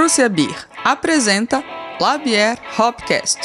Prússia 0.00 0.30
Beer 0.30 0.66
apresenta 0.82 1.62
Labier 2.00 2.56
Hopcast. 2.78 3.38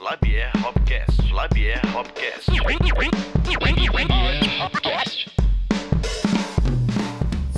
Labier 0.00 0.50
Hopcast. 0.64 1.30
Labier 1.30 1.80
Hopcast. 1.94 2.50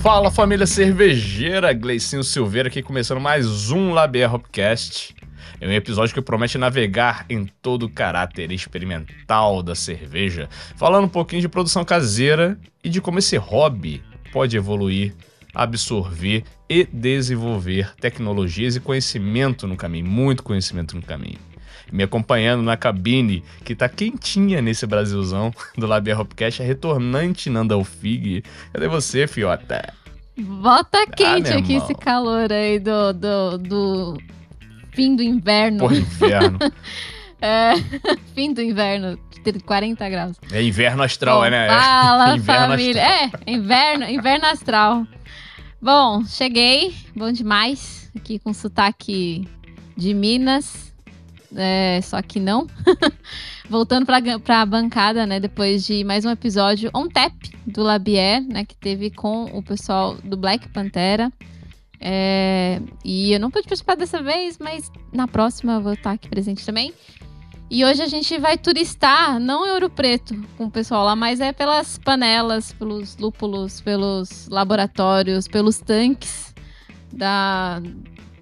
Fala 0.02 0.32
família 0.32 0.66
cervejeira, 0.66 1.72
Gleicinho 1.72 2.24
Silveira 2.24 2.66
aqui 2.66 2.82
começando 2.82 3.20
mais 3.20 3.70
um 3.70 3.92
Labier 3.92 4.34
Hopcast. 4.34 5.19
É 5.60 5.68
um 5.68 5.72
episódio 5.72 6.14
que 6.14 6.22
promete 6.22 6.56
navegar 6.56 7.26
em 7.28 7.44
todo 7.60 7.82
o 7.84 7.90
caráter 7.90 8.50
experimental 8.50 9.62
da 9.62 9.74
cerveja, 9.74 10.48
falando 10.74 11.04
um 11.04 11.08
pouquinho 11.08 11.42
de 11.42 11.50
produção 11.50 11.84
caseira 11.84 12.58
e 12.82 12.88
de 12.88 12.98
como 12.98 13.18
esse 13.18 13.36
hobby 13.36 14.02
pode 14.32 14.56
evoluir, 14.56 15.14
absorver 15.54 16.44
e 16.66 16.84
desenvolver 16.84 17.94
tecnologias 17.96 18.74
e 18.74 18.80
conhecimento 18.80 19.66
no 19.66 19.76
caminho, 19.76 20.06
muito 20.06 20.42
conhecimento 20.42 20.96
no 20.96 21.02
caminho. 21.02 21.38
Me 21.92 22.04
acompanhando 22.04 22.62
na 22.62 22.76
cabine, 22.76 23.44
que 23.62 23.74
tá 23.74 23.88
quentinha 23.88 24.62
nesse 24.62 24.86
Brasilzão 24.86 25.52
do 25.76 25.86
Labier 25.86 26.18
Hopcast, 26.18 26.62
a 26.62 26.64
retornante 26.64 27.50
Nanda 27.50 27.74
Alfig. 27.74 28.44
Cadê 28.72 28.88
você, 28.88 29.26
Fiota? 29.26 29.92
Bota 30.38 31.06
quente 31.06 31.50
meu 31.50 31.58
aqui 31.58 31.72
irmão. 31.74 31.84
esse 31.84 31.94
calor 31.96 32.50
aí 32.50 32.78
do, 32.78 33.12
do, 33.12 33.58
do 33.58 34.18
fim 35.00 35.16
do 35.16 35.22
inverno. 35.22 35.78
Porra, 35.78 35.96
inverno. 35.96 36.58
É, 37.42 37.72
fim 38.36 38.52
do 38.52 38.60
inverno, 38.60 39.18
de 39.42 39.60
40 39.60 40.06
graus. 40.10 40.36
É 40.52 40.62
inverno 40.62 41.02
astral, 41.02 41.38
Bom, 41.38 41.46
é, 41.46 41.50
né? 41.50 41.68
Fala, 41.68 42.36
Inverno 42.36 42.66
família. 42.66 43.00
É, 43.00 43.30
inverno, 43.46 44.04
inverno 44.04 44.44
astral. 44.44 45.06
Bom, 45.80 46.22
cheguei, 46.26 46.94
bom 47.16 47.32
demais, 47.32 48.12
aqui 48.14 48.38
com 48.38 48.52
sotaque 48.52 49.48
de 49.96 50.12
Minas, 50.12 50.92
é, 51.56 51.98
só 52.02 52.20
que 52.20 52.38
não. 52.38 52.66
Voltando 53.70 54.04
pra, 54.04 54.20
pra 54.44 54.66
bancada, 54.66 55.24
né, 55.24 55.40
depois 55.40 55.86
de 55.86 56.04
mais 56.04 56.26
um 56.26 56.30
episódio 56.30 56.90
on 56.94 57.08
tap 57.08 57.32
do 57.64 57.82
Labier, 57.82 58.42
né, 58.42 58.66
que 58.66 58.76
teve 58.76 59.10
com 59.10 59.44
o 59.44 59.62
pessoal 59.62 60.14
do 60.22 60.36
Black 60.36 60.68
Pantera. 60.68 61.32
É, 62.00 62.80
e 63.04 63.32
eu 63.32 63.38
não 63.38 63.50
pude 63.50 63.68
participar 63.68 63.94
dessa 63.94 64.22
vez, 64.22 64.58
mas 64.58 64.90
na 65.12 65.28
próxima 65.28 65.74
eu 65.74 65.82
vou 65.82 65.92
estar 65.92 66.12
aqui 66.12 66.28
presente 66.28 66.64
também. 66.64 66.94
E 67.70 67.84
hoje 67.84 68.02
a 68.02 68.06
gente 68.06 68.36
vai 68.38 68.58
turistar, 68.58 69.38
não 69.38 69.64
em 69.64 69.70
Ouro 69.70 69.88
Preto 69.88 70.34
com 70.56 70.64
o 70.64 70.70
pessoal 70.70 71.04
lá, 71.04 71.14
mas 71.14 71.40
é 71.40 71.52
pelas 71.52 71.98
panelas, 71.98 72.72
pelos 72.72 73.16
lúpulos, 73.16 73.80
pelos 73.80 74.48
laboratórios, 74.48 75.46
pelos 75.46 75.78
tanques 75.78 76.52
da 77.12 77.80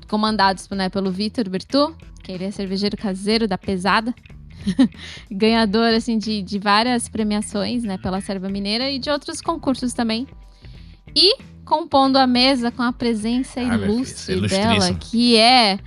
comandados 0.09 0.67
né, 0.71 0.89
pelo 0.89 1.11
Vitor 1.11 1.47
Bertu, 1.51 1.95
que 2.23 2.33
ele 2.33 2.45
é 2.45 2.51
cervejeiro 2.51 2.97
caseiro 2.97 3.47
da 3.47 3.59
pesada. 3.59 4.15
Ganhador 5.31 5.93
assim 5.95 6.17
de, 6.17 6.41
de 6.41 6.59
várias 6.59 7.07
premiações, 7.09 7.85
né, 7.85 7.99
pela 7.99 8.23
Serva 8.23 8.49
Mineira 8.49 8.91
e 8.91 8.99
de 8.99 9.11
outros 9.11 9.43
concursos 9.43 9.93
também. 9.93 10.27
E 11.15 11.37
compondo 11.69 12.17
a 12.17 12.27
mesa 12.27 12.71
com 12.71 12.83
a 12.83 12.93
presença 12.93 13.61
Ah, 13.61 13.77
ilustre 13.77 14.35
ilustríssima. 14.35 14.79
dela, 14.79 14.95
que 14.95 15.37
é 15.37 15.79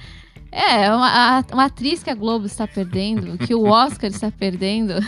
é, 0.51 0.93
uma, 0.93 1.45
uma 1.53 1.65
atriz 1.65 2.03
que 2.03 2.09
a 2.09 2.13
Globo 2.15 2.45
está 2.45 2.67
perdendo, 2.67 3.38
que 3.38 3.55
o 3.55 3.63
Oscar 3.63 4.09
está 4.09 4.29
perdendo. 4.29 4.93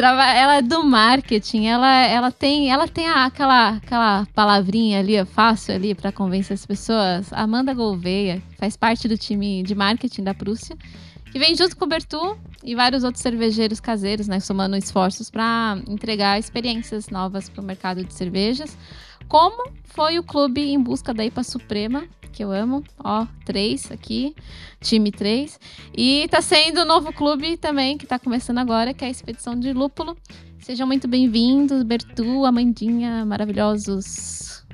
Ela 0.00 0.58
é 0.58 0.62
do 0.62 0.84
marketing, 0.84 1.66
ela, 1.66 1.92
ela 2.04 2.30
tem, 2.30 2.70
ela 2.70 2.86
tem 2.86 3.08
aquela, 3.08 3.70
aquela 3.70 4.28
palavrinha 4.32 5.00
ali, 5.00 5.24
fácil 5.24 5.74
ali 5.74 5.92
para 5.92 6.12
convencer 6.12 6.54
as 6.54 6.64
pessoas. 6.64 7.32
Amanda 7.32 7.74
Gouveia 7.74 8.40
faz 8.60 8.76
parte 8.76 9.08
do 9.08 9.18
time 9.18 9.60
de 9.64 9.74
marketing 9.74 10.22
da 10.22 10.32
Prússia, 10.32 10.76
que 11.32 11.38
vem 11.40 11.56
junto 11.56 11.76
com 11.76 11.84
o 11.84 11.88
Bertu 11.88 12.38
e 12.62 12.76
vários 12.76 13.02
outros 13.02 13.20
cervejeiros 13.20 13.80
caseiros, 13.80 14.28
né, 14.28 14.38
somando 14.38 14.76
esforços 14.76 15.30
para 15.30 15.76
entregar 15.88 16.38
experiências 16.38 17.08
novas 17.08 17.48
para 17.48 17.60
o 17.60 17.64
mercado 17.64 18.04
de 18.04 18.14
cervejas. 18.14 18.78
Como 19.28 19.70
foi 19.84 20.18
o 20.18 20.22
clube 20.22 20.62
em 20.62 20.80
busca 20.82 21.12
da 21.12 21.22
IPA 21.22 21.42
Suprema, 21.42 22.08
que 22.32 22.42
eu 22.42 22.50
amo, 22.50 22.82
ó, 22.98 23.26
três 23.44 23.92
aqui, 23.92 24.34
time 24.80 25.12
3. 25.12 25.60
E 25.94 26.26
tá 26.30 26.40
sendo 26.40 26.80
o 26.80 26.84
novo 26.86 27.12
clube 27.12 27.58
também, 27.58 27.98
que 27.98 28.06
tá 28.06 28.18
começando 28.18 28.56
agora, 28.56 28.94
que 28.94 29.04
é 29.04 29.08
a 29.08 29.10
Expedição 29.10 29.58
de 29.58 29.72
Lúpulo. 29.74 30.16
Sejam 30.60 30.86
muito 30.86 31.06
bem-vindos, 31.06 31.82
Bertu, 31.82 32.46
Amandinha, 32.46 33.24
maravilhosos. 33.26 34.64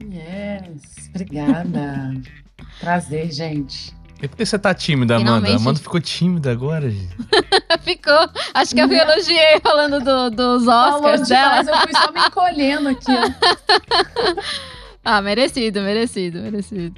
Yes, 0.00 1.10
obrigada. 1.10 2.14
Prazer, 2.78 3.32
gente. 3.32 3.92
E 4.22 4.28
por 4.28 4.36
que 4.36 4.46
você 4.46 4.58
tá 4.58 4.72
tímida, 4.72 5.16
Amanda? 5.16 5.30
Finalmente. 5.46 5.60
Amanda 5.62 5.80
ficou 5.80 6.00
tímida 6.00 6.50
agora, 6.52 6.90
gente. 6.90 7.14
Ficou, 7.82 8.28
acho 8.54 8.74
que 8.74 8.80
eu 8.80 8.90
elogiei 8.90 9.60
falando 9.62 10.00
do- 10.00 10.30
dos 10.30 10.64
Falou 10.64 10.96
Oscars 10.96 11.28
dela. 11.28 11.62
demais, 11.62 11.68
eu 11.68 11.76
fui 11.82 11.92
só 11.92 12.12
me 12.12 12.20
encolhendo 12.20 12.88
aqui. 12.88 13.12
ó. 13.12 14.42
Ah, 15.06 15.20
merecido, 15.20 15.82
merecido, 15.82 16.40
merecido. 16.40 16.94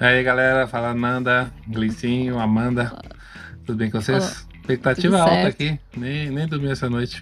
E 0.00 0.04
aí, 0.04 0.22
galera, 0.22 0.64
fala 0.68 0.94
Nanda, 0.94 1.52
Glicinho, 1.66 2.38
Amanda. 2.38 2.96
Tudo 3.66 3.78
bem 3.78 3.90
com 3.90 4.00
vocês? 4.00 4.46
Expectativa 4.60 5.18
tudo 5.18 5.28
alta 5.28 5.48
aqui. 5.48 5.76
Nem, 5.96 6.30
nem 6.30 6.46
dormi 6.46 6.70
essa 6.70 6.88
noite. 6.88 7.20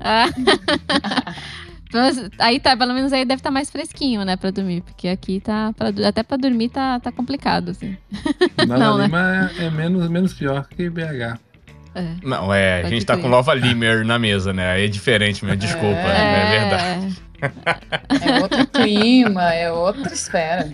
Ah. 0.00 0.24
Mas 1.92 2.30
aí 2.38 2.60
tá, 2.60 2.76
pelo 2.76 2.94
menos 2.94 3.12
aí 3.12 3.24
deve 3.24 3.40
estar 3.40 3.50
mais 3.50 3.70
fresquinho, 3.70 4.24
né, 4.24 4.36
pra 4.36 4.50
dormir. 4.50 4.82
Porque 4.82 5.08
aqui 5.08 5.40
tá, 5.40 5.72
pra 5.76 5.88
até 6.08 6.22
pra 6.22 6.36
dormir 6.36 6.68
tá, 6.68 7.00
tá 7.00 7.10
complicado, 7.10 7.70
assim. 7.70 7.96
Nova 8.66 8.78
Não, 8.78 8.98
né? 8.98 9.04
Lima 9.06 9.50
é, 9.58 9.64
é 9.64 9.70
menos, 9.70 10.08
menos 10.08 10.34
pior 10.34 10.66
que 10.68 10.88
BH. 10.88 11.38
É. 11.94 12.14
Não, 12.22 12.54
é, 12.54 12.78
a 12.78 12.82
Pode 12.82 12.94
gente 12.94 13.06
tá 13.06 13.16
com 13.16 13.28
Nova 13.28 13.52
Limer 13.52 14.04
na 14.04 14.18
mesa, 14.18 14.52
né? 14.52 14.70
Aí 14.72 14.84
é 14.84 14.88
diferente 14.88 15.44
mesmo, 15.44 15.58
desculpa, 15.58 15.86
é, 15.86 16.60
verdade. 16.60 17.16
É 17.40 18.40
outro 18.42 18.66
clima, 18.66 19.52
é 19.52 19.70
outra 19.72 20.12
esfera. 20.12 20.68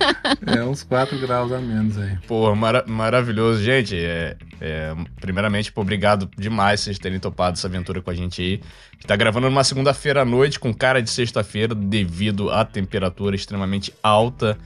É 0.46 0.62
uns 0.62 0.82
4 0.82 1.18
graus 1.18 1.52
a 1.52 1.58
menos 1.58 1.98
aí. 1.98 2.16
Pô, 2.26 2.54
mara- 2.54 2.84
maravilhoso. 2.86 3.62
Gente, 3.62 3.96
é, 3.96 4.36
é, 4.60 4.94
primeiramente, 5.20 5.70
pô, 5.72 5.82
obrigado 5.82 6.28
demais 6.36 6.80
vocês 6.80 6.98
terem 6.98 7.18
topado 7.18 7.56
essa 7.56 7.66
aventura 7.66 8.00
com 8.02 8.10
a 8.10 8.14
gente 8.14 8.40
aí. 8.42 8.60
A 8.62 8.94
gente 8.94 9.06
tá 9.06 9.16
gravando 9.16 9.48
numa 9.48 9.64
segunda-feira 9.64 10.22
à 10.22 10.24
noite 10.24 10.58
com 10.58 10.72
cara 10.74 11.00
de 11.02 11.10
sexta-feira 11.10 11.74
devido 11.74 12.50
à 12.50 12.64
temperatura 12.64 13.36
extremamente 13.36 13.92
alta 14.02 14.56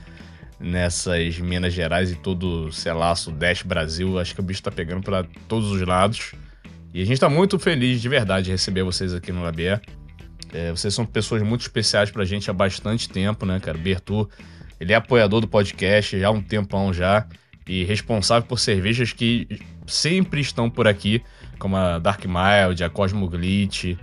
nessas 0.59 1.39
Minas 1.39 1.73
Gerais 1.73 2.11
e 2.11 2.15
todo, 2.15 2.71
sei 2.71 2.93
lá, 2.93 3.15
Sudeste 3.15 3.65
Brasil. 3.65 4.19
Acho 4.19 4.33
que 4.35 4.39
o 4.39 4.43
bicho 4.43 4.61
tá 4.61 4.71
pegando 4.71 5.01
pra 5.01 5.25
todos 5.47 5.71
os 5.71 5.81
lados. 5.81 6.33
E 6.93 7.01
a 7.01 7.05
gente 7.05 7.19
tá 7.19 7.29
muito 7.29 7.57
feliz 7.57 8.01
de 8.01 8.09
verdade 8.09 8.45
de 8.45 8.51
receber 8.51 8.83
vocês 8.83 9.13
aqui 9.13 9.31
no 9.31 9.41
Labier. 9.43 9.81
É, 10.53 10.71
vocês 10.71 10.93
são 10.93 11.05
pessoas 11.05 11.41
muito 11.41 11.61
especiais 11.61 12.11
pra 12.11 12.25
gente 12.25 12.49
há 12.49 12.53
bastante 12.53 13.09
tempo, 13.09 13.45
né, 13.45 13.59
cara? 13.59 13.77
Bertu, 13.77 14.29
ele 14.79 14.93
é 14.93 14.95
apoiador 14.95 15.41
do 15.41 15.47
podcast 15.47 16.19
já 16.19 16.27
há 16.27 16.31
um 16.31 16.41
tempão 16.41 16.93
já 16.93 17.25
e 17.67 17.83
responsável 17.83 18.47
por 18.47 18.59
cervejas 18.59 19.13
que 19.13 19.47
sempre 19.87 20.41
estão 20.41 20.69
por 20.69 20.87
aqui, 20.87 21.21
como 21.57 21.75
a 21.77 21.99
Dark 21.99 22.25
Mild, 22.25 22.83
a 22.83 22.89
Cosmo 22.89 23.29
Glitch. 23.29 23.97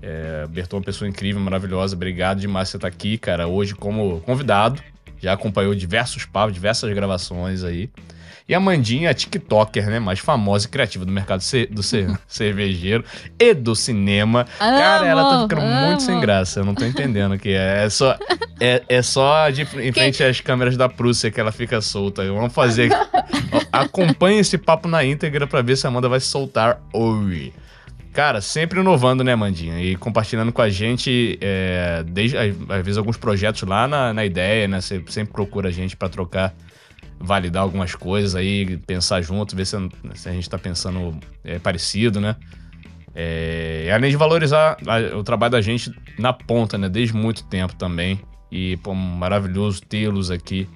É, 0.00 0.46
Bertu 0.48 0.76
é 0.76 0.78
uma 0.78 0.84
pessoa 0.84 1.08
incrível, 1.08 1.40
maravilhosa. 1.40 1.96
Obrigado 1.96 2.40
demais 2.40 2.68
por 2.68 2.72
você 2.72 2.76
estar 2.76 2.88
aqui, 2.88 3.18
cara, 3.18 3.48
hoje 3.48 3.74
como 3.74 4.20
convidado. 4.20 4.80
Já 5.20 5.32
acompanhou 5.32 5.74
diversos 5.74 6.24
papos, 6.24 6.54
diversas 6.54 6.92
gravações 6.94 7.64
aí. 7.64 7.90
E 8.48 8.54
a 8.54 8.60
Mandinha, 8.60 9.10
a 9.10 9.14
TikToker, 9.14 9.90
né? 9.90 9.98
Mais 9.98 10.18
famosa 10.20 10.66
e 10.66 10.70
criativa 10.70 11.04
do 11.04 11.12
mercado 11.12 11.42
ce- 11.42 11.66
do 11.66 11.82
ce- 11.82 12.06
cervejeiro 12.26 13.04
e 13.38 13.52
do 13.52 13.76
cinema. 13.76 14.46
Cara, 14.58 15.06
ela 15.06 15.22
tá 15.22 15.34
Amo, 15.34 15.42
ficando 15.48 15.62
muito 15.66 16.02
sem 16.02 16.14
amo. 16.14 16.22
graça. 16.22 16.60
Eu 16.60 16.64
não 16.64 16.74
tô 16.74 16.84
entendendo 16.86 17.34
aqui. 17.34 17.52
É 17.52 17.88
só, 17.90 18.16
é, 18.58 18.82
é 18.88 19.02
só 19.02 19.50
de, 19.50 19.62
em 19.62 19.92
frente 19.92 20.24
às 20.24 20.40
câmeras 20.40 20.76
da 20.78 20.88
Prússia 20.88 21.30
que 21.30 21.38
ela 21.38 21.52
fica 21.52 21.80
solta. 21.82 22.24
Vamos 22.32 22.54
fazer. 22.54 22.90
Ó, 23.52 23.60
Acompanhe 23.70 24.38
esse 24.40 24.56
papo 24.56 24.88
na 24.88 25.04
íntegra 25.04 25.46
pra 25.46 25.60
ver 25.60 25.76
se 25.76 25.86
a 25.86 25.90
Amanda 25.90 26.08
vai 26.08 26.18
soltar 26.20 26.80
hoje. 26.92 27.52
Cara, 28.14 28.40
sempre 28.40 28.80
inovando, 28.80 29.22
né, 29.22 29.36
Mandinha? 29.36 29.78
E 29.80 29.94
compartilhando 29.94 30.50
com 30.52 30.62
a 30.62 30.70
gente, 30.70 31.38
é, 31.40 32.02
desde, 32.04 32.36
às 32.36 32.82
vezes, 32.82 32.96
alguns 32.96 33.16
projetos 33.18 33.62
lá 33.62 33.86
na, 33.86 34.12
na 34.14 34.24
ideia, 34.24 34.66
né? 34.66 34.80
Você 34.80 35.02
sempre 35.08 35.34
procura 35.34 35.68
a 35.68 35.70
gente 35.70 35.94
pra 35.96 36.08
trocar, 36.08 36.52
validar 37.20 37.62
algumas 37.62 37.94
coisas 37.94 38.34
aí, 38.34 38.76
pensar 38.86 39.20
junto, 39.22 39.54
ver 39.56 39.66
se, 39.66 39.76
se 40.14 40.28
a 40.28 40.32
gente 40.32 40.48
tá 40.48 40.58
pensando 40.58 41.18
é, 41.44 41.58
parecido, 41.58 42.20
né? 42.20 42.36
É, 43.14 43.90
além 43.92 44.10
de 44.10 44.16
valorizar 44.16 44.76
a- 44.86 45.16
o 45.16 45.24
trabalho 45.24 45.52
da 45.52 45.60
gente 45.60 45.92
na 46.18 46.32
ponta, 46.32 46.78
né? 46.78 46.88
Desde 46.88 47.14
muito 47.16 47.44
tempo 47.44 47.74
também. 47.74 48.20
E, 48.50 48.76
pô, 48.78 48.94
maravilhoso 48.94 49.82
tê-los 49.82 50.30
aqui 50.30 50.68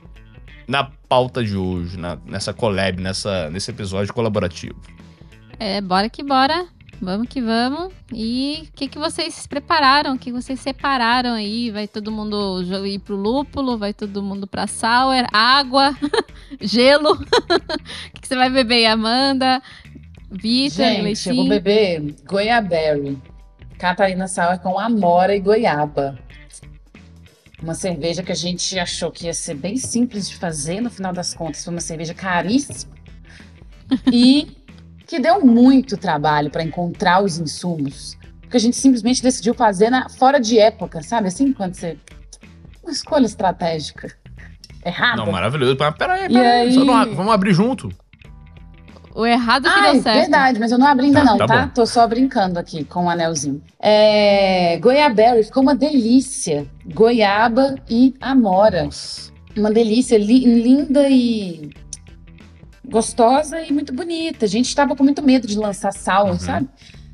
na 0.67 0.85
pauta 1.09 1.43
de 1.45 1.57
hoje, 1.57 1.97
na- 1.99 2.19
nessa 2.27 2.53
collab, 2.53 3.01
nessa, 3.01 3.49
nesse 3.51 3.71
episódio 3.71 4.13
colaborativo. 4.13 4.75
É, 5.59 5.81
bora 5.81 6.09
que 6.11 6.23
bora. 6.23 6.67
Vamos 7.03 7.27
que 7.27 7.41
vamos. 7.43 7.93
E 8.13 8.69
o 8.69 8.73
que, 8.77 8.87
que 8.87 8.97
vocês 8.97 9.45
prepararam? 9.45 10.15
O 10.15 10.19
que 10.19 10.31
vocês 10.31 10.61
separaram 10.61 11.33
aí? 11.33 11.69
Vai 11.69 11.89
todo 11.89 12.13
mundo 12.13 12.63
ir 12.87 13.01
pro 13.01 13.17
lúpulo? 13.17 13.77
Vai 13.77 13.93
todo 13.93 14.23
mundo 14.23 14.47
pra 14.47 14.69
sour? 14.69 15.27
Água? 15.33 15.97
gelo? 16.63 17.15
O 17.15 17.19
que, 18.15 18.21
que 18.21 18.29
você 18.29 18.37
vai 18.37 18.49
beber 18.49 18.77
aí, 18.77 18.87
Amanda? 18.87 19.61
Vitor, 20.31 20.87
Gente, 20.87 21.29
eu 21.29 21.35
vou 21.35 21.49
beber 21.49 22.15
Goiaberry. 22.25 23.19
Catarina 23.77 24.29
Sour 24.29 24.61
com 24.61 24.79
amora 24.79 25.35
e 25.35 25.41
goiaba. 25.41 26.17
Uma 27.61 27.75
cerveja 27.75 28.23
que 28.23 28.31
a 28.31 28.37
gente 28.37 28.79
achou 28.79 29.11
que 29.11 29.27
ia 29.27 29.35
ser 29.35 29.55
bem 29.55 29.77
simples 29.77 30.29
de 30.29 30.37
fazer, 30.37 30.81
no 30.81 30.89
final 30.89 31.13
das 31.13 31.35
contas 31.35 31.65
foi 31.65 31.75
uma 31.75 31.81
cerveja 31.81 32.15
caríssima. 32.15 32.93
E 34.11 34.57
que 35.13 35.21
deu 35.21 35.45
muito 35.45 35.99
trabalho 35.99 36.49
para 36.51 36.63
encontrar 36.63 37.23
os 37.23 37.39
insumos. 37.39 38.17
Porque 38.41 38.57
a 38.57 38.61
gente 38.61 38.77
simplesmente 38.77 39.23
decidiu 39.23 39.53
fazer 39.53 39.91
na- 39.91 40.09
fora 40.09 40.41
de 40.41 40.59
época, 40.59 41.03
sabe? 41.03 41.29
Assim, 41.29 41.53
quando 41.53 41.75
você. 41.75 41.99
Uma 42.83 42.93
escolha 42.93 43.27
estratégica. 43.27 44.11
Errada. 44.85 45.17
Não, 45.19 45.31
maravilhoso. 45.31 45.77
Mas 45.79 45.95
peraí, 45.97 46.29
peraí. 46.33 46.69
aí? 46.69 46.73
só 46.75 46.83
não 46.83 47.15
vamos 47.15 47.33
abrir 47.35 47.53
junto. 47.53 47.91
O 49.15 49.27
errado 49.27 49.65
que 49.65 49.69
Ah, 49.69 49.93
deu 49.93 50.01
certo. 50.03 50.17
verdade, 50.21 50.59
mas 50.59 50.73
eu 50.73 50.79
não 50.79 50.87
abri 50.87 51.07
ainda 51.07 51.21
Tá, 51.21 51.25
não, 51.27 51.37
tá 51.37 51.47
tá? 51.47 51.67
Tô 51.75 51.85
só 51.85 52.07
brincando 52.09 52.59
aqui 52.59 52.83
com 52.85 53.05
o 53.05 53.11
anelzinho. 53.11 53.63
É, 53.79 54.79
Goiaberry, 54.79 55.45
ficou 55.45 55.63
uma 55.63 55.75
delícia. 55.75 56.67
Goiaba 56.95 57.75
e 57.91 58.15
amora. 58.19 58.85
Nossa. 58.85 59.31
Uma 59.55 59.71
delícia, 59.71 60.17
li- 60.17 60.47
linda 60.63 61.07
e 61.11 61.71
gostosa 62.89 63.61
e 63.63 63.73
muito 63.73 63.93
bonita. 63.93 64.45
A 64.45 64.49
gente 64.49 64.75
tava 64.75 64.95
com 64.97 65.05
muito 65.05 65.23
medo 65.23 65.47
de 65.47 65.57
lançar 65.59 65.93
sour, 65.93 66.31
Uhum. 66.31 66.39
sabe? 66.39 66.69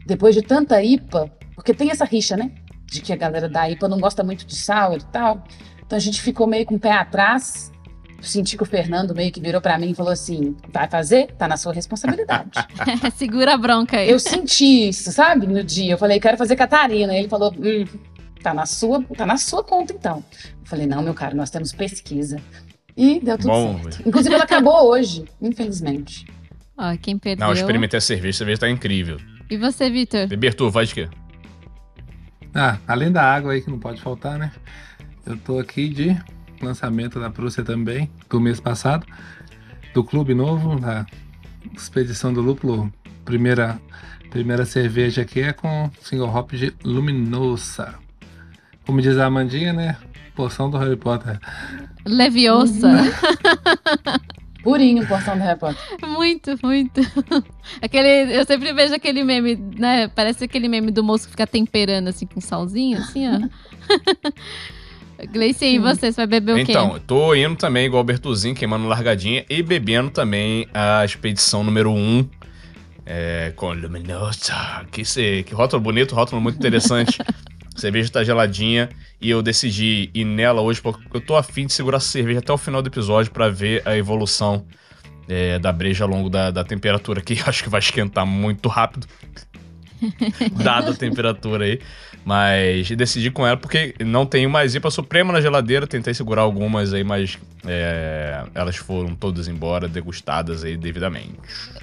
Depois 0.07 0.35
de 0.35 0.43
tanta 0.43 0.83
IPA, 0.83 1.31
porque 1.55 1.75
tem 1.75 1.91
essa 1.91 2.05
rixa, 2.05 2.37
né? 2.37 2.51
De 2.87 3.01
que 3.03 3.13
a 3.13 3.17
galera 3.17 3.49
da 3.49 3.69
IPA 3.71 3.89
não 3.89 4.01
gosta 4.01 4.25
muito 4.25 4.47
de 4.47 4.57
sour 4.57 4.97
e 4.97 5.05
tal. 5.13 5.45
Então 5.87 5.97
a 5.97 6.01
gente 6.01 6.21
ficou 6.23 6.47
meio 6.47 6.65
com 6.65 6.77
o 6.77 6.79
pé 6.79 6.93
atrás. 6.93 7.71
Senti 8.21 8.57
que 8.57 8.63
o 8.65 8.67
Fernando 8.67 9.15
meio 9.15 9.31
que 9.31 9.41
virou 9.41 9.61
pra 9.61 9.79
mim 9.79 9.91
e 9.91 9.95
falou 9.95 10.13
assim: 10.13 10.57
vai 10.73 10.89
fazer? 10.89 11.29
Tá 11.39 11.47
na 11.47 11.57
sua 11.57 11.73
responsabilidade. 11.73 12.51
Segura 13.17 13.55
a 13.55 13.57
bronca 13.57 13.99
aí. 13.99 14.11
Eu 14.11 14.19
senti 14.19 14.89
isso, 14.89 15.13
sabe? 15.13 15.47
No 15.47 15.63
dia. 15.63 15.93
Eu 15.93 15.99
falei, 15.99 16.19
quero 16.19 16.37
fazer 16.37 16.57
Catarina. 16.57 17.15
Ele 17.15 17.29
falou, 17.29 17.55
hum, 17.57 17.85
tá 18.43 18.53
na 18.53 18.67
sua, 18.67 19.05
tá 19.17 19.25
na 19.25 19.37
sua 19.37 19.63
conta 19.63 19.93
então. 19.93 20.25
Eu 20.43 20.67
falei, 20.67 20.87
não, 20.87 21.01
meu 21.01 21.15
caro, 21.15 21.37
nós 21.37 21.49
temos 21.51 21.73
pesquisa. 21.73 22.41
E 22.99 23.21
deu 23.21 23.39
tudo 23.39 23.47
Bom, 23.47 23.81
certo. 23.81 24.09
Inclusive, 24.09 24.35
ela 24.35 24.43
acabou 24.43 24.91
hoje, 24.91 25.25
infelizmente. 25.41 26.27
Ó, 26.77 26.97
quem 27.01 27.17
perdeu. 27.17 27.47
Não, 27.47 27.53
eu 27.55 27.57
experimentei 27.57 27.97
a 27.97 28.01
cerveja. 28.01 28.31
A 28.31 28.39
cerveja 28.39 28.61
tá 28.63 28.69
incrível. 28.69 29.19
E 29.49 29.57
você, 29.57 29.89
Vitor? 29.89 30.27
Bebertu, 30.27 30.69
vai 30.69 30.85
de 30.85 30.95
quê? 30.95 31.09
Ah, 32.53 32.77
além 32.89 33.13
da 33.13 33.23
água 33.23 33.53
aí 33.53 33.63
que 33.63 33.71
não 33.71 33.79
pode 33.79 34.01
faltar, 34.01 34.37
né? 34.37 34.51
Eu 35.25 35.37
tô 35.37 35.61
aqui 35.61 35.89
de 35.89 36.21
lançamento 36.61 37.21
da 37.21 37.31
Prússia 37.31 37.63
também, 37.63 38.11
do 38.29 38.41
mês 38.41 38.59
passado, 38.59 39.07
do 39.95 40.03
clube 40.03 40.35
novo, 40.35 40.81
da 40.81 41.07
expedição 41.73 42.33
do 42.33 42.41
lúpulo. 42.41 42.93
Primeira, 43.25 43.81
primeira 44.29 44.65
cerveja 44.65 45.23
aqui 45.23 45.41
é 45.41 45.53
com 45.53 45.89
single 46.03 46.35
hop 46.35 46.51
de 46.51 46.75
Luminosa. 46.83 47.95
Como 48.85 49.01
diz 49.01 49.19
a 49.19 49.27
Amandinha, 49.27 49.73
né? 49.73 49.97
Porção 50.39 50.71
do 50.71 50.79
Harry 50.79 50.95
Potter. 50.95 51.37
Leviosa. 52.07 52.89
Purinho, 54.63 55.05
porção 55.05 55.37
do 55.37 55.43
Harry 55.43 55.59
Potter. 55.59 55.77
Muito, 56.07 56.57
muito. 56.63 57.01
Aquele, 57.83 58.37
eu 58.39 58.45
sempre 58.47 58.73
vejo 58.73 58.95
aquele 58.95 59.25
meme, 59.25 59.57
né? 59.77 60.07
Parece 60.07 60.45
aquele 60.45 60.69
meme 60.69 60.93
do 60.93 61.03
moço 61.03 61.25
que 61.25 61.33
fica 61.33 61.45
temperando 61.45 62.07
assim 62.07 62.25
com 62.25 62.41
salzinho, 62.41 62.99
assim, 62.99 63.25
ó. 63.29 65.27
Gleice, 65.27 65.65
e 65.65 65.81
você? 65.81 66.13
Você 66.13 66.25
vai 66.25 66.27
beber 66.29 66.53
o 66.53 66.65
quê? 66.65 66.71
Então, 66.71 66.95
eu 66.95 67.01
tô 67.01 67.35
indo 67.35 67.57
também, 67.57 67.87
igual 67.87 68.03
o 68.03 68.07
Bertuzinho, 68.07 68.55
queimando 68.55 68.87
largadinha 68.87 69.45
e 69.51 69.61
bebendo 69.61 70.11
também 70.11 70.69
a 70.73 71.05
expedição 71.05 71.65
número 71.65 71.91
1. 71.91 72.29
É, 73.05 73.53
com 73.57 73.73
Luminosa. 73.73 74.87
Que, 74.93 75.05
se, 75.05 75.43
que 75.43 75.53
rótulo 75.53 75.83
bonito, 75.83 76.15
rótulo 76.15 76.41
muito 76.41 76.59
interessante. 76.59 77.19
A 77.79 77.81
cerveja 77.81 78.11
tá 78.11 78.25
geladinha 78.25 78.89
e 79.21 79.31
eu 79.31 79.41
decidi 79.41 80.11
ir 80.13 80.25
nela 80.25 80.61
hoje 80.61 80.83
porque 80.83 81.01
eu 81.17 81.21
tô 81.21 81.37
afim 81.37 81.65
de 81.65 81.73
segurar 81.73 81.99
essa 81.99 82.09
cerveja 82.09 82.41
até 82.41 82.53
o 82.53 82.59
final 82.59 82.83
do 82.83 82.89
episódio 82.89 83.31
pra 83.31 83.49
ver 83.49 83.83
a 83.87 83.97
evolução 83.97 84.67
é, 85.29 85.61
da 85.61 85.73
breja 85.73 86.03
ao 86.03 86.11
longo 86.11 86.29
da, 86.29 86.51
da 86.51 86.65
temperatura, 86.65 87.21
que 87.21 87.39
acho 87.47 87.63
que 87.63 87.69
vai 87.69 87.79
esquentar 87.79 88.27
muito 88.27 88.69
rápido. 88.69 89.07
Dada 90.61 90.91
a 90.91 90.95
temperatura 90.95 91.67
aí. 91.67 91.81
Mas 92.25 92.91
decidi 92.91 93.31
com 93.31 93.47
ela 93.47 93.57
porque 93.57 93.95
não 94.05 94.27
tenho 94.27 94.51
mais 94.51 94.75
IPA 94.75 94.91
Suprema 94.91 95.33
na 95.33 95.41
geladeira. 95.41 95.87
Tentei 95.87 96.13
segurar 96.13 96.43
algumas 96.43 96.93
aí, 96.93 97.05
mas 97.05 97.39
é, 97.65 98.45
elas 98.55 98.77
foram 98.77 99.15
todas 99.15 99.47
embora, 99.47 99.87
degustadas 99.89 100.65
aí 100.65 100.77
devidamente. 100.77 101.39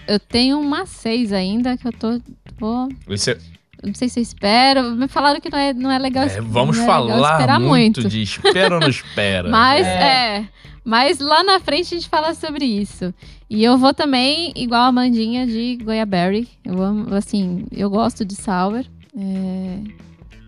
Eu 0.07 0.19
tenho 0.19 0.59
uma 0.59 0.85
seis 0.85 1.31
ainda 1.31 1.77
que 1.77 1.87
eu 1.87 1.93
tô. 1.93 2.21
Vou, 2.59 2.89
é- 3.27 3.54
não 3.83 3.93
sei 3.93 4.09
se 4.09 4.19
eu 4.19 4.23
espero. 4.23 4.91
Me 4.95 5.07
falaram 5.07 5.39
que 5.39 5.49
não 5.49 5.57
é, 5.59 5.73
não 5.73 5.91
é 5.91 5.99
legal. 5.99 6.25
é, 6.25 6.41
vamos 6.41 6.77
é 6.77 6.81
legal 6.81 7.07
falar 7.07 7.31
esperar 7.33 7.59
muito, 7.59 8.07
de 8.07 8.21
espera 8.21 8.75
ou 8.75 8.81
não 8.81 8.89
espera. 8.89 9.47
Mas 9.49 9.85
É. 9.85 10.37
é. 10.37 10.47
Mas 10.83 11.17
lá 11.19 11.43
na 11.43 11.59
frente 11.59 11.95
a 11.95 11.97
gente 11.97 12.07
fala 12.07 12.35
sobre 12.35 12.63
isso. 12.63 13.11
E 13.49 13.63
eu 13.63 13.75
vou 13.75 13.91
também, 13.91 14.53
igual 14.55 14.83
a 14.83 14.91
Mandinha, 14.91 15.47
de 15.47 15.77
Goiaberry. 15.83 16.47
Eu 16.63 16.79
amo, 16.79 17.13
assim, 17.15 17.65
eu 17.71 17.89
gosto 17.89 18.23
de 18.23 18.35
sour. 18.35 18.85
É, 19.17 19.79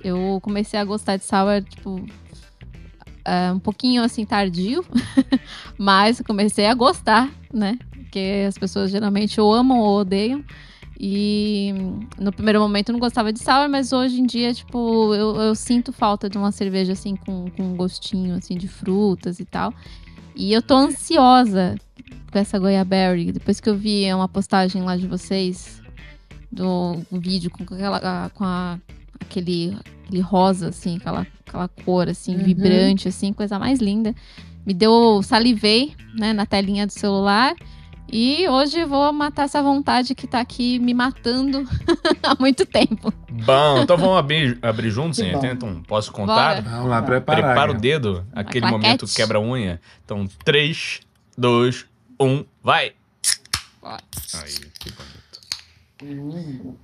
eu 0.03 0.39
comecei 0.43 0.79
a 0.79 0.83
gostar 0.83 1.17
de 1.17 1.23
sour, 1.23 1.63
tipo, 1.63 2.05
é, 3.25 3.51
um 3.51 3.57
pouquinho 3.57 4.03
assim 4.03 4.25
tardio. 4.25 4.85
mas 5.75 6.21
comecei 6.21 6.67
a 6.67 6.73
gostar, 6.75 7.29
né? 7.51 7.77
Porque 7.91 8.45
as 8.47 8.57
pessoas 8.59 8.91
geralmente 8.91 9.41
ou 9.41 9.51
amam 9.51 9.79
ou 9.79 10.01
odeiam. 10.01 10.43
E 10.99 11.73
no 12.19 12.31
primeiro 12.31 12.59
momento 12.59 12.89
eu 12.89 12.93
não 12.93 12.99
gostava 12.99 13.31
de 13.31 13.39
sour, 13.39 13.69
mas 13.69 13.93
hoje 13.93 14.19
em 14.19 14.25
dia, 14.25 14.53
tipo, 14.53 15.13
eu, 15.13 15.35
eu 15.35 15.55
sinto 15.55 15.93
falta 15.93 16.27
de 16.29 16.37
uma 16.37 16.51
cerveja 16.51 16.93
assim 16.93 17.15
com, 17.15 17.45
com 17.55 17.63
um 17.63 17.75
gostinho 17.75 18.35
assim 18.35 18.57
de 18.57 18.67
frutas 18.67 19.39
e 19.39 19.45
tal. 19.45 19.73
E 20.35 20.51
eu 20.51 20.61
tô 20.61 20.75
ansiosa 20.75 21.75
com 22.31 22.39
essa 22.39 22.57
Goiaberry. 22.57 23.31
Depois 23.31 23.59
que 23.59 23.69
eu 23.69 23.75
vi 23.77 24.11
uma 24.13 24.27
postagem 24.27 24.81
lá 24.81 24.97
de 24.97 25.07
vocês 25.07 25.81
do 26.51 26.97
um 27.11 27.19
vídeo 27.19 27.51
com 27.51 27.63
aquela 27.63 28.29
com 28.33 28.43
a, 28.43 28.79
aquele, 29.19 29.77
aquele 30.05 30.21
rosa 30.21 30.69
assim, 30.69 30.97
aquela, 30.97 31.27
aquela 31.45 31.67
cor 31.67 32.07
assim 32.09 32.35
Uhum. 32.37 32.43
vibrante 32.43 33.07
assim, 33.07 33.33
coisa 33.33 33.59
mais 33.59 33.79
linda. 33.79 34.15
Me 34.65 34.73
deu 34.73 35.21
salivei, 35.23 35.93
né, 36.17 36.33
na 36.33 36.45
telinha 36.45 36.85
do 36.87 36.91
celular. 36.93 37.55
E 38.09 38.47
hoje 38.47 38.79
eu 38.79 38.87
vou 38.87 39.11
matar 39.11 39.43
essa 39.43 39.61
vontade 39.61 40.15
que 40.15 40.25
tá 40.27 40.39
aqui 40.39 40.79
me 40.79 40.93
matando 40.93 41.67
há 42.23 42.35
muito 42.39 42.65
tempo. 42.65 43.11
Bom, 43.29 43.81
então 43.81 43.97
vamos 43.97 44.17
abrir, 44.17 44.57
abrir 44.61 44.89
juntos, 44.89 45.19
hein? 45.19 45.33
Então, 45.43 45.83
posso 45.83 46.11
contar? 46.11 46.61
Bora. 46.61 46.75
Vamos 46.77 46.89
lá, 46.89 47.01
preparar. 47.01 47.43
Prepara 47.43 47.71
o 47.71 47.73
dedo, 47.75 48.25
aquele 48.33 48.61
claquete. 48.61 48.81
momento 48.85 49.05
quebra-unha. 49.13 49.81
Então, 50.05 50.25
3, 50.45 51.01
2, 51.37 51.85
1, 52.19 52.45
vai! 52.63 52.93
Bora. 53.81 54.01
Aí, 54.41 54.53
que 54.79 54.91
bonito. 54.91 55.17
Hum. 56.03 56.75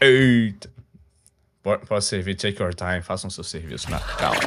Eita! 0.00 0.70
Po- 1.62 1.78
Pode 1.86 2.04
servir, 2.04 2.34
take 2.34 2.60
your 2.60 2.74
time, 2.74 3.00
façam 3.02 3.30
seu 3.30 3.44
serviço 3.44 3.90
na 3.90 3.98
calma. 4.00 4.38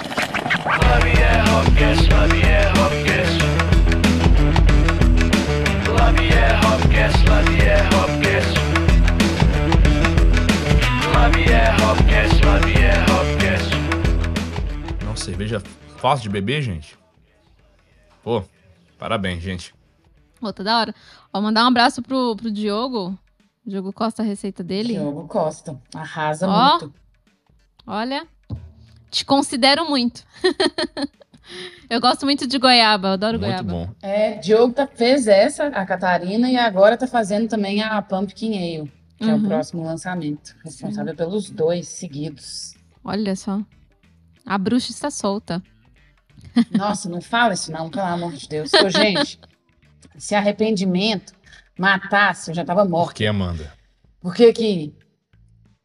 Não, 15.03 15.15
cerveja 15.15 15.61
fácil 15.97 16.23
de 16.23 16.29
beber, 16.29 16.61
gente? 16.61 16.97
Pô, 18.23 18.43
parabéns, 18.97 19.41
gente. 19.41 19.73
Ô, 20.41 20.51
tá 20.51 20.63
da 20.63 20.79
hora. 20.79 20.95
Ó, 21.31 21.39
mandar 21.41 21.63
um 21.63 21.67
abraço 21.67 22.01
pro, 22.01 22.35
pro 22.35 22.51
Diogo. 22.51 23.17
O 23.65 23.69
Diogo 23.69 23.93
Costa, 23.93 24.23
a 24.23 24.25
receita 24.25 24.63
dele. 24.63 24.93
Diogo 24.93 25.27
Costa. 25.27 25.79
Arrasa 25.93 26.47
Ó. 26.47 26.71
muito. 26.79 26.93
Olha, 27.85 28.27
te 29.09 29.23
considero 29.23 29.87
muito. 29.87 30.25
eu 31.89 31.99
gosto 32.01 32.25
muito 32.25 32.47
de 32.47 32.57
goiaba, 32.57 33.09
eu 33.09 33.13
adoro 33.13 33.39
Muito 33.39 33.47
goiaba. 33.49 33.69
bom. 33.71 33.89
É, 34.01 34.33
Diogo 34.37 34.73
tá, 34.73 34.87
fez 34.87 35.27
essa, 35.27 35.67
a 35.67 35.85
Catarina, 35.85 36.49
e 36.49 36.57
agora 36.57 36.97
tá 36.97 37.07
fazendo 37.07 37.47
também 37.47 37.81
a 37.81 38.01
Pumpkin 38.01 38.57
Ale, 38.57 38.91
que 39.17 39.29
é 39.29 39.33
o 39.33 39.37
Uhum. 39.37 39.43
próximo 39.43 39.83
lançamento. 39.83 40.55
Responsável 40.63 41.15
pelos 41.15 41.49
dois 41.49 41.87
seguidos. 41.87 42.73
Olha 43.03 43.35
só. 43.35 43.61
A 44.45 44.57
bruxa 44.57 44.91
está 44.91 45.11
solta. 45.11 45.61
Nossa, 46.71 47.07
não 47.09 47.21
fala 47.21 47.53
isso 47.53 47.71
não, 47.71 47.89
pelo 47.89 48.05
amor 48.05 48.33
de 48.33 48.47
Deus. 48.47 48.71
Ô, 48.73 48.89
gente, 48.89 49.39
se 50.17 50.33
arrependimento 50.35 51.33
matasse, 51.77 52.51
eu 52.51 52.55
já 52.55 52.65
tava 52.65 52.83
Por 52.83 52.89
morta. 52.89 53.13
que, 53.13 53.25
Amanda? 53.25 53.71
Porque 54.19 54.45
aqui 54.45 54.93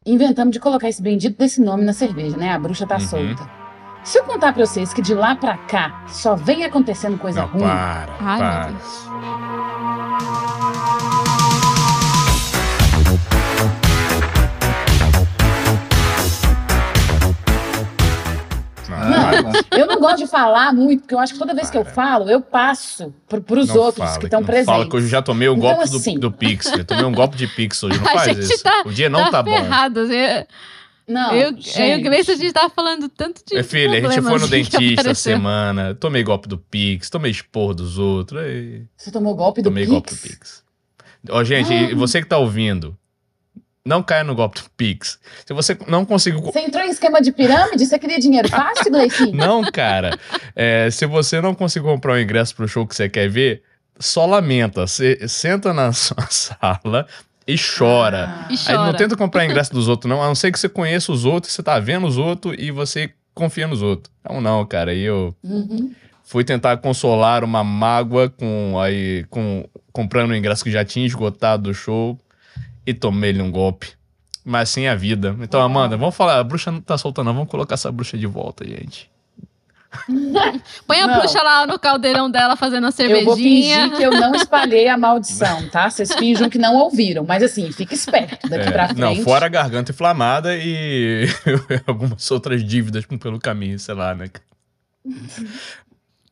inventamos 0.04 0.52
de 0.52 0.61
colocar 0.61 0.88
esse 0.88 1.02
bendito 1.02 1.37
desse 1.38 1.61
nome 1.61 1.85
na 1.85 1.92
cerveja, 1.92 2.37
né? 2.37 2.50
A 2.52 2.58
bruxa 2.58 2.87
tá 2.87 2.94
Uhum. 2.96 3.00
solta. 3.00 3.65
Se 4.06 4.18
eu 4.18 4.25
contar 4.25 4.52
pra 4.52 4.64
vocês 4.64 4.94
que 4.94 5.02
de 5.02 5.14
lá 5.14 5.34
pra 5.34 5.56
cá 5.58 6.04
só 6.06 6.36
vem 6.36 6.64
acontecendo 6.64 7.18
coisa 7.18 7.40
Não, 7.40 7.48
ruim, 7.48 7.62
para, 7.62 8.14
Ai, 8.20 8.38
para. 8.38 8.64
meu 8.68 8.75
Deus. 8.78 10.16
Não, 18.88 19.78
eu 19.80 19.86
não 19.86 19.98
gosto 20.00 20.18
de 20.18 20.26
falar 20.28 20.72
muito, 20.72 21.00
porque 21.02 21.14
eu 21.14 21.18
acho 21.18 21.32
que 21.32 21.38
toda 21.40 21.52
vez 21.52 21.68
que 21.68 21.76
eu 21.76 21.84
falo, 21.84 22.30
eu 22.30 22.40
passo 22.40 23.12
pro, 23.28 23.40
pros 23.42 23.68
Não 23.68 23.76
outros 23.78 24.06
fala, 24.06 24.18
que 24.20 24.26
estão 24.26 24.44
presentes. 24.44 24.66
Fala 24.72 24.88
que 24.88 24.94
eu 24.96 25.00
já 25.08 25.20
tomei 25.20 25.48
o 25.48 25.54
Então, 25.56 25.62
golpe 25.75 25.90
do- 25.90 25.96
assim- 25.96 26.18
do, 26.18 26.30
Pix. 26.30 26.66
Eu 26.72 26.84
tomei 26.84 27.04
um 27.04 27.12
golpe 27.12 27.36
de 27.36 27.48
Pix 27.48 27.82
hoje. 27.82 27.98
Não 28.00 28.06
A 28.06 28.12
faz 28.12 28.25
gente 28.36 28.42
isso. 28.52 28.62
tá- 28.62 28.82
o 28.84 28.92
dia 28.92 29.10
não 29.10 29.28
tá, 29.30 29.42
bom. 29.42 29.50
ferrado. 29.52 30.00
Eu, 30.12 30.46
Não, 31.08 31.32
eu, 31.34 31.50
eu 31.50 31.98
e 31.98 32.00
Grace, 32.00 32.32
a 32.32 32.34
gente 32.36 32.52
tava 32.52 32.68
falando 32.68 33.08
tanto 33.08 33.40
de 33.46 33.54
Minha 33.54 33.64
filha, 33.64 34.08
a 34.08 34.10
gente 34.10 34.22
foi 34.22 34.38
no 34.38 34.44
que 34.44 34.50
dentista 34.50 35.14
semana. 35.14 35.94
Tomei 35.94 36.25
golpe 36.25 36.48
do 36.48 36.58
Pix, 36.58 37.08
tomei 37.08 37.30
esporro 37.30 37.75
dos 37.75 37.96
outros. 37.96 38.42
aí, 38.42 38.84
Você 38.96 39.12
tomou 39.12 39.34
golpe 39.36 39.62
do 39.62 39.70
tomei 39.70 39.84
Pix? 39.84 39.92
golpe 39.92 40.10
do 40.14 40.20
Pix. 40.20 40.64
Ó, 41.30 41.44
gente, 41.44 41.72
e 41.72 41.94
você 41.94 42.20
que 42.20 42.26
tá 42.28 42.38
ouvindo, 42.38 42.96
não 43.84 44.02
caia 44.02 44.25
no 44.25 44.34
golpe 44.34 44.60
do 44.60 44.68
Pix. 44.76 45.18
Se 45.46 45.54
você 45.54 45.78
não 45.86 46.04
conseguiu. 46.04 46.40
Você 46.40 46.58
entrou 46.60 46.84
em 46.84 46.90
esquema 46.90 47.22
de 47.22 47.30
pirâmide? 47.30 47.86
Você 47.86 47.98
queria 48.00 48.18
dinheiro 48.18 48.48
fácil, 48.48 48.90
Gleicinho? 48.90 49.30
Não, 49.36 49.62
cara. 49.70 50.18
É, 50.56 50.90
se 50.90 51.06
você 51.06 51.40
não 51.40 51.54
conseguiu 51.54 51.88
comprar 51.88 52.14
o 52.14 52.20
ingresso 52.20 52.54
pro 52.56 52.66
show 52.66 52.84
que 52.84 52.96
você 52.96 53.08
quer 53.08 53.28
ver, 53.28 53.62
só 53.98 54.26
lamenta. 54.26 54.86
Você 54.88 55.28
senta 55.28 55.72
na 55.72 55.92
sua 55.92 56.26
sala 56.30 57.06
e 57.46 57.56
chora. 57.58 58.28
Ah. 58.28 58.48
E 58.50 58.54
Aí 58.70 58.74
não 58.76 58.84
chora. 58.86 58.96
tenta 58.98 59.16
comprar 59.16 59.44
ingresso 59.44 59.72
dos 59.72 59.88
outros, 59.88 60.08
não. 60.08 60.22
A 60.22 60.26
não 60.26 60.34
ser 60.34 60.50
que 60.52 60.58
você 60.58 60.68
conheça 60.68 61.12
os 61.12 61.24
outros, 61.24 61.52
você 61.52 61.62
tá 61.62 61.78
vendo 61.78 62.06
os 62.06 62.16
outros 62.18 62.54
e 62.58 62.70
você 62.70 63.10
confia 63.34 63.66
nos 63.66 63.82
outros. 63.82 64.12
Então, 64.20 64.40
não, 64.40 64.64
cara. 64.66 64.90
Aí 64.90 65.02
eu 65.02 65.34
Uhum. 65.42 65.92
fui 66.24 66.42
tentar 66.44 66.76
consolar 66.78 67.44
uma 67.44 67.62
mágoa 67.62 68.28
com 68.28 68.78
aí 68.80 69.24
com 69.30 69.64
comprando 69.92 70.30
o 70.30 70.34
ingresso 70.36 70.64
que 70.64 70.70
já 70.70 70.84
tinha 70.84 71.06
esgotado 71.06 71.64
do 71.64 71.74
show 71.74 72.18
e 72.86 72.92
tomei-lhe 72.92 73.40
um 73.42 73.50
golpe. 73.50 73.88
Mas 74.44 74.76
é 74.76 74.88
a 74.88 74.94
vida. 74.94 75.34
Então, 75.40 75.60
Amanda, 75.60 75.96
vamos 75.96 76.14
falar, 76.14 76.38
a 76.38 76.44
bruxa 76.44 76.70
não 76.70 76.80
tá 76.80 76.96
soltando, 76.96 77.26
não. 77.26 77.34
Vamos 77.34 77.50
colocar 77.50 77.74
essa 77.74 77.90
bruxa 77.90 78.16
de 78.16 78.26
volta, 78.26 78.64
gente. 78.66 79.10
Põe 80.87 81.00
a 81.00 81.07
Não. 81.07 81.19
bruxa 81.21 81.43
lá 81.43 81.66
no 81.66 81.78
caldeirão 81.78 82.31
dela 82.31 82.57
fazendo 82.57 82.85
a 82.87 82.90
Eu 82.99 83.25
vou 83.25 83.37
cervejinha. 83.37 83.83
fingir 83.85 83.97
que 83.97 84.02
eu 84.02 84.11
não 84.11 84.35
espalhei 84.35 84.88
a 84.88 84.97
maldição, 84.97 85.69
tá? 85.69 85.88
Vocês 85.88 86.12
finjam 86.19 86.49
que 86.50 86.59
não 86.59 86.75
ouviram. 86.76 87.25
Mas 87.25 87.43
assim, 87.43 87.71
fica 87.73 87.95
esperto 87.95 88.49
daqui 88.49 88.69
É, 88.69 88.71
pra 88.71 88.87
frente. 88.88 89.00
não, 89.00 89.16
fora 89.16 89.47
a 89.47 89.49
garganta 89.49 89.93
inflamada 89.93 90.57
e 90.57 91.26
algumas 91.87 92.31
outras 92.31 92.62
dívidas 92.64 93.05
pelo 93.07 93.38
caminho, 93.38 93.78
sei 93.78 93.95
lá, 93.95 94.14
né? 94.14 94.28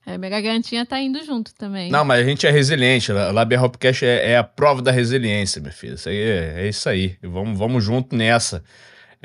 É, 0.07 0.19
minha 0.19 0.31
gargantinha 0.31 0.85
tá 0.85 1.01
indo 1.01 1.25
junto 1.25 1.55
também. 1.55 1.91
Não, 1.91 2.05
mas 2.05 2.21
a 2.21 2.25
gente 2.29 2.47
é 2.47 2.51
resiliente. 2.51 3.11
A 3.11 3.33
Labia 3.33 3.61
Hopcast 3.63 4.05
é, 4.05 4.33
é 4.33 4.37
a 4.37 4.45
prova 4.45 4.83
da 4.83 4.91
resiliência, 4.91 5.61
minha 5.63 5.73
filha. 5.73 5.95
Isso 5.95 6.09
aí 6.11 6.17
é, 6.19 6.55
é 6.59 6.69
isso 6.69 6.87
aí. 6.89 7.17
Vamos, 7.23 7.59
vamos 7.59 7.83
junto 7.83 8.15
nessa. 8.15 8.63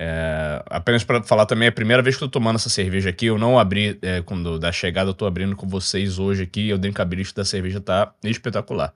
É, 0.02 0.64
apenas 0.68 1.04
para 1.04 1.22
falar 1.24 1.46
também, 1.46 1.66
é 1.66 1.70
a 1.70 1.74
primeira 1.74 2.02
vez 2.02 2.16
que 2.16 2.24
eu 2.24 2.30
tô 2.30 2.40
tomando 2.40 2.56
essa 2.56 2.70
cerveja 2.70 3.10
aqui. 3.10 3.26
Eu 3.26 3.38
não 3.38 3.60
abri 3.60 4.00
é, 4.02 4.22
quando 4.22 4.58
da 4.58 4.72
chegada, 4.72 5.10
eu 5.10 5.14
tô 5.14 5.26
abrindo 5.26 5.58
com 5.58 5.68
vocês 5.68 6.18
hoje 6.18 6.44
aqui. 6.44 6.72
O 6.72 6.78
drinkability 6.78 7.36
da 7.36 7.44
cerveja 7.44 7.82
tá 7.82 8.14
espetacular. 8.24 8.94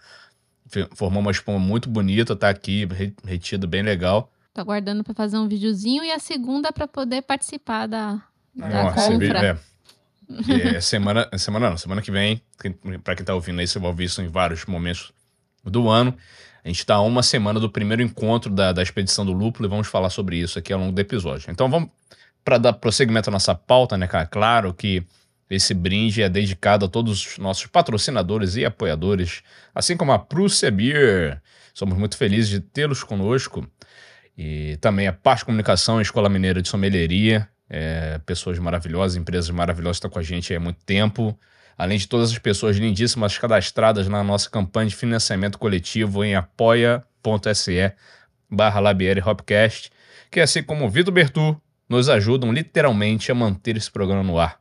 Formou 0.95 1.19
uma 1.22 1.31
espuma 1.31 1.60
muito 1.60 1.89
bonita, 1.89 2.36
tá 2.38 2.48
aqui, 2.50 2.86
re- 2.86 3.13
retida 3.25 3.67
bem 3.67 3.81
legal. 3.83 4.31
Tô 4.53 4.62
aguardando 4.62 5.03
pra 5.03 5.13
fazer 5.13 5.38
um 5.38 5.48
videozinho 5.48 6.05
e 6.05 6.12
a 6.12 6.19
segunda 6.19 6.72
pra 6.72 6.88
poder 6.88 7.22
participar 7.24 7.86
da, 7.86 8.22
da 8.55 8.86
Ó, 8.86 8.89
compra. 8.93 9.01
cerveja- 9.01 9.45
é. 9.45 10.77
É, 10.77 10.79
semana, 10.81 11.27
é 11.33 11.38
semana 11.38 11.69
não, 11.69 11.77
semana 11.77 12.01
que 12.01 12.10
vem, 12.10 12.41
pra 13.03 13.13
quem 13.13 13.25
tá 13.25 13.36
ouvindo 13.36 13.60
aí, 13.60 13.67
você 13.67 13.77
vai 13.77 13.89
ouvir 13.89 14.05
isso 14.05 14.22
em 14.22 14.27
vários 14.29 14.65
momentos 14.65 15.12
do 15.65 15.89
ano. 15.89 16.15
A 16.63 16.67
gente 16.70 16.86
tá 16.86 16.96
a 16.96 17.01
uma 17.01 17.22
semana 17.22 17.60
do 17.60 17.70
primeiro 17.70 18.01
encontro 18.01 18.50
da, 18.50 18.72
da 18.72 18.82
expedição 18.82 19.25
do 19.25 19.34
lúpulo 19.34 19.67
e 19.67 19.70
vamos 19.70 19.88
falar 19.88 20.10
sobre 20.10 20.38
isso 20.38 20.58
aqui 20.58 20.72
ao 20.72 20.79
longo 20.79 20.93
do 20.93 21.00
episódio. 21.00 21.51
Então 21.51 21.70
vamos, 21.70 21.89
para 22.43 22.58
dar 22.58 22.74
prosseguimento 22.74 23.29
à 23.29 23.32
nossa 23.32 23.53
pauta, 23.53 23.98
né, 23.98 24.08
cara? 24.08 24.25
Claro 24.25 24.74
que 24.74 25.05
esse 25.50 25.74
brinde 25.74 26.22
é 26.22 26.29
dedicado 26.29 26.86
a 26.86 26.89
todos 26.89 27.25
os 27.25 27.38
nossos 27.38 27.65
patrocinadores 27.67 28.55
e 28.55 28.65
apoiadores, 28.65 29.43
assim 29.75 29.98
como 29.98 30.12
a 30.12 30.20
Prússia 30.20 30.72
Beer. 30.72 31.41
Somos 31.74 31.98
muito 31.98 32.17
felizes 32.17 32.50
de 32.50 32.60
tê-los 32.60 33.03
conosco. 33.03 33.67
E 34.38 34.77
também 34.77 35.08
a 35.08 35.13
Paz 35.13 35.43
Comunicação, 35.43 36.01
Escola 36.01 36.29
Mineira 36.29 36.62
de 36.62 36.70
Sommelieria, 36.70 37.48
é, 37.70 38.20
pessoas 38.25 38.58
maravilhosas, 38.58 39.17
empresas 39.17 39.50
maravilhosas 39.50 39.98
estão 39.98 40.10
com 40.10 40.20
a 40.20 40.24
gente 40.24 40.55
há 40.55 40.60
muito 40.60 40.84
tempo. 40.86 41.38
Além 41.77 41.98
de 41.98 42.08
todas 42.08 42.32
as 42.32 42.38
pessoas 42.38 42.77
lindíssimas 42.77 43.38
cadastradas 43.38 44.08
na 44.08 44.24
nossa 44.24 44.50
campanha 44.50 44.89
de 44.89 44.96
financiamento 44.96 45.58
coletivo 45.58 46.24
em 46.24 46.36
apoia.se 46.36 47.94
barra 48.50 48.80
Labiere 48.80 49.22
Hopcast, 49.22 49.92
que 50.30 50.39
assim 50.39 50.63
como 50.63 50.86
o 50.86 50.89
Vitor 50.89 51.13
Bertu, 51.13 51.60
nos 51.89 52.10
ajudam 52.10 52.51
literalmente 52.51 53.32
a 53.32 53.36
manter 53.36 53.77
esse 53.77 53.92
programa 53.92 54.24
no 54.24 54.39
ar. 54.39 54.60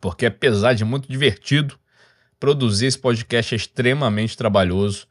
Porque 0.00 0.26
apesar 0.26 0.74
de 0.74 0.84
muito 0.84 1.08
divertido, 1.10 1.78
produzir 2.38 2.86
esse 2.86 2.98
podcast 2.98 3.54
é 3.54 3.56
extremamente 3.56 4.36
trabalhoso 4.36 5.06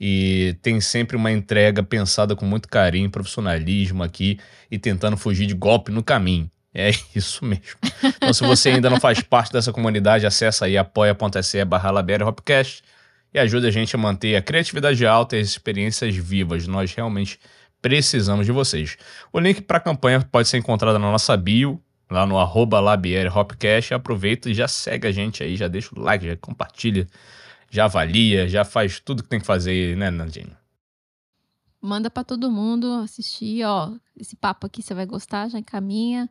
e 0.00 0.56
tem 0.62 0.80
sempre 0.80 1.16
uma 1.16 1.32
entrega 1.32 1.82
pensada 1.82 2.36
com 2.36 2.46
muito 2.46 2.68
carinho, 2.68 3.10
profissionalismo 3.10 4.02
aqui 4.02 4.38
e 4.70 4.78
tentando 4.78 5.16
fugir 5.16 5.46
de 5.46 5.54
golpe 5.54 5.90
no 5.90 6.02
caminho. 6.02 6.50
É 6.74 6.90
isso 7.14 7.44
mesmo. 7.44 7.64
Então, 8.02 8.32
se 8.32 8.44
você 8.44 8.70
ainda 8.70 8.90
não 8.90 9.00
faz 9.00 9.20
parte 9.20 9.52
dessa 9.52 9.72
comunidade, 9.72 10.26
acessa 10.26 10.66
aí 10.66 10.76
apoia.se 10.76 11.64
barra 11.64 11.90
Hopcast 12.26 12.82
e 13.32 13.38
ajuda 13.38 13.68
a 13.68 13.70
gente 13.70 13.94
a 13.94 13.98
manter 13.98 14.36
a 14.36 14.42
criatividade 14.42 15.06
alta 15.06 15.36
e 15.36 15.40
as 15.40 15.48
experiências 15.48 16.14
vivas. 16.14 16.66
Nós 16.66 16.92
realmente 16.94 17.38
precisamos 17.80 18.46
de 18.46 18.52
vocês. 18.52 18.96
O 19.32 19.38
link 19.38 19.62
para 19.62 19.78
a 19.78 19.80
campanha 19.80 20.20
pode 20.20 20.48
ser 20.48 20.58
encontrado 20.58 20.98
na 20.98 21.10
nossa 21.10 21.36
bio, 21.36 21.82
lá 22.10 22.26
no 22.26 22.38
arroba. 22.38 22.80
Aproveita 23.94 24.50
e 24.50 24.54
já 24.54 24.68
segue 24.68 25.06
a 25.06 25.12
gente 25.12 25.42
aí, 25.42 25.56
já 25.56 25.68
deixa 25.68 25.90
o 25.94 26.00
like, 26.00 26.26
já 26.26 26.36
compartilha, 26.36 27.06
já 27.70 27.84
avalia, 27.84 28.48
já 28.48 28.64
faz 28.64 29.00
tudo 29.00 29.22
que 29.22 29.28
tem 29.28 29.40
que 29.40 29.46
fazer, 29.46 29.96
né, 29.96 30.10
Nandinho? 30.10 30.56
Manda 31.80 32.10
pra 32.10 32.24
todo 32.24 32.50
mundo 32.50 32.92
assistir, 33.04 33.64
ó. 33.64 33.92
Esse 34.16 34.34
papo 34.34 34.66
aqui 34.66 34.82
você 34.82 34.94
vai 34.94 35.06
gostar, 35.06 35.48
já 35.48 35.58
encaminha. 35.58 36.28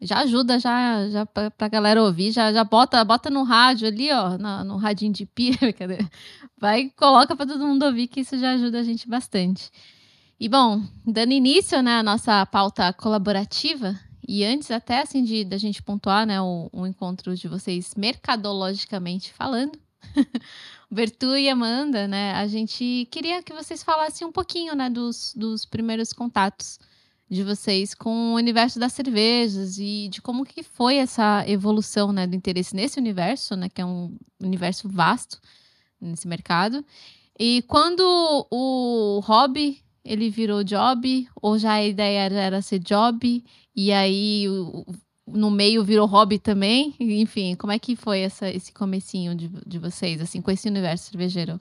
Já 0.00 0.20
ajuda 0.20 0.58
já, 0.58 1.08
já 1.10 1.26
pra, 1.26 1.50
pra 1.50 1.68
galera 1.68 2.02
ouvir, 2.02 2.32
já, 2.32 2.50
já 2.52 2.64
bota, 2.64 3.04
bota 3.04 3.28
no 3.28 3.42
rádio 3.42 3.86
ali, 3.86 4.10
ó, 4.10 4.38
na- 4.38 4.64
no 4.64 4.76
radinho 4.76 5.12
de 5.12 5.26
pia? 5.26 5.54
Vai 6.58 6.80
e 6.82 6.90
coloca 6.90 7.36
pra 7.36 7.44
todo 7.46 7.66
mundo 7.66 7.84
ouvir, 7.84 8.06
que 8.08 8.20
isso 8.20 8.38
já 8.38 8.52
ajuda 8.52 8.80
a 8.80 8.82
gente 8.82 9.06
bastante. 9.06 9.70
E 10.38 10.48
bom, 10.48 10.82
dando 11.06 11.32
início, 11.32 11.82
né, 11.82 11.98
à 11.98 12.02
nossa 12.02 12.46
pauta 12.46 12.90
colaborativa, 12.94 13.94
e 14.26 14.42
antes 14.42 14.70
até 14.70 15.02
assim 15.02 15.22
de 15.22 15.44
da 15.44 15.58
gente 15.58 15.82
pontuar, 15.82 16.24
né, 16.26 16.40
o, 16.40 16.70
o 16.72 16.86
encontro 16.86 17.34
de 17.36 17.46
vocês 17.46 17.94
mercadologicamente 17.94 19.32
falando, 19.34 19.78
Bertu 20.90 21.36
e 21.36 21.48
Amanda, 21.48 22.08
né? 22.08 22.32
A 22.34 22.46
gente 22.48 23.06
queria 23.10 23.42
que 23.42 23.52
vocês 23.52 23.82
falassem 23.82 24.26
um 24.26 24.32
pouquinho, 24.32 24.74
né, 24.74 24.88
dos, 24.88 25.34
dos 25.36 25.64
primeiros 25.66 26.12
contatos 26.12 26.78
de 27.30 27.44
vocês 27.44 27.94
com 27.94 28.32
o 28.32 28.34
universo 28.34 28.80
das 28.80 28.92
cervejas 28.92 29.78
e 29.78 30.08
de 30.08 30.20
como 30.20 30.44
que 30.44 30.64
foi 30.64 30.96
essa 30.96 31.44
evolução, 31.46 32.12
né, 32.12 32.26
do 32.26 32.34
interesse 32.34 32.74
nesse 32.74 32.98
universo, 32.98 33.54
né, 33.54 33.68
que 33.68 33.80
é 33.80 33.86
um 33.86 34.16
universo 34.42 34.88
vasto 34.88 35.40
nesse 36.00 36.26
mercado. 36.26 36.84
E 37.38 37.62
quando 37.68 38.02
o 38.50 39.20
hobby 39.20 39.80
ele 40.04 40.28
virou 40.28 40.64
job, 40.64 41.28
ou 41.40 41.58
já 41.58 41.74
a 41.74 41.86
ideia 41.86 42.20
era, 42.20 42.60
ser 42.62 42.78
job, 42.80 43.44
e 43.76 43.92
aí 43.92 44.46
no 45.26 45.50
meio 45.50 45.84
virou 45.84 46.06
hobby 46.06 46.38
também. 46.38 46.94
Enfim, 46.98 47.54
como 47.54 47.72
é 47.72 47.78
que 47.78 47.94
foi 47.94 48.20
essa, 48.20 48.50
esse 48.50 48.72
comecinho 48.72 49.34
de, 49.34 49.48
de 49.64 49.78
vocês, 49.78 50.20
assim, 50.20 50.40
com 50.40 50.50
esse 50.50 50.68
universo 50.68 51.10
cervejeiro? 51.10 51.60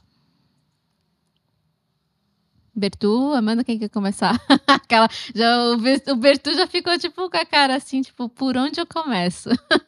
Bertu, 2.80 3.34
Amanda, 3.34 3.64
quem 3.64 3.78
quer 3.80 3.90
começar? 3.90 4.40
Aquela, 4.68 5.08
já, 5.36 5.60
o, 5.72 5.78
Ber- 5.78 6.04
o 6.10 6.16
Bertu 6.16 6.54
já 6.54 6.68
ficou, 6.68 6.98
tipo, 6.98 7.30
com 7.30 7.38
a 7.38 7.46
cara 7.46 7.76
assim, 7.76 8.02
tipo, 8.02 8.30
por 8.30 8.58
onde 8.58 8.80
eu 8.80 8.88
começo? 8.88 9.50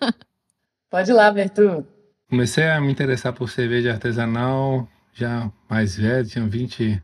Pode 0.89 1.09
ir 1.11 1.13
lá, 1.13 1.31
Bertu. 1.31 1.85
Comecei 2.29 2.63
a 2.69 2.79
me 2.79 2.91
interessar 2.91 3.33
por 3.33 3.49
cerveja 3.49 3.91
artesanal 3.93 4.87
já 5.13 5.51
mais 5.69 5.95
velho, 5.97 6.27
tinha 6.27 6.47
20, 6.47 7.01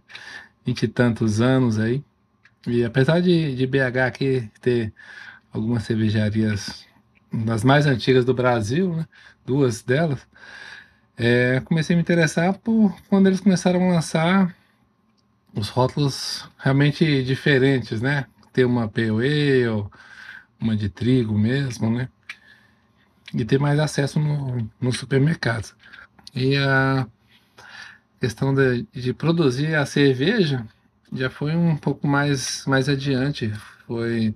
20 0.65 0.83
e 0.83 0.87
tantos 0.87 1.41
anos 1.41 1.77
aí. 1.79 2.03
E 2.67 2.83
apesar 2.85 3.21
de, 3.21 3.55
de 3.55 3.67
BH 3.67 4.07
aqui 4.07 4.49
ter 4.61 4.93
algumas 5.51 5.83
cervejarias 5.83 6.85
das 7.33 7.63
mais 7.63 7.85
antigas 7.87 8.25
do 8.25 8.33
Brasil, 8.33 8.95
né? 8.95 9.07
duas 9.45 9.83
delas, 9.83 10.27
é, 11.17 11.61
comecei 11.61 11.95
a 11.95 11.97
me 11.97 12.01
interessar 12.01 12.57
por 12.59 12.95
quando 13.09 13.27
eles 13.27 13.39
começaram 13.41 13.89
a 13.89 13.93
lançar 13.95 14.55
os 15.57 15.69
rótulos 15.69 16.47
realmente 16.57 17.23
diferentes, 17.23 17.99
né? 18.01 18.25
Ter 18.53 18.65
uma 18.65 18.87
POE 18.87 19.67
ou 19.67 19.91
uma 20.59 20.75
de 20.75 20.87
trigo 20.87 21.37
mesmo, 21.37 21.89
né? 21.89 22.09
E 23.33 23.43
ter 23.43 23.59
mais 23.59 23.79
acesso 23.79 24.19
no, 24.19 24.69
no 24.79 24.93
supermercado. 24.93 25.75
E 26.33 26.55
a 26.57 27.07
questão 28.19 28.53
de, 28.53 28.87
de 28.93 29.13
produzir 29.13 29.75
a 29.75 29.85
cerveja 29.85 30.65
já 31.11 31.29
foi 31.29 31.55
um 31.55 31.75
pouco 31.75 32.07
mais, 32.07 32.63
mais 32.65 32.87
adiante. 32.87 33.51
Foi 33.85 34.25
em 34.25 34.35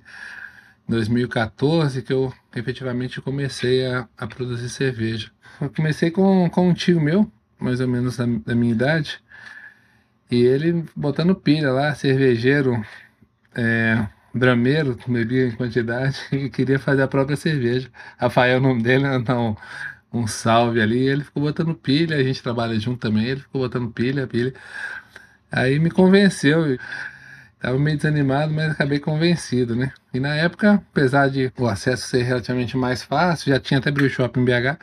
2014 0.88 2.02
que 2.02 2.12
eu 2.14 2.34
efetivamente 2.56 3.22
comecei 3.22 3.86
a, 3.86 4.08
a 4.18 4.28
produzir 4.28 4.70
cerveja. 4.70 5.32
Eu 5.60 5.70
comecei 5.70 6.10
com, 6.10 6.50
com 6.50 6.70
um 6.70 6.74
tio 6.74 7.00
meu, 7.00 7.32
mais 7.60 7.80
ou 7.80 7.88
menos 7.88 8.18
da, 8.18 8.26
da 8.26 8.56
minha 8.56 8.74
idade, 8.74 9.22
e 10.32 10.44
ele 10.44 10.86
botando 10.96 11.36
pilha 11.36 11.72
lá, 11.72 11.94
cervejeiro, 11.94 12.84
é, 13.56 14.08
brameiro, 14.34 14.98
bebia 15.08 15.48
em 15.48 15.52
quantidade, 15.52 16.18
e 16.32 16.50
queria 16.50 16.80
fazer 16.80 17.04
a 17.04 17.08
própria 17.08 17.36
cerveja. 17.36 17.90
Rafael, 18.18 18.60
o 18.60 18.62
nome 18.62 18.82
dele, 18.84 19.06
não, 19.20 19.58
um 20.14 20.28
salve 20.28 20.82
ali. 20.82 21.00
Ele 21.08 21.24
ficou 21.24 21.44
botando 21.44 21.74
pilha, 21.76 22.18
a 22.18 22.24
gente 22.24 22.42
trabalha 22.42 22.80
junto 22.80 23.00
também, 23.00 23.26
ele 23.26 23.42
ficou 23.42 23.62
botando 23.62 23.92
pilha, 23.92 24.28
pilha. 24.28 24.54
Aí 25.52 25.80
me 25.80 25.90
convenceu. 25.92 26.78
Tava 27.60 27.78
meio 27.78 27.98
desanimado, 27.98 28.52
mas 28.54 28.72
acabei 28.72 29.00
convencido, 29.00 29.76
né? 29.76 29.94
E 30.14 30.20
na 30.20 30.36
época, 30.36 30.76
apesar 30.92 31.30
de 31.30 31.52
o 31.58 31.68
acesso 31.68 32.08
ser 32.08 32.24
relativamente 32.24 32.76
mais 32.76 33.04
fácil, 33.04 33.54
já 33.54 33.60
tinha 33.60 33.80
até 33.80 33.92
brew 33.92 34.10
shop 34.10 34.40
em 34.40 34.46
BH, 34.46 34.80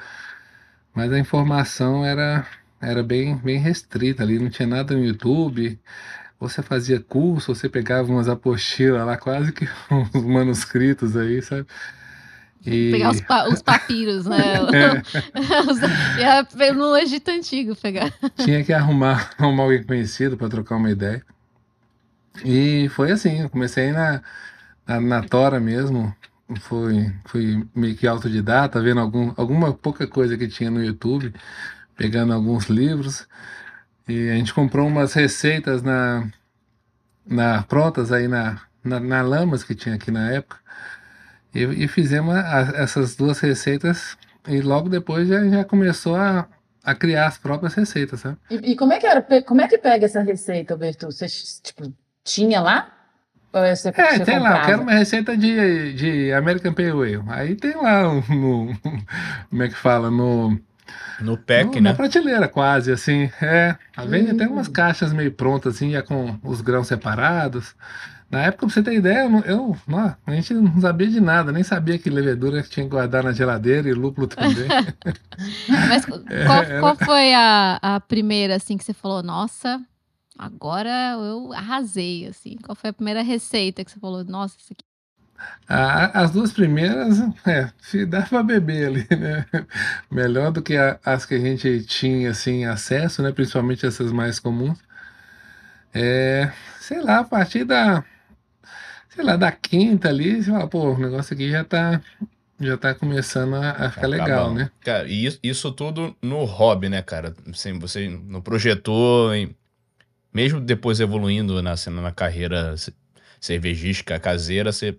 mas 0.95 1.13
a 1.13 1.19
informação 1.19 2.05
era, 2.05 2.47
era 2.81 3.03
bem, 3.03 3.37
bem 3.37 3.59
restrita 3.59 4.23
ali, 4.23 4.39
não 4.39 4.51
tinha 4.51 4.67
nada 4.69 4.95
no 4.95 5.05
YouTube. 5.05 5.79
Você 6.41 6.63
fazia 6.63 7.01
curso, 7.01 7.55
você 7.55 7.69
pegava 7.69 8.11
umas 8.11 8.29
apostilas 8.29 9.05
lá, 9.05 9.17
quase 9.17 9.53
que 9.53 9.69
uns 9.91 10.25
manuscritos 10.25 11.17
aí, 11.17 11.43
sabe? 11.43 11.67
E... 12.65 12.91
Pegar 12.91 13.11
os, 13.11 13.21
pa- 13.21 13.49
os 13.49 13.63
papiros, 13.63 14.27
né? 14.27 14.37
Ia 16.19 16.73
no 16.73 16.97
Egito 16.97 17.31
Antigo 17.31 17.75
pegar. 17.77 18.13
tinha 18.37 18.63
que 18.65 18.73
arrumar, 18.73 19.31
arrumar 19.39 19.65
alguém 19.65 19.83
conhecido 19.83 20.37
para 20.37 20.49
trocar 20.49 20.77
uma 20.77 20.91
ideia. 20.91 21.25
E 22.45 22.89
foi 22.91 23.11
assim, 23.11 23.43
eu 23.43 23.51
comecei 23.51 23.91
na, 23.93 24.23
na, 24.87 25.01
na 25.01 25.23
Tora 25.23 25.59
mesmo, 25.59 26.15
fui, 26.61 27.13
fui 27.27 27.67
meio 27.75 27.97
que 27.97 28.07
autodidata, 28.07 28.81
vendo 28.81 29.01
algum, 29.01 29.33
alguma 29.37 29.73
pouca 29.73 30.07
coisa 30.07 30.37
que 30.37 30.49
tinha 30.49 30.71
no 30.71 30.83
YouTube, 30.83 31.33
pegando 31.99 32.35
alguns 32.35 32.67
livros, 32.69 33.29
e 34.09 34.31
a 34.31 34.37
gente 34.37 34.55
comprou 34.55 34.89
umas 34.89 35.15
receitas 35.15 35.83
na, 35.83 36.29
na 37.27 37.63
prontas 37.65 38.13
aí 38.13 38.29
na, 38.29 38.61
na, 38.85 39.01
na 39.01 39.23
Lamas 39.23 39.63
que 39.65 39.75
tinha 39.75 39.95
aqui 39.95 40.11
na 40.11 40.31
época, 40.33 40.59
e, 41.55 41.63
e 41.85 41.89
fizemos 41.89 42.35
a- 42.37 42.73
essas 42.77 43.17
duas 43.17 43.41
receitas, 43.41 44.17
e 44.49 44.61
logo 44.63 44.89
depois 44.89 45.29
já, 45.29 45.47
já 45.49 45.65
começou 45.65 46.17
a, 46.17 46.49
a 46.85 46.95
criar 46.95 47.27
as 47.29 47.39
próprias 47.39 47.75
receitas, 47.75 48.21
sabe? 48.21 48.39
E, 48.51 48.73
e 48.73 48.77
como 48.77 48.93
é 48.93 48.99
que 49.01 49.07
era? 49.07 49.23
Como 49.49 49.61
é 49.61 49.69
que 49.69 49.79
pega 49.79 50.07
essa 50.07 50.23
receita, 50.23 50.75
Alberto? 50.75 51.07
Você, 51.07 51.27
tipo, 51.63 51.95
tinha 52.25 52.61
lá? 52.61 52.95
Ou 53.53 53.63
é 53.65 53.75
você, 53.77 53.93
É, 53.93 54.19
você 54.19 54.27
tem 54.27 54.39
lá, 54.39 54.57
eu 54.57 54.61
comprava? 54.61 54.61
quero 54.61 54.83
uma 54.83 54.93
receita 54.93 55.37
de, 55.37 55.93
de 55.95 56.33
American 56.33 56.73
Pale 56.75 56.91
Ale. 56.91 57.25
Aí 57.29 57.57
tem 57.57 57.75
lá 57.75 58.03
no, 58.05 58.69
como 59.51 59.63
é 59.63 59.69
que 59.69 59.75
fala, 59.75 60.11
no, 60.11 60.59
No 61.21 61.37
pack, 61.37 61.77
no- 61.77 61.81
na 61.83 61.91
né? 61.91 61.95
prateleira 61.95 62.49
quase, 62.49 62.93
assim, 62.93 63.31
é, 63.43 63.77
vende 64.07 64.31
até 64.31 64.47
Hum. 64.47 64.53
umas 64.53 64.69
caixas 64.69 65.13
meio 65.13 65.33
prontas, 65.33 65.77
assim, 65.77 65.91
já 65.93 66.03
com 66.03 66.39
os 66.45 66.61
grãos 66.61 66.87
separados. 66.87 67.75
Na 68.31 68.43
época, 68.43 68.67
pra 68.67 68.75
você 68.75 68.83
ter 68.83 68.95
ideia, 68.95 69.25
eu, 69.25 69.31
não- 69.31 69.41
eu, 69.41 69.77
não, 69.87 70.17
a 70.27 70.31
gente 70.35 70.55
não 70.55 70.81
sabia 70.81 71.09
de 71.09 71.21
nada, 71.21 71.51
nem 71.51 71.63
sabia 71.65 71.99
que 71.99 72.11
levedura 72.11 72.63
tinha 72.63 72.85
que 72.85 72.91
guardar 72.91 73.25
na 73.25 73.33
geladeira 73.33 73.89
e 73.89 73.95
lúpulo 73.95 74.27
também. 74.29 74.69
Mas 75.85 76.05
qual, 76.45 76.65
qual 76.79 76.97
foi 76.97 77.35
a, 77.35 77.79
a 77.83 78.01
primeira, 78.01 78.57
assim, 78.57 78.77
que 78.77 78.85
você 78.85 78.93
falou, 78.93 79.23
nossa, 79.23 79.81
agora 80.39 80.91
eu 81.15 81.53
arrasei, 81.53 82.27
assim? 82.27 82.57
Qual 82.65 82.75
foi 82.77 82.91
a 82.91 82.93
primeira 82.93 83.23
receita 83.23 83.85
que 83.85 83.91
você 83.91 83.99
falou, 84.01 84.25
nossa, 84.25 84.57
isso 84.59 84.73
aqui... 84.73 84.85
A- 85.69 86.23
as 86.23 86.31
duas 86.31 86.53
primeiras, 86.53 87.19
é, 87.47 87.71
se 87.81 88.07
dá 88.07 88.23
pra 88.23 88.43
beber 88.43 88.87
ali, 88.89 89.07
né? 89.19 89.47
Melhor 90.11 90.51
do 90.53 90.63
que 90.63 90.77
a- 90.77 90.99
as 91.05 91.27
que 91.27 91.35
a 91.35 91.39
gente 91.39 91.85
tinha, 91.85 92.31
assim, 92.31 92.65
acesso, 92.65 93.23
né? 93.23 93.33
Principalmente 93.33 93.87
essas 93.87 94.13
mais 94.13 94.39
comuns. 94.41 94.79
É, 95.93 96.53
sei 96.81 97.01
lá, 97.03 97.21
a 97.21 97.25
partir 97.25 97.65
da, 97.65 98.05
sei 99.09 99.25
lá, 99.25 99.37
da 99.37 99.51
quinta 99.51 100.09
ali, 100.09 100.43
você 100.43 100.51
fala, 100.51 100.69
pô, 100.69 100.93
o 100.95 100.99
negócio 100.99 101.35
aqui 101.35 101.51
já 101.51 101.65
tá, 101.65 102.01
já 102.61 102.77
tá 102.77 102.95
começando 102.95 103.55
a, 103.57 103.71
a 103.87 103.91
ficar 103.91 104.07
legal, 104.07 104.45
Acabando. 104.45 104.61
né? 104.61 104.71
Cara, 104.81 105.09
e 105.09 105.25
isso, 105.27 105.39
isso 105.43 105.73
tudo 105.73 106.17
no 106.23 106.45
hobby, 106.45 106.89
né, 106.89 107.03
cara? 107.03 107.35
Assim, 107.51 107.79
você 107.79 108.09
não 108.09 108.41
projetou, 108.41 109.35
em- 109.35 109.55
mesmo 110.33 110.61
depois 110.61 111.01
evoluindo 111.01 111.63
na, 111.63 111.73
assim, 111.73 111.91
na 111.91 112.13
carreira 112.13 112.77
ce- 112.77 112.95
cervejística 113.41 114.19
caseira, 114.19 114.73
você 114.73 114.99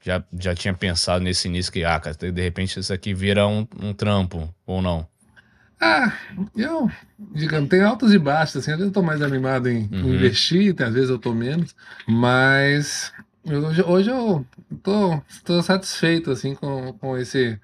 já, 0.00 0.22
já 0.38 0.54
tinha 0.54 0.74
pensado 0.74 1.22
nesse 1.24 1.48
início 1.48 1.72
que, 1.72 1.84
ah, 1.84 1.98
cara, 2.00 2.16
de 2.16 2.42
repente 2.42 2.78
isso 2.78 2.92
aqui 2.92 3.12
vira 3.14 3.46
um, 3.46 3.66
um 3.80 3.92
trampo, 3.92 4.52
ou 4.66 4.80
não? 4.80 5.06
Ah, 5.80 6.12
eu, 6.56 6.90
digamos, 7.34 7.68
tem 7.68 7.82
altos 7.82 8.12
e 8.12 8.18
baixos, 8.18 8.56
assim, 8.56 8.72
às 8.72 8.78
vezes 8.78 8.90
eu 8.90 8.92
tô 8.94 9.02
mais 9.02 9.22
animado 9.22 9.68
em 9.68 9.88
Uhum. 9.92 10.14
investir, 10.14 10.74
às 10.82 10.92
vezes 10.92 11.08
eu 11.08 11.18
tô 11.18 11.32
menos, 11.32 11.74
mas 12.06 13.12
eu- 13.44 13.64
hoje, 13.64 13.82
hoje 13.82 14.10
eu 14.10 14.44
tô, 14.82 15.20
tô 15.44 15.62
satisfeito, 15.62 16.32
assim, 16.32 16.54
com, 16.56 16.92
com 16.94 17.16
esse, 17.16 17.60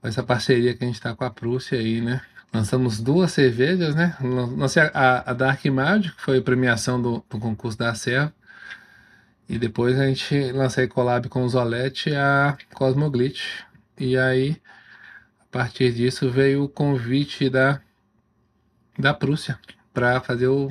com 0.00 0.08
essa 0.08 0.22
parceria 0.22 0.74
que 0.74 0.84
a 0.84 0.86
gente 0.86 1.00
tá 1.00 1.14
com 1.14 1.24
a 1.24 1.30
Prússia 1.30 1.78
aí, 1.78 2.00
né? 2.00 2.20
Lançamos 2.52 3.00
duas 3.00 3.32
cervejas, 3.32 3.94
né? 3.94 4.16
Lan- 4.20 4.56
Lancei 4.56 4.82
a, 4.82 4.90
a- 4.94 5.30
a 5.30 5.34
Dark 5.34 5.64
Magic, 5.66 6.14
que 6.14 6.22
foi 6.22 6.38
a 6.38 6.42
premiação 6.42 7.00
do, 7.00 7.24
do 7.28 7.38
concurso 7.38 7.76
da 7.76 7.94
Serra, 7.94 8.32
e 9.48 9.58
depois 9.58 9.98
a 9.98 10.06
gente 10.06 10.52
lancei 10.52 10.88
collab 10.88 11.28
com 11.28 11.44
o 11.44 11.48
Zolete 11.48 12.10
e 12.10 12.16
a 12.16 12.56
Cosmoglitch, 12.74 13.60
e 13.98 14.16
aí 14.16 14.56
a 15.40 15.44
partir 15.50 15.92
disso 15.92 16.30
veio 16.30 16.64
o 16.64 16.68
convite 16.68 17.48
da, 17.48 17.80
da 18.98 19.14
Prússia 19.14 19.58
para 19.94 20.20
fazer 20.20 20.48
o, 20.48 20.70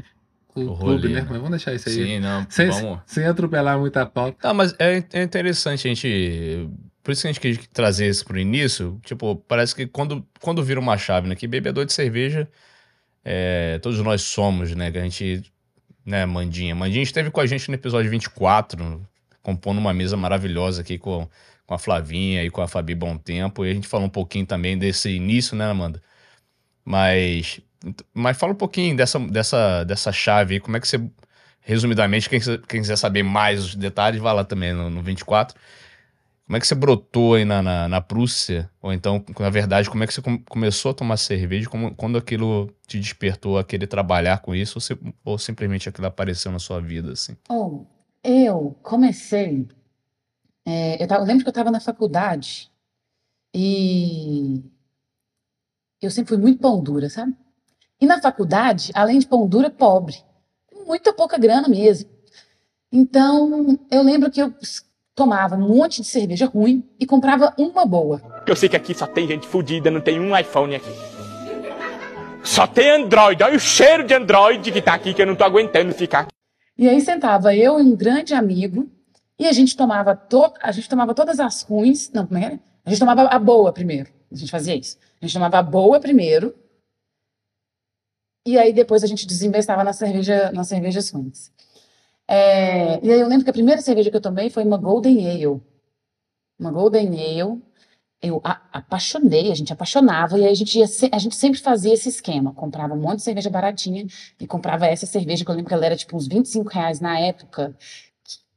o, 0.54 0.62
O 0.62 0.78
clube, 0.78 1.08
rolê, 1.08 1.10
né? 1.10 1.22
né? 1.22 1.28
Mas 1.28 1.38
vamos 1.38 1.50
deixar 1.50 1.74
isso 1.74 1.90
aí. 1.90 1.96
Sim, 1.96 2.20
não, 2.20 2.46
sem, 2.50 2.70
vamos... 2.70 3.00
sem 3.06 3.26
atropelar 3.26 3.80
muita 3.80 4.06
pauta. 4.06 4.48
Não, 4.48 4.54
mas 4.54 4.76
é, 4.78 5.04
é 5.14 5.24
interessante 5.24 5.88
a 5.88 5.90
gente. 5.90 6.70
Por 7.02 7.12
isso 7.12 7.22
que 7.22 7.28
a 7.28 7.32
gente 7.32 7.40
quis 7.40 7.68
trazer 7.68 8.08
isso 8.08 8.26
pro 8.26 8.40
início. 8.40 9.00
Tipo, 9.04 9.36
parece 9.36 9.76
que 9.76 9.86
quando, 9.88 10.26
quando 10.42 10.64
vira 10.64 10.80
uma 10.80 10.98
chave, 10.98 11.28
né? 11.28 11.36
Que 11.36 11.48
bebedor 11.48 11.86
de 11.86 11.94
cerveja, 11.94 12.48
é, 13.24 13.80
todos 13.80 14.00
nós 14.00 14.22
somos, 14.22 14.76
né? 14.76 14.92
Que 14.92 14.98
a 14.98 15.04
gente. 15.04 15.44
Né, 16.06 16.26
Mandinha. 16.26 16.76
Mandinha 16.76 17.04
esteve 17.04 17.32
com 17.32 17.42
a 17.42 17.46
gente 17.46 17.68
no 17.68 17.76
episódio 17.76 18.12
24, 18.12 19.02
compondo 19.42 19.80
uma 19.80 19.94
mesa 19.94 20.16
maravilhosa 20.16 20.82
aqui 20.82 20.98
com, 20.98 21.28
com 21.66 21.74
a 21.74 21.80
Flavinha 21.80 22.44
e 22.44 22.50
com 22.52 22.62
a 22.62 22.68
Fabi 22.68 22.94
Bom 22.94 23.18
Tempo. 23.18 23.66
E 23.66 23.72
a 23.72 23.74
gente 23.74 23.88
falou 23.88 24.06
um 24.06 24.10
pouquinho 24.10 24.46
também 24.46 24.78
desse 24.78 25.10
início, 25.10 25.56
né, 25.56 25.66
Amanda? 25.66 26.02
Mas. 26.84 27.60
Mas 28.14 28.38
fala 28.38 28.54
um 28.54 28.56
pouquinho 28.56 28.96
dessa, 28.96 29.20
dessa, 29.20 29.84
dessa 29.84 30.12
chave 30.12 30.56
aí, 30.56 30.60
como 30.60 30.76
é 30.78 30.80
que 30.80 30.88
você 30.88 31.00
resumidamente, 31.66 32.30
quem, 32.30 32.40
quem 32.40 32.82
quiser 32.82 32.96
saber 32.96 33.24
mais 33.24 33.60
os 33.66 33.76
detalhes, 33.76 34.22
vai 34.22 34.34
lá 34.34 34.44
também 34.44 34.72
no, 34.72 34.90
no 34.90 35.02
24. 35.02 35.58
Como 36.46 36.58
é 36.58 36.60
que 36.60 36.68
você 36.68 36.76
brotou 36.76 37.34
aí 37.34 37.44
na, 37.44 37.62
na, 37.62 37.88
na 37.88 38.02
Prússia? 38.02 38.70
Ou 38.82 38.94
então, 38.94 39.24
na 39.40 39.50
verdade, 39.50 39.90
como 39.90 40.04
é 40.04 40.08
que 40.08 40.14
você 40.14 40.22
com- 40.22 40.38
começou 40.44 40.92
a 40.92 40.94
tomar 40.94 41.18
cerveja? 41.18 41.68
Como, 41.68 41.96
quando 41.96 42.18
aquilo 42.20 42.72
te 42.86 43.00
despertou 43.00 43.58
a 43.58 43.64
querer 43.64 43.88
trabalhar 43.88 44.40
com 44.42 44.54
isso? 44.54 44.78
Ou, 44.78 44.82
se- 44.82 44.98
ou 45.24 45.38
simplesmente 45.40 45.90
aquilo 45.90 46.06
apareceu 46.06 46.52
na 46.52 46.60
sua 46.60 46.80
vida, 46.80 47.14
assim? 47.14 47.36
Oh, 47.50 47.86
eu 48.24 48.76
comecei. 48.84 49.68
é, 50.66 51.02
eu, 51.04 51.08
tava- 51.08 51.24
eu 51.24 51.28
lembro 51.28 51.44
que 51.44 51.50
eu 51.50 51.52
estava 51.52 51.72
na 51.72 51.80
faculdade 51.80 52.72
e 53.56 54.64
eu 56.02 56.12
sempre 56.12 56.30
fui 56.30 56.38
muito 56.38 56.60
pão 56.60 56.82
dura, 56.82 57.10
sabe? 57.10 57.36
E 58.02 58.06
na 58.06 58.22
faculdade, 58.22 58.92
além 58.94 59.20
de 59.20 59.28
pão 59.28 59.48
dura, 59.48 59.70
pobre. 59.70 60.16
Muita 60.86 61.14
pouca 61.14 61.38
grana 61.38 61.68
mesmo. 61.68 62.10
Então, 62.92 63.80
eu 63.92 64.04
lembro 64.04 64.32
que 64.32 64.42
eu 64.42 64.54
tomava 65.16 65.56
um 65.56 65.68
monte 65.68 66.02
de 66.02 66.08
cerveja 66.08 66.46
ruim 66.46 66.84
e 67.00 67.06
comprava 67.06 67.54
uma 67.58 67.86
boa. 67.86 68.22
Eu 68.46 68.56
sei 68.56 68.68
que 68.68 68.76
aqui 68.76 68.94
só 68.94 69.08
tem 69.08 69.26
gente 69.28 69.48
fodida, 69.48 69.90
não 69.90 70.02
tem 70.02 70.20
um 70.20 70.38
iPhone 70.38 70.76
aqui. 70.76 70.92
Só 72.44 72.68
tem 72.68 72.92
Android. 72.92 73.42
Olha 73.42 73.56
o 73.56 73.60
cheiro 73.60 74.06
de 74.06 74.14
Android 74.14 74.72
que 74.72 74.82
tá 74.82 74.94
aqui 74.94 75.14
que 75.14 75.22
eu 75.22 75.26
não 75.26 75.36
tô 75.36 75.46
aguentando 75.46 75.94
ficar 75.94 76.20
aqui. 76.22 76.32
E 76.78 76.90
aí 76.90 77.00
sentava 77.00 77.56
eu 77.56 77.80
e 77.80 77.84
um 77.84 77.96
grande 77.96 78.34
amigo 78.34 78.88
e 79.40 79.48
a 79.48 79.52
gente 79.54 79.76
tomava 79.76 80.16
to 80.16 80.54
a 80.62 80.72
gente 80.72 80.90
tomava 80.90 81.16
todas 81.16 81.40
as 81.40 81.64
ruins, 81.64 82.12
não, 82.14 82.28
como 82.28 82.38
é 82.38 82.46
era? 82.46 82.60
A 82.86 82.90
gente 82.90 83.00
tomava 83.00 83.24
a 83.24 83.40
boa 83.40 83.72
primeiro. 83.72 84.10
A 84.32 84.36
gente 84.36 84.52
fazia 84.52 84.76
isso. 84.76 84.98
A 85.22 85.26
gente 85.26 85.34
tomava 85.34 85.58
a 85.58 85.64
boa 85.64 86.00
primeiro 86.00 86.54
E 88.46 88.60
aí 88.60 88.74
depois 88.74 89.04
a 89.04 89.08
gente 89.08 89.26
desinvestava 89.26 89.84
na 89.84 89.94
cerveja, 89.94 90.52
nas 90.52 90.68
cervejas 90.68 91.10
ruins. 91.10 91.52
É, 92.28 93.00
e 93.06 93.12
aí 93.12 93.20
eu 93.20 93.28
lembro 93.28 93.44
que 93.44 93.50
a 93.50 93.54
primeira 93.54 93.82
cerveja 93.82 94.10
que 94.10 94.18
eu 94.18 94.22
tomei 94.22 94.50
foi 94.50 94.64
uma 94.64 94.78
Golden 94.78 95.30
Ale. 95.30 95.62
Uma 96.60 96.72
Golden 96.72 97.08
Ale. 97.10 97.62
Eu 98.22 98.42
a- 98.44 98.62
apaixonei, 98.74 99.52
a 99.52 99.56
gente 99.56 99.74
apaixonava, 99.74 100.40
e 100.40 100.46
aí 100.46 100.52
a 100.52 100.56
gente, 100.56 100.80
ia 100.80 100.88
se- 100.88 101.10
a 101.14 101.20
gente 101.20 101.36
sempre 101.36 101.60
fazia 101.60 101.94
esse 101.94 102.10
esquema. 102.10 102.54
Comprava 102.54 102.94
um 102.96 103.00
monte 103.02 103.18
de 103.18 103.24
cerveja 103.24 103.50
baratinha 103.50 104.08
e 104.40 104.48
comprava 104.48 104.88
essa 104.88 105.06
cerveja, 105.06 105.46
que 105.46 105.52
eu 105.52 105.56
lembro 105.56 105.70
que 105.70 105.74
ela 105.76 105.86
era 105.86 105.96
tipo 105.98 106.18
uns 106.18 106.28
25 106.28 106.70
reais 106.70 107.00
na 107.00 107.20
época. 107.20 107.76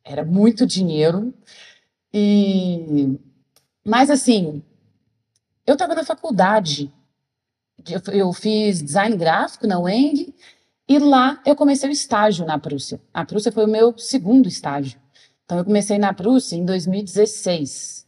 Era 0.05 0.25
muito 0.25 0.67
dinheiro. 0.67 1.35
E... 2.15 3.19
Mas 3.85 4.11
assim, 4.11 4.63
eu 5.67 5.75
estava 5.75 5.95
na 5.95 6.05
faculdade. 6.05 6.91
Eu, 7.89 8.15
eu 8.15 8.33
fiz 8.33 8.83
design 8.83 9.17
gráfico 9.17 9.67
na 9.67 9.79
UENG 9.81 10.35
e 10.89 10.99
lá 10.99 11.41
eu 11.45 11.55
comecei 11.55 11.89
o 11.89 11.93
estágio 11.93 12.47
na 12.47 12.59
Prússia. 12.59 13.01
A 13.13 13.25
Prússia 13.25 13.53
foi 13.53 13.65
o 13.65 13.69
meu 13.69 13.97
segundo 13.99 14.49
estágio. 14.49 14.99
Então 15.45 15.59
eu 15.59 15.65
comecei 15.65 15.99
na 15.99 16.13
Prússia 16.13 16.57
em 16.57 16.65
2016. 16.65 18.07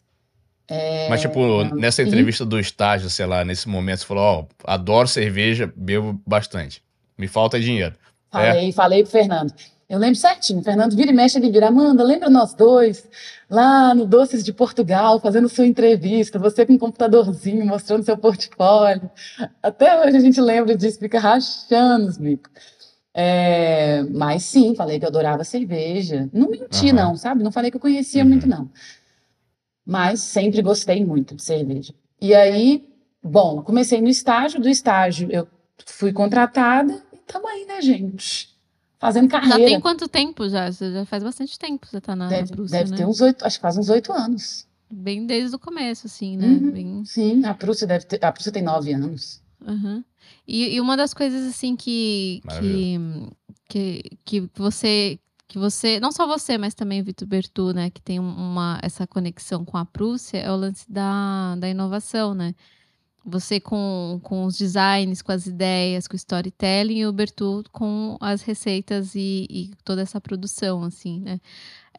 Mas, 1.08 1.20
tipo, 1.20 1.64
nessa 1.74 2.02
e- 2.02 2.06
entrevista 2.06 2.44
do 2.44 2.58
estágio, 2.58 3.10
sei 3.10 3.26
lá, 3.26 3.44
nesse 3.44 3.68
momento, 3.68 4.00
você 4.00 4.06
falou, 4.06 4.22
ó, 4.22 4.72
adoro 4.72 5.08
cerveja, 5.08 5.72
bebo 5.74 6.20
bastante. 6.24 6.82
Me 7.18 7.26
falta 7.26 7.58
dinheiro. 7.58 7.94
Falei, 8.30 8.70
falei 8.72 9.02
pro 9.02 9.10
Fernando. 9.10 9.52
Eu 9.90 9.98
lembro 9.98 10.14
certinho. 10.14 10.60
O 10.60 10.62
Fernando 10.62 10.94
vira 10.94 11.10
e 11.10 11.14
mexe, 11.14 11.36
ele 11.36 11.50
vira, 11.50 11.66
Amanda, 11.66 12.04
lembra 12.04 12.30
nós 12.30 12.54
dois 12.54 13.08
lá 13.50 13.92
no 13.92 14.06
Doces 14.06 14.44
de 14.44 14.52
Portugal, 14.52 15.18
fazendo 15.18 15.48
sua 15.48 15.66
entrevista, 15.66 16.38
você 16.38 16.64
com 16.64 16.74
um 16.74 16.78
computadorzinho, 16.78 17.66
mostrando 17.66 18.04
seu 18.04 18.16
portfólio. 18.16 19.10
Até 19.60 20.00
hoje 20.00 20.16
a 20.16 20.20
gente 20.20 20.40
lembra 20.40 20.76
disso, 20.76 21.00
fica 21.00 21.18
rachando 21.18 22.06
os 22.06 22.16
bicos. 22.16 22.52
É, 23.12 24.04
mas 24.04 24.44
sim, 24.44 24.76
falei 24.76 25.00
que 25.00 25.04
eu 25.04 25.08
adorava 25.08 25.42
cerveja. 25.42 26.30
Não 26.32 26.48
menti, 26.48 26.90
Aham. 26.90 27.08
não, 27.08 27.16
sabe? 27.16 27.42
Não 27.42 27.50
falei 27.50 27.72
que 27.72 27.76
eu 27.76 27.80
conhecia 27.80 28.22
Uhum. 28.22 28.28
muito, 28.28 28.48
não. 28.48 28.70
Mas 29.84 30.20
sempre 30.20 30.62
gostei 30.62 31.04
muito 31.04 31.34
de 31.34 31.42
cerveja. 31.42 31.92
E 32.20 32.32
aí, 32.32 32.88
bom, 33.20 33.60
comecei 33.60 34.00
no 34.00 34.08
estágio, 34.08 34.60
do 34.60 34.68
estágio 34.68 35.28
eu 35.32 35.48
fui 35.84 36.12
contratada 36.12 37.02
e 37.12 37.16
tamo 37.26 37.48
aí, 37.48 37.64
né, 37.66 37.82
gente? 37.82 38.50
Fazendo 39.00 39.30
Já 39.30 39.40
carreira. 39.40 39.64
tem 39.64 39.80
quanto 39.80 40.06
tempo 40.06 40.46
já? 40.48 40.70
Já 40.70 41.04
faz 41.06 41.24
bastante 41.24 41.58
tempo 41.58 41.80
que 41.86 41.90
você 41.90 42.00
tá 42.00 42.14
na, 42.14 42.28
Deve, 42.28 42.52
Prússia, 42.52 42.78
deve 42.78 42.90
né? 42.90 42.96
ter 42.98 43.06
uns 43.06 43.20
oito, 43.22 43.44
acho 43.46 43.56
que 43.56 43.62
faz 43.62 43.78
uns 43.78 43.88
oito 43.88 44.12
anos. 44.12 44.68
Bem 44.92 45.24
desde 45.26 45.56
o 45.56 45.58
começo, 45.58 46.06
assim, 46.06 46.36
né? 46.36 46.46
Uhum. 46.46 46.70
Bem... 46.70 47.04
Sim, 47.06 47.44
a 47.46 47.54
Prússia 47.54 47.86
deve 47.86 48.04
ter, 48.04 48.22
a 48.22 48.30
Prússia 48.30 48.52
tem 48.52 48.62
nove 48.62 48.92
anos. 48.92 49.40
Aham. 49.66 50.04
E, 50.46 50.74
e 50.74 50.80
uma 50.80 50.96
das 50.96 51.14
coisas 51.14 51.48
assim 51.48 51.74
que 51.76 52.42
que, 52.58 52.98
que 53.68 54.02
que 54.24 54.50
você 54.56 55.18
que 55.48 55.58
você 55.58 55.98
não 55.98 56.12
só 56.12 56.26
você 56.26 56.56
mas 56.58 56.74
também 56.74 57.00
o 57.00 57.04
Vitor 57.04 57.26
Bertu 57.26 57.72
né 57.72 57.90
que 57.90 58.00
tem 58.00 58.20
um- 58.20 58.34
uma 58.36 58.78
essa 58.82 59.06
conexão 59.06 59.64
com 59.64 59.76
a 59.76 59.84
Prússia 59.84 60.38
é 60.38 60.50
o 60.52 60.56
lance 60.56 60.84
da, 60.90 61.56
da 61.56 61.68
inovação 61.68 62.34
né 62.34 62.54
você 63.24 63.60
com, 63.60 64.20
com 64.22 64.44
os 64.44 64.56
designs 64.56 65.22
com 65.22 65.32
as 65.32 65.46
ideias 65.46 66.08
com 66.08 66.14
o 66.14 66.16
storytelling 66.16 66.98
e 66.98 67.06
o 67.06 67.12
Bertu 67.12 67.62
com 67.72 68.16
as 68.20 68.42
receitas 68.42 69.14
e, 69.14 69.46
e 69.50 69.70
toda 69.84 70.02
essa 70.02 70.20
produção 70.20 70.82
assim 70.82 71.20
né 71.20 71.40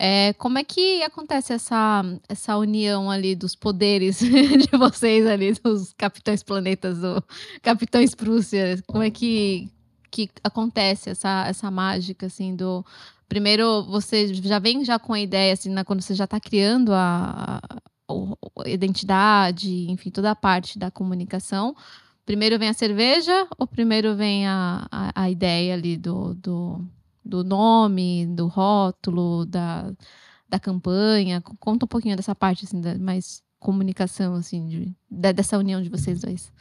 é, 0.03 0.33
como 0.33 0.57
é 0.57 0.63
que 0.63 1.03
acontece 1.03 1.53
essa, 1.53 2.03
essa 2.27 2.57
união 2.57 3.11
ali 3.11 3.35
dos 3.35 3.55
poderes 3.55 4.17
de 4.19 4.75
vocês 4.75 5.27
ali, 5.27 5.53
dos 5.53 5.93
capitães 5.93 6.41
planetas, 6.41 6.97
do 6.97 7.23
capitães 7.61 8.15
Prússia? 8.15 8.81
Como 8.87 9.03
é 9.03 9.11
que, 9.11 9.69
que 10.09 10.27
acontece 10.43 11.11
essa, 11.11 11.45
essa 11.47 11.69
mágica, 11.69 12.25
assim, 12.25 12.55
do... 12.55 12.83
Primeiro, 13.29 13.83
você 13.83 14.33
já 14.33 14.57
vem 14.57 14.83
já 14.83 14.97
com 14.97 15.13
a 15.13 15.19
ideia, 15.19 15.53
assim, 15.53 15.69
na- 15.69 15.85
quando 15.85 16.01
você 16.01 16.15
já 16.15 16.23
está 16.23 16.39
criando 16.39 16.91
a 16.93 17.61
identidade, 18.65 19.89
enfim, 19.89 20.09
toda 20.09 20.31
a 20.31 20.35
parte 20.35 20.77
da 20.79 20.89
comunicação. 20.91 21.75
Primeiro 22.25 22.57
vem 22.59 22.69
a 22.69 22.73
cerveja 22.73 23.47
ou 23.57 23.67
primeiro 23.67 24.15
vem 24.15 24.47
a, 24.47 24.87
a, 24.91 25.23
a 25.23 25.29
ideia 25.29 25.73
ali 25.73 25.97
do, 25.97 26.33
do, 26.35 26.85
do 27.25 27.43
nome, 27.43 28.25
do 28.27 28.47
rótulo, 28.47 29.45
da, 29.45 29.91
da 30.47 30.59
campanha? 30.59 31.41
Conta 31.59 31.85
um 31.85 31.87
pouquinho 31.87 32.15
dessa 32.15 32.35
parte, 32.35 32.65
assim, 32.65 32.79
da, 32.79 32.97
mais 32.97 33.41
comunicação, 33.59 34.35
assim, 34.35 34.67
de, 34.67 34.95
da- 35.09 35.31
dessa 35.31 35.57
união 35.57 35.81
de 35.81 35.89
vocês 35.89 36.21
dois. 36.21 36.51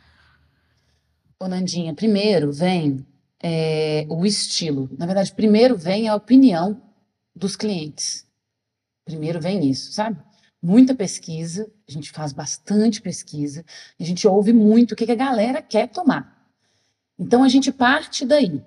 Ô, 1.39 1.49
Nandinha, 1.49 1.95
primeiro 1.95 2.53
vem 2.53 3.07
é, 3.43 4.07
o 4.09 4.27
estilo. 4.27 4.89
Na 4.99 5.07
verdade, 5.07 5.33
primeiro 5.33 5.77
vem 5.77 6.09
a 6.09 6.15
opinião 6.15 6.81
dos 7.35 7.57
clientes. 7.57 8.27
Primeiro 9.05 9.41
vem 9.41 9.69
isso, 9.69 9.93
sabe? 9.93 10.19
Muita 10.63 10.95
pesquisa, 10.95 11.71
a 11.89 11.93
gente 11.93 12.11
faz 12.11 12.33
bastante 12.33 13.01
pesquisa, 13.01 13.65
a 13.99 14.05
gente 14.05 14.27
ouve 14.29 14.53
muito 14.53 14.93
o 14.93 14.97
que 14.97 15.07
que 15.07 15.13
a 15.13 15.17
galera 15.17 15.63
quer 15.63 15.89
tomar. 15.89 16.39
Então 17.19 17.43
a 17.43 17.49
gente 17.49 17.73
parte 17.73 18.25
daí. 18.27 18.63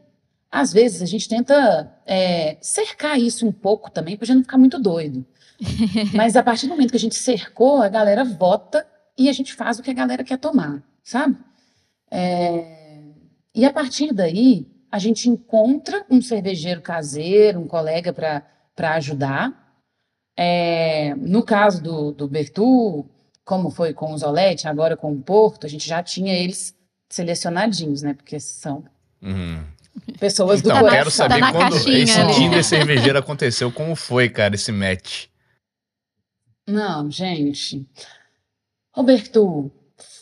Às 0.51 0.71
vezes 0.71 1.01
a 1.01 1.05
gente 1.05 1.27
tenta 1.27 1.91
é, 2.05 2.57
cercar 2.61 3.19
isso 3.19 3.47
um 3.47 3.51
pouco 3.51 3.89
também, 3.89 4.15
para 4.15 4.25
a 4.25 4.27
gente 4.27 4.35
não 4.37 4.43
ficar 4.43 4.57
muito 4.57 4.79
doido. 4.79 5.25
Mas 6.13 6.35
a 6.35 6.43
partir 6.43 6.67
do 6.67 6.71
momento 6.71 6.91
que 6.91 6.97
a 6.97 6.99
gente 6.99 7.15
cercou, 7.15 7.81
a 7.81 7.89
galera 7.89 8.23
vota 8.23 8.85
e 9.17 9.29
a 9.29 9.33
gente 9.33 9.53
faz 9.53 9.79
o 9.79 9.83
que 9.83 9.91
a 9.91 9.93
galera 9.93 10.23
quer 10.23 10.37
tomar, 10.37 10.83
sabe? 11.03 11.37
É, 12.11 13.11
E 13.55 13.65
a 13.65 13.73
partir 13.73 14.13
daí, 14.13 14.67
a 14.91 14.99
gente 14.99 15.29
encontra 15.29 16.05
um 16.09 16.21
cervejeiro 16.21 16.81
caseiro, 16.81 17.59
um 17.59 17.67
colega 17.67 18.13
para 18.13 18.95
ajudar. 18.95 19.62
É, 20.37 21.13
no 21.15 21.43
caso 21.43 21.81
do, 21.81 22.11
do 22.11 22.27
Bertu, 22.27 23.05
como 23.45 23.69
foi 23.69 23.93
com 23.93 24.13
o 24.13 24.17
Zolete, 24.17 24.67
agora 24.67 24.97
com 24.97 25.11
o 25.13 25.21
Porto, 25.21 25.65
a 25.65 25.69
gente 25.69 25.87
já 25.87 26.01
tinha 26.01 26.33
eles 26.33 26.75
selecionadinhos, 27.09 28.01
né? 28.01 28.13
Porque 28.13 28.39
são 28.39 28.83
Uhum. 29.21 29.63
pessoas 30.19 30.61
do 30.61 30.69
Então, 30.69 30.79
coração. 30.81 30.97
quero 30.99 31.11
saber 31.11 31.39
Tá 31.39 31.51
quando 31.51 31.71
caixinha, 31.73 31.97
esse 32.03 32.17
né? 32.23 32.33
Tinder 32.33 32.63
cervejeiro 32.63 33.17
aconteceu, 33.19 33.71
como 33.71 33.95
foi, 33.95 34.27
cara, 34.29 34.55
esse 34.55 34.71
match? 34.71 35.27
Não, 36.67 37.09
gente. 37.11 37.85
Roberto, 38.95 39.71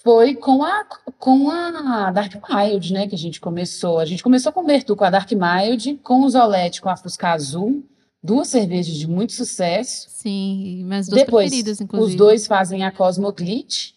foi 0.04 0.36
com 0.36 0.63
a, 0.63 0.84
com 1.17 1.50
a 1.52 2.12
Dark 2.12 2.34
Mild, 2.50 2.93
né, 2.93 3.08
que 3.08 3.15
a 3.15 3.17
gente 3.17 3.39
começou. 3.39 4.00
A 4.00 4.06
gente 4.06 4.24
começou 4.24 4.52
com 4.52 4.62
o 4.62 4.65
Bertu, 4.65 4.95
com 4.95 5.04
a 5.04 5.10
Dark 5.10 5.30
Mild, 5.32 6.00
com 6.04 6.21
o 6.21 6.30
Zolete, 6.30 6.82
com 6.82 6.89
a 6.89 6.97
Fusca 6.97 7.30
Azul, 7.30 7.84
duas 8.23 8.47
cervejas 8.47 8.95
de 8.95 9.07
muito 9.07 9.34
sucesso. 9.34 10.07
Sim, 10.10 10.84
minhas 10.86 11.07
duas 11.07 11.21
Depois, 11.23 11.47
preferidas, 11.49 11.81
inclusive. 11.81 12.12
os 12.12 12.15
dois 12.17 12.47
fazem 12.47 12.84
a 12.84 12.91
Cosmoglitch. 12.91 13.91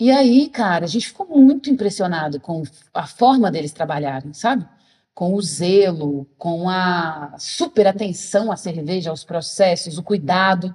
E 0.00 0.10
aí, 0.10 0.48
cara, 0.48 0.84
a 0.84 0.88
gente 0.88 1.08
ficou 1.08 1.26
muito 1.26 1.68
impressionado 1.70 2.38
com 2.40 2.62
a 2.94 3.06
forma 3.06 3.50
deles 3.50 3.72
trabalharem, 3.72 4.32
sabe? 4.32 4.64
Com 5.12 5.34
o 5.34 5.42
zelo, 5.42 6.24
com 6.38 6.68
a 6.70 7.34
super 7.38 7.86
atenção 7.88 8.52
à 8.52 8.56
cerveja, 8.56 9.10
aos 9.10 9.24
processos, 9.24 9.98
o 9.98 10.02
cuidado. 10.02 10.72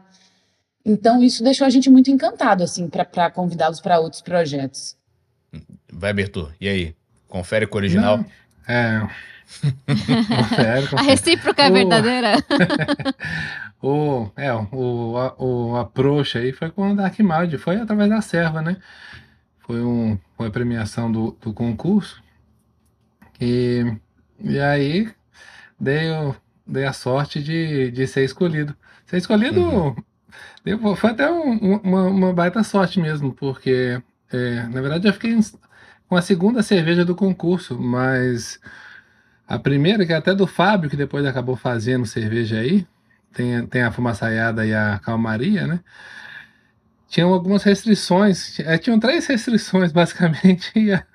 Então, 0.85 1.23
isso 1.23 1.41
deixou 1.41 1.65
a 1.65 1.69
gente 1.69 1.89
muito 1.89 2.11
encantado, 2.11 2.61
assim, 2.63 2.89
para 2.89 3.31
convidá-los 3.31 3.79
para 3.79 3.99
outros 4.01 4.21
projetos. 4.21 4.97
Vai, 5.89 6.11
Bertu, 6.11 6.51
e 6.59 6.67
aí? 6.67 6.95
Confere 7.29 7.65
com 7.65 7.77
o 7.77 7.79
original? 7.79 8.17
Não, 8.17 8.25
É. 8.67 9.07
Confere, 10.27 10.86
A 10.86 10.89
confere. 10.89 11.08
recíproca 11.10 11.63
é 11.63 11.69
O- 11.69 11.73
verdadeira. 11.73 12.34
O, 13.86 14.32
é, 14.38 14.49
o, 14.53 15.17
a- 15.17 15.36
o 15.43 15.75
approach 15.75 16.38
aí 16.38 16.53
foi 16.53 16.71
com 16.71 16.93
o 16.93 16.95
Dark 16.95 17.19
Mild, 17.19 17.58
foi 17.58 17.75
através 17.75 18.10
da 18.10 18.21
serva, 18.21 18.62
né? 18.62 18.77
Foi, 19.60 19.82
um, 19.84 20.17
foi 20.38 20.47
a 20.47 20.51
premiação 20.51 21.12
do, 21.12 21.38
do 21.41 21.51
concurso. 21.53 22.23
E, 23.41 23.84
e 24.39 24.60
aí 24.60 25.12
dei, 25.79 26.03
dei 26.65 26.86
a 26.86 26.93
sorte 26.93 27.43
de, 27.43 27.91
de 27.91 28.08
ser 28.08 28.23
escolhido. 28.23 28.75
Ser 29.06 29.17
escolhido 29.17 29.60
Uhum. 29.60 29.95
deu- 30.63 30.95
foi 30.95 31.12
até 31.12 31.29
um- 31.32 31.77
uma, 31.84 32.03
uma 32.06 32.34
baita 32.34 32.63
sorte 32.63 32.99
mesmo, 33.01 33.34
porque 33.34 34.01
é, 34.32 34.63
na 34.63 34.82
verdade 34.82 35.08
eu 35.08 35.13
fiquei 35.13 35.38
com 36.08 36.15
a 36.15 36.21
segunda 36.21 36.63
cerveja 36.63 37.03
do 37.03 37.15
concurso, 37.15 37.77
mas 37.79 38.60
a 39.47 39.60
primeira, 39.60 40.06
que 40.06 40.13
é 40.13 40.15
até 40.15 40.34
do 40.34 40.47
Fábio, 40.47 40.89
que 40.89 40.95
depois 40.97 41.25
acabou 41.25 41.56
fazendo 41.56 42.06
cerveja 42.06 42.60
aí, 42.60 42.86
tem, 43.34 43.65
tem 43.67 43.82
a 43.84 43.91
fumaçaiada 43.91 44.65
e 44.65 44.73
a 44.73 44.99
calmaria, 44.99 45.67
né? 45.67 45.79
Tinham 47.08 47.32
algumas 47.32 47.62
restrições, 47.63 48.60
eh, 48.60 48.77
tinham 48.77 48.99
três 48.99 49.27
restrições 49.27 49.91
basicamente, 49.93 50.71
e, 50.75 50.91
a- 50.91 51.06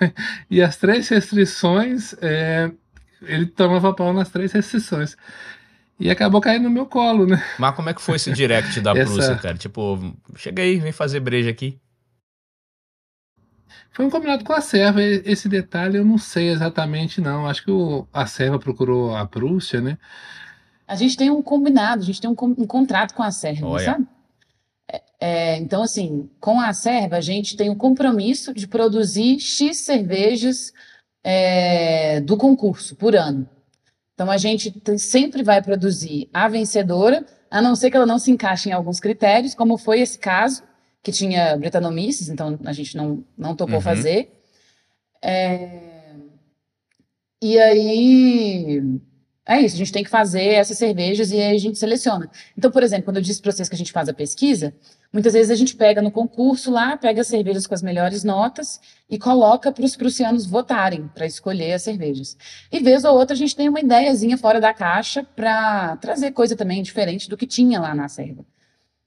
e 0.51 0.63
as 0.63 0.77
três 0.77 1.09
restrições, 1.09 2.15
eh, 2.21 2.71
ele 3.23 3.47
tomava 3.47 3.93
pau 3.93 4.13
nas 4.13 4.29
três 4.29 4.53
restrições. 4.53 5.17
E 5.99 6.09
acabou 6.11 6.41
caindo 6.41 6.65
no 6.65 6.71
meu 6.71 6.87
colo, 6.87 7.27
né? 7.27 7.43
Mas 7.59 7.75
como 7.75 7.89
é 7.91 7.95
que 7.95 8.01
foi 8.01 8.15
esse 8.15 8.31
direct 8.33 8.81
da 8.81 8.93
Essa- 8.97 9.05
Prússia, 9.13 9.35
cara? 9.37 9.57
Tipo, 9.59 10.15
chega 10.37 10.63
aí, 10.63 10.77
vem 10.79 10.93
fazer 10.93 11.19
breja 11.19 11.51
aqui. 11.51 11.81
Foi 13.93 14.05
um 14.05 14.11
combinado 14.11 14.45
com 14.45 14.53
a 14.53 14.61
Serva. 14.61 15.03
Esse 15.03 15.49
detalhe 15.49 15.99
eu 15.99 16.05
não 16.05 16.19
sei 16.19 16.49
exatamente, 16.51 17.21
não. 17.21 17.47
Acho 17.47 17.65
que 17.65 17.71
o, 17.71 18.07
a 18.13 18.27
Serva 18.27 18.59
procurou 18.59 19.15
a 19.15 19.27
Prússia, 19.27 19.81
né? 19.81 19.99
A 20.87 20.95
gente 20.95 21.17
tem 21.17 21.31
um 21.31 21.43
combinado, 21.43 22.03
a 22.03 22.05
gente 22.05 22.21
tem 22.21 22.31
um, 22.31 22.37
um 22.41 22.67
contrato 22.67 23.15
com 23.15 23.23
a 23.23 23.31
Serva, 23.31 23.67
Olha. 23.67 23.85
sabe? 23.85 24.07
É, 24.91 25.03
é, 25.21 25.57
então, 25.59 25.83
assim, 25.83 26.31
com 26.41 26.61
a 26.61 26.73
Serva, 26.73 27.17
a 27.17 27.21
gente 27.21 27.57
tem 27.57 27.69
o 27.71 27.77
compromisso 27.77 28.55
de 28.55 28.67
produzir 28.67 29.39
X 29.41 29.79
cervejas 29.79 30.73
é, 31.23 32.21
do 32.21 32.37
concurso 32.37 32.97
por 32.97 33.15
ano. 33.15 33.49
Então, 34.15 34.31
a 34.31 34.39
gente 34.39 34.71
tem- 34.71 34.97
sempre 34.99 35.43
vai 35.43 35.61
produzir 35.63 36.29
a 36.33 36.49
vencedora, 36.49 37.27
a 37.51 37.61
não 37.61 37.77
ser 37.77 37.91
que 37.91 37.97
ela 37.97 38.07
não 38.07 38.19
se 38.19 38.31
encaixe 38.31 38.69
em 38.69 38.73
alguns 38.73 38.99
critérios, 38.99 39.55
como 39.55 39.77
foi 39.77 40.01
esse 40.01 40.19
caso, 40.19 40.63
que 41.03 41.13
tinha 41.13 41.57
Bretanomices, 41.57 42.29
então 42.29 42.59
a 42.65 42.73
gente 42.73 42.97
não, 42.97 43.25
não 43.37 43.55
topou 43.57 43.77
Uhum. 43.77 43.83
fazer. 43.83 44.33
É, 45.23 45.89
E 47.41 47.59
aí, 47.59 48.83
é 49.47 49.61
isso, 49.61 49.77
a 49.77 49.79
gente 49.79 49.93
tem 49.93 50.03
que 50.05 50.11
fazer 50.11 50.43
essas 50.55 50.77
cervejas 50.77 51.31
e 51.31 51.37
aí 51.41 51.55
a 51.57 51.59
gente 51.59 51.79
seleciona. 51.79 52.29
Então, 52.57 52.71
por 52.71 52.83
exemplo, 52.83 53.05
quando 53.05 53.17
eu 53.19 53.23
disse 53.23 53.41
para 53.41 53.53
vocês 53.53 53.69
que 53.69 53.75
a 53.75 53.79
gente 53.79 53.93
faz 53.93 54.09
a 54.09 54.13
pesquisa, 54.13 54.75
muitas 55.13 55.33
vezes 55.35 55.51
a 55.51 55.55
gente 55.55 55.77
pega 55.77 56.03
no 56.03 56.11
concurso 56.11 56.71
lá, 56.71 56.97
pega 56.97 57.21
as 57.21 57.29
cervejas 57.29 57.67
com 57.67 57.75
as 57.75 57.83
melhores 57.83 58.25
notas 58.25 58.81
e 59.09 59.19
coloca 59.19 59.71
para 59.73 59.85
os 59.85 59.95
prussianos 59.97 60.47
votarem 60.47 61.09
para 61.15 61.27
escolher 61.27 61.75
as 61.75 61.83
cervejas. 61.83 62.37
E 62.73 62.81
vez 62.81 63.05
ou 63.05 63.17
outra 63.17 63.35
a 63.35 63.39
gente 63.39 63.55
tem 63.55 63.69
uma 63.69 63.81
ideiazinha 63.81 64.37
fora 64.37 64.61
da 64.61 64.75
caixa 64.75 65.23
para 65.37 65.97
trazer 65.99 66.33
coisa 66.33 66.57
também 66.57 66.83
diferente 66.83 67.29
do 67.31 67.37
que 67.37 67.47
tinha 67.47 67.81
lá 67.81 67.95
na 67.95 68.09
serva. 68.09 68.45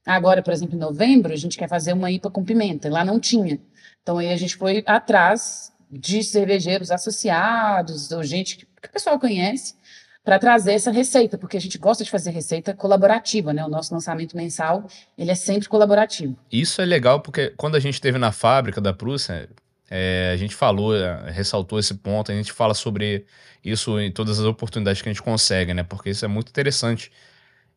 Agora, 0.05 0.41
por 0.41 0.51
exemplo, 0.51 0.75
em 0.75 0.79
novembro, 0.79 1.31
a 1.31 1.35
gente 1.35 1.57
quer 1.57 1.69
fazer 1.69 1.93
uma 1.93 2.11
IPA 2.11 2.31
com 2.31 2.43
pimenta, 2.43 2.89
lá 2.89 3.05
não 3.05 3.19
tinha. 3.19 3.59
Então 4.01 4.17
aí 4.17 4.31
a 4.31 4.37
gente 4.37 4.55
foi 4.55 4.83
atrás 4.85 5.71
de 5.89 6.23
cervejeiros 6.23 6.89
associados, 6.89 8.11
ou 8.11 8.23
gente 8.23 8.57
que, 8.57 8.65
que 8.65 8.87
o 8.87 8.91
pessoal 8.91 9.19
conhece, 9.19 9.75
para 10.23 10.37
trazer 10.37 10.73
essa 10.73 10.91
receita, 10.91 11.37
porque 11.37 11.57
a 11.57 11.61
gente 11.61 11.77
gosta 11.77 12.03
de 12.03 12.09
fazer 12.09 12.31
receita 12.31 12.73
colaborativa, 12.73 13.53
né? 13.53 13.65
O 13.65 13.69
nosso 13.69 13.93
lançamento 13.93 14.37
mensal, 14.37 14.87
ele 15.17 15.31
é 15.31 15.35
sempre 15.35 15.67
colaborativo. 15.67 16.37
Isso 16.51 16.81
é 16.81 16.85
legal 16.85 17.21
porque 17.21 17.53
quando 17.57 17.75
a 17.75 17.79
gente 17.79 17.95
esteve 17.95 18.17
na 18.17 18.31
fábrica 18.31 18.79
da 18.79 18.93
Prússia, 18.93 19.49
é, 19.89 20.31
a 20.33 20.37
gente 20.37 20.55
falou, 20.55 20.95
é, 20.95 21.31
ressaltou 21.31 21.79
esse 21.79 21.95
ponto, 21.95 22.31
a 22.31 22.35
gente 22.35 22.51
fala 22.51 22.73
sobre 22.73 23.25
isso 23.65 23.99
em 23.99 24.11
todas 24.11 24.39
as 24.39 24.45
oportunidades 24.45 25.01
que 25.01 25.09
a 25.09 25.11
gente 25.11 25.23
consegue, 25.23 25.73
né? 25.73 25.83
Porque 25.83 26.11
isso 26.11 26.23
é 26.23 26.27
muito 26.27 26.49
interessante. 26.49 27.11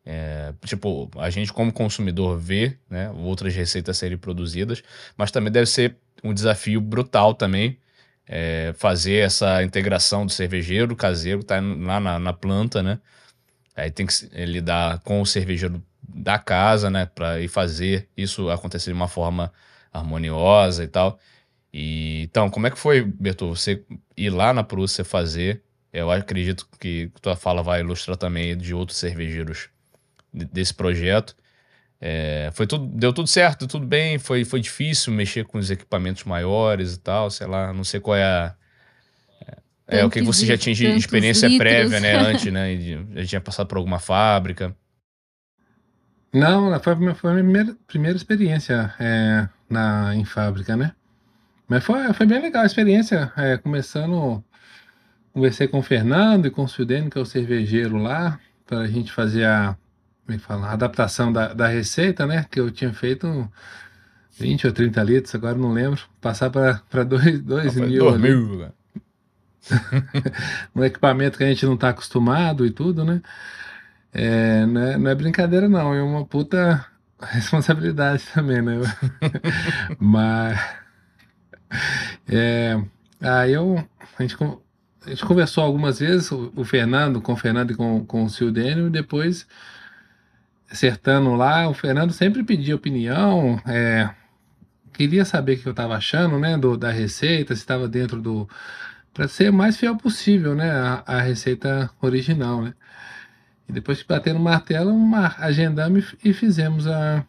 É, 0.05 0.53
tipo, 0.65 1.09
a 1.17 1.29
gente 1.29 1.51
como 1.51 1.73
consumidor 1.73 2.37
vê, 2.37 2.77
né, 2.89 3.09
outras 3.11 3.55
receitas 3.55 3.97
serem 3.97 4.17
produzidas, 4.17 4.83
mas 5.17 5.31
também 5.31 5.51
deve 5.51 5.65
ser 5.65 5.97
um 6.23 6.33
desafio 6.33 6.79
brutal 6.79 7.33
também 7.33 7.79
é, 8.27 8.73
fazer 8.77 9.17
essa 9.25 9.63
integração 9.63 10.25
do 10.25 10.31
cervejeiro, 10.31 10.87
do 10.87 10.95
caseiro, 10.95 11.39
que 11.39 11.45
tá 11.45 11.59
lá 11.59 11.99
na, 11.99 12.19
na 12.19 12.33
planta, 12.33 12.81
né? 12.83 12.99
Aí 13.75 13.91
tem 13.91 14.05
que 14.05 14.13
eh, 14.33 14.45
lidar 14.45 14.99
com 15.01 15.21
o 15.21 15.25
cervejeiro 15.25 15.83
da 16.07 16.39
casa, 16.39 16.89
né, 16.89 17.05
para 17.05 17.41
ir 17.41 17.47
fazer 17.49 18.07
isso 18.15 18.49
acontecer 18.49 18.91
de 18.91 18.95
uma 18.95 19.07
forma 19.07 19.51
harmoniosa 19.91 20.83
e 20.83 20.87
tal. 20.87 21.19
E 21.73 22.23
então, 22.23 22.49
como 22.49 22.67
é 22.67 22.71
que 22.71 22.79
foi, 22.79 23.01
Berto, 23.03 23.49
você 23.49 23.83
ir 24.15 24.29
lá 24.29 24.53
na 24.53 24.63
Prússia 24.63 25.03
fazer? 25.03 25.61
Eu 25.91 26.11
acredito 26.11 26.67
que 26.79 27.11
tua 27.21 27.35
fala 27.35 27.63
vai 27.63 27.81
ilustrar 27.81 28.17
também 28.17 28.57
de 28.57 28.73
outros 28.73 28.97
cervejeiros 28.97 29.69
desse 30.51 30.73
projeto. 30.73 31.35
É, 31.99 32.49
foi 32.53 32.67
tudo, 32.67 32.85
deu 32.87 33.13
tudo 33.13 33.27
certo, 33.27 33.67
tudo 33.67 33.85
bem. 33.87 34.19
Foi, 34.19 34.45
foi 34.45 34.59
difícil 34.59 35.13
mexer 35.13 35.45
com 35.45 35.57
os 35.57 35.71
equipamentos 35.71 36.23
maiores 36.23 36.95
e 36.95 36.99
tal, 36.99 37.29
sei 37.31 37.47
lá, 37.47 37.73
não 37.73 37.83
sei 37.83 37.99
qual 37.99 38.15
é 38.17 38.23
a. 38.23 38.55
É, 39.87 39.99
é 39.99 40.05
o 40.05 40.09
que 40.09 40.21
você 40.21 40.45
já 40.45 40.57
tinha 40.57 40.73
de 40.75 40.85
experiência 40.87 41.47
litros. 41.47 41.57
prévia, 41.69 41.99
né, 41.99 42.15
antes, 42.17 42.51
né? 42.51 42.75
Já 43.21 43.25
tinha 43.25 43.41
passado 43.41 43.67
por 43.67 43.77
alguma 43.77 43.99
fábrica. 43.99 44.75
Não, 46.33 46.77
foi, 46.81 46.93
a 46.93 46.95
minha- 46.95 47.15
foi 47.15 47.31
a 47.31 47.33
minha 47.33 47.43
primeira, 47.45 47.77
primeira 47.87 48.17
experiência 48.17 48.93
é, 48.99 49.47
na, 49.69 50.13
em 50.15 50.25
fábrica, 50.25 50.75
né? 50.75 50.93
Mas 51.67 51.83
foi, 51.83 52.13
foi 52.13 52.25
bem 52.25 52.41
legal 52.41 52.63
a 52.63 52.65
experiência. 52.65 53.31
é, 53.37 53.57
começando, 53.57 54.43
conversei 55.33 55.67
com 55.67 55.79
o 55.79 55.83
Fernando 55.83 56.47
e 56.47 56.51
com 56.51 56.63
o 56.63 56.67
Sudene, 56.67 57.09
que 57.09 57.17
é 57.17 57.21
o 57.21 57.25
cervejeiro 57.25 57.97
lá, 57.97 58.39
para 58.65 58.79
a 58.79 58.87
gente 58.87 59.11
fazer 59.11 59.45
a, 59.45 59.77
como 60.25 60.35
é 60.35 60.37
que 60.37 60.43
fala, 60.43 60.67
a 60.67 60.73
adaptação 60.73 61.31
da, 61.31 61.53
da 61.53 61.67
receita, 61.67 62.25
né? 62.25 62.45
Que 62.49 62.59
eu 62.59 62.71
tinha 62.71 62.91
feito 62.91 63.49
20 64.37 64.67
ou 64.67 64.73
30 64.73 65.03
litros, 65.03 65.35
agora 65.35 65.57
não 65.57 65.71
lembro. 65.71 66.01
Passar 66.19 66.49
para 66.49 67.03
2 67.03 67.73
Foi 67.73 67.85
mil 67.85 68.09
ali 68.09 68.29
dormiu, 68.29 68.59
cara. 68.59 68.73
um 70.75 70.83
equipamento 70.83 71.37
que 71.37 71.43
a 71.43 71.47
gente 71.47 71.65
não 71.65 71.75
está 71.75 71.89
acostumado 71.89 72.65
e 72.65 72.71
tudo, 72.71 73.03
né? 73.03 73.21
É, 74.13 74.65
não, 74.65 74.81
é, 74.81 74.97
não 74.97 75.11
é 75.11 75.15
brincadeira, 75.15 75.67
não, 75.67 75.93
é 75.93 76.01
uma 76.01 76.25
puta 76.25 76.85
responsabilidade 77.21 78.23
também, 78.33 78.61
né? 78.61 78.75
Mas. 79.99 80.59
É, 82.27 82.81
aí 83.21 83.53
eu. 83.53 83.87
A 84.17 84.21
gente, 84.21 84.37
a 85.05 85.09
gente 85.09 85.25
conversou 85.25 85.63
algumas 85.63 85.99
vezes, 85.99 86.31
o, 86.31 86.51
o 86.55 86.63
Fernando, 86.63 87.21
com 87.21 87.33
o 87.33 87.37
Fernando 87.37 87.71
e 87.71 87.75
com, 87.75 88.05
com 88.05 88.23
o 88.23 88.29
Sildênio, 88.29 88.87
e 88.87 88.89
depois, 88.89 89.45
acertando 90.69 91.33
lá, 91.35 91.67
o 91.69 91.73
Fernando 91.73 92.11
sempre 92.11 92.43
pedia 92.43 92.75
opinião, 92.75 93.61
é, 93.65 94.09
queria 94.93 95.25
saber 95.25 95.53
o 95.53 95.59
que 95.59 95.67
eu 95.67 95.71
estava 95.71 95.95
achando, 95.95 96.39
né, 96.39 96.57
do, 96.57 96.77
da 96.77 96.91
receita, 96.91 97.55
se 97.55 97.61
estava 97.61 97.87
dentro 97.87 98.21
do, 98.21 98.49
para 99.13 99.27
ser 99.27 99.51
mais 99.51 99.77
fiel 99.77 99.95
possível, 99.95 100.55
né, 100.55 100.71
a, 100.71 101.03
a 101.05 101.21
receita 101.21 101.89
original, 102.01 102.61
né. 102.61 102.73
E 103.67 103.73
depois 103.73 104.01
que 104.01 104.07
bater 104.07 104.33
no 104.33 104.39
martelo, 104.39 104.91
uma, 104.91 105.35
agendamos 105.39 106.15
e 106.23 106.33
fizemos 106.33 106.87
a, 106.87 107.25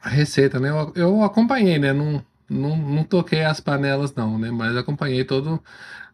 a 0.00 0.08
receita, 0.08 0.58
né. 0.60 0.70
Eu, 0.70 0.92
eu 0.94 1.22
acompanhei, 1.22 1.78
né, 1.78 1.92
não, 1.92 2.24
não, 2.48 2.76
não 2.76 3.04
toquei 3.04 3.44
as 3.44 3.60
panelas 3.60 4.14
não, 4.14 4.38
né, 4.38 4.50
mas 4.50 4.76
acompanhei 4.76 5.24
todo, 5.24 5.62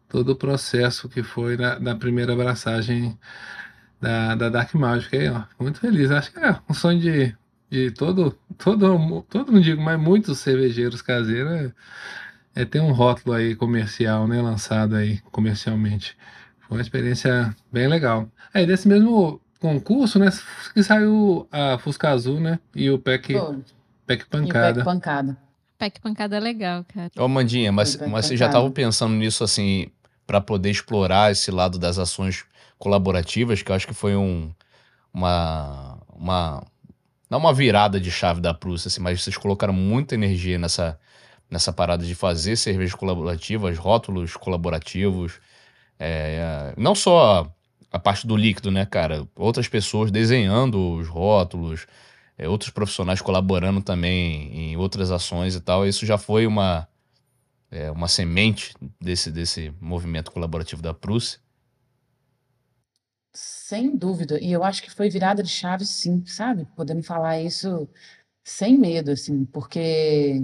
todo 0.09 0.31
o 0.31 0.37
processo 0.37 1.09
que 1.09 1.23
foi 1.23 1.57
na, 1.57 1.79
na 1.79 1.95
primeira 1.95 2.33
abraçagem 2.33 3.19
da, 4.01 4.35
da 4.35 4.49
Dark 4.49 4.75
Magic, 4.75 5.17
aí, 5.17 5.29
ó, 5.29 5.43
muito 5.59 5.81
feliz. 5.81 6.11
Acho 6.11 6.33
que 6.33 6.39
é 6.39 6.57
um 6.69 6.75
sonho 6.75 7.01
de, 7.01 7.35
de 7.71 7.91
todo, 7.91 8.37
todo, 8.57 9.23
todo 9.29 9.53
não 9.53 9.61
digo, 9.61 9.83
mas 9.83 9.99
muitos 9.99 10.39
cervejeiros 10.39 11.03
caseiros 11.03 11.53
é, 12.55 12.63
é 12.63 12.65
ter 12.65 12.81
um 12.81 12.93
rótulo 12.93 13.35
aí 13.35 13.55
comercial, 13.55 14.27
né, 14.27 14.41
lançado 14.41 14.97
aí 14.97 15.19
comercialmente. 15.31 16.17
Foi 16.61 16.79
uma 16.79 16.83
experiência 16.83 17.55
bem 17.73 17.89
legal. 17.89 18.29
Aí 18.53 18.67
desse 18.67 18.87
mesmo 18.87 19.41
concurso, 19.61 20.19
né, 20.19 20.29
que 20.73 20.83
saiu 20.83 21.49
a 21.51 21.79
Fusca 21.79 22.11
Azul, 22.11 22.41
né, 22.41 22.59
e 22.75 22.91
o 22.91 22.99
Pack, 22.99 23.33
Foi. 23.33 23.59
Pack 24.07 24.23
E 24.23 24.25
o 24.25 24.29
Pancada. 24.29 24.75
Pack 24.75 24.85
Pancada. 24.85 25.49
Pack 25.79 26.01
pancada 26.01 26.37
é 26.37 26.41
legal, 26.41 26.85
cara. 26.93 27.11
Ô, 27.17 27.29
Mandinha, 27.29 27.71
mas, 27.71 27.95
mas 28.09 28.27
você 28.27 28.37
já 28.37 28.47
estava 28.47 28.69
pensando 28.69 29.15
nisso 29.15 29.45
assim, 29.45 29.87
para 30.27 30.41
poder 30.41 30.71
explorar 30.71 31.31
esse 31.31 31.53
lado 31.53 31.79
das 31.79 31.99
ações 31.99 32.45
colaborativas, 32.79 33.63
que 33.63 33.71
eu 33.71 33.77
acho 33.77 33.87
que 33.87 33.95
foi 33.95 34.17
um, 34.17 34.53
uma, 35.13 35.99
uma. 36.15 36.65
Não 37.31 37.39
uma 37.39 37.53
virada 37.53 38.01
de 38.01 38.11
chave 38.11 38.41
da 38.41 38.55
Prússia, 38.55 38.89
assim, 38.89 39.01
mas 39.01 39.23
vocês 39.23 39.37
colocaram 39.37 39.73
muita 39.73 40.15
energia 40.15 40.59
nessa, 40.59 40.99
nessa 41.51 41.73
parada 41.73 42.05
de 42.05 42.15
fazer 42.15 42.57
cervejas 42.57 42.95
colaborativas, 42.95 43.77
rótulos 43.77 44.37
colaborativos. 44.37 45.41
é, 45.99 46.75
não 46.77 46.95
só 46.95 47.53
a 47.91 47.99
parte 47.99 48.27
do 48.27 48.37
líquido, 48.37 48.71
né, 48.71 48.87
cara? 48.87 49.27
Outras 49.37 49.69
pessoas 49.69 50.11
desenhando 50.11 50.95
os 50.95 51.09
rótulos, 51.09 51.87
é, 52.37 52.49
outros 52.49 52.71
profissionais 52.71 53.21
colaborando 53.21 53.83
também 53.83 54.73
em 54.73 54.77
outras 54.77 55.11
ações 55.11 55.55
e 55.55 55.61
tal. 55.61 55.87
Isso 55.87 56.07
já 56.07 56.19
foi 56.19 56.47
uma, 56.47 56.87
é, 57.71 57.91
uma 57.91 58.09
semente 58.09 58.75
desse, 59.01 59.31
desse 59.31 59.73
movimento 59.81 60.31
colaborativo 60.31 60.83
da 60.83 60.95
Prússia. 60.95 61.41
Sem 63.33 63.97
dúvida. 63.97 64.39
E 64.41 64.53
eu 64.53 64.63
acho 64.65 64.83
que 64.83 64.91
foi 64.91 65.09
virada 65.11 65.43
de 65.43 65.49
chave, 65.51 65.85
sim, 65.87 66.25
sabe? 66.27 66.67
Podemos 66.77 67.07
falar 67.07 67.41
isso 67.41 67.89
sem 68.45 68.77
medo, 68.79 69.11
assim, 69.13 69.45
porque, 69.47 70.43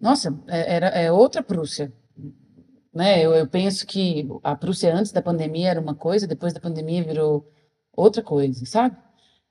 nossa, 0.00 0.34
é- 0.48 0.74
era, 0.76 0.86
é 0.88 1.12
outra 1.12 1.42
Prússia, 1.42 1.92
né? 2.94 3.24
Eu, 3.24 3.32
eu 3.34 3.46
penso 3.48 3.86
que 3.86 4.28
a 4.42 4.56
Prússia 4.56 4.94
antes 4.94 5.12
da 5.12 5.22
pandemia 5.22 5.70
era 5.70 5.80
uma 5.80 5.94
coisa, 5.94 6.26
depois 6.26 6.52
da 6.52 6.60
pandemia 6.60 7.02
virou 7.04 7.46
outra 7.96 8.22
coisa, 8.22 8.64
sabe? 8.66 8.96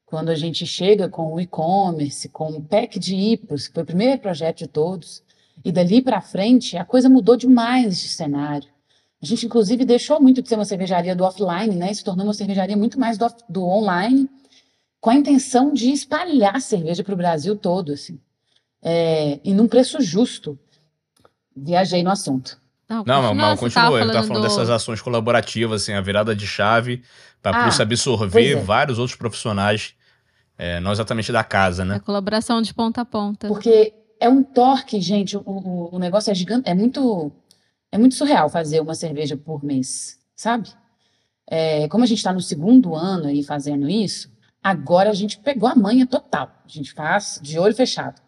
Quando 0.05 0.29
a 0.29 0.35
gente 0.35 0.65
chega 0.65 1.09
com 1.09 1.33
o 1.33 1.39
e-commerce, 1.39 2.29
com 2.29 2.49
o 2.51 2.63
pack 2.63 2.99
de 2.99 3.15
IPAs, 3.15 3.67
que 3.67 3.73
foi 3.75 3.83
o 3.83 3.85
primeiro 3.85 4.19
projeto 4.21 4.59
de 4.59 4.67
todos, 4.67 5.23
e 5.63 5.71
dali 5.71 6.01
para 6.01 6.21
frente 6.21 6.77
a 6.77 6.85
coisa 6.85 7.09
mudou 7.09 7.37
demais 7.37 7.99
de 8.01 8.09
cenário. 8.09 8.69
A 9.21 9.25
gente, 9.25 9.45
inclusive, 9.45 9.83
deixou 9.85 10.21
muito 10.21 10.41
de 10.41 10.47
ser 10.49 10.55
uma 10.55 10.65
cervejaria 10.65 11.15
do 11.15 11.23
offline, 11.23 11.75
né? 11.75 11.91
E 11.91 11.95
se 11.95 12.03
tornou 12.03 12.25
uma 12.25 12.33
cervejaria 12.33 12.77
muito 12.77 12.99
mais 12.99 13.17
do, 13.17 13.27
do 13.49 13.63
online, 13.65 14.29
com 15.01 15.09
a 15.09 15.15
intenção 15.15 15.73
de 15.73 15.91
espalhar 15.91 16.59
cerveja 16.61 17.03
para 17.03 17.13
o 17.13 17.17
Brasil 17.17 17.55
todo, 17.55 17.91
assim. 17.91 18.19
É, 18.81 19.39
e 19.43 19.53
num 19.53 19.67
preço 19.67 19.99
justo. 20.01 20.57
viajei 21.55 22.01
no 22.03 22.09
assunto. 22.11 22.57
Não, 22.87 23.03
mas, 23.05 23.05
continua, 23.15 23.33
mas 23.33 23.59
continua. 23.59 24.01
Ele 24.01 24.11
tá 24.11 24.23
falando 24.23 24.41
do- 24.41 24.47
dessas 24.47 24.69
ações 24.69 25.01
colaborativas, 25.01 25.83
assim, 25.83 25.93
a 25.93 26.01
virada 26.01 26.35
de 26.35 26.47
chave 26.47 27.03
para 27.41 27.51
a 27.55 27.59
Ah, 27.59 27.63
Prússia 27.63 27.83
absorver 27.83 28.53
é. 28.53 28.55
vários 28.55 28.97
outros 28.97 29.17
profissionais, 29.17 29.93
é, 30.57 30.79
não 30.79 30.91
exatamente 30.91 31.31
da 31.31 31.43
casa, 31.43 31.83
A 31.83 31.85
né? 31.85 31.99
colaboração 31.99 32.61
de 32.61 32.73
ponta 32.73 33.01
a 33.01 33.05
ponta. 33.05 33.47
Porque 33.47 33.93
é 34.19 34.27
um 34.29 34.41
torque, 34.41 34.99
gente. 35.01 35.37
O, 35.37 35.41
o, 35.45 35.95
o 35.95 35.99
negócio 35.99 36.31
é 36.31 36.33
gigante. 36.35 36.67
É 36.69 36.73
muito, 36.73 37.31
é 37.91 37.97
muito 37.97 38.15
surreal 38.15 38.49
fazer 38.49 38.79
uma 38.79 38.95
cerveja 38.95 39.35
por 39.35 39.63
mês, 39.63 40.19
sabe? 40.35 40.69
É, 41.49 41.87
como 41.87 42.03
a 42.03 42.07
gente 42.07 42.19
está 42.19 42.31
no 42.31 42.41
segundo 42.41 42.95
ano 42.95 43.27
aí 43.27 43.43
fazendo 43.43 43.89
isso, 43.89 44.31
agora 44.61 45.09
a 45.09 45.13
gente 45.13 45.39
pegou 45.39 45.67
a 45.67 45.75
manha 45.75 46.05
total. 46.05 46.51
A 46.63 46.67
gente 46.67 46.93
faz 46.93 47.39
de 47.41 47.57
olho 47.57 47.73
fechado. 47.73 48.21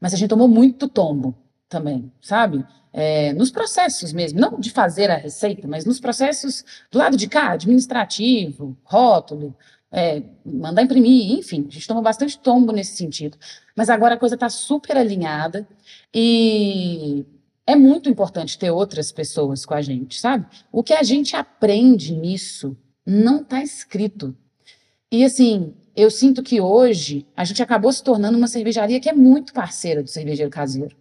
Mas 0.00 0.14
a 0.14 0.16
gente 0.16 0.30
tomou 0.30 0.48
muito 0.48 0.88
tombo 0.88 1.34
também, 1.68 2.10
sabe? 2.20 2.64
É, 2.92 3.32
nos 3.34 3.50
processos 3.50 4.12
mesmo, 4.12 4.40
não 4.40 4.58
de 4.58 4.70
fazer 4.70 5.10
a 5.10 5.16
receita, 5.16 5.68
mas 5.68 5.84
nos 5.84 6.00
processos 6.00 6.64
do 6.90 6.98
lado 6.98 7.16
de 7.16 7.28
cá, 7.28 7.52
administrativo, 7.52 8.76
rótulo, 8.82 9.54
é, 9.92 10.22
mandar 10.44 10.82
imprimir, 10.82 11.38
enfim, 11.38 11.66
a 11.68 11.72
gente 11.72 11.86
tomou 11.86 12.02
bastante 12.02 12.38
tombo 12.38 12.72
nesse 12.72 12.96
sentido. 12.96 13.36
Mas 13.76 13.90
agora 13.90 14.14
a 14.14 14.18
coisa 14.18 14.34
está 14.36 14.48
super 14.48 14.96
alinhada 14.96 15.66
e 16.14 17.24
é 17.70 17.76
muito 17.76 18.08
importante 18.08 18.58
ter 18.58 18.70
outras 18.70 19.12
pessoas 19.12 19.64
com 19.64 19.74
a 19.74 19.80
gente, 19.80 20.18
sabe? 20.18 20.44
O 20.72 20.82
que 20.82 20.92
a 20.92 21.04
gente 21.04 21.36
aprende 21.36 22.12
nisso 22.12 22.76
não 23.06 23.42
está 23.42 23.62
escrito. 23.62 24.36
E 25.10 25.24
assim, 25.24 25.74
eu 25.94 26.10
sinto 26.10 26.42
que 26.42 26.60
hoje 26.60 27.26
a 27.36 27.44
gente 27.44 27.62
acabou 27.62 27.92
se 27.92 28.02
tornando 28.02 28.36
uma 28.36 28.48
cervejaria 28.48 28.98
que 28.98 29.08
é 29.08 29.12
muito 29.12 29.52
parceira 29.52 30.02
do 30.02 30.08
cervejeiro 30.08 30.50
caseiro, 30.50 30.96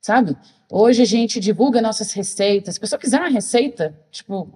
sabe? 0.00 0.36
Hoje 0.70 1.02
a 1.02 1.04
gente 1.04 1.40
divulga 1.40 1.82
nossas 1.82 2.12
receitas. 2.12 2.74
Se 2.74 2.78
a 2.78 2.80
pessoa 2.80 3.00
quiser 3.00 3.20
uma 3.20 3.28
receita, 3.28 3.98
tipo, 4.10 4.48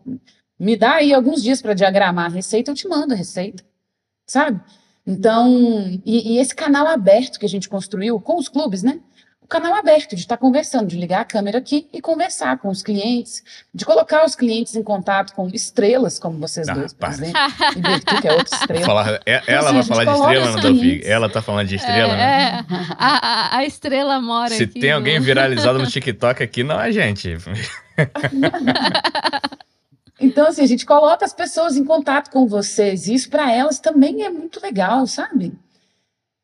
me 0.59 0.77
dá 0.77 0.95
aí 0.95 1.13
alguns 1.13 1.43
dias 1.43 1.61
para 1.61 1.75
diagramar 1.75 2.27
a 2.27 2.35
receita, 2.35 2.71
eu 2.71 2.75
te 2.77 2.87
mando 2.87 3.13
a 3.13 3.17
receita, 3.17 3.65
sabe? 4.25 4.61
Então, 5.05 6.01
e, 6.05 6.35
e 6.35 6.39
esse 6.39 6.55
canal 6.55 6.87
aberto 6.87 7.41
que 7.41 7.47
a 7.47 7.49
gente 7.49 7.69
construiu 7.69 8.21
com 8.21 8.39
os 8.39 8.49
clubes, 8.49 8.85
né? 8.85 9.01
O 9.47 9.49
canal 9.49 9.75
aberto 9.77 10.17
de 10.17 10.23
estar 10.23 10.37
conversando, 10.37 10.89
de 10.89 10.97
ligar 10.97 11.21
a 11.21 11.25
câmera 11.25 11.59
aqui 11.59 11.87
e 11.93 12.01
conversar 12.01 12.59
com 12.59 12.67
os 12.69 12.83
clientes, 12.83 13.45
de 13.73 13.85
colocar 13.85 14.25
os 14.27 14.35
clientes 14.35 14.75
em 14.75 14.83
contato 14.83 15.33
com 15.35 15.47
estrelas, 15.51 16.19
como 16.19 16.37
vocês 16.41 16.69
Ah, 16.69 16.75
dois, 16.75 16.93
por 16.93 16.99
para. 16.99 17.11
exemplo, 17.11 17.41
e 17.77 17.81
Bertu, 17.81 18.21
que 18.21 18.27
é 18.27 18.33
outra 18.33 18.57
estrela. 18.57 18.85
Falar, 18.85 19.21
é- 19.25 19.43
ela 19.47 19.71
assim, 19.71 19.89
vai 19.89 20.05
falar 20.05 20.05
de 20.05 20.11
estrela, 20.21 20.51
Nandolfi. 20.57 20.79
clientes. 20.81 21.09
Ela 21.09 21.29
tá 21.31 21.41
falando 21.41 21.69
de 21.69 21.77
estrela, 21.77 22.17
né? 22.17 22.25
É, 22.25 22.75
é. 22.75 22.77
A, 22.99 23.27
a- 23.29 23.57
a 23.59 23.65
estrela 23.65 24.21
mora 24.21 24.51
Se 24.51 24.65
aqui. 24.65 24.81
tem 24.81 24.91
no- 24.91 24.97
alguém 24.97 25.21
viralizado 25.21 25.79
no 25.79 25.87
TikTok 25.89 26.43
aqui, 26.43 26.65
não 26.65 26.81
é 26.81 26.87
a 26.89 26.91
gente. 26.91 27.39
Então, 30.19 30.49
assim, 30.49 30.63
a 30.63 30.67
gente 30.67 30.85
coloca 30.85 31.25
as 31.25 31.33
pessoas 31.33 31.77
em 31.77 31.85
contato 31.85 32.31
com 32.33 32.49
vocês, 32.49 33.07
e 33.07 33.15
isso 33.15 33.31
para 33.31 33.53
elas 33.53 33.79
também 33.79 34.25
é 34.25 34.29
muito 34.29 34.61
legal, 34.61 35.07
sabe? 35.07 35.53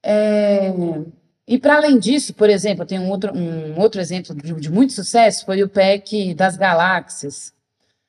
É, 0.05 0.71
E 1.47 1.59
para 1.59 1.77
além 1.77 1.99
disso, 1.99 2.35
por 2.35 2.49
exemplo, 2.49 2.83
eu 2.83 2.87
tenho 2.87 3.03
um 3.03 3.11
outro, 3.11 3.37
um 3.37 3.79
outro 3.81 4.01
exemplo 4.01 4.35
de, 4.35 4.53
de 4.55 4.71
muito 4.71 4.93
sucesso, 4.93 5.45
foi 5.45 5.63
o 5.63 5.69
PEC 5.69 6.35
das 6.35 6.57
Galáxias. 6.57 7.53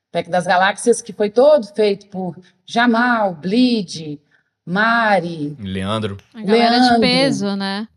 O 0.10 0.12
PEC 0.12 0.30
das 0.30 0.46
Galáxias, 0.46 1.02
que 1.02 1.12
foi 1.12 1.30
todo 1.30 1.66
feito 1.74 2.08
por 2.08 2.38
Jamal, 2.66 3.34
Bleed, 3.34 4.20
Mari, 4.66 5.58
Leandro. 5.60 6.18
A 6.34 6.42
galera 6.42 6.76
de 6.76 6.82
Leandro. 6.82 7.02
peso, 7.02 7.56
né? 7.56 7.88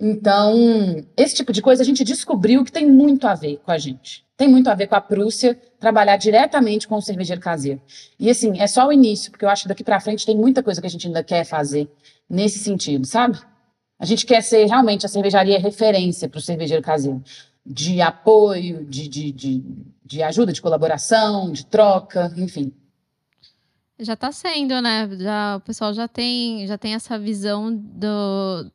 Então, 0.00 1.04
esse 1.16 1.34
tipo 1.34 1.52
de 1.52 1.60
coisa 1.60 1.82
a 1.82 1.86
gente 1.86 2.04
descobriu 2.04 2.64
que 2.64 2.70
tem 2.70 2.88
muito 2.88 3.26
a 3.26 3.34
ver 3.34 3.60
com 3.64 3.72
a 3.72 3.78
gente. 3.78 4.24
Tem 4.36 4.46
muito 4.46 4.70
a 4.70 4.74
ver 4.74 4.86
com 4.86 4.94
a 4.94 5.00
Prússia 5.00 5.60
trabalhar 5.80 6.16
diretamente 6.16 6.86
com 6.86 6.94
o 6.96 7.02
cervejeiro 7.02 7.40
caseiro. 7.40 7.82
E 8.18 8.30
assim, 8.30 8.60
é 8.60 8.68
só 8.68 8.86
o 8.86 8.92
início, 8.92 9.32
porque 9.32 9.44
eu 9.44 9.48
acho 9.48 9.62
que 9.62 9.68
daqui 9.68 9.82
para 9.82 9.98
frente 9.98 10.24
tem 10.24 10.36
muita 10.36 10.62
coisa 10.62 10.80
que 10.80 10.86
a 10.86 10.90
gente 10.90 11.08
ainda 11.08 11.24
quer 11.24 11.44
fazer 11.44 11.90
nesse 12.30 12.60
sentido, 12.60 13.04
sabe? 13.04 13.40
A 13.98 14.06
gente 14.06 14.24
quer 14.24 14.42
ser 14.42 14.66
realmente 14.66 15.04
a 15.04 15.08
cervejaria 15.08 15.58
referência 15.58 16.28
para 16.28 16.38
o 16.38 16.42
cervejeiro 16.42 16.82
caseiro. 16.82 17.22
De 17.66 18.00
apoio, 18.00 18.84
de, 18.84 19.08
de, 19.08 19.32
de, 19.32 19.64
de 20.04 20.22
ajuda, 20.22 20.52
de 20.52 20.62
colaboração, 20.62 21.52
de 21.52 21.66
troca, 21.66 22.32
enfim. 22.36 22.72
Já 23.98 24.14
tá 24.14 24.30
sendo, 24.30 24.80
né? 24.80 25.08
Já, 25.18 25.56
o 25.56 25.60
pessoal 25.60 25.92
já 25.92 26.06
tem, 26.06 26.66
já 26.66 26.78
tem 26.78 26.94
essa 26.94 27.18
visão 27.18 27.74
do, 27.74 28.70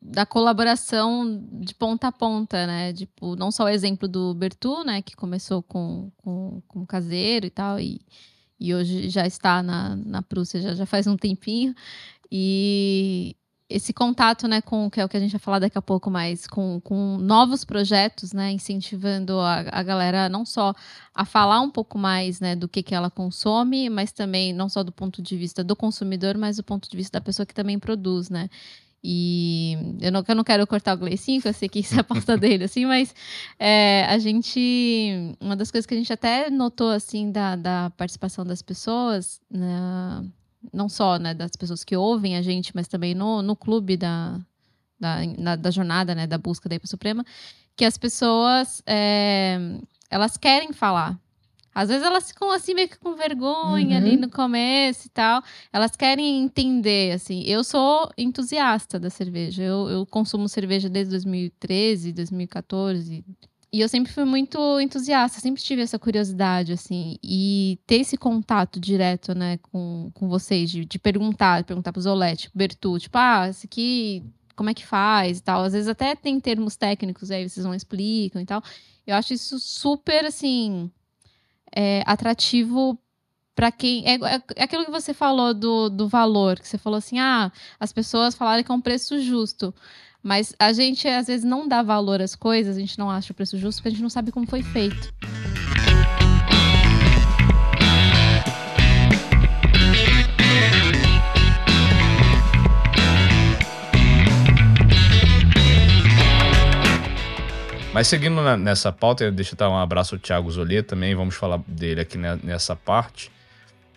da 0.00 0.24
colaboração 0.24 1.44
de 1.60 1.74
ponta 1.74 2.06
a 2.06 2.12
ponta, 2.12 2.64
né? 2.66 2.92
Tipo, 2.92 3.34
não 3.34 3.50
só 3.50 3.64
o 3.64 3.68
exemplo 3.68 4.06
do 4.06 4.32
Bertu, 4.34 4.84
né? 4.84 5.02
Que 5.02 5.16
começou 5.16 5.62
com, 5.62 6.12
com, 6.18 6.62
com 6.68 6.86
caseiro 6.86 7.44
e 7.46 7.50
tal, 7.50 7.80
e, 7.80 8.00
e 8.58 8.72
hoje 8.72 9.10
já 9.10 9.26
está 9.26 9.62
na, 9.62 9.96
na 9.96 10.22
Prússia 10.22 10.62
já, 10.62 10.74
já 10.74 10.86
faz 10.86 11.08
um 11.08 11.16
tempinho. 11.16 11.74
E 12.30 13.34
esse 13.68 13.92
contato, 13.92 14.48
né, 14.48 14.62
com 14.62 14.90
que 14.90 14.98
é 15.00 15.04
o 15.04 15.08
que 15.08 15.16
a 15.16 15.20
gente 15.20 15.32
vai 15.32 15.38
falar 15.38 15.58
daqui 15.58 15.76
a 15.76 15.82
pouco 15.82 16.10
mais, 16.10 16.46
com, 16.46 16.80
com 16.80 17.18
novos 17.18 17.64
projetos, 17.64 18.32
né? 18.32 18.50
Incentivando 18.50 19.38
a, 19.38 19.64
a 19.70 19.82
galera 19.82 20.28
não 20.28 20.44
só 20.46 20.74
a 21.14 21.24
falar 21.24 21.60
um 21.60 21.70
pouco 21.70 21.98
mais 21.98 22.40
né, 22.40 22.56
do 22.56 22.66
que, 22.66 22.82
que 22.82 22.94
ela 22.94 23.10
consome, 23.10 23.90
mas 23.90 24.10
também 24.10 24.54
não 24.54 24.68
só 24.68 24.82
do 24.82 24.92
ponto 24.92 25.20
de 25.20 25.36
vista 25.36 25.62
do 25.62 25.76
consumidor, 25.76 26.38
mas 26.38 26.56
do 26.56 26.62
ponto 26.62 26.90
de 26.90 26.96
vista 26.96 27.18
da 27.18 27.24
pessoa 27.24 27.44
que 27.44 27.54
também 27.54 27.78
produz, 27.78 28.30
né? 28.30 28.48
E 29.04 29.76
eu 30.00 30.10
não, 30.10 30.24
eu 30.26 30.34
não 30.34 30.44
quero 30.44 30.66
cortar 30.66 30.94
o 30.94 30.98
Gleicinho, 30.98 31.40
que 31.40 31.48
eu 31.48 31.52
sei 31.52 31.68
que 31.68 31.80
isso 31.80 31.94
é 31.94 32.00
a 32.00 32.04
pauta 32.04 32.36
dele, 32.38 32.64
assim, 32.64 32.86
mas 32.86 33.14
é, 33.58 34.04
a 34.08 34.18
gente. 34.18 35.36
Uma 35.40 35.54
das 35.54 35.70
coisas 35.70 35.86
que 35.86 35.94
a 35.94 35.96
gente 35.96 36.12
até 36.12 36.50
notou, 36.50 36.90
assim, 36.90 37.30
da, 37.30 37.54
da 37.54 37.90
participação 37.96 38.44
das 38.44 38.62
pessoas, 38.62 39.40
né, 39.50 40.24
não 40.72 40.88
só 40.88 41.18
né, 41.18 41.34
das 41.34 41.50
pessoas 41.52 41.84
que 41.84 41.96
ouvem 41.96 42.36
a 42.36 42.42
gente, 42.42 42.72
mas 42.74 42.88
também 42.88 43.14
no, 43.14 43.42
no 43.42 43.54
clube 43.56 43.96
da, 43.96 44.38
da, 44.98 45.18
na- 45.38 45.56
da 45.56 45.70
jornada, 45.70 46.14
né, 46.14 46.26
da 46.26 46.38
busca 46.38 46.68
da 46.68 46.74
IPA 46.76 46.86
Suprema, 46.86 47.24
que 47.76 47.84
as 47.84 47.96
pessoas 47.98 48.82
é, 48.86 49.58
elas 50.10 50.36
querem 50.36 50.72
falar. 50.72 51.18
Às 51.74 51.90
vezes 51.90 52.04
elas 52.04 52.28
ficam 52.28 52.50
assim 52.50 52.74
meio 52.74 52.88
que 52.88 52.98
com 52.98 53.14
vergonha 53.14 53.98
Uhum. 54.00 54.04
ali 54.04 54.16
no 54.16 54.28
começo 54.28 55.06
e 55.06 55.10
tal. 55.10 55.40
Elas 55.72 55.94
querem 55.94 56.42
entender, 56.42 57.12
assim. 57.12 57.42
Eu 57.44 57.62
sou 57.62 58.10
entusiasta 58.18 58.98
da 58.98 59.08
cerveja. 59.10 59.62
Eu, 59.62 59.88
eu 59.88 60.04
consumo 60.06 60.48
cerveja 60.48 60.88
desde 60.88 61.12
2013, 61.12 62.12
2014. 62.12 63.24
E 63.70 63.80
eu 63.80 63.88
sempre 63.88 64.10
fui 64.12 64.24
muito 64.24 64.80
entusiasta, 64.80 65.40
sempre 65.40 65.62
tive 65.62 65.82
essa 65.82 65.98
curiosidade, 65.98 66.72
assim. 66.72 67.18
E 67.22 67.78
ter 67.86 67.96
esse 67.96 68.16
contato 68.16 68.80
direto, 68.80 69.34
né, 69.34 69.58
com, 69.58 70.10
com 70.14 70.28
vocês, 70.28 70.70
de, 70.70 70.84
de 70.86 70.98
perguntar, 70.98 71.64
perguntar 71.64 71.92
pro 71.92 72.00
Zolete, 72.00 72.48
pro 72.50 72.58
Bertu, 72.58 72.98
tipo, 72.98 73.18
ah, 73.18 73.46
esse 73.48 73.66
aqui, 73.66 74.24
como 74.56 74.70
é 74.70 74.74
que 74.74 74.86
faz 74.86 75.38
e 75.38 75.42
tal. 75.42 75.62
Às 75.64 75.74
vezes 75.74 75.88
até 75.88 76.16
tem 76.16 76.40
termos 76.40 76.76
técnicos, 76.76 77.30
aí 77.30 77.46
vocês 77.48 77.64
não 77.66 77.74
explicam 77.74 78.40
e 78.40 78.46
tal. 78.46 78.62
Eu 79.06 79.14
acho 79.16 79.34
isso 79.34 79.58
super, 79.58 80.24
assim, 80.24 80.90
é, 81.74 82.02
atrativo 82.06 82.98
para 83.54 83.70
quem. 83.72 84.06
É, 84.06 84.14
é- 84.14 84.42
é 84.56 84.62
aquilo 84.64 84.84
que 84.84 84.90
você 84.90 85.12
falou 85.12 85.52
do, 85.52 85.88
do 85.90 86.08
valor, 86.08 86.58
que 86.58 86.66
você 86.68 86.78
falou 86.78 86.96
assim, 86.98 87.18
ah, 87.18 87.52
as 87.78 87.92
pessoas 87.92 88.34
falaram 88.34 88.62
que 88.62 88.70
é 88.70 88.74
um 88.74 88.80
preço 88.80 89.20
justo. 89.20 89.74
Mas 90.28 90.54
a 90.58 90.74
gente, 90.74 91.08
às 91.08 91.26
vezes, 91.26 91.42
não 91.42 91.66
dá 91.66 91.82
valor 91.82 92.20
às 92.20 92.34
coisas, 92.36 92.76
a 92.76 92.80
gente 92.80 92.98
não 92.98 93.10
acha 93.10 93.32
o 93.32 93.34
preço 93.34 93.56
justo, 93.56 93.78
porque 93.78 93.88
a 93.88 93.90
gente 93.92 94.02
não 94.02 94.10
sabe 94.10 94.30
como 94.30 94.46
foi 94.46 94.62
feito. 94.62 95.10
Mas 107.92 108.06
seguindo 108.06 108.40
na- 108.42 108.56
nessa 108.56 108.92
pauta, 108.92 109.30
deixa 109.32 109.54
eu 109.54 109.58
dar 109.58 109.70
um 109.70 109.76
abraço 109.76 110.14
ao 110.14 110.18
Thiago 110.20 110.50
Zolê 110.50 110.82
também, 110.82 111.14
vamos 111.14 111.34
falar 111.34 111.60
dele 111.66 112.00
aqui 112.00 112.16
ne- 112.18 112.38
nessa 112.44 112.76
parte. 112.76 113.30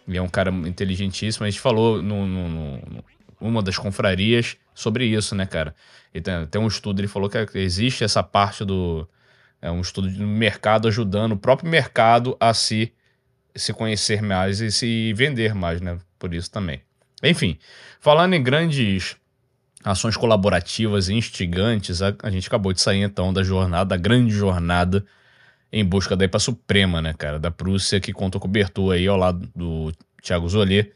Ele 0.07 0.17
é 0.17 0.21
um 0.21 0.29
cara 0.29 0.49
inteligentíssimo. 0.49 1.45
A 1.45 1.49
gente 1.49 1.59
falou 1.59 2.01
no, 2.01 2.25
no- 2.25 2.49
no- 2.49 3.03
uma 3.39 3.61
das 3.61 3.77
confrarias 3.77 4.55
sobre 4.73 5.05
isso, 5.05 5.36
né, 5.36 5.45
cara? 5.45 5.75
E 6.14 6.20
tem, 6.20 6.45
tem 6.45 6.62
um 6.62 6.68
estudo, 6.68 6.99
ele 6.99 7.07
falou 7.07 7.30
que 7.30 7.38
existe 7.55 8.03
essa 8.03 8.22
parte 8.22 8.66
do. 8.66 9.07
É 9.62 9.70
um 9.70 9.82
estudo 9.82 10.09
do 10.09 10.26
mercado 10.26 10.88
ajudando 10.88 11.34
o 11.34 11.38
próprio 11.38 11.70
mercado 11.70 12.36
a 12.39 12.53
se, 12.53 12.91
se 13.55 13.72
conhecer 13.74 14.22
mais 14.22 14.59
e 14.59 14.72
se 14.72 15.14
vender 15.14 15.53
mais, 15.53 15.80
né? 15.80 15.99
Por 16.18 16.34
isso 16.34 16.49
também. 16.49 16.82
Enfim, 17.24 17.59
falando 17.99 18.34
em 18.34 18.41
grandes 18.41 19.16
ações 19.84 20.18
colaborativas 20.18 21.09
e 21.09 21.14
instigantes, 21.14 22.01
a, 22.01 22.14
a 22.24 22.30
gente 22.32 22.47
acabou 22.47 22.74
de 22.74 22.82
sair 22.82 23.01
então 23.01 23.32
da 23.32 23.43
jornada, 23.43 23.86
da 23.86 23.97
grande 23.97 24.34
jornada 24.34 25.05
em 25.72 25.86
busca 25.86 26.16
da 26.16 26.26
IPA 26.26 26.39
Suprema, 26.39 27.01
né, 27.01 27.14
cara? 27.14 27.39
Da 27.39 27.49
Prússia, 27.49 27.99
que 27.99 28.12
o 28.14 28.47
Bertu 28.47 28.91
aí 28.91 29.07
ao 29.07 29.16
lado 29.16 29.49
do 29.55 29.93
Thiago 30.22 30.49
Zolê, 30.49 30.91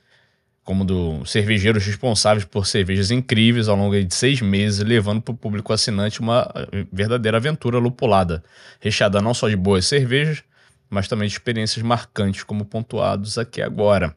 como 0.65 0.83
do 0.83 1.23
cervejeiros 1.25 1.85
responsáveis 1.85 2.43
por 2.43 2.65
cervejas 2.65 3.11
incríveis 3.11 3.69
ao 3.69 3.77
longo 3.77 4.03
de 4.03 4.13
seis 4.13 4.41
meses, 4.41 4.79
levando 4.79 5.21
para 5.21 5.31
o 5.31 5.37
público 5.37 5.71
assinante 5.71 6.19
uma 6.19 6.51
eh, 6.55 6.85
verdadeira 6.91 7.37
aventura 7.37 7.77
lupulada, 7.77 8.43
recheada 8.79 9.21
não 9.21 9.31
só 9.31 9.47
de 9.47 9.55
boas 9.55 9.85
cervejas, 9.85 10.43
mas 10.89 11.07
também 11.07 11.27
de 11.27 11.33
experiências 11.33 11.85
marcantes, 11.85 12.43
como 12.43 12.65
pontuados 12.65 13.37
aqui 13.37 13.61
agora. 13.61 14.15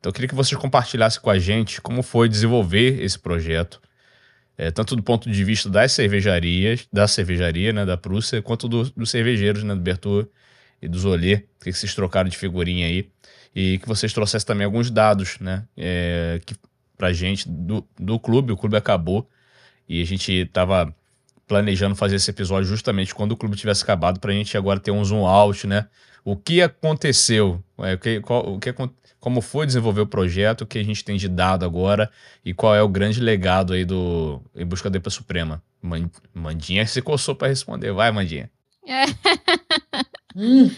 Então 0.00 0.10
eu 0.10 0.12
queria 0.12 0.28
que 0.28 0.34
vocês 0.34 0.60
compartilhassem 0.60 1.22
com 1.22 1.30
a 1.30 1.38
gente 1.38 1.80
como 1.80 2.02
foi 2.02 2.28
desenvolver 2.28 3.00
esse 3.00 3.18
projeto, 3.18 3.80
é, 4.56 4.72
tanto 4.72 4.96
do 4.96 5.02
ponto 5.02 5.30
de 5.30 5.44
vista 5.44 5.70
das 5.70 5.92
cervejarias, 5.92 6.88
da 6.92 7.06
cervejaria, 7.06 7.72
né, 7.72 7.86
da 7.86 7.96
Prússia, 7.96 8.42
quanto 8.42 8.68
do, 8.68 8.90
dos 8.90 9.10
cervejeiros, 9.10 9.62
né, 9.62 9.76
do 9.76 9.80
Bertô 9.80 10.28
e 10.80 10.88
do 10.88 10.98
Zolê, 10.98 11.44
que 11.62 11.72
vocês 11.72 11.94
trocaram 11.94 12.28
de 12.28 12.36
figurinha 12.36 12.86
aí, 12.86 13.08
e 13.54 13.78
que 13.78 13.88
vocês 13.88 14.12
trouxessem 14.12 14.46
também 14.46 14.64
alguns 14.64 14.90
dados, 14.90 15.38
né, 15.40 15.64
é, 15.76 16.40
que, 16.44 16.54
pra 16.96 17.12
gente 17.12 17.48
do, 17.48 17.86
do 17.98 18.18
clube, 18.18 18.52
o 18.52 18.56
clube 18.56 18.76
acabou, 18.76 19.28
e 19.88 20.02
a 20.02 20.04
gente 20.04 20.32
estava 20.32 20.94
planejando 21.46 21.94
fazer 21.96 22.16
esse 22.16 22.30
episódio 22.30 22.68
justamente 22.68 23.14
quando 23.14 23.32
o 23.32 23.36
clube 23.36 23.56
tivesse 23.56 23.82
acabado, 23.82 24.20
pra 24.20 24.32
gente 24.32 24.56
agora 24.56 24.78
ter 24.78 24.90
um 24.90 25.04
zoom 25.04 25.26
out, 25.26 25.66
né, 25.66 25.86
o 26.24 26.36
que 26.36 26.60
aconteceu, 26.60 27.62
é, 27.78 27.94
o 27.94 27.98
que, 27.98 28.20
qual, 28.20 28.54
o 28.54 28.58
que 28.58 28.72
como 29.20 29.40
foi 29.40 29.66
desenvolver 29.66 30.02
o 30.02 30.06
projeto, 30.06 30.62
o 30.62 30.66
que 30.66 30.78
a 30.78 30.84
gente 30.84 31.04
tem 31.04 31.16
de 31.16 31.28
dado 31.28 31.64
agora? 31.64 32.10
E 32.44 32.54
qual 32.54 32.74
é 32.74 32.82
o 32.82 32.88
grande 32.88 33.20
legado 33.20 33.72
aí 33.72 33.84
do 33.84 34.40
Em 34.54 34.64
Busca 34.64 34.88
da 34.88 34.96
Epa 34.98 35.10
Suprema. 35.10 35.62
Man- 35.82 36.10
Mandinha 36.32 36.86
se 36.86 37.02
coçou 37.02 37.34
para 37.34 37.48
responder. 37.48 37.92
Vai, 37.92 38.12
Mandinha. 38.12 38.48
É, 38.86 39.04
Hum, 40.36 40.68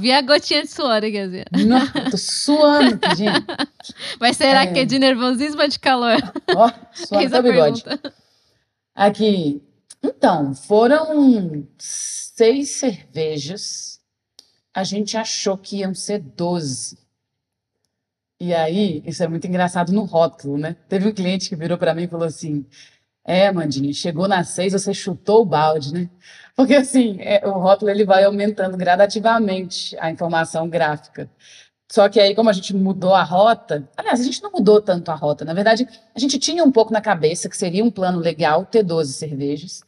vi 0.00 0.12
a 0.12 0.22
gotinha 0.22 0.62
de 0.62 0.68
suor 0.70 1.04
aqui, 1.04 1.18
assim. 1.18 1.42
não, 1.66 1.80
tô 2.10 2.16
suando 2.16 2.94
aqui, 2.94 3.16
gente. 3.16 3.46
Mas 4.18 4.36
será 4.36 4.62
É. 4.64 4.72
que 4.72 4.78
é 4.80 4.84
de 4.84 4.98
nervosismo 4.98 5.60
ou 5.60 5.68
de 5.68 5.78
calor? 5.78 6.16
Ó, 6.56 6.70
suando 6.94 7.26
até 7.26 7.38
o 7.38 7.42
bigode. 7.42 7.82
pergunta. 7.84 8.14
Aqui. 8.94 9.62
Então, 10.02 10.54
foram 10.54 11.66
seis 11.78 12.70
cervejas. 12.70 14.00
A 14.74 14.84
gente 14.84 15.16
achou 15.16 15.58
que 15.58 15.78
iam 15.78 15.94
ser 15.94 16.18
12. 16.20 16.96
E 18.40 18.54
aí, 18.54 19.02
isso 19.04 19.22
é 19.22 19.28
muito 19.28 19.46
engraçado 19.46 19.92
no 19.92 20.04
rótulo, 20.04 20.56
né? 20.56 20.76
Teve 20.88 21.08
um 21.08 21.12
cliente 21.12 21.48
que 21.48 21.56
virou 21.56 21.76
para 21.76 21.94
mim 21.94 22.04
e 22.04 22.08
falou 22.08 22.26
assim: 22.26 22.64
É, 23.28 23.52
Mandinha, 23.52 23.92
chegou 23.92 24.26
na 24.26 24.42
seis, 24.42 24.72
você 24.72 24.94
chutou 24.94 25.42
o 25.42 25.44
balde, 25.44 25.92
né? 25.92 26.08
Porque 26.56 26.74
assim, 26.74 27.18
é, 27.20 27.46
o 27.46 27.52
rótulo 27.52 27.90
ele 27.90 28.02
vai 28.02 28.24
aumentando 28.24 28.74
gradativamente 28.74 29.94
a 30.00 30.10
informação 30.10 30.66
gráfica. 30.66 31.30
Só 31.92 32.08
que 32.08 32.18
aí, 32.18 32.34
como 32.34 32.48
a 32.48 32.54
gente 32.54 32.74
mudou 32.74 33.14
a 33.14 33.22
rota, 33.22 33.86
aliás, 33.98 34.18
a 34.20 34.24
gente 34.24 34.42
não 34.42 34.50
mudou 34.50 34.80
tanto 34.80 35.10
a 35.10 35.14
rota. 35.14 35.44
Na 35.44 35.52
verdade, 35.52 35.86
a 36.14 36.18
gente 36.18 36.38
tinha 36.38 36.64
um 36.64 36.72
pouco 36.72 36.90
na 36.90 37.02
cabeça 37.02 37.50
que 37.50 37.56
seria 37.56 37.84
um 37.84 37.90
plano 37.90 38.18
legal 38.18 38.64
ter 38.64 38.82
12 38.82 39.12
cervejas. 39.12 39.82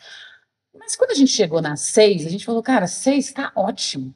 Mas 0.79 0.95
quando 0.95 1.13
a 1.13 1.15
gente 1.15 1.31
chegou 1.33 1.63
na 1.63 1.77
6, 1.77 2.27
a 2.27 2.29
gente 2.29 2.45
falou, 2.45 2.63
cara, 2.63 2.87
6 2.87 3.33
tá 3.33 3.53
ótimo. 3.57 4.15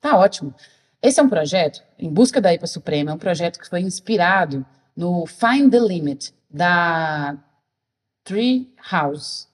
Tá 0.00 0.18
ótimo. 0.18 0.52
Esse 1.00 1.20
é 1.20 1.22
um 1.22 1.28
projeto, 1.28 1.80
Em 1.96 2.12
Busca 2.12 2.40
da 2.40 2.52
IPA 2.52 2.66
Suprema, 2.66 3.10
é 3.12 3.14
um 3.14 3.18
projeto 3.18 3.60
que 3.60 3.68
foi 3.68 3.82
inspirado 3.82 4.66
no 4.96 5.26
Find 5.26 5.70
the 5.70 5.78
Limit, 5.78 6.34
da 6.50 7.38
Tree 8.24 8.72
House. 8.90 9.48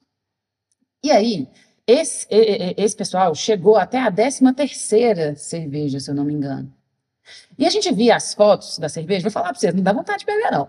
E 1.02 1.10
aí, 1.10 1.48
esse, 1.86 2.26
esse 2.30 2.96
pessoal 2.96 3.34
chegou 3.34 3.76
até 3.76 3.98
a 3.98 4.10
13 4.10 4.52
terceira 4.54 5.34
cerveja, 5.34 5.98
se 5.98 6.10
eu 6.10 6.14
não 6.14 6.24
me 6.24 6.32
engano. 6.32 6.72
E 7.58 7.66
a 7.66 7.70
gente 7.70 7.92
via 7.92 8.16
as 8.16 8.32
fotos 8.32 8.78
da 8.78 8.88
cerveja, 8.88 9.22
vou 9.22 9.30
falar 9.30 9.50
pra 9.50 9.58
vocês, 9.58 9.74
não 9.74 9.82
dá 9.82 9.92
vontade 9.92 10.20
de 10.20 10.26
beber, 10.26 10.50
não. 10.50 10.68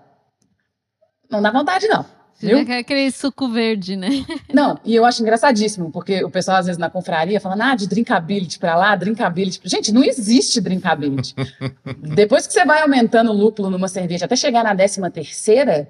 Não 1.29 1.41
dá 1.41 1.51
vontade, 1.51 1.87
não. 1.87 2.05
Viu? 2.39 2.57
Fica 2.59 2.79
Aquele 2.79 3.11
suco 3.11 3.47
verde, 3.47 3.95
né? 3.95 4.09
Não, 4.51 4.79
e 4.83 4.95
eu 4.95 5.05
acho 5.05 5.21
engraçadíssimo, 5.21 5.91
porque 5.91 6.23
o 6.23 6.29
pessoal, 6.29 6.57
às 6.57 6.65
vezes, 6.65 6.79
na 6.79 6.89
confraria, 6.89 7.39
falando, 7.39 7.61
ah, 7.61 7.75
de 7.75 7.87
drinkability 7.87 8.57
pra 8.57 8.75
lá, 8.75 8.95
drinkability. 8.95 9.59
pra-" 9.59 9.69
Gente, 9.69 9.91
não 9.91 10.03
existe 10.03 10.59
drinkability. 10.59 11.35
Depois 12.15 12.47
que 12.47 12.53
você 12.53 12.65
vai 12.65 12.81
aumentando 12.81 13.29
o 13.29 13.35
lúpulo 13.35 13.69
numa 13.69 13.87
cerveja 13.87 14.25
até 14.25 14.35
chegar 14.35 14.63
na 14.63 14.73
décima 14.73 15.11
terceira, 15.11 15.87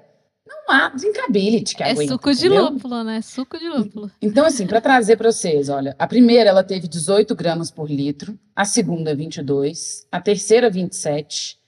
não 0.52 0.74
há 0.74 0.88
drinkability 0.88 1.74
que 1.74 1.82
É 1.82 1.90
aguenta, 1.90 2.12
suco 2.12 2.32
de 2.32 2.46
entendeu? 2.46 2.64
lúpulo, 2.64 3.02
né? 3.04 3.20
Suco 3.22 3.58
de 3.58 3.68
lúpulo. 3.68 4.10
Então, 4.20 4.44
assim, 4.44 4.66
para 4.66 4.80
trazer 4.80 5.16
para 5.16 5.30
vocês, 5.30 5.68
olha, 5.68 5.94
a 5.98 6.06
primeira 6.06 6.50
ela 6.50 6.62
teve 6.62 6.86
18 6.86 7.34
gramas 7.34 7.70
por 7.70 7.90
litro, 7.90 8.38
a 8.54 8.64
segunda 8.64 9.14
22, 9.14 10.06
a 10.10 10.20
terceira 10.20 10.70
27, 10.70 11.58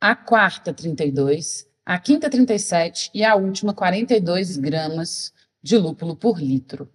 a 0.00 0.14
quarta 0.16 0.72
32, 0.72 1.66
a 1.86 1.98
quinta 1.98 2.28
37 2.28 3.10
e 3.14 3.24
a 3.24 3.34
última 3.34 3.72
42 3.72 4.56
gramas 4.56 5.32
de 5.62 5.76
lúpulo 5.78 6.16
por 6.16 6.40
litro. 6.40 6.88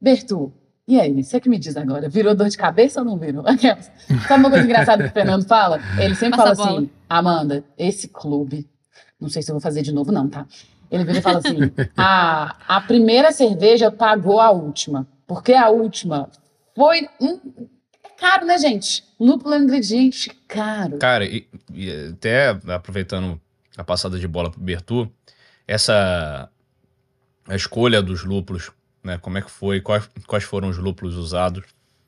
Bertu, 0.00 0.52
e 0.88 1.00
aí, 1.00 1.22
você 1.22 1.40
que 1.40 1.48
me 1.48 1.58
diz 1.58 1.76
agora, 1.76 2.08
virou 2.08 2.32
dor 2.34 2.48
de 2.48 2.56
cabeça 2.56 3.00
ou 3.00 3.06
não 3.06 3.18
virou? 3.18 3.42
Sabe 4.28 4.40
uma 4.40 4.50
coisa 4.50 4.64
engraçada 4.64 5.02
que 5.02 5.10
o 5.10 5.12
Fernando 5.12 5.44
fala? 5.44 5.80
Ele 5.98 6.14
sempre 6.14 6.38
Passa 6.38 6.54
fala 6.54 6.76
assim, 6.76 6.90
Amanda, 7.08 7.64
esse 7.76 8.06
clube, 8.06 8.68
não 9.20 9.28
sei 9.28 9.42
se 9.42 9.50
eu 9.50 9.54
vou 9.54 9.60
fazer 9.60 9.82
de 9.82 9.92
novo 9.92 10.12
não, 10.12 10.28
tá? 10.28 10.46
Ele 10.90 11.04
vira 11.04 11.18
e 11.18 11.22
fala 11.22 11.38
assim, 11.38 11.58
a, 11.96 12.76
a 12.76 12.80
primeira 12.80 13.32
cerveja 13.32 13.90
pagou 13.90 14.40
a 14.40 14.50
última, 14.50 15.06
porque 15.26 15.52
a 15.52 15.68
última 15.68 16.30
foi 16.74 17.08
um... 17.20 17.40
É 18.04 18.08
caro, 18.16 18.46
né, 18.46 18.58
gente? 18.58 19.04
Lúpulo 19.18 19.54
é 19.54 19.58
um 19.58 19.64
ingrediente 19.64 20.30
caro. 20.46 20.98
Cara, 20.98 21.24
e, 21.24 21.46
e 21.72 21.90
até 22.12 22.50
aproveitando 22.68 23.40
a 23.76 23.84
passada 23.84 24.18
de 24.18 24.28
bola 24.28 24.50
pro 24.50 24.60
Bertu, 24.60 25.10
essa 25.66 26.50
a 27.48 27.54
escolha 27.54 28.02
dos 28.02 28.24
lúpulos, 28.24 28.70
né? 29.02 29.18
Como 29.18 29.38
é 29.38 29.42
que 29.42 29.50
foi? 29.50 29.80
Quais, 29.80 30.08
quais 30.26 30.44
foram 30.44 30.68
os 30.68 30.78
lúpulos 30.78 31.16
usados? 31.16 31.64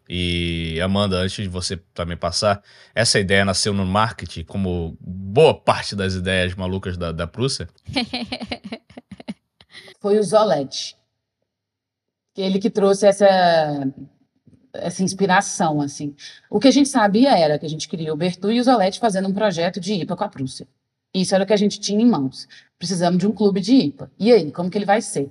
E 0.08 0.80
Amanda, 0.80 1.16
antes 1.16 1.36
de 1.36 1.48
você 1.48 1.76
também 1.92 2.16
passar, 2.16 2.62
essa 2.94 3.20
ideia 3.20 3.44
nasceu 3.44 3.74
no 3.74 3.84
marketing, 3.84 4.44
como 4.44 4.96
boa 5.00 5.52
parte 5.52 5.94
das 5.94 6.14
ideias 6.14 6.54
malucas 6.54 6.96
da, 6.96 7.12
da 7.12 7.26
Prússia. 7.26 7.68
Foi 10.00 10.18
o 10.18 10.22
Zolete. 10.22 10.96
Ele 12.34 12.58
que 12.58 12.70
trouxe 12.70 13.06
essa, 13.06 13.26
essa 14.72 15.02
inspiração, 15.02 15.80
assim. 15.80 16.14
O 16.48 16.58
que 16.58 16.68
a 16.68 16.72
gente 16.72 16.88
sabia 16.88 17.36
era 17.36 17.58
que 17.58 17.66
a 17.66 17.68
gente 17.68 17.88
queria 17.88 18.14
o 18.14 18.16
Bertu 18.16 18.50
e 18.50 18.60
o 18.60 18.64
Zolete 18.64 18.98
fazendo 18.98 19.28
um 19.28 19.34
projeto 19.34 19.78
de 19.78 19.92
IPA 19.92 20.16
com 20.16 20.24
a 20.24 20.28
Prússia. 20.28 20.66
Isso 21.12 21.34
era 21.34 21.44
o 21.44 21.46
que 21.46 21.52
a 21.52 21.56
gente 21.56 21.80
tinha 21.80 22.00
em 22.00 22.08
mãos. 22.08 22.48
Precisamos 22.78 23.18
de 23.18 23.26
um 23.26 23.32
clube 23.32 23.60
de 23.60 23.74
IPA. 23.74 24.10
E 24.18 24.32
aí, 24.32 24.52
como 24.52 24.70
que 24.70 24.78
ele 24.78 24.86
vai 24.86 25.02
ser? 25.02 25.30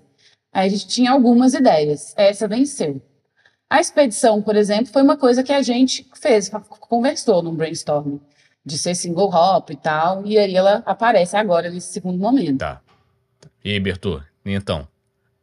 Aí 0.52 0.68
a 0.68 0.70
gente 0.70 0.88
tinha 0.88 1.12
algumas 1.12 1.54
ideias. 1.54 2.14
Essa 2.18 2.48
venceu. 2.48 3.02
A 3.70 3.80
expedição, 3.82 4.42
por 4.42 4.56
exemplo, 4.56 4.88
foi 4.92 5.02
uma 5.02 5.18
coisa 5.18 5.44
que 5.44 5.52
a 5.52 5.62
gente 5.62 6.08
fez, 6.20 6.50
conversou 6.80 7.44
num 7.44 7.54
brainstorming, 7.54 8.20
de 8.66 8.78
ser 8.78 8.96
single 8.96 9.30
hop 9.34 9.70
e 9.72 9.76
tal, 9.76 10.26
e 10.26 10.38
aí 10.38 10.56
ela 10.56 10.82
aparece 10.86 11.36
agora 11.36 11.70
nesse 11.70 11.92
segundo 11.92 12.18
momento. 12.18 12.60
Tá. 12.60 12.80
E 13.64 13.72
aí, 13.72 13.80
Bertu, 13.80 14.24
então, 14.46 14.88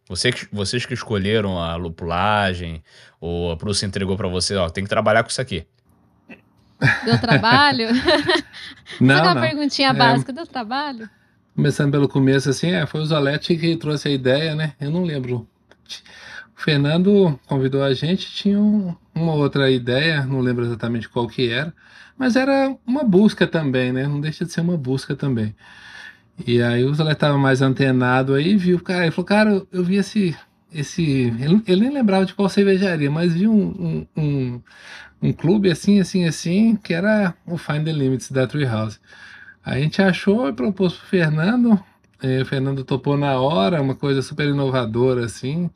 você 0.09 0.33
que- 0.33 0.47
vocês 0.53 0.87
que 0.87 0.95
escolheram 0.95 1.59
a 1.59 1.77
lupulagem, 1.77 2.83
ou 3.21 3.51
a 3.53 3.57
Prússia 3.57 3.87
entregou 3.87 4.17
pra 4.17 4.29
você, 4.29 4.57
ó, 4.57 4.69
tem 4.71 4.85
que 4.85 4.91
trabalhar 4.91 5.23
com 5.23 5.29
isso 5.31 5.41
aqui. 5.41 5.67
Deu 7.05 7.19
trabalho? 7.21 7.89
Não, 9.01 9.17
Aquela 9.17 9.35
não. 9.35 9.41
perguntinha 9.43 9.89
É. 9.91 9.93
básica, 9.95 10.33
deu 10.33 10.47
trabalho? 10.47 11.09
Começando 11.55 11.91
pelo 11.93 12.09
começo, 12.09 12.51
assim, 12.51 12.73
é, 12.73 12.85
foi 12.85 13.01
o 13.01 13.07
Zolete 13.07 13.57
que 13.57 13.77
trouxe 13.77 14.09
a 14.09 14.11
ideia, 14.11 14.55
né? 14.55 14.75
Eu 14.81 14.91
não 14.91 15.03
lembro. 15.05 15.49
Fernando 16.57 17.39
convidou 17.47 17.83
a 17.83 17.93
gente, 17.95 18.31
tinha 18.31 18.59
um- 18.61 18.95
uma 19.15 19.35
outra 19.35 19.71
ideia, 19.71 20.25
não 20.27 20.41
lembro 20.41 20.65
exatamente 20.65 21.09
qual 21.09 21.27
que 21.29 21.51
era, 21.51 21.75
mas 22.17 22.37
era 22.37 22.77
uma 22.87 23.05
busca 23.05 23.47
também, 23.47 23.93
né? 23.93 24.07
Não 24.07 24.21
deixa 24.21 24.45
de 24.45 24.53
ser 24.53 24.61
uma 24.63 24.77
busca 24.77 25.17
também. 25.17 25.55
E 26.47 26.61
aí 26.63 26.85
o 26.85 26.93
Zolete 26.95 27.17
estava 27.17 27.39
mais 27.39 27.63
antenado 27.63 28.35
aí, 28.35 28.57
viu, 28.57 28.81
cara, 28.81 29.05
ele 29.05 29.13
falou, 29.13 29.27
cara, 29.27 29.67
eu- 29.73 29.85
vi 29.85 29.97
esse. 29.97 30.37
esse 30.73 31.03
ele, 31.41 31.63
ele 31.67 31.81
nem 31.83 31.91
lembrava 31.93 32.27
de 32.27 32.35
qual 32.35 32.49
cervejaria, 32.49 33.11
mas 33.11 33.35
viu 33.35 33.53
um, 33.53 34.07
um, 34.17 34.23
um, 34.23 34.63
um 35.23 35.33
clube 35.33 35.71
assim, 35.71 36.01
assim, 36.01 36.27
assim, 36.27 36.77
que 36.77 36.95
era 36.95 37.35
o 37.47 37.57
Find 37.59 37.85
the 37.85 37.93
Limits 37.93 38.31
da 38.33 38.47
Treehouse. 38.47 38.99
Aí 39.65 39.81
a 39.81 39.85
gente 39.85 40.03
achou 40.03 40.49
e 40.49 40.53
propôs 40.53 40.95
pro 40.95 41.07
Fernando. 41.09 41.81
eh, 42.23 42.43
o 42.43 42.47
Fernando 42.47 42.85
topou 42.85 43.17
na 43.17 43.39
hora, 43.41 43.81
uma 43.83 43.95
coisa 43.95 44.23
super 44.23 44.49
inovadora, 44.49 45.25
assim. 45.27 45.71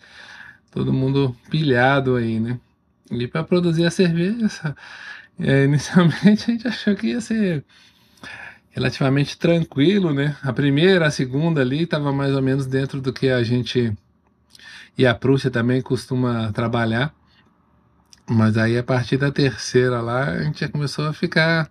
Todo 0.71 0.93
mundo 0.93 1.35
pilhado 1.51 2.17
aí, 2.17 2.39
né? 2.39 2.59
E 3.11 3.27
para 3.27 3.43
produzir 3.43 3.87
a 3.87 3.91
cerveja, 3.91 4.49
eh, 5.41 5.65
inicialmente 5.69 6.45
a 6.51 6.55
gente 6.55 6.69
achou 6.69 6.95
que 6.95 7.09
ia 7.09 7.21
ser 7.21 7.65
relativamente 8.71 9.37
tranquilo, 9.39 10.13
né? 10.13 10.37
A 10.43 10.53
primeira, 10.53 11.07
a 11.07 11.11
segunda 11.11 11.61
ali 11.61 11.83
estava 11.83 12.13
mais 12.13 12.35
ou 12.35 12.43
menos 12.43 12.67
dentro 12.67 13.01
do 13.01 13.13
que 13.13 13.29
a 13.29 13.43
gente 13.43 13.97
e 14.97 15.07
a 15.07 15.15
Prússia 15.15 15.51
também 15.51 15.81
costuma 15.81 16.53
trabalhar. 16.53 17.15
Mas 18.29 18.59
aí 18.59 18.77
a 18.77 18.83
partir 18.83 19.17
da 19.17 19.33
terceira 19.33 20.01
lá, 20.01 20.25
a 20.25 20.43
gente 20.43 20.61
já 20.61 20.69
começou 20.69 21.07
a 21.07 21.13
ficar 21.13 21.71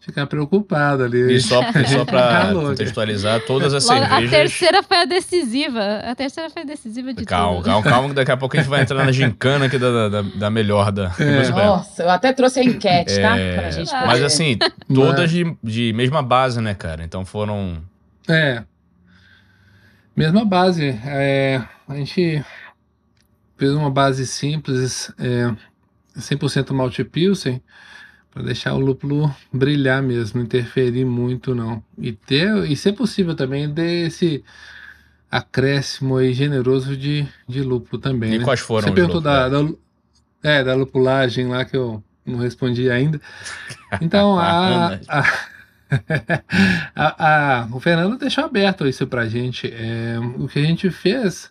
ficar 0.00 0.26
preocupado 0.26 1.04
ali. 1.04 1.34
E 1.34 1.40
só, 1.40 1.60
só 1.86 2.04
pra 2.04 2.28
Calor, 2.48 2.70
contextualizar, 2.70 3.40
todas 3.46 3.72
as 3.74 3.84
Logo, 3.86 4.00
a 4.02 4.08
cervejas. 4.08 4.30
terceira 4.30 4.82
foi 4.82 4.96
a 4.96 5.04
decisiva. 5.04 5.80
A 6.04 6.14
terceira 6.14 6.48
foi 6.50 6.62
a 6.62 6.64
decisiva 6.64 7.12
de 7.14 7.24
Calma, 7.24 7.56
tudo. 7.58 7.64
calma, 7.66 7.82
calma, 7.90 8.08
que 8.08 8.14
daqui 8.14 8.30
a 8.32 8.36
pouco 8.36 8.56
a 8.56 8.60
gente 8.60 8.68
vai 8.70 8.80
entrar 8.82 9.04
na 9.04 9.12
gincana 9.12 9.66
aqui 9.66 9.78
da, 9.78 10.08
da, 10.08 10.22
da 10.22 10.50
melhor 10.50 10.90
da. 10.90 11.12
É. 11.18 11.48
Nossa, 11.50 12.02
eu 12.02 12.10
até 12.10 12.32
trouxe 12.32 12.60
a 12.60 12.64
enquete, 12.64 13.20
tá? 13.20 13.36
É, 13.38 13.56
Pra 13.60 13.70
gente 13.70 13.92
mas 13.92 14.02
Mas 14.06 14.12
poder- 14.12 14.24
assim, 14.24 14.58
todas 14.92 15.30
de, 15.30 15.56
de 15.62 15.92
mesma 15.92 16.22
base, 16.22 16.60
né, 16.60 16.74
cara? 16.74 17.04
Então 17.04 17.24
foram. 17.24 17.82
É. 18.28 18.62
Mesma 20.16 20.44
base. 20.44 20.98
É, 21.06 21.62
a 21.88 21.94
gente 21.94 22.44
fez 23.56 23.72
uma 23.72 23.90
base 23.90 24.26
simples, 24.26 25.12
é, 25.18 25.54
100% 26.18 26.72
malte 26.72 27.04
pilsen, 27.04 27.62
para 28.32 28.42
deixar 28.42 28.74
o 28.74 28.78
lúpulo 28.78 29.34
brilhar 29.52 30.02
mesmo, 30.02 30.38
não 30.38 30.44
interferir 30.46 31.04
muito 31.04 31.54
não. 31.54 31.82
E 31.98 32.12
ter, 32.12 32.70
e 32.70 32.76
se 32.76 32.92
possível 32.92 33.34
também, 33.34 33.72
ter 33.72 34.06
esse 34.06 34.44
acréscimo 35.30 36.16
aí 36.16 36.32
generoso 36.32 36.96
de, 36.96 37.26
de 37.48 37.62
lúpulo 37.62 38.00
também. 38.00 38.34
E 38.34 38.38
né? 38.38 38.44
quais 38.44 38.60
foram 38.60 38.88
Você 38.88 38.94
perguntou 38.94 39.20
da, 39.20 39.48
da, 39.48 39.58
é, 40.42 40.62
da 40.64 40.74
lupulagem 40.74 41.48
lá 41.48 41.64
que 41.64 41.76
eu 41.76 42.02
não 42.24 42.38
respondi 42.38 42.90
ainda. 42.90 43.20
Então, 44.00 44.38
a, 44.38 44.94
a, 45.08 45.24
a- 46.94 47.60
a- 47.62 47.68
o 47.72 47.80
Fernando 47.80 48.16
deixou 48.16 48.44
aberto 48.44 48.86
isso 48.86 49.06
pra 49.06 49.28
gente. 49.28 49.66
É, 49.72 50.16
o 50.38 50.46
que 50.46 50.58
a 50.58 50.62
gente 50.64 50.88
fez, 50.90 51.50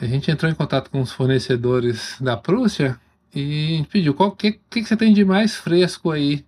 a 0.00 0.06
gente 0.06 0.30
entrou 0.30 0.50
em 0.50 0.54
contato 0.54 0.90
com 0.90 1.00
os 1.00 1.12
fornecedores 1.12 2.16
da 2.20 2.36
Prússia 2.36 2.98
e 3.34 3.74
a 3.74 3.76
gente 3.78 3.88
pediu 3.88 4.14
qual 4.14 4.32
que, 4.32 4.52
que, 4.52 4.82
que 4.82 4.84
você 4.84 4.96
tem 4.96 5.12
de 5.12 5.24
mais 5.24 5.54
fresco 5.56 6.10
aí. 6.10 6.44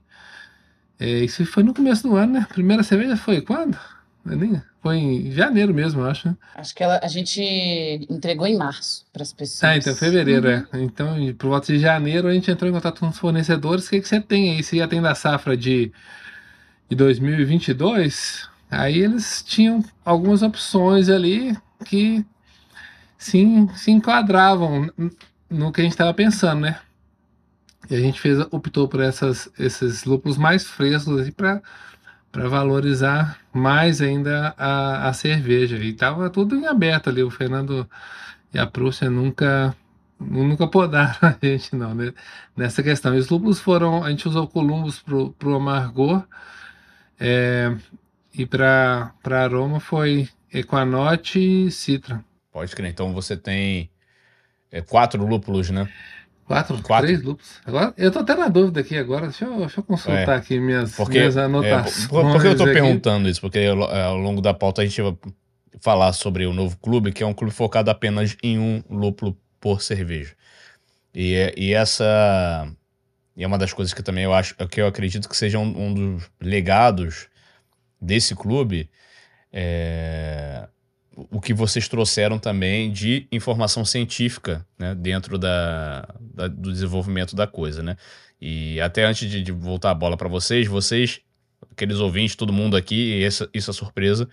É, 0.99 1.25
isso 1.25 1.45
foi 1.47 1.63
no 1.63 1.73
começo 1.75 2.03
do 2.03 2.15
ano, 2.17 2.35
né? 2.35 2.47
Primeira 2.49 2.83
cerveja 2.83 3.17
foi 3.17 3.41
quando? 3.41 3.79
Eu 4.27 4.37
nem- 4.37 4.63
Foi 4.83 4.97
em 4.97 5.31
janeiro 5.33 5.75
mesmo, 5.75 6.01
eu 6.01 6.07
acho. 6.11 6.29
né? 6.29 6.37
Acho 6.55 6.75
que 6.75 6.83
ela- 6.83 7.01
a 7.03 7.09
gente 7.09 7.41
entregou 8.09 8.47
em 8.47 8.57
março 8.57 9.05
para 9.13 9.23
as 9.23 9.33
pessoas. 9.33 9.63
Ah, 9.65 9.77
então 9.77 9.95
fevereiro, 9.95 10.49
é. 10.49 10.67
Então, 10.75 11.17
por 11.39 11.49
volta 11.49 11.67
de 11.67 11.79
janeiro, 11.79 12.29
a 12.29 12.33
gente 12.33 12.51
entrou 12.51 12.69
em 12.71 12.73
contato 12.73 13.01
com 13.01 13.09
os 13.09 13.19
fornecedores. 13.19 13.87
O 13.87 13.91
que, 13.91 14.01
que 14.01 14.09
você 14.09 14.21
tem 14.21 14.53
aí? 14.53 14.63
Você 14.63 14.79
já 14.79 14.89
tem 14.89 15.01
da 15.03 15.15
safra 15.15 15.55
de, 15.57 15.93
de 16.89 16.97
2022? 16.97 18.49
Aí 18.71 18.99
eles 19.01 19.43
tinham 19.47 19.85
algumas 20.05 20.43
opções 20.43 21.09
ali 21.11 21.57
que 21.85 22.25
sim, 23.19 23.69
se 23.75 23.91
enquadravam 23.91 24.91
no 25.51 25.73
que 25.73 25.81
a 25.81 25.85
gente 25.85 25.93
estava 25.93 26.15
pensando, 26.15 26.61
né? 26.63 26.81
E 27.91 27.95
a 27.95 28.01
gente 28.01 28.21
fez, 28.21 28.39
optou 28.51 28.87
por 28.89 29.01
essas, 29.01 29.51
esses 29.59 30.05
lúpulos 30.05 30.39
mais 30.39 30.65
frescos 30.65 31.29
para 31.31 31.61
para 32.33 32.49
valorizar 32.49 33.41
mais 33.53 34.01
ainda 34.01 34.55
a, 34.57 35.09
a 35.09 35.13
cerveja. 35.13 35.77
E 35.79 35.93
tava 35.93 36.31
tudo 36.31 36.55
em 36.55 36.67
aberto 36.67 37.11
ali. 37.11 37.23
O 37.23 37.31
Fernando 37.31 37.89
e 38.55 38.59
a 38.59 38.67
Prússia 38.67 39.11
nunca 39.11 39.75
nunca 40.19 40.69
podaram 40.69 41.17
a 41.23 41.37
gente 41.43 41.75
não 41.75 41.95
né? 41.95 42.13
nessa 42.57 42.83
questão. 42.83 43.15
E 43.15 43.19
os 43.19 43.29
lúpulos 43.29 43.59
foram, 43.59 44.05
a 44.05 44.11
gente 44.11 44.29
usou 44.29 44.47
Columbus 44.47 45.01
pro, 45.01 45.33
pro 45.33 45.57
amargor 45.57 46.25
é, 47.19 47.75
e 48.35 48.47
para 48.47 49.13
para 49.23 49.43
aroma 49.43 49.81
foi 49.81 50.29
Equanote 50.53 51.67
e 51.67 51.71
Citra. 51.71 52.25
Pode 52.53 52.75
crer. 52.77 52.91
Então 52.91 53.13
você 53.13 53.37
tem 53.37 53.91
é, 54.73 54.81
quatro 54.81 55.25
lúpulos, 55.27 55.71
né? 55.71 55.89
Quatro, 56.47 56.83
Quatro. 56.83 57.07
três 57.07 57.23
lúpulos. 57.23 57.61
Agora, 57.65 57.95
eu 57.97 58.11
tô 58.11 58.19
até 58.19 58.35
na 58.35 58.49
dúvida 58.49 58.81
aqui 58.81 58.97
agora. 58.97 59.29
Deixa 59.29 59.45
eu, 59.45 59.57
deixa 59.59 59.81
eu 59.81 59.85
consultar 59.85 60.33
É, 60.33 60.39
aqui 60.39 60.59
minhas, 60.59 60.97
Porque, 60.97 61.19
minhas 61.19 61.37
é, 61.37 61.45
anotações. 61.45 62.07
por, 62.09 62.23
por 62.33 62.43
que 62.43 62.49
eu 62.49 62.57
tô 62.57 62.65
aqui. 62.65 62.73
perguntando 62.73 63.29
isso? 63.29 63.41
Porque 63.41 63.59
ao 63.61 63.83
ao 63.85 64.17
longo 64.17 64.41
da 64.41 64.53
pauta 64.53 64.83
a 64.83 64.85
gente 64.87 65.01
vai 65.01 65.17
falar 65.81 66.13
sobre 66.13 66.45
o 66.47 66.53
novo 66.53 66.77
clube, 66.79 67.13
que 67.13 67.23
é 67.23 67.27
um 67.27 67.33
clube 67.35 67.53
focado 67.55 67.91
apenas 67.91 68.37
em 68.43 68.59
um 68.59 68.83
lúpulo 68.91 69.37
por 69.61 69.81
cerveja. 69.81 70.35
E, 71.15 71.35
é- 71.35 71.55
e 71.57 71.75
essa 71.75 72.69
e 73.37 73.45
é 73.45 73.47
uma 73.47 73.59
das 73.59 73.73
coisas 73.73 73.95
que 73.95 74.03
também 74.03 74.25
eu 74.25 74.35
acho, 74.35 74.55
que 74.69 74.81
eu 74.81 74.87
acredito 74.87 75.29
que 75.29 75.37
seja 75.37 75.59
um, 75.59 75.87
um 75.87 75.95
dos 75.95 76.31
legados 76.41 77.29
desse 78.01 78.35
clube, 78.35 78.91
é, 79.53 80.69
o 81.31 81.41
que 81.41 81.53
vocês 81.53 81.89
trouxeram 81.89 82.39
também 82.39 82.91
de 82.91 83.27
informação 83.33 83.85
científica 83.85 84.65
né, 84.79 84.95
dentro 84.95 85.39
da, 85.39 86.09
da- 86.21 86.49
do 86.49 86.73
desenvolvimento 86.73 87.35
da 87.35 87.47
coisa, 87.47 87.83
né? 87.83 87.97
E 88.41 88.81
até 88.81 89.05
antes 89.05 89.29
de, 89.31 89.43
de 89.43 89.53
voltar 89.53 89.91
a 89.91 89.95
bola 89.95 90.17
para 90.17 90.29
vocês, 90.29 90.67
vocês, 90.67 91.21
aqueles 91.71 91.99
ouvintes, 91.99 92.35
todo 92.37 92.53
mundo 92.53 92.77
aqui, 92.77 93.23
essa, 93.23 93.49
isso 93.53 93.71
é 93.71 93.75
surpresa, 93.75 94.29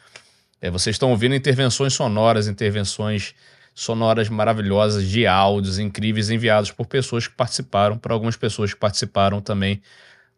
é, 0.61 0.69
vocês 0.71 0.95
estão 0.95 1.09
ouvindo 1.11 1.35
intervenções 1.35 1.93
sonoras, 1.93 2.47
intervenções 2.47 3.33
sonoras 3.75 4.27
maravilhosas 4.29 5.07
de 5.07 5.27
áudios 5.27 5.77
incríveis 5.77 6.29
enviados 6.29 6.71
por 6.71 6.85
pessoas 6.87 7.27
que 7.27 7.35
participaram, 7.35 7.97
por 7.97 8.11
algumas 8.11 8.35
pessoas 8.35 8.73
que 8.73 8.79
participaram 8.79 9.39
também 9.41 9.81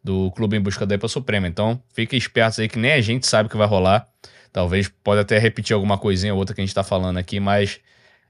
do 0.04 0.32
Clube 0.32 0.58
em 0.58 0.62
Busca 0.62 0.86
da 0.86 0.95
EPA 0.95 1.08
Suprema. 1.08 1.47
Então, 1.47 1.82
fiquem 1.93 2.18
espertos 2.18 2.60
aí 2.60 2.68
que 2.68 2.80
nem 2.80 2.93
a 2.93 3.02
gente 3.02 3.28
sabe 3.28 3.47
o 3.47 3.50
que 3.50 3.56
vai 3.58 3.68
rolar. 3.68 4.08
Talvez 4.52 4.88
pode 5.04 5.22
até 5.22 5.38
repetir 5.38 5.74
alguma 5.74 5.97
coisinha 5.97 6.34
ou 6.34 6.39
outra 6.39 6.56
que 6.56 6.62
a 6.62 6.64
gente 6.64 6.70
está 6.70 6.84
falando 6.84 7.18
aqui, 7.18 7.39
mas 7.39 7.80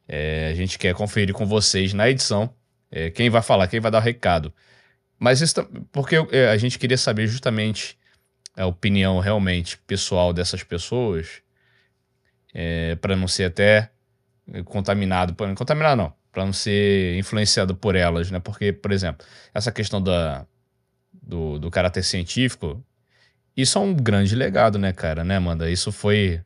é, 0.08 0.50
a 0.52 0.56
gente 0.56 0.78
quer 0.78 0.94
conferir 0.94 1.34
com 1.34 1.46
vocês 1.46 1.94
na 1.94 2.10
edição 2.10 2.54
é, 2.92 3.10
quem 3.10 3.30
vai 3.30 3.42
falar, 3.42 3.68
quem 3.68 3.80
vai 3.80 3.92
dar 3.92 4.00
o 4.00 4.02
recado. 4.02 4.54
Mas 5.18 5.42
isso 5.42 5.64
porque 5.92 6.16
é, 6.32 6.50
a 6.50 6.58
gente 6.58 6.80
queria 6.80 6.98
saber 6.98 7.28
justamente 7.28 7.98
a 8.56 8.66
opinião 8.66 9.20
realmente 9.20 9.78
pessoal 9.78 10.34
dessas 10.34 10.64
pessoas, 10.64 11.42
para 13.00 13.16
não 13.16 13.28
ser 13.28 13.46
até 13.46 13.90
contaminado, 14.66 15.34
por- 15.34 15.54
contaminado 15.56 15.96
não, 16.02 16.14
para 16.32 16.46
não 16.46 16.52
ser 16.52 17.18
influenciado 17.18 17.76
por 17.76 17.96
elas, 17.96 18.32
né? 18.32 18.40
Porque, 18.40 18.74
por 18.74 18.92
exemplo, 18.92 19.26
essa 19.54 19.72
questão 19.72 20.02
da, 20.02 20.46
do, 21.14 21.60
do 21.60 21.72
caráter 21.72 22.04
científico, 22.04 22.84
isso 23.56 23.78
é 23.78 23.82
um 23.82 23.93
grande 23.93 24.36
legado, 24.36 24.78
né, 24.80 24.91
cara, 24.93 25.24
né, 25.24 25.38
Amanda? 25.38 25.70
Isso 25.70 25.91
foi 25.91 26.41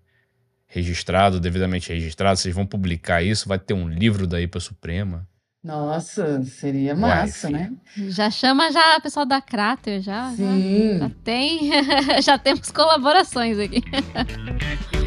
registrado, 0.68 1.40
devidamente 1.40 1.94
registrado, 1.94 2.38
vocês 2.40 2.54
vão 2.56 2.66
publicar 2.66 3.22
isso, 3.22 3.48
vai 3.48 3.60
ter 3.60 3.74
um 3.74 3.88
livro 3.88 4.26
da 4.26 4.42
IPA 4.42 4.60
Suprema. 4.60 5.28
Nossa, 5.64 6.44
seria 6.44 6.94
massa, 6.96 7.48
filho. 7.48 7.60
né? 7.60 7.72
Já 8.10 8.30
chama 8.30 8.70
já 8.72 8.98
o 8.98 9.02
pessoal 9.02 9.26
da 9.26 9.40
Crater, 9.42 10.02
já. 10.02 10.30
já- 10.32 10.36
Sim. 10.36 10.98
Já 11.00 11.10
tem, 11.24 11.72
já 12.22 12.38
temos 12.38 12.70
colaborações 12.72 13.58
aqui. 13.60 13.82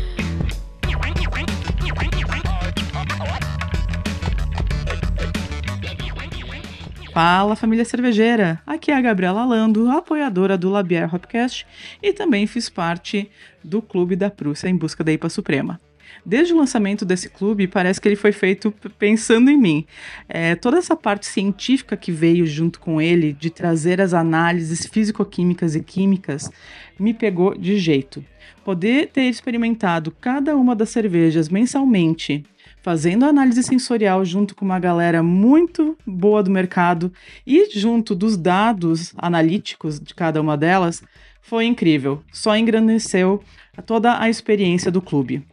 Fala 7.17 7.57
família 7.57 7.83
cervejeira! 7.83 8.61
Aqui 8.67 8.91
é 8.91 8.95
a 8.95 9.01
Gabriela 9.01 9.43
Lando, 9.43 9.89
apoiadora 9.89 10.59
do 10.59 10.69
Labier 10.69 11.15
Hopcast 11.15 11.67
e 12.03 12.13
também 12.13 12.47
fiz 12.47 12.69
parte 12.69 13.31
do 13.65 13.81
Clube 13.81 14.15
da 14.15 14.29
Prússia 14.29 14.69
em 14.69 14.77
busca 14.77 15.03
da 15.03 15.11
IPA 15.11 15.31
Suprema. 15.31 15.81
Desde 16.27 16.53
o 16.53 16.59
lançamento 16.59 17.07
desse 17.07 17.31
clube, 17.31 17.67
parece 17.67 18.03
que 18.03 18.07
ele 18.07 18.17
foi 18.17 18.33
feito 18.33 18.71
pensando 18.99 19.51
em 19.51 19.57
mim. 19.57 19.87
É, 20.29 20.55
toda 20.57 20.77
essa 20.77 20.95
parte 20.95 21.25
científica 21.25 21.97
que 21.97 22.13
veio 22.13 22.47
junto 22.47 22.79
com 22.79 23.01
ele, 23.01 23.33
de 23.33 23.49
trazer 23.49 23.99
as 23.99 24.13
análises 24.13 24.85
físico-químicas 24.85 25.75
e 25.75 25.83
químicas, 25.83 26.51
me 26.99 27.15
pegou 27.15 27.57
de 27.57 27.79
jeito. 27.79 28.23
Poder 28.63 29.09
ter 29.09 29.23
experimentado 29.23 30.11
cada 30.21 30.55
uma 30.55 30.77
das 30.77 30.91
cervejas 30.91 31.49
mensalmente 31.49 32.45
fazendo 32.87 33.25
análise 33.25 33.65
sensorial 33.65 34.25
junto 34.25 34.55
com 34.55 34.65
uma 34.65 34.79
galera 34.79 35.21
muito 35.21 35.99
boa 36.07 36.41
do 36.41 36.53
mercado 36.53 37.13
e 37.45 37.69
junto 37.77 38.15
dos 38.15 38.37
dados 38.37 39.13
analíticos 39.19 39.99
de 39.99 40.15
cada 40.15 40.41
uma 40.41 40.57
delas, 40.57 41.03
foi 41.43 41.65
incrível. 41.65 42.23
Só 42.31 42.57
engrandeceu 42.57 43.43
toda 43.85 44.21
a 44.21 44.31
experiência 44.31 44.89
do 44.89 45.03
clube. 45.03 45.45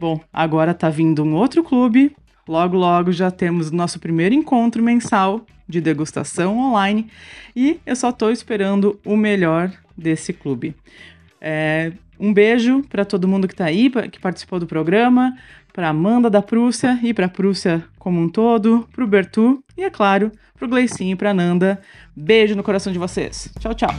Bom, 0.00 0.18
agora 0.32 0.72
tá 0.72 0.88
vindo 0.88 1.22
um 1.22 1.34
outro 1.34 1.62
clube. 1.62 2.16
Logo, 2.48 2.78
logo 2.78 3.12
já 3.12 3.30
temos 3.30 3.70
nosso 3.70 3.98
primeiro 3.98 4.34
encontro 4.34 4.82
mensal 4.82 5.44
de 5.68 5.82
degustação 5.82 6.58
online 6.58 7.06
e 7.54 7.78
eu 7.84 7.96
só 7.96 8.10
tô 8.10 8.30
esperando 8.30 8.98
o 9.04 9.14
melhor 9.14 9.70
desse 9.94 10.32
clube. 10.32 10.74
É, 11.38 11.92
um 12.18 12.32
beijo 12.32 12.82
para 12.88 13.04
todo 13.04 13.28
mundo 13.28 13.46
que 13.46 13.54
tá 13.54 13.66
aí, 13.66 13.90
que 14.10 14.18
participou 14.18 14.58
do 14.58 14.66
programa, 14.66 15.36
para 15.78 15.90
Amanda 15.90 16.28
da 16.28 16.42
Prússia 16.42 16.98
e 17.04 17.14
para 17.14 17.26
a 17.26 17.28
Prússia 17.28 17.84
como 18.00 18.20
um 18.20 18.28
todo, 18.28 18.88
para 18.92 19.04
o 19.04 19.06
Bertu 19.06 19.62
e, 19.76 19.84
é 19.84 19.88
claro, 19.88 20.32
para 20.56 20.66
o 20.66 20.68
Gleicinho 20.68 21.12
e 21.12 21.14
para 21.14 21.32
Nanda. 21.32 21.80
Beijo 22.16 22.56
no 22.56 22.64
coração 22.64 22.92
de 22.92 22.98
vocês. 22.98 23.48
Tchau, 23.60 23.72
tchau. 23.74 23.90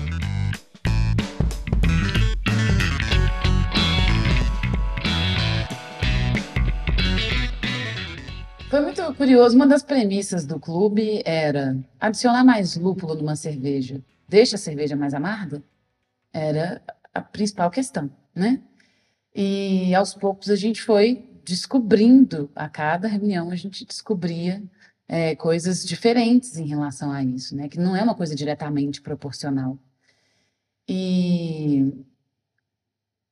Foi 8.69 8.81
muito 8.81 9.13
curioso. 9.13 9.55
Uma 9.55 9.65
das 9.65 9.81
premissas 9.81 10.45
do 10.45 10.59
clube 10.59 11.21
era 11.23 11.77
adicionar 11.97 12.43
mais 12.43 12.75
lúpulo 12.75 13.15
numa 13.15 13.37
cerveja. 13.37 14.01
Deixa 14.27 14.57
a 14.57 14.59
cerveja 14.59 14.97
mais 14.97 15.13
amarga? 15.13 15.63
Era 16.33 16.81
a 17.13 17.21
principal 17.21 17.71
questão, 17.71 18.11
né? 18.35 18.59
E 19.33 19.95
aos 19.95 20.13
poucos 20.13 20.49
a 20.49 20.57
gente 20.57 20.81
foi 20.81 21.28
descobrindo, 21.49 22.49
a 22.55 22.69
cada 22.69 23.07
reunião 23.07 23.49
a 23.49 23.55
gente 23.55 23.83
descobria 23.83 24.61
é, 25.07 25.35
coisas 25.35 25.83
diferentes 25.83 26.57
em 26.57 26.67
relação 26.67 27.11
a 27.11 27.23
isso, 27.23 27.55
né? 27.55 27.67
Que 27.67 27.79
não 27.79 27.95
é 27.95 28.03
uma 28.03 28.13
coisa 28.13 28.35
diretamente 28.35 29.01
proporcional. 29.01 29.77
E, 30.87 31.91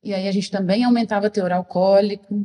e 0.02 0.12
aí 0.12 0.26
a 0.26 0.32
gente 0.32 0.50
também 0.50 0.82
aumentava 0.82 1.30
teor 1.30 1.52
alcoólico. 1.52 2.44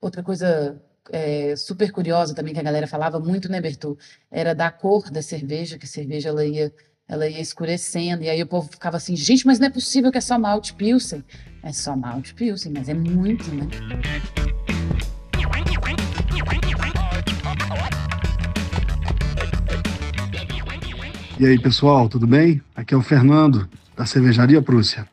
Outra 0.00 0.22
coisa 0.22 0.82
é, 1.12 1.54
super 1.54 1.92
curiosa 1.92 2.34
também 2.34 2.54
que 2.54 2.60
a 2.60 2.62
galera 2.62 2.86
falava 2.86 3.20
muito, 3.20 3.50
né, 3.50 3.60
Bertu? 3.60 3.98
Era 4.30 4.54
da 4.54 4.70
cor 4.70 5.10
da 5.10 5.20
cerveja, 5.20 5.78
que 5.78 5.84
a 5.84 5.88
cerveja 5.88 6.30
ela 6.30 6.46
ia, 6.46 6.72
ela 7.06 7.28
ia 7.28 7.40
escurecendo. 7.40 8.22
E 8.22 8.30
aí 8.30 8.42
o 8.42 8.46
povo 8.46 8.70
ficava 8.70 8.96
assim, 8.96 9.14
gente, 9.14 9.46
mas 9.46 9.58
não 9.58 9.66
é 9.66 9.70
possível 9.70 10.10
que 10.10 10.18
é 10.18 10.22
só 10.22 10.38
malte 10.38 10.72
pilsen. 10.72 11.22
É 11.62 11.72
só 11.72 11.94
malte 11.94 12.32
pilsen, 12.34 12.72
mas 12.72 12.88
é 12.88 12.94
muito, 12.94 13.44
né? 13.54 14.53
E 21.38 21.46
aí, 21.46 21.58
pessoal, 21.58 22.08
tudo 22.08 22.26
bem? 22.26 22.62
Aqui 22.76 22.94
é 22.94 22.96
o 22.96 23.02
Fernando, 23.02 23.68
da 23.96 24.06
Cervejaria 24.06 24.62
Prússia. 24.62 25.06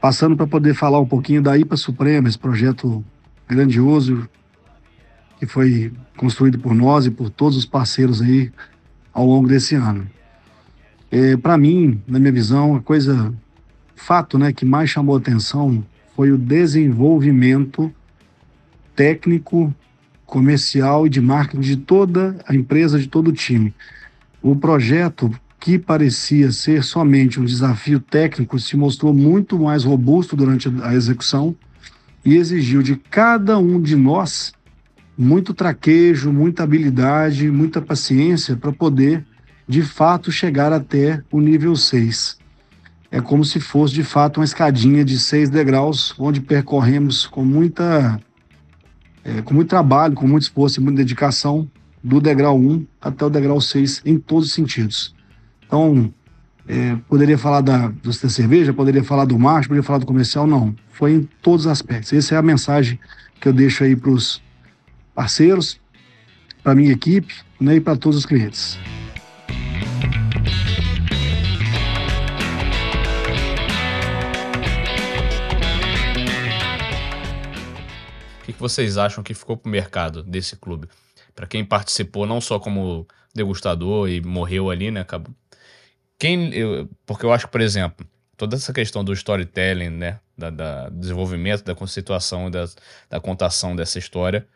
Passando 0.00 0.36
para 0.36 0.46
poder 0.46 0.74
falar 0.74 1.00
um 1.00 1.06
pouquinho 1.06 1.42
da 1.42 1.58
IPA 1.58 1.76
Suprema, 1.76 2.28
esse 2.28 2.38
projeto 2.38 3.04
grandioso 3.48 4.28
que 5.38 5.46
foi 5.46 5.92
construído 6.16 6.58
por 6.58 6.74
nós 6.74 7.06
e 7.06 7.10
por 7.10 7.30
todos 7.30 7.56
os 7.56 7.66
parceiros 7.66 8.22
aí 8.22 8.50
ao 9.12 9.26
longo 9.26 9.48
desse 9.48 9.74
ano. 9.74 10.08
É, 11.10 11.36
para 11.36 11.58
mim, 11.58 12.00
na 12.06 12.18
minha 12.18 12.32
visão, 12.32 12.76
a 12.76 12.80
coisa, 12.80 13.34
fato 13.96 14.38
né, 14.38 14.52
que 14.52 14.64
mais 14.64 14.88
chamou 14.88 15.16
atenção 15.16 15.84
foi 16.14 16.30
o 16.30 16.38
desenvolvimento 16.38 17.92
técnico, 18.94 19.74
comercial 20.28 21.06
e 21.06 21.10
de 21.10 21.22
marketing 21.22 21.62
de 21.62 21.76
toda 21.78 22.36
a 22.46 22.54
empresa, 22.54 22.98
de 22.98 23.08
todo 23.08 23.28
o 23.28 23.32
time. 23.32 23.74
O 24.42 24.54
projeto, 24.54 25.34
que 25.58 25.78
parecia 25.78 26.52
ser 26.52 26.84
somente 26.84 27.40
um 27.40 27.44
desafio 27.44 27.98
técnico, 27.98 28.60
se 28.60 28.76
mostrou 28.76 29.12
muito 29.12 29.58
mais 29.58 29.84
robusto 29.84 30.36
durante 30.36 30.70
a 30.82 30.94
execução 30.94 31.56
e 32.24 32.36
exigiu 32.36 32.82
de 32.82 32.94
cada 32.94 33.58
um 33.58 33.80
de 33.80 33.96
nós 33.96 34.52
muito 35.16 35.54
traquejo, 35.54 36.30
muita 36.30 36.62
habilidade, 36.62 37.50
muita 37.50 37.80
paciência 37.80 38.54
para 38.54 38.70
poder, 38.70 39.24
de 39.66 39.82
fato, 39.82 40.30
chegar 40.30 40.72
até 40.72 41.22
o 41.32 41.40
nível 41.40 41.74
6. 41.74 42.36
É 43.10 43.20
como 43.20 43.44
se 43.44 43.58
fosse, 43.58 43.94
de 43.94 44.04
fato, 44.04 44.38
uma 44.38 44.44
escadinha 44.44 45.02
de 45.02 45.18
seis 45.18 45.48
degraus, 45.48 46.14
onde 46.18 46.42
percorremos 46.42 47.26
com 47.26 47.42
muita 47.42 48.20
é, 49.28 49.42
com 49.42 49.52
muito 49.52 49.68
trabalho, 49.68 50.14
com 50.14 50.26
muito 50.26 50.44
esforço 50.44 50.80
e 50.80 50.82
muita 50.82 50.98
dedicação, 50.98 51.70
do 52.02 52.20
degrau 52.20 52.58
1 52.58 52.86
até 53.00 53.24
o 53.24 53.30
degrau 53.30 53.60
6 53.60 54.02
em 54.06 54.18
todos 54.18 54.48
os 54.48 54.54
sentidos. 54.54 55.14
Então, 55.66 56.12
é, 56.66 56.96
poderia 57.08 57.36
falar 57.36 57.60
da, 57.60 57.88
da 57.88 58.12
cerveja, 58.12 58.72
poderia 58.72 59.04
falar 59.04 59.24
do 59.24 59.38
marketing, 59.38 59.68
poderia 59.68 59.82
falar 59.82 59.98
do 59.98 60.06
comercial, 60.06 60.46
não. 60.46 60.74
Foi 60.92 61.12
em 61.12 61.28
todos 61.42 61.66
os 61.66 61.72
aspectos. 61.72 62.12
Essa 62.12 62.36
é 62.36 62.38
a 62.38 62.42
mensagem 62.42 62.98
que 63.40 63.48
eu 63.48 63.52
deixo 63.52 63.84
aí 63.84 63.94
para 63.94 64.10
os 64.10 64.42
parceiros, 65.14 65.80
para 66.62 66.74
minha 66.74 66.92
equipe 66.92 67.34
né, 67.60 67.76
e 67.76 67.80
para 67.80 67.96
todos 67.96 68.18
os 68.18 68.26
clientes. 68.26 68.78
Que 78.58 78.62
vocês 78.62 78.98
acham 78.98 79.22
que 79.22 79.32
ficou 79.32 79.56
pro 79.56 79.70
mercado 79.70 80.22
desse 80.22 80.56
clube? 80.56 80.88
Para 81.34 81.46
quem 81.46 81.64
participou 81.64 82.26
não 82.26 82.40
só 82.40 82.58
como 82.58 83.06
degustador 83.32 84.08
e 84.08 84.20
morreu 84.20 84.68
ali, 84.68 84.90
né? 84.90 85.00
Acabou. 85.00 85.32
Quem, 86.18 86.52
eu, 86.52 86.90
porque 87.06 87.24
eu 87.24 87.32
acho 87.32 87.46
que, 87.46 87.52
por 87.52 87.60
exemplo, 87.60 88.04
toda 88.36 88.56
essa 88.56 88.72
questão 88.72 89.04
do 89.04 89.12
storytelling, 89.12 89.90
né? 89.90 90.18
Da, 90.36 90.50
da 90.50 90.88
desenvolvimento, 90.88 91.64
da 91.64 91.74
conceituação, 91.74 92.50
da, 92.50 92.68
da 93.08 93.20
contação 93.20 93.74
dessa 93.74 93.98
história 93.98 94.46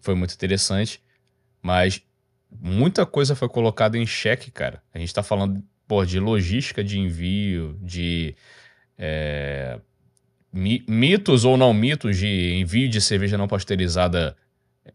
foi 0.00 0.14
muito 0.14 0.34
interessante, 0.34 1.00
mas 1.62 2.02
muita 2.50 3.06
coisa 3.06 3.34
foi 3.34 3.48
colocada 3.48 3.96
em 3.96 4.04
xeque, 4.04 4.50
cara. 4.50 4.82
A 4.92 4.98
gente 4.98 5.14
tá 5.14 5.22
falando, 5.22 5.62
pô, 5.86 6.04
de 6.04 6.18
logística 6.18 6.82
de 6.82 6.98
envio, 6.98 7.78
de 7.80 8.34
é, 8.98 9.78
mitos 10.52 11.44
ou 11.44 11.56
não 11.56 11.72
mitos 11.72 12.16
de 12.18 12.54
envio 12.60 12.88
de 12.88 13.00
cerveja 13.00 13.38
não 13.38 13.48
pasteurizada 13.48 14.36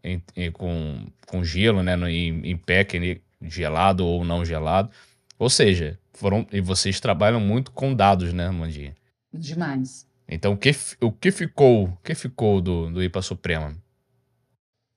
em- 0.04 0.22
em- 0.36 0.52
com, 0.52 1.06
com 1.26 1.42
gelo, 1.44 1.82
né, 1.82 1.94
em, 2.10 2.50
em 2.50 2.56
pack 2.56 3.20
gelado 3.42 4.06
ou 4.06 4.24
não 4.24 4.44
gelado. 4.44 4.90
Ou 5.38 5.48
seja, 5.50 5.98
foram 6.12 6.46
e 6.52 6.60
vocês 6.60 7.00
trabalham 7.00 7.40
muito 7.40 7.70
com 7.72 7.94
dados, 7.94 8.32
né, 8.32 8.50
Mandinha? 8.50 8.94
Demais. 9.32 10.06
Então, 10.28 10.52
o 10.52 10.56
que, 10.56 10.70
o 11.00 11.10
que 11.10 11.30
ficou, 11.30 11.84
o 11.86 11.96
que 12.04 12.14
ficou 12.14 12.60
do, 12.60 12.90
do 12.90 13.02
IPA 13.02 13.22
Suprema? 13.22 13.76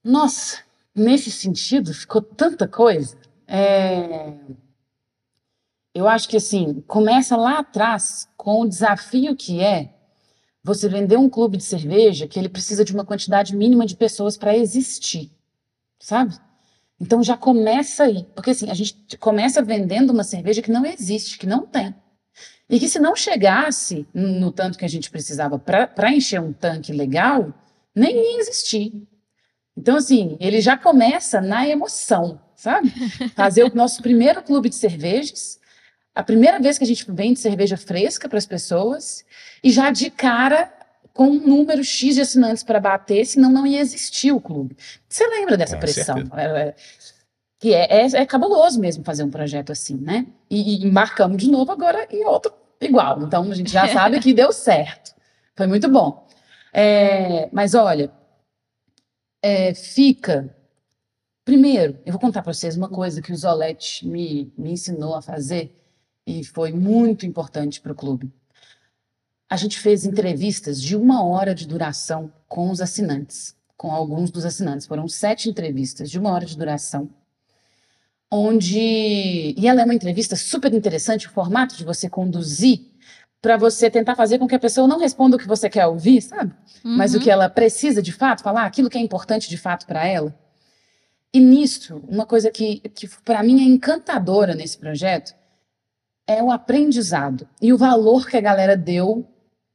Nossa, 0.03 0.62
nesse 0.95 1.32
sentido, 1.32 1.93
ficou 1.93 2.22
tanta 2.22 2.68
coisa. 2.68 3.18
É, 3.47 4.34
Eu 5.93 6.07
acho 6.07 6.28
que 6.28 6.38
assim, 6.38 6.82
começa 6.88 7.36
lá 7.38 7.59
atrás 7.59 8.28
com 8.38 8.62
o 8.62 8.68
desafio 8.68 9.36
que 9.36 9.62
é 9.62 9.93
você 10.64 10.88
vender 10.88 11.18
um 11.18 11.30
clube 11.30 11.57
de 11.57 11.64
cerveja 11.64 12.28
que 12.28 12.38
ele 12.38 12.49
precisa 12.49 12.86
de 12.86 12.93
uma 12.93 13.05
quantidade 13.05 13.55
mínima 13.55 13.86
de 13.86 13.95
pessoas 13.95 14.38
para 14.38 14.55
existir, 14.55 15.32
sabe? 15.99 16.36
Então 16.99 17.24
já 17.24 17.36
começa 17.36 18.03
aí, 18.03 18.26
porque 18.36 18.51
assim, 18.51 18.70
a 18.70 18.74
gente 18.76 19.18
começa 19.18 19.62
vendendo 19.62 20.12
uma 20.12 20.24
cerveja 20.24 20.62
que 20.62 20.72
não 20.72 20.86
existe, 20.86 21.38
que 21.38 21.47
não 21.47 21.66
tem. 21.66 21.95
E 22.70 22.80
que 22.80 22.88
se 22.88 22.99
não 22.99 23.16
chegasse 23.16 24.07
no 24.14 24.51
tanto 24.51 24.78
que 24.78 24.86
a 24.86 24.89
gente 24.89 25.09
precisava 25.09 25.59
para 25.59 26.14
encher 26.14 26.39
um 26.39 26.53
tanque 26.53 26.93
legal, 26.93 27.53
nem 27.93 28.16
ia 28.16 28.39
existir. 28.39 28.93
Então, 29.76 29.97
assim, 29.97 30.38
ele 30.39 30.62
já 30.62 30.78
começa 30.78 31.41
na 31.41 31.68
emoção, 31.68 32.39
sabe? 32.55 32.89
Fazer 33.36 33.64
o 33.64 33.76
nosso 33.76 34.01
primeiro 34.01 34.41
clube 34.43 34.70
de 34.70 34.76
cervejas, 34.76 35.59
a 36.14 36.24
primeira 36.24 36.59
vez 36.59 36.78
que 36.78 36.84
a 36.84 36.88
gente 36.88 37.09
vende 37.09 37.39
cerveja 37.39 37.78
fresca 37.78 38.28
para 38.28 38.38
as 38.38 38.45
pessoas, 38.45 39.26
e 39.64 39.72
já 39.72 39.91
de 39.91 40.09
cara 40.09 40.72
com 41.14 41.26
um 41.26 41.39
número 41.39 41.84
X 41.84 42.16
de 42.16 42.22
assinantes 42.22 42.64
para 42.64 42.80
bater, 42.80 43.26
senão 43.26 43.51
não 43.51 43.66
ia 43.68 43.80
existir 43.80 44.32
o 44.32 44.39
clube. 44.39 44.76
Você 45.07 45.26
lembra 45.28 45.57
dessa 45.57 45.76
Com 45.76 45.82
pressão? 45.82 46.18
certeza. 46.18 46.41
É, 46.41 46.45
é, 46.45 46.76
que 47.59 47.74
é, 47.74 48.01
é, 48.01 48.22
é 48.22 48.26
cabuloso 48.26 48.80
mesmo 48.80 49.03
fazer 49.03 49.24
um 49.24 49.30
projeto 49.30 49.72
assim, 49.72 49.95
né? 49.95 50.26
E, 50.49 50.84
e 50.84 50.88
embarcamos 50.88 51.38
de 51.38 51.51
novo 51.51 51.72
agora 51.72 52.07
em 52.09 52.26
outro 52.26 52.53
igual. 52.80 53.22
Então 53.22 53.49
a 53.49 53.55
gente 53.55 53.72
já 53.72 53.88
sabe 53.93 54.20
que 54.20 54.34
deu 54.34 54.51
certo. 54.51 55.14
Foi 55.55 55.68
muito 55.68 55.89
bom. 55.89 56.28
É, 56.74 57.49
mas 57.51 57.76
olha, 57.76 58.12
é, 59.41 59.74
fica. 59.74 60.55
Primeiro, 61.43 61.99
eu 62.05 62.14
vou 62.14 62.22
contar 62.22 62.41
para 62.41 62.53
vocês 62.53 62.78
uma 62.78 62.89
coisa 62.89 63.22
que 63.22 63.32
o 63.32 63.36
Zolete 63.36 64.07
me, 64.07 64.53
me 64.57 64.72
ensinou 64.72 65.16
a 65.16 65.22
fazer 65.22 65.80
e 66.26 66.43
foi 66.43 66.72
muito 66.72 67.26
importante 67.26 67.82
para 67.82 67.91
o 67.91 67.95
clube. 67.95 68.32
A 69.49 69.57
gente 69.57 69.80
fez 69.80 70.05
entrevistas 70.05 70.82
de 70.82 70.95
uma 70.95 71.24
hora 71.26 71.53
de 71.53 71.67
duração 71.67 72.32
com 72.47 72.69
os 72.72 72.80
assinantes, 72.80 73.55
com 73.76 73.91
alguns 73.91 74.32
dos 74.32 74.45
assinantes. 74.45 74.88
Foram 74.88 75.07
sete 75.07 75.49
entrevistas 75.49 76.09
de 76.09 76.17
uma 76.19 76.32
hora 76.32 76.45
de 76.45 76.57
duração, 76.57 77.09
onde. 78.30 79.53
E 79.57 79.67
ela 79.67 79.82
é 79.82 79.86
uma 79.86 79.93
entrevista 79.93 80.36
super 80.36 80.74
interessante, 80.74 81.28
o 81.28 81.32
formato 81.32 81.76
de 81.76 81.84
você 81.84 82.09
conduzir 82.09 82.88
para 83.41 83.57
você 83.57 83.89
tentar 83.89 84.15
fazer 84.15 84.38
com 84.38 84.47
que 84.47 84.53
a 84.53 84.59
pessoa 84.59 84.88
não 84.88 84.99
responda 84.99 85.36
o 85.36 85.39
que 85.39 85.47
você 85.47 85.67
quer 85.67 85.88
ouvir, 85.88 86.22
sabe? 86.22 86.53
mas 86.84 87.13
o 87.13 87.17
Uhum. 87.17 87.24
que 87.24 87.30
ela 87.32 87.49
precisa 87.49 88.01
de 88.01 88.11
fato, 88.11 88.43
falar 88.43 88.65
aquilo 88.65 88.89
que 88.89 88.97
é 88.97 89.01
importante 89.01 89.49
de 89.49 89.57
fato 89.57 89.86
para 89.88 90.05
ela. 90.05 90.34
E 91.34 91.39
nisso, 91.39 92.01
uma 92.07 92.26
coisa 92.26 92.51
que, 92.51 92.80
que 92.89 93.07
para 93.26 93.41
mim 93.41 93.61
é 93.61 93.65
encantadora 93.65 94.53
nesse 94.53 94.78
projeto 94.78 95.34
é 96.32 96.41
o 96.41 96.51
aprendizado 96.51 97.47
e 97.61 97.73
o 97.73 97.77
valor 97.77 98.27
que 98.27 98.38
a 98.38 98.41
galera 98.41 98.77
deu 98.77 99.27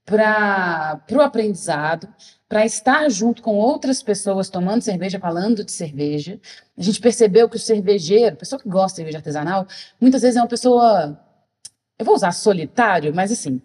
para 0.04 1.00
o 1.12 1.20
aprendizado, 1.20 2.08
para 2.48 2.64
estar 2.64 3.08
junto 3.10 3.42
com 3.42 3.56
outras 3.56 4.02
pessoas 4.02 4.48
tomando 4.48 4.82
cerveja, 4.82 5.18
falando 5.18 5.64
de 5.64 5.72
cerveja. 5.72 6.40
A 6.78 6.82
gente 6.82 7.00
percebeu 7.00 7.48
que 7.48 7.56
o 7.56 7.60
cervejeiro, 7.60 8.36
pessoa 8.36 8.60
que 8.60 8.68
gosta 8.68 8.92
de 8.92 8.96
cerveja 8.96 9.18
artesanal, 9.18 9.66
muitas 10.00 10.22
vezes 10.22 10.36
é 10.36 10.40
uma 10.40 10.46
pessoa, 10.46 11.20
eu 11.98 12.04
vou 12.04 12.14
usar 12.14 12.30
solitário, 12.30 13.12
mas 13.12 13.32
assim, 13.32 13.60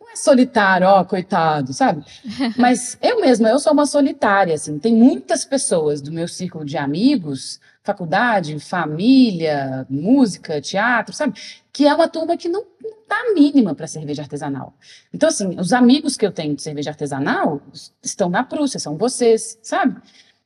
não 0.00 0.08
não 0.08 0.12
é 0.12 0.16
solitário, 0.16 0.86
ó, 0.86 1.04
coitado, 1.04 1.72
sabe? 1.72 2.02
Mas 2.56 2.98
eu 3.02 3.20
mesma, 3.20 3.50
eu 3.50 3.58
sou 3.58 3.72
uma 3.72 3.86
solitária, 3.86 4.54
assim. 4.54 4.78
Tem 4.78 4.94
muitas 4.94 5.44
pessoas 5.44 6.00
do 6.00 6.10
meu 6.10 6.26
círculo 6.26 6.64
de 6.64 6.78
amigos, 6.78 7.60
faculdade, 7.92 8.58
família, 8.60 9.86
música, 9.88 10.60
teatro, 10.60 11.14
sabe? 11.14 11.40
Que 11.72 11.86
é 11.86 11.94
uma 11.94 12.08
turma 12.08 12.36
que 12.36 12.48
não, 12.48 12.64
não 12.82 12.98
a 13.18 13.34
mínima 13.34 13.74
para 13.74 13.86
cerveja 13.86 14.22
artesanal. 14.22 14.74
Então, 15.12 15.28
assim, 15.28 15.58
os 15.58 15.72
amigos 15.72 16.16
que 16.16 16.26
eu 16.26 16.32
tenho 16.32 16.54
de 16.54 16.62
cerveja 16.62 16.90
artesanal 16.90 17.60
estão 18.02 18.28
na 18.28 18.44
Prússia, 18.44 18.78
são 18.78 18.96
vocês, 18.96 19.58
sabe? 19.62 20.00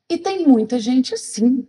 E 0.08 0.16
tem 0.16 0.46
muita 0.46 0.78
gente 0.78 1.14
assim, 1.14 1.66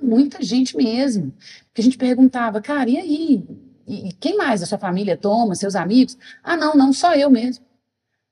muita 0.00 0.42
gente 0.42 0.76
mesmo. 0.76 1.32
Porque 1.66 1.80
a 1.80 1.84
gente 1.84 1.98
perguntava, 1.98 2.60
cara, 2.60 2.88
e 2.88 2.98
aí? 2.98 3.46
E, 3.86 4.08
e 4.08 4.12
quem 4.12 4.36
mais 4.36 4.60
da 4.60 4.66
sua 4.66 4.78
família 4.78 5.16
toma, 5.16 5.54
seus 5.54 5.74
amigos? 5.74 6.16
Ah, 6.42 6.56
não, 6.56 6.74
não, 6.74 6.92
só 6.92 7.14
eu 7.14 7.30
mesmo. 7.30 7.64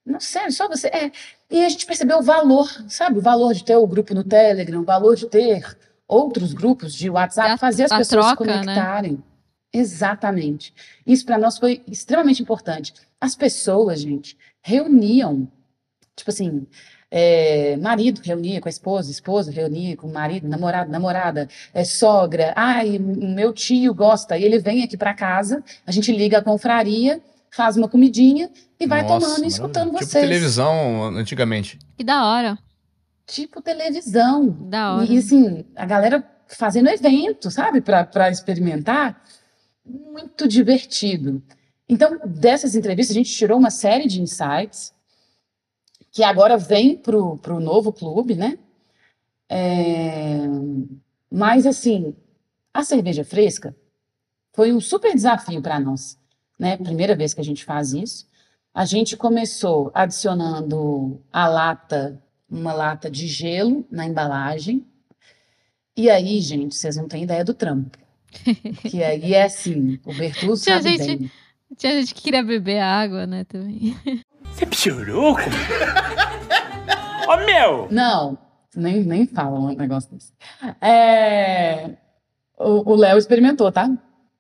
Não, 0.05 0.20
sério, 0.20 0.53
só 0.53 0.68
você. 0.68 0.89
É. 0.89 1.11
E 1.51 1.64
a 1.64 1.68
gente 1.68 1.87
percebeu 1.87 2.18
o 2.18 2.22
valor, 2.22 2.68
sabe? 2.89 3.18
O 3.18 3.22
valor 3.22 3.53
de 3.53 3.64
ter 3.64 3.76
o 3.76 3.87
grupo 3.87 4.14
no 4.14 4.22
Telegram, 4.22 4.80
o 4.80 4.84
valor 4.84 5.16
de 5.16 5.26
ter 5.26 5.76
outros 6.09 6.53
grupos 6.53 6.95
de 6.95 7.11
WhatsApp, 7.11 7.51
Da- 7.51 7.57
fazer 7.59 7.85
as 7.85 7.93
a 7.93 7.99
pessoas 7.99 8.27
troca, 8.27 8.45
se 8.45 8.51
né? 8.51 8.59
conectarem. 8.61 9.23
Exatamente. 9.73 10.73
Isso 11.07 11.25
para 11.27 11.39
nós 11.39 11.59
foi 11.59 11.83
extremamente 11.87 12.43
importante. 12.43 12.93
As 13.21 13.35
pessoas, 13.35 14.01
gente, 14.01 14.37
reuniam, 14.63 15.47
tipo 16.15 16.31
assim, 16.31 16.67
é, 17.11 17.77
marido 17.77 18.21
reunia 18.25 18.61
com 18.61 18.69
a 18.69 18.71
esposa, 18.71 19.11
esposa 19.11 19.51
reunia 19.53 19.97
com 19.97 20.07
o 20.09 20.13
marido, 20.13 20.49
namorado, 20.49 20.91
namorada, 20.91 21.49
é, 21.75 21.85
sogra. 21.85 22.53
Ai, 22.57 22.99
meu 22.99 23.53
tio 23.53 23.93
gosta, 23.95 24.37
e 24.39 24.45
ele 24.45 24.59
vem 24.59 24.83
aqui 24.83 24.97
para 24.97 25.15
casa, 25.15 25.63
a 25.87 25.93
gente 25.93 26.11
liga 26.11 26.39
a 26.39 26.43
confraria, 26.43 27.21
faz 27.51 27.77
uma 27.77 27.89
comidinha 27.89 28.51
e 28.81 28.87
vai 28.87 29.03
Nossa, 29.03 29.27
tomando 29.27 29.45
e 29.45 29.49
escutando 29.49 29.93
maravilha. 29.93 29.99
vocês. 30.07 30.11
Tipo 30.11 30.21
televisão 30.29 31.05
antigamente. 31.17 31.79
Que 31.97 32.05
da 32.05 32.25
hora. 32.27 32.59
Tipo 33.27 33.61
televisão. 33.61 34.49
Da 34.68 34.95
hora. 34.95 35.05
E 35.05 35.18
assim, 35.18 35.64
a 35.74 35.85
galera 35.85 36.24
fazendo 36.49 36.89
evento, 36.89 37.51
sabe, 37.51 37.81
para 37.81 38.31
experimentar. 38.31 39.22
Muito 39.85 40.49
divertido. 40.49 41.43
Então, 41.89 42.18
dessas 42.24 42.74
entrevistas, 42.74 43.14
a 43.14 43.18
gente 43.18 43.33
tirou 43.33 43.59
uma 43.59 43.70
série 43.70 44.09
de 44.09 44.20
insights 44.20 44.93
que 46.11 46.24
agora 46.24 46.57
vem 46.57 46.97
para 46.97 47.16
o 47.16 47.61
novo 47.61 47.93
clube, 47.93 48.35
né? 48.35 48.59
É, 49.49 50.39
Mas, 51.31 51.66
assim, 51.66 52.16
a 52.72 52.83
cerveja 52.83 53.24
fresca 53.24 53.77
foi 54.53 54.72
um 54.72 54.81
super 54.81 55.14
desafio 55.14 55.62
para 55.62 55.79
nós, 55.79 56.18
né? 56.59 56.77
Primeira 56.77 57.14
vez 57.14 57.35
que 57.35 57.41
a 57.41 57.45
gente 57.45 57.64
faz 57.64 57.93
isso. 57.93 58.27
A 58.74 58.85
gente 58.85 59.16
começou 59.16 59.91
adicionando 59.95 61.22
a 61.33 61.47
lata, 61.47 62.22
uma 62.51 62.72
lata 62.72 63.11
de 63.11 63.26
gelo 63.26 63.86
na 63.90 64.07
embalagem. 64.07 64.86
E 65.97 66.11
aí, 66.11 66.40
gente, 66.40 66.74
vocês 66.74 66.97
não 66.97 67.09
têm 67.09 67.22
ideia 67.24 67.44
do 67.44 67.55
trampo. 67.55 67.99
Que 68.88 69.03
aí 69.03 69.32
é 69.34 69.44
assim, 69.44 69.99
o 70.05 70.12
Bertuzzo 70.12 70.64
Tinha 70.64 70.76
sabe 70.82 70.99
gente- 70.99 71.16
bem. 71.18 71.30
Tinha 71.76 71.92
gente 72.01 72.14
que 72.14 72.22
queria 72.22 72.42
beber 72.44 72.80
água, 72.80 73.26
né, 73.26 73.44
também. 73.44 73.97
Você 74.53 74.66
piorou? 74.66 75.36
Ô 77.28 77.36
meu! 77.44 77.88
Não, 77.90 78.38
nem, 78.74 79.03
nem 79.03 79.26
fala 79.26 79.59
um 79.59 79.74
negócio 79.74 80.11
desse. 80.12 80.32
É, 80.80 81.90
O 82.59 82.92
o 82.92 82.94
Léo 82.97 83.18
experimentou, 83.18 83.70
tá? 83.72 83.90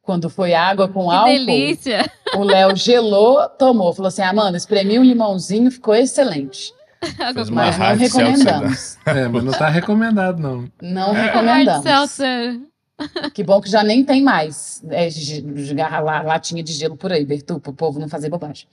Quando 0.02 0.30
foi 0.30 0.54
água 0.54 0.86
com 0.88 1.08
Que 1.08 1.14
álcool, 1.14 1.26
delícia! 1.46 2.08
o 2.36 2.44
Léo 2.44 2.76
gelou, 2.76 3.48
tomou. 3.48 3.92
Falou 3.92 4.06
assim: 4.08 4.22
Amanda, 4.22 4.56
espremi 4.56 4.98
um 4.98 5.02
limãozinho, 5.04 5.70
ficou 5.70 5.94
excelente. 5.94 6.72
Fez 7.34 7.48
uma 7.48 7.66
Mas 7.66 7.78
não 7.78 7.84
hard 7.86 7.98
seltzer, 8.00 8.24
né? 8.24 8.30
recomendamos. 8.30 8.98
É, 9.06 9.28
mas 9.28 9.44
não 9.44 9.52
tá 9.52 9.68
recomendado, 9.68 10.40
não. 10.40 10.70
Não 10.80 11.12
Hard 11.12 11.26
recomendamos. 11.26 11.82
seltzer. 11.82 12.60
Que 13.34 13.44
bom 13.44 13.60
que 13.60 13.68
já 13.68 13.82
nem 13.82 14.02
tem 14.04 14.22
mais 14.22 14.82
é, 14.90 15.08
latinha 16.24 16.62
de 16.62 16.72
gelo 16.72 16.96
por 16.96 17.12
aí, 17.12 17.24
Bertu, 17.24 17.60
para 17.60 17.70
o 17.70 17.74
povo 17.74 18.00
não 18.00 18.08
fazer 18.08 18.30
bobagem. 18.30 18.66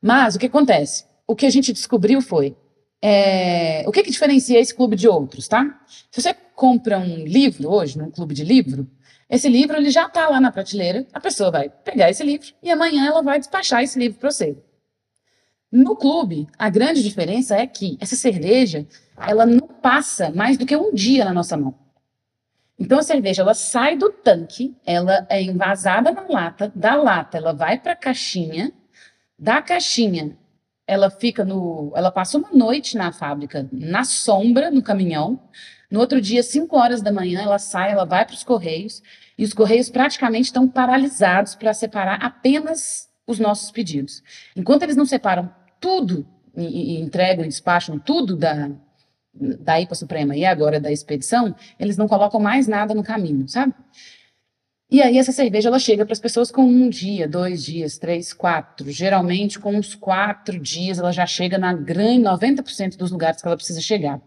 Mas 0.00 0.34
o 0.34 0.38
que 0.38 0.46
acontece? 0.46 1.04
O 1.26 1.36
que 1.36 1.46
a 1.46 1.50
gente 1.50 1.72
descobriu 1.72 2.22
foi 2.22 2.56
é, 3.02 3.84
o 3.86 3.92
que, 3.92 4.02
que 4.02 4.10
diferencia 4.10 4.58
esse 4.58 4.74
clube 4.74 4.96
de 4.96 5.06
outros, 5.06 5.46
tá? 5.46 5.78
Se 6.10 6.22
você 6.22 6.34
compra 6.54 6.98
um 6.98 7.24
livro 7.24 7.70
hoje, 7.70 7.98
num 7.98 8.10
clube 8.10 8.34
de 8.34 8.44
livro, 8.44 8.88
esse 9.28 9.48
livro 9.48 9.76
ele 9.76 9.90
já 9.90 10.06
está 10.06 10.28
lá 10.28 10.40
na 10.40 10.50
prateleira, 10.50 11.06
a 11.12 11.20
pessoa 11.20 11.50
vai 11.50 11.68
pegar 11.68 12.08
esse 12.10 12.22
livro 12.22 12.46
e 12.62 12.70
amanhã 12.70 13.06
ela 13.06 13.22
vai 13.22 13.38
despachar 13.38 13.82
esse 13.82 13.98
livro 13.98 14.18
para 14.18 14.30
você. 14.30 14.56
No 15.74 15.96
clube, 15.96 16.46
a 16.56 16.70
grande 16.70 17.02
diferença 17.02 17.56
é 17.56 17.66
que 17.66 17.98
essa 18.00 18.14
cerveja 18.14 18.86
ela 19.18 19.44
não 19.44 19.66
passa 19.66 20.30
mais 20.30 20.56
do 20.56 20.64
que 20.64 20.76
um 20.76 20.94
dia 20.94 21.24
na 21.24 21.32
nossa 21.32 21.56
mão. 21.56 21.74
Então 22.78 23.00
a 23.00 23.02
cerveja 23.02 23.42
ela 23.42 23.54
sai 23.54 23.96
do 23.96 24.08
tanque, 24.08 24.76
ela 24.86 25.26
é 25.28 25.42
envasada 25.42 26.12
na 26.12 26.28
lata, 26.28 26.70
da 26.76 26.94
lata 26.94 27.38
ela 27.38 27.52
vai 27.52 27.76
para 27.76 27.90
a 27.90 27.96
caixinha, 27.96 28.70
da 29.36 29.60
caixinha 29.60 30.38
ela 30.86 31.10
fica 31.10 31.44
no, 31.44 31.92
ela 31.96 32.12
passa 32.12 32.38
uma 32.38 32.50
noite 32.52 32.96
na 32.96 33.10
fábrica, 33.10 33.68
na 33.72 34.04
sombra, 34.04 34.70
no 34.70 34.80
caminhão. 34.80 35.40
No 35.90 35.98
outro 35.98 36.20
dia, 36.20 36.44
5 36.44 36.76
horas 36.76 37.02
da 37.02 37.10
manhã, 37.10 37.42
ela 37.42 37.58
sai, 37.58 37.90
ela 37.90 38.04
vai 38.04 38.24
para 38.24 38.34
os 38.34 38.44
correios 38.44 39.02
e 39.36 39.42
os 39.42 39.52
correios 39.52 39.90
praticamente 39.90 40.46
estão 40.46 40.68
paralisados 40.68 41.56
para 41.56 41.74
separar 41.74 42.24
apenas 42.24 43.08
os 43.26 43.40
nossos 43.40 43.72
pedidos. 43.72 44.22
Enquanto 44.54 44.84
eles 44.84 44.94
não 44.94 45.06
separam 45.06 45.50
tudo 45.80 46.26
e, 46.56 47.00
entregam 47.00 47.44
e 47.44 47.48
despacham 47.48 47.98
tudo 47.98 48.36
da 48.36 48.70
da 49.34 49.80
IPA 49.80 49.94
Suprema 49.96 50.36
e 50.36 50.44
agora 50.44 50.78
da 50.78 50.92
expedição, 50.92 51.54
eles 51.78 51.96
não 51.96 52.06
colocam 52.06 52.38
mais 52.38 52.68
nada 52.68 52.94
no 52.94 53.02
caminho, 53.02 53.48
sabe? 53.48 53.74
E 54.90 55.02
aí 55.02 55.18
essa 55.18 55.32
cerveja 55.32 55.68
ela 55.68 55.78
chega 55.78 56.04
para 56.04 56.12
as 56.12 56.20
pessoas 56.20 56.52
com 56.52 56.62
um 56.62 56.88
dia, 56.88 57.26
dois 57.26 57.64
dias, 57.64 57.98
três, 57.98 58.32
quatro. 58.32 58.90
Geralmente 58.92 59.58
com 59.58 59.74
uns 59.74 59.94
quatro 59.94 60.56
dias 60.58 60.98
ela 60.98 61.10
já 61.10 61.26
chega 61.26 61.58
na 61.58 61.72
grande 61.72 62.22
90% 62.22 62.96
dos 62.96 63.10
lugares 63.10 63.42
que 63.42 63.48
ela 63.48 63.56
precisa 63.56 63.80
chegar. 63.80 64.20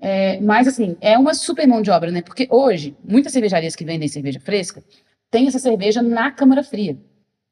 É, 0.00 0.40
mas 0.40 0.66
assim, 0.66 0.96
é 1.00 1.16
uma 1.16 1.32
super 1.32 1.66
mão 1.68 1.80
de 1.80 1.90
obra, 1.92 2.10
né? 2.10 2.22
Porque 2.22 2.48
hoje, 2.50 2.96
muitas 3.04 3.32
cervejarias 3.32 3.76
que 3.76 3.84
vendem 3.84 4.08
cerveja 4.08 4.40
fresca 4.40 4.82
têm 5.30 5.46
essa 5.46 5.60
cerveja 5.60 6.02
na 6.02 6.32
câmara 6.32 6.64
fria. 6.64 6.98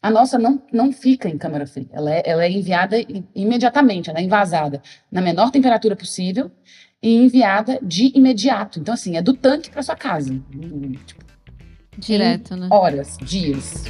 A 0.03 0.11
nossa 0.11 0.38
não, 0.38 0.62
não 0.72 0.90
fica 0.90 1.28
em 1.28 1.36
câmara 1.36 1.66
fria. 1.66 1.86
Ela 1.92 2.11
é, 2.11 2.22
ela 2.24 2.44
é 2.44 2.51
enviada 2.51 2.96
imediatamente, 3.34 4.09
ela 4.09 4.18
é 4.18 4.22
envasada 4.22 4.80
na 5.12 5.20
menor 5.20 5.51
temperatura 5.51 5.94
possível 5.94 6.51
e 7.03 7.16
enviada 7.16 7.78
de 7.82 8.11
imediato. 8.16 8.80
Então, 8.80 8.94
assim, 8.94 9.18
é 9.18 9.22
do 9.22 9.34
tanque 9.34 9.70
para 9.70 9.82
sua 9.82 9.94
casa. 9.94 10.32
Tipo, 11.05 11.22
Direto, 11.98 12.57
né? 12.57 12.68
horas, 12.70 13.18
dias. 13.20 13.84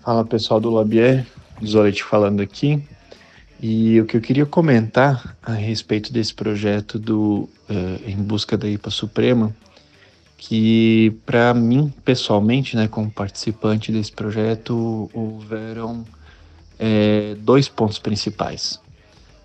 Fala 0.00 0.24
pessoal 0.24 0.58
do 0.58 0.70
Labier, 0.70 1.26
Zolet 1.62 2.02
falando 2.02 2.40
aqui. 2.40 2.82
E 3.64 4.00
o 4.00 4.06
que 4.06 4.16
eu 4.16 4.20
queria 4.20 4.44
comentar 4.44 5.36
a 5.40 5.52
respeito 5.52 6.12
desse 6.12 6.34
projeto 6.34 6.98
do 6.98 7.48
eh, 7.70 8.10
Em 8.10 8.16
Busca 8.16 8.58
da 8.58 8.68
IPA 8.68 8.90
Suprema, 8.90 9.54
que 10.36 11.16
para 11.24 11.54
mim, 11.54 11.94
pessoalmente, 12.04 12.74
né, 12.74 12.88
como 12.88 13.08
participante 13.08 13.92
desse 13.92 14.10
projeto, 14.10 15.08
houveram 15.14 16.04
eh, 16.76 17.36
dois 17.38 17.68
pontos 17.68 18.00
principais. 18.00 18.80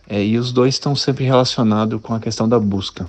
Eh, 0.10 0.26
e 0.26 0.40
os 0.40 0.52
dois 0.52 0.74
estão 0.74 0.96
sempre 0.96 1.24
relacionados 1.24 2.02
com 2.02 2.16
a 2.16 2.20
questão 2.20 2.50
da 2.50 2.58
busca, 2.58 3.08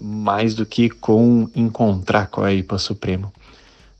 mais 0.00 0.54
do 0.54 0.64
que 0.64 0.88
com 0.88 1.50
encontrar 1.52 2.28
com 2.28 2.42
a 2.42 2.52
IPA 2.52 2.78
Suprema. 2.78 3.32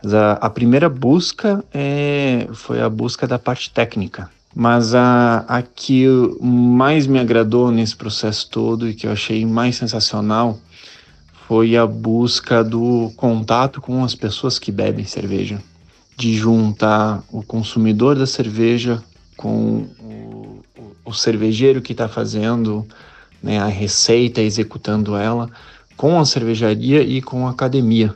A, 0.05 0.47
a 0.47 0.51
primeira 0.51 0.89
busca 0.89 1.65
é, 1.75 2.47
foi 2.53 2.81
a 2.81 2.89
busca 2.89 3.27
da 3.27 3.41
parte 3.41 3.71
técnica. 3.71 4.36
Mas 4.59 4.95
a, 4.95 5.45
a 5.47 5.61
que 5.61 6.07
mais 6.41 7.07
me 7.07 7.19
agradou 7.19 7.71
nesse 7.71 7.95
processo 7.95 8.49
todo 8.49 8.89
e 8.89 8.95
que 8.95 9.07
eu 9.07 9.13
achei 9.13 9.45
mais 9.45 9.77
sensacional 9.77 10.59
foi 11.47 11.77
a 11.77 11.87
busca 11.87 12.65
do 12.65 13.13
contato 13.17 13.83
com 13.83 14.03
as 14.03 14.15
pessoas 14.15 14.59
que 14.59 14.73
bebem 14.73 15.05
cerveja. 15.05 15.63
De 16.17 16.35
juntar 16.39 17.23
o 17.31 17.43
consumidor 17.43 18.17
da 18.17 18.27
cerveja 18.27 19.03
com 19.37 19.87
o, 20.01 20.63
o, 21.05 21.13
cervejeiro 21.13 21.83
que 21.83 21.93
está 21.93 22.09
fazendo 22.09 22.87
né, 23.43 23.59
a 23.59 23.67
receita, 23.67 24.41
executando 24.41 25.15
ela, 25.15 25.51
com 25.99 26.19
a 26.19 26.25
cervejaria 26.25 27.03
e 27.03 27.21
com 27.21 27.47
a 27.47 27.51
academia. 27.51 28.15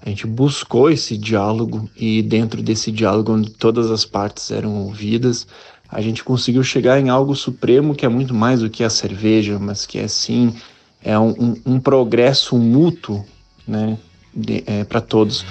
A 0.00 0.08
gente 0.08 0.26
buscou 0.26 0.90
esse 0.90 1.18
diálogo 1.18 1.90
e 1.96 2.22
dentro 2.22 2.62
desse 2.62 2.92
diálogo 2.92 3.32
onde 3.32 3.50
todas 3.50 3.90
as 3.90 4.04
partes 4.04 4.50
eram 4.50 4.76
ouvidas, 4.84 5.46
a 5.88 6.00
gente 6.00 6.22
conseguiu 6.22 6.62
chegar 6.62 7.00
em 7.00 7.08
algo 7.08 7.34
supremo 7.34 7.94
que 7.94 8.06
é 8.06 8.08
muito 8.08 8.34
mais 8.34 8.60
do 8.60 8.70
que 8.70 8.84
a 8.84 8.90
cerveja, 8.90 9.58
mas 9.58 9.86
que 9.86 9.98
é 9.98 10.06
sim 10.06 10.54
é 11.02 11.18
um, 11.18 11.30
um, 11.30 11.62
um 11.66 11.80
progresso 11.80 12.58
mútuo, 12.58 13.24
né, 13.66 13.98
para 14.88 15.00
todos. 15.00 15.44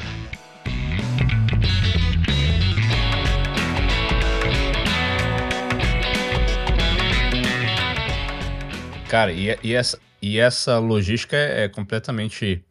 Cara, 9.09 9.31
e, 9.31 9.57
e 9.63 9.73
essa, 9.73 9.97
e 10.21 10.37
essa 10.37 10.79
logística 10.79 11.35
é, 11.35 11.63
é 11.63 11.69
completamente 11.69 12.61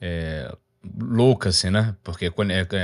é, 0.00 0.50
louca, 1.00 1.50
assim, 1.50 1.70
né? 1.70 1.94
Porque 2.02 2.30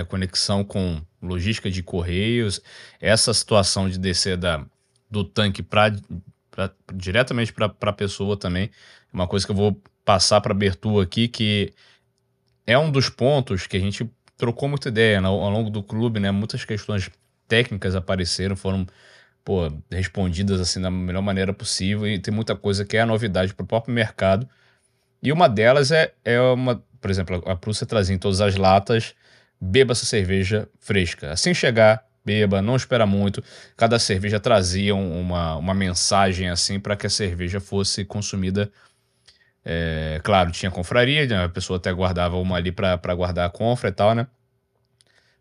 conexão 0.08 0.64
com 0.64 1.00
logística 1.20 1.70
de 1.70 1.82
correios, 1.82 2.60
essa 3.00 3.34
situação 3.34 3.88
de 3.88 3.98
descer 3.98 4.36
da, 4.36 4.64
do 5.10 5.24
tanque 5.24 5.62
pra, 5.62 5.92
pra 6.50 6.70
diretamente 6.94 7.52
para 7.52 7.72
a 7.80 7.92
pessoa 7.92 8.36
também, 8.36 8.64
é 8.64 8.70
uma 9.12 9.26
coisa 9.26 9.44
que 9.44 9.52
eu 9.52 9.56
vou 9.56 9.80
passar 10.04 10.40
para 10.40 10.54
Bertu 10.54 11.00
aqui, 11.00 11.28
que 11.28 11.72
é 12.66 12.78
um 12.78 12.90
dos 12.90 13.08
pontos 13.08 13.66
que 13.66 13.76
a 13.76 13.80
gente 13.80 14.08
trocou 14.36 14.68
muita 14.68 14.88
ideia 14.88 15.20
né? 15.20 15.28
ao, 15.28 15.50
longo 15.50 15.70
do 15.70 15.82
clube, 15.82 16.20
né? 16.20 16.30
Muitas 16.30 16.64
questões 16.64 17.10
técnicas 17.48 17.94
apareceram, 17.94 18.54
foram 18.54 18.86
pô, 19.44 19.72
respondidas 19.90 20.60
assim 20.60 20.80
da 20.80 20.90
melhor 20.90 21.22
maneira 21.22 21.52
possível 21.52 22.06
e 22.06 22.18
tem 22.18 22.32
muita 22.32 22.54
coisa 22.54 22.84
que 22.84 22.96
é 22.96 23.00
a 23.00 23.06
novidade 23.06 23.54
para 23.54 23.64
o 23.64 23.66
próprio 23.66 23.94
mercado. 23.94 24.48
E 25.22 25.32
uma 25.32 25.48
delas 25.48 25.90
é, 25.90 26.12
é 26.24 26.40
uma, 26.40 26.82
por 27.00 27.10
exemplo, 27.10 27.42
a 27.46 27.56
Prússia 27.56 27.86
trazia 27.86 28.14
em 28.14 28.18
todas 28.18 28.40
as 28.40 28.56
latas, 28.56 29.14
beba 29.60 29.92
essa 29.92 30.06
cerveja 30.06 30.68
fresca. 30.78 31.32
Assim 31.32 31.52
chegar, 31.52 32.04
beba, 32.24 32.62
não 32.62 32.76
espera 32.76 33.06
muito. 33.06 33.42
Cada 33.76 33.98
cerveja 33.98 34.38
trazia 34.38 34.94
uma, 34.94 35.56
uma 35.56 35.74
mensagem 35.74 36.48
assim 36.48 36.78
para 36.78 36.96
que 36.96 37.06
a 37.06 37.10
cerveja 37.10 37.60
fosse 37.60 38.04
consumida. 38.04 38.70
É, 39.64 40.20
claro, 40.22 40.50
tinha 40.50 40.70
confraria, 40.70 41.26
né? 41.26 41.44
a 41.44 41.48
pessoa 41.48 41.78
até 41.78 41.92
guardava 41.92 42.36
uma 42.36 42.56
ali 42.56 42.72
para 42.72 43.14
guardar 43.14 43.46
a 43.46 43.50
confra 43.50 43.90
e 43.90 43.92
tal, 43.92 44.14
né? 44.14 44.26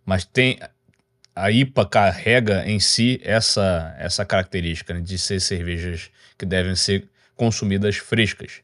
Mas 0.05 0.25
tem 0.25 0.59
a 1.36 1.51
IPA 1.51 1.86
carrega 1.86 2.65
em 2.65 2.80
si 2.80 3.21
essa, 3.23 3.95
essa 3.99 4.25
característica 4.25 4.93
né, 4.93 5.01
de 5.01 5.19
ser 5.19 5.39
cervejas 5.39 6.09
que 6.36 6.45
devem 6.45 6.75
ser 6.75 7.07
consumidas 7.36 7.97
frescas. 7.97 8.61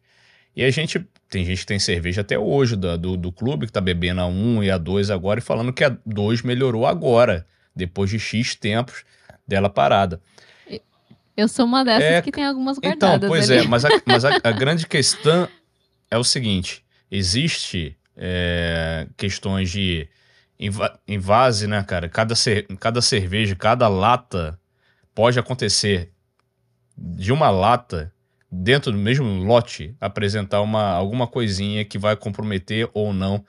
E 0.55 0.63
a 0.63 0.69
gente 0.71 0.99
tem 1.29 1.43
gente 1.43 1.59
que 1.61 1.65
tem 1.65 1.79
cerveja 1.79 2.21
até 2.21 2.37
hoje 2.37 2.75
do, 2.75 2.97
do, 2.97 3.17
do 3.17 3.31
clube 3.31 3.65
que 3.65 3.71
está 3.71 3.81
bebendo 3.81 4.21
a 4.21 4.25
1 4.27 4.63
e 4.63 4.69
a 4.71 4.77
2 4.77 5.09
agora 5.09 5.39
e 5.39 5.43
falando 5.43 5.73
que 5.73 5.83
a 5.83 5.97
2 6.05 6.43
melhorou 6.43 6.85
agora, 6.85 7.45
depois 7.75 8.09
de 8.09 8.19
X 8.19 8.53
tempos 8.55 9.03
dela 9.47 9.69
parada. 9.69 10.21
Eu 11.35 11.47
sou 11.47 11.65
uma 11.65 11.83
dessas 11.83 12.03
É, 12.03 12.21
que 12.21 12.31
tem 12.31 12.45
algumas 12.45 12.77
Então, 12.77 13.09
guardadas 13.09 13.27
pois 13.27 13.49
ali. 13.49 13.61
é, 13.61 13.67
mas, 13.67 13.83
a, 13.83 13.89
mas 14.05 14.23
a, 14.23 14.35
a 14.43 14.51
grande 14.51 14.85
questão 14.85 15.47
é 16.11 16.17
o 16.17 16.23
seguinte: 16.23 16.85
existe 17.09 17.97
é, 18.15 19.07
questões 19.17 19.71
de 19.71 20.07
inva- 20.59 20.99
invase, 21.07 21.65
né, 21.65 21.81
cara? 21.81 22.07
Cada, 22.07 22.35
cada 22.79 23.01
cerveja, 23.01 23.55
cada 23.55 23.87
lata 23.87 24.59
pode 25.15 25.39
acontecer 25.39 26.11
de 26.95 27.31
uma 27.33 27.49
lata 27.49 28.12
dentro 28.55 28.91
do 28.91 28.97
mesmo 28.97 29.25
lote 29.43 29.95
apresentar 29.99 30.61
uma, 30.61 30.91
alguma 30.91 31.25
coisinha 31.25 31.83
que 31.83 31.97
vai 31.97 32.15
comprometer 32.15 32.87
ou 32.93 33.11
não 33.11 33.43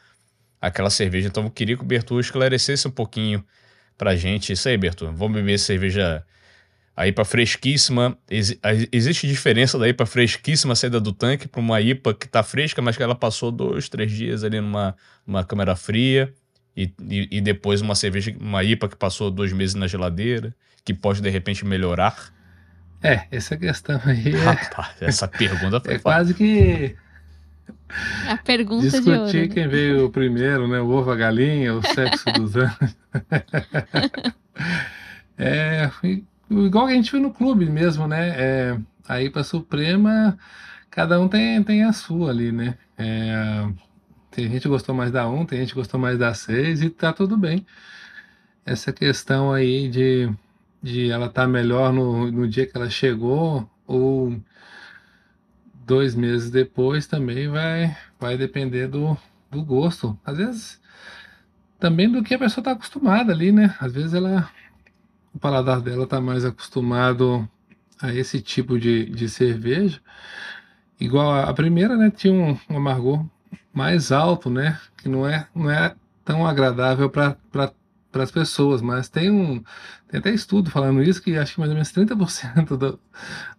aquela 0.61 0.89
cerveja. 0.89 1.29
Então 1.29 1.45
eu 1.45 1.51
queria 1.51 1.77
que 1.77 1.83
o 1.83 1.87
Bertu 1.87 2.19
esclarecesse 2.19 2.89
um 2.89 2.91
pouquinho 2.91 3.45
pra 3.99 4.17
gente. 4.17 4.53
Isso 4.53 4.67
aí, 4.69 4.79
Bertu. 4.79 5.13
Vamos 5.13 5.35
beber 5.35 5.59
cerveja 5.59 6.25
a 6.97 7.07
IPA 7.07 7.25
fresquíssima. 7.25 8.17
A- 8.63 8.89
existe 8.91 9.27
diferença 9.27 9.79
da 9.79 9.87
IPA 9.89 10.07
fresquíssima 10.07 10.75
saída 10.75 10.99
do 10.99 11.13
tanque 11.13 11.47
para 11.47 11.61
uma 11.61 11.81
IPA 11.81 12.15
que 12.15 12.27
tá 12.27 12.43
fresca, 12.43 12.81
mas 12.81 12.97
que 12.97 13.03
ela 13.03 13.15
passou 13.15 13.53
dois, 13.53 13.89
três 13.91 14.11
dias 14.11 14.43
ali 14.43 14.61
numa, 14.61 14.97
numa 15.27 15.45
câmera 15.45 15.77
fria. 15.77 16.33
E, 16.77 16.91
e, 17.09 17.29
e 17.31 17.41
depois 17.43 17.83
uma 17.83 17.95
cerveja, 17.95 18.35
uma 18.41 18.65
IPA 18.65 18.89
que 18.89 18.97
passou 18.97 19.31
dois 19.31 19.53
meses 19.53 19.75
na 19.75 19.87
geladeira, 19.87 20.55
que 20.85 20.95
pode 20.95 21.21
de 21.21 21.29
repente 21.29 21.65
melhorar. 21.65 22.33
É, 23.05 23.27
essa 23.31 23.57
questão 23.57 24.01
aí 24.07 24.35
é, 24.35 24.39
Rapaz, 24.41 24.97
essa 25.03 25.29
pergunta 25.29 25.79
foi 25.81 25.95
é 25.95 25.99
quase 25.99 26.33
que 26.35 26.97
A 28.27 28.37
pergunta 28.39 29.01
de 29.03 29.11
ouro. 29.13 29.27
discutir 29.27 29.49
né? 29.49 29.55
quem 29.55 29.69
veio 29.69 30.11
primeiro, 30.11 30.67
né? 30.67 30.81
O 30.81 30.89
ovo, 30.89 31.11
a 31.11 31.17
galinha, 31.17 31.75
o 31.75 31.83
sexo 31.83 32.33
dos 32.33 32.57
anos. 32.57 32.97
é, 35.39 35.91
igual 36.51 36.87
que 36.87 36.93
a 36.93 36.97
gente 36.97 37.11
viu 37.13 37.21
no 37.21 37.33
clube 37.33 37.67
mesmo, 37.67 38.07
né? 38.09 38.29
É, 38.37 38.79
a 39.07 39.21
IPA 39.23 39.45
Suprema, 39.45 40.39
cada 40.91 41.21
um 41.21 41.29
tem, 41.29 41.63
tem 41.63 41.85
a 41.85 41.93
sua 41.93 42.31
ali, 42.31 42.51
né? 42.53 42.79
É, 42.97 43.69
tem 44.31 44.49
gente 44.51 44.63
que 44.63 44.69
gostou 44.69 44.95
mais 44.95 45.11
da 45.13 45.29
1, 45.29 45.47
tem 45.47 45.61
gente 45.61 45.71
que 45.71 45.75
gostou 45.79 46.01
mais 46.01 46.19
da 46.19 46.33
6 46.35 46.83
e 46.83 46.91
tá 46.91 47.13
tudo 47.13 47.37
bem. 47.37 47.67
Essa 48.67 48.93
questão 48.93 49.53
aí 49.53 49.89
de, 49.89 50.31
de 50.85 51.11
ela 51.11 51.27
estar 51.27 51.49
melhor 51.49 51.95
no, 51.95 52.31
no 52.31 52.47
dia 52.47 52.67
que 52.67 52.77
ela 52.77 52.91
chegou 52.91 53.67
ou 53.87 54.39
dois 55.87 56.15
meses 56.15 56.51
depois 56.51 57.07
também 57.07 57.49
vai, 57.49 57.97
vai 58.21 58.37
depender 58.37 58.87
do, 58.87 59.17
do 59.51 59.65
gosto. 59.65 60.19
Às 60.23 60.37
vezes 60.37 60.81
também 61.81 62.13
do 62.13 62.23
que 62.23 62.35
a 62.35 62.39
pessoa 62.39 62.61
está 62.61 62.73
acostumada 62.73 63.33
ali, 63.33 63.51
né? 63.51 63.75
Às 63.81 63.95
vezes 63.95 64.13
ela, 64.13 64.51
o 65.35 65.39
paladar 65.39 65.81
dela 65.81 66.05
está 66.05 66.21
mais 66.21 66.45
acostumado 66.45 67.49
a 68.03 68.13
esse 68.13 68.43
tipo 68.43 68.79
de, 68.79 69.07
de 69.07 69.27
cerveja. 69.27 70.03
Igual 71.01 71.31
a, 71.31 71.45
a 71.45 71.55
primeira, 71.55 71.97
né? 71.97 72.11
Tinha 72.11 72.35
um, 72.35 72.59
um 72.69 72.77
amargor 72.77 73.25
mais 73.73 74.13
alto, 74.13 74.51
né? 74.51 74.79
Que 74.99 75.09
não 75.09 75.27
é, 75.27 75.49
não 75.55 75.71
é 75.71 75.95
tão 76.27 76.47
agradável 76.47 77.09
para 77.09 77.39
as 78.23 78.31
pessoas, 78.31 78.81
mas 78.83 79.09
tem 79.09 79.31
um 79.31 79.63
tem 80.09 80.21
até 80.21 80.31
estudo 80.33 80.71
falando 80.71 81.03
isso 81.03 81.23
que 81.23 81.37
acho 81.37 81.55
que 81.55 81.61
mais 81.61 81.71
ou 81.71 81.75
menos 81.75 81.93
30% 81.93 82.77
do, 82.77 83.01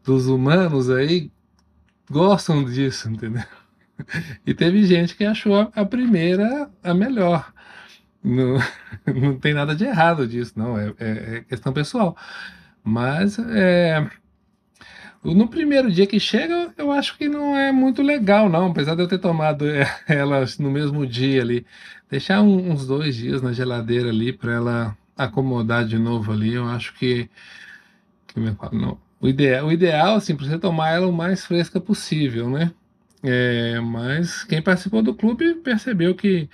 dos 0.03 0.27
humanos 0.27 0.89
aí 0.89 1.31
gostam 2.09 2.63
disso, 2.65 3.09
entendeu? 3.09 3.43
E 4.45 4.53
teve 4.53 4.85
gente 4.85 5.15
que 5.15 5.25
achou 5.25 5.71
a, 5.73 5.85
primeira 5.85 6.69
a 6.83 6.93
melhor. 6.93 7.53
Não, 8.23 8.57
não 9.07 9.39
tem 9.39 9.53
nada 9.53 9.75
de 9.75 9.85
errado 9.85 10.27
disso, 10.27 10.53
não, 10.57 10.77
é, 10.79 10.93
é- 10.99 11.37
é 11.37 11.41
questão 11.43 11.73
pessoal. 11.73 12.17
Mas 12.83 13.39
é, 13.39 14.09
no 15.23 15.47
primeiro 15.47 15.91
dia 15.91 16.05
que 16.05 16.19
chega, 16.19 16.73
eu 16.77 16.91
acho 16.91 17.17
que 17.17 17.27
não 17.27 17.57
é 17.57 17.71
muito 17.71 18.01
legal, 18.01 18.47
não. 18.49 18.67
Apesar 18.71 18.95
de 18.95 19.01
eu 19.01 19.07
ter 19.07 19.17
tomado 19.19 19.65
é, 19.67 19.85
elas 20.07 20.57
no 20.59 20.69
mesmo 20.69 21.05
dia 21.05 21.41
ali. 21.41 21.65
Deixar 22.15 22.41
um- 22.41 22.71
uns 22.71 22.87
dois 22.87 23.13
dias 23.13 23.41
na 23.41 23.51
geladeira 23.51 24.07
ali 24.07 24.31
para 24.31 24.53
ela 24.53 24.97
acomodar 25.17 25.83
de 25.85 25.99
novo 25.99 26.31
ali, 26.31 26.53
eu 26.53 26.65
acho 26.65 26.93
que. 26.93 27.29
que 28.25 28.39
não. 28.71 28.97
O 29.19 29.27
ideal, 29.27 29.67
o 29.67 29.71
ideal, 29.71 30.15
assim, 30.15 30.33
para 30.33 30.45
você 30.45 30.57
tomar 30.57 30.91
ela 30.91 31.07
o 31.07 31.11
mais 31.11 31.45
fresca 31.45 31.77
possível, 31.77 32.49
né? 32.49 32.71
É, 33.21 33.81
mas 33.81 34.45
quem 34.45 34.61
participou 34.61 35.03
do 35.03 35.13
clube 35.13 35.55
percebeu 35.55 36.15
que 36.15 36.49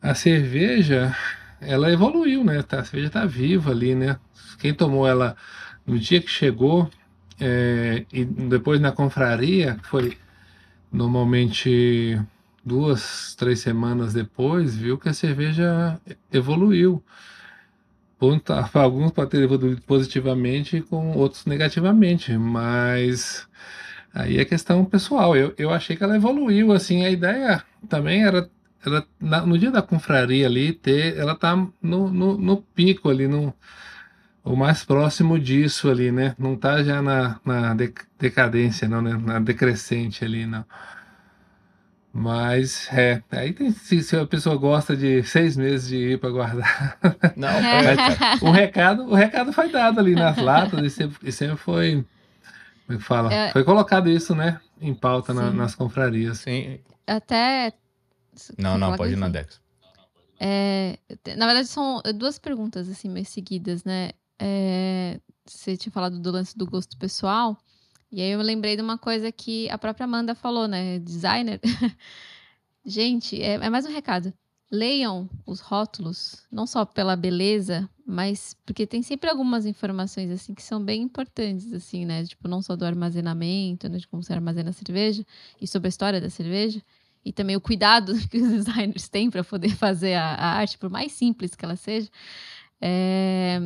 a 0.00 0.14
cerveja 0.14 1.14
ela 1.60 1.92
evoluiu, 1.92 2.42
né? 2.42 2.62
Tá- 2.62 2.80
A 2.80 2.84
cerveja 2.84 3.10
tá 3.10 3.26
viva 3.26 3.72
ali, 3.72 3.94
né? 3.94 4.18
Quem 4.58 4.72
tomou 4.72 5.06
ela 5.06 5.36
no 5.86 5.98
dia 5.98 6.22
que 6.22 6.30
chegou 6.30 6.88
é, 7.38 8.06
e 8.10 8.24
depois 8.24 8.80
na 8.80 8.90
confraria, 8.90 9.74
que 9.74 9.86
foi 9.86 10.16
normalmente 10.90 12.18
duas, 12.66 13.34
três 13.36 13.60
semanas 13.60 14.12
depois, 14.14 14.76
viu 14.76 14.98
que 14.98 15.08
a 15.08 15.14
cerveja 15.14 16.00
evoluiu. 16.32 17.04
Para 18.72 18.82
alguns 18.82 19.10
pode 19.12 19.30
ter 19.30 19.42
evoluído 19.42 19.80
positivamente, 19.82 20.80
com 20.80 21.12
outros 21.16 21.44
negativamente, 21.44 22.36
mas 22.38 23.46
aí 24.14 24.38
é 24.38 24.44
questão 24.44 24.84
pessoal. 24.84 25.36
Eu, 25.36 25.54
eu 25.58 25.70
achei 25.70 25.96
que 25.96 26.04
ela 26.04 26.16
evoluiu, 26.16 26.72
assim, 26.72 27.04
a 27.04 27.10
ideia 27.10 27.62
também 27.88 28.24
era, 28.24 28.50
era 28.84 29.06
na- 29.20 29.46
no 29.46 29.58
dia 29.58 29.70
da 29.70 29.82
confraria 29.82 30.46
ali, 30.46 30.72
ter, 30.72 31.16
ela 31.18 31.34
tá 31.36 31.56
no, 31.82 32.10
no, 32.10 32.38
no 32.38 32.56
pico 32.62 33.10
ali, 33.10 33.28
no, 33.28 33.54
o 34.44 34.56
mais 34.56 34.84
próximo 34.84 35.38
disso 35.38 35.90
ali, 35.90 36.12
né? 36.12 36.34
Não 36.38 36.56
tá 36.56 36.82
já 36.82 37.02
na, 37.02 37.40
na 37.44 37.74
dec- 37.74 38.06
decadência, 38.18 38.88
não, 38.88 39.02
né? 39.02 39.14
Na 39.16 39.40
decrescente 39.40 40.24
ali, 40.24 40.46
não. 40.46 40.64
Mas, 42.18 42.88
é, 42.92 43.22
aí 43.30 43.52
tem, 43.52 43.70
se, 43.70 44.02
se 44.02 44.16
a 44.16 44.26
pessoa 44.26 44.56
gosta 44.56 44.96
de 44.96 45.22
seis 45.22 45.54
meses 45.54 45.86
de 45.86 45.96
ir 46.12 46.18
para 46.18 46.30
guardar, 46.30 46.98
Não, 47.36 47.50
o 48.40 48.50
recado, 48.50 49.02
o 49.04 49.14
recado 49.14 49.52
foi 49.52 49.70
dado 49.70 50.00
ali 50.00 50.14
nas 50.14 50.38
latas 50.38 50.80
e 50.82 50.88
sempre, 50.88 51.28
e 51.28 51.30
sempre 51.30 51.56
foi, 51.58 52.06
como 52.86 52.96
é 52.98 53.02
que 53.02 53.06
fala? 53.06 53.30
É. 53.34 53.52
Foi 53.52 53.62
colocado 53.64 54.08
isso, 54.08 54.34
né? 54.34 54.58
Em 54.80 54.94
pauta 54.94 55.34
na- 55.34 55.50
nas 55.50 55.74
confrarias. 55.74 56.38
Sim. 56.38 56.80
Até. 57.06 57.74
Não, 58.56 58.78
não, 58.78 58.96
pode 58.96 59.12
ir 59.12 59.16
na 59.16 59.26
isso? 59.26 59.32
Dex. 59.34 59.60
É, 60.40 60.98
na 61.36 61.44
verdade, 61.44 61.68
são 61.68 62.00
duas 62.14 62.38
perguntas, 62.38 62.88
assim, 62.88 63.10
meio 63.10 63.26
seguidas, 63.26 63.84
né? 63.84 64.12
É, 64.38 65.20
você 65.44 65.76
tinha 65.76 65.92
falado 65.92 66.18
do 66.18 66.30
lance 66.30 66.56
do 66.56 66.64
gosto 66.64 66.96
pessoal. 66.96 67.58
E 68.10 68.20
aí 68.20 68.30
eu 68.30 68.40
lembrei 68.40 68.76
de 68.76 68.82
uma 68.82 68.96
coisa 68.96 69.32
que 69.32 69.68
a 69.68 69.76
própria 69.76 70.04
Amanda 70.04 70.34
falou, 70.34 70.68
né? 70.68 70.98
Designer. 70.98 71.60
Gente, 72.84 73.40
é, 73.42 73.54
é 73.54 73.70
mais 73.70 73.84
um 73.84 73.90
recado. 73.90 74.32
Leiam 74.70 75.28
os 75.44 75.60
rótulos, 75.60 76.44
não 76.50 76.66
só 76.66 76.84
pela 76.84 77.16
beleza, 77.16 77.88
mas 78.04 78.56
porque 78.64 78.86
tem 78.86 79.02
sempre 79.02 79.30
algumas 79.30 79.66
informações 79.66 80.30
assim 80.30 80.54
que 80.54 80.62
são 80.62 80.84
bem 80.84 81.02
importantes, 81.02 81.72
assim, 81.72 82.04
né? 82.04 82.24
Tipo, 82.24 82.48
não 82.48 82.62
só 82.62 82.76
do 82.76 82.84
armazenamento, 82.84 83.88
né? 83.88 83.98
de 83.98 84.06
como 84.06 84.22
se 84.22 84.32
armazena 84.32 84.70
a 84.70 84.72
cerveja 84.72 85.24
e 85.60 85.66
sobre 85.66 85.88
a 85.88 85.90
história 85.90 86.20
da 86.20 86.30
cerveja 86.30 86.82
e 87.24 87.32
também 87.32 87.56
o 87.56 87.60
cuidado 87.60 88.14
que 88.30 88.38
os 88.38 88.48
designers 88.48 89.08
têm 89.08 89.28
para 89.28 89.42
poder 89.42 89.70
fazer 89.76 90.14
a, 90.14 90.34
a, 90.34 90.52
arte, 90.54 90.78
por 90.78 90.88
mais 90.88 91.10
simples 91.10 91.56
que 91.56 91.64
ela 91.64 91.74
seja. 91.74 92.08
É, 92.80 93.58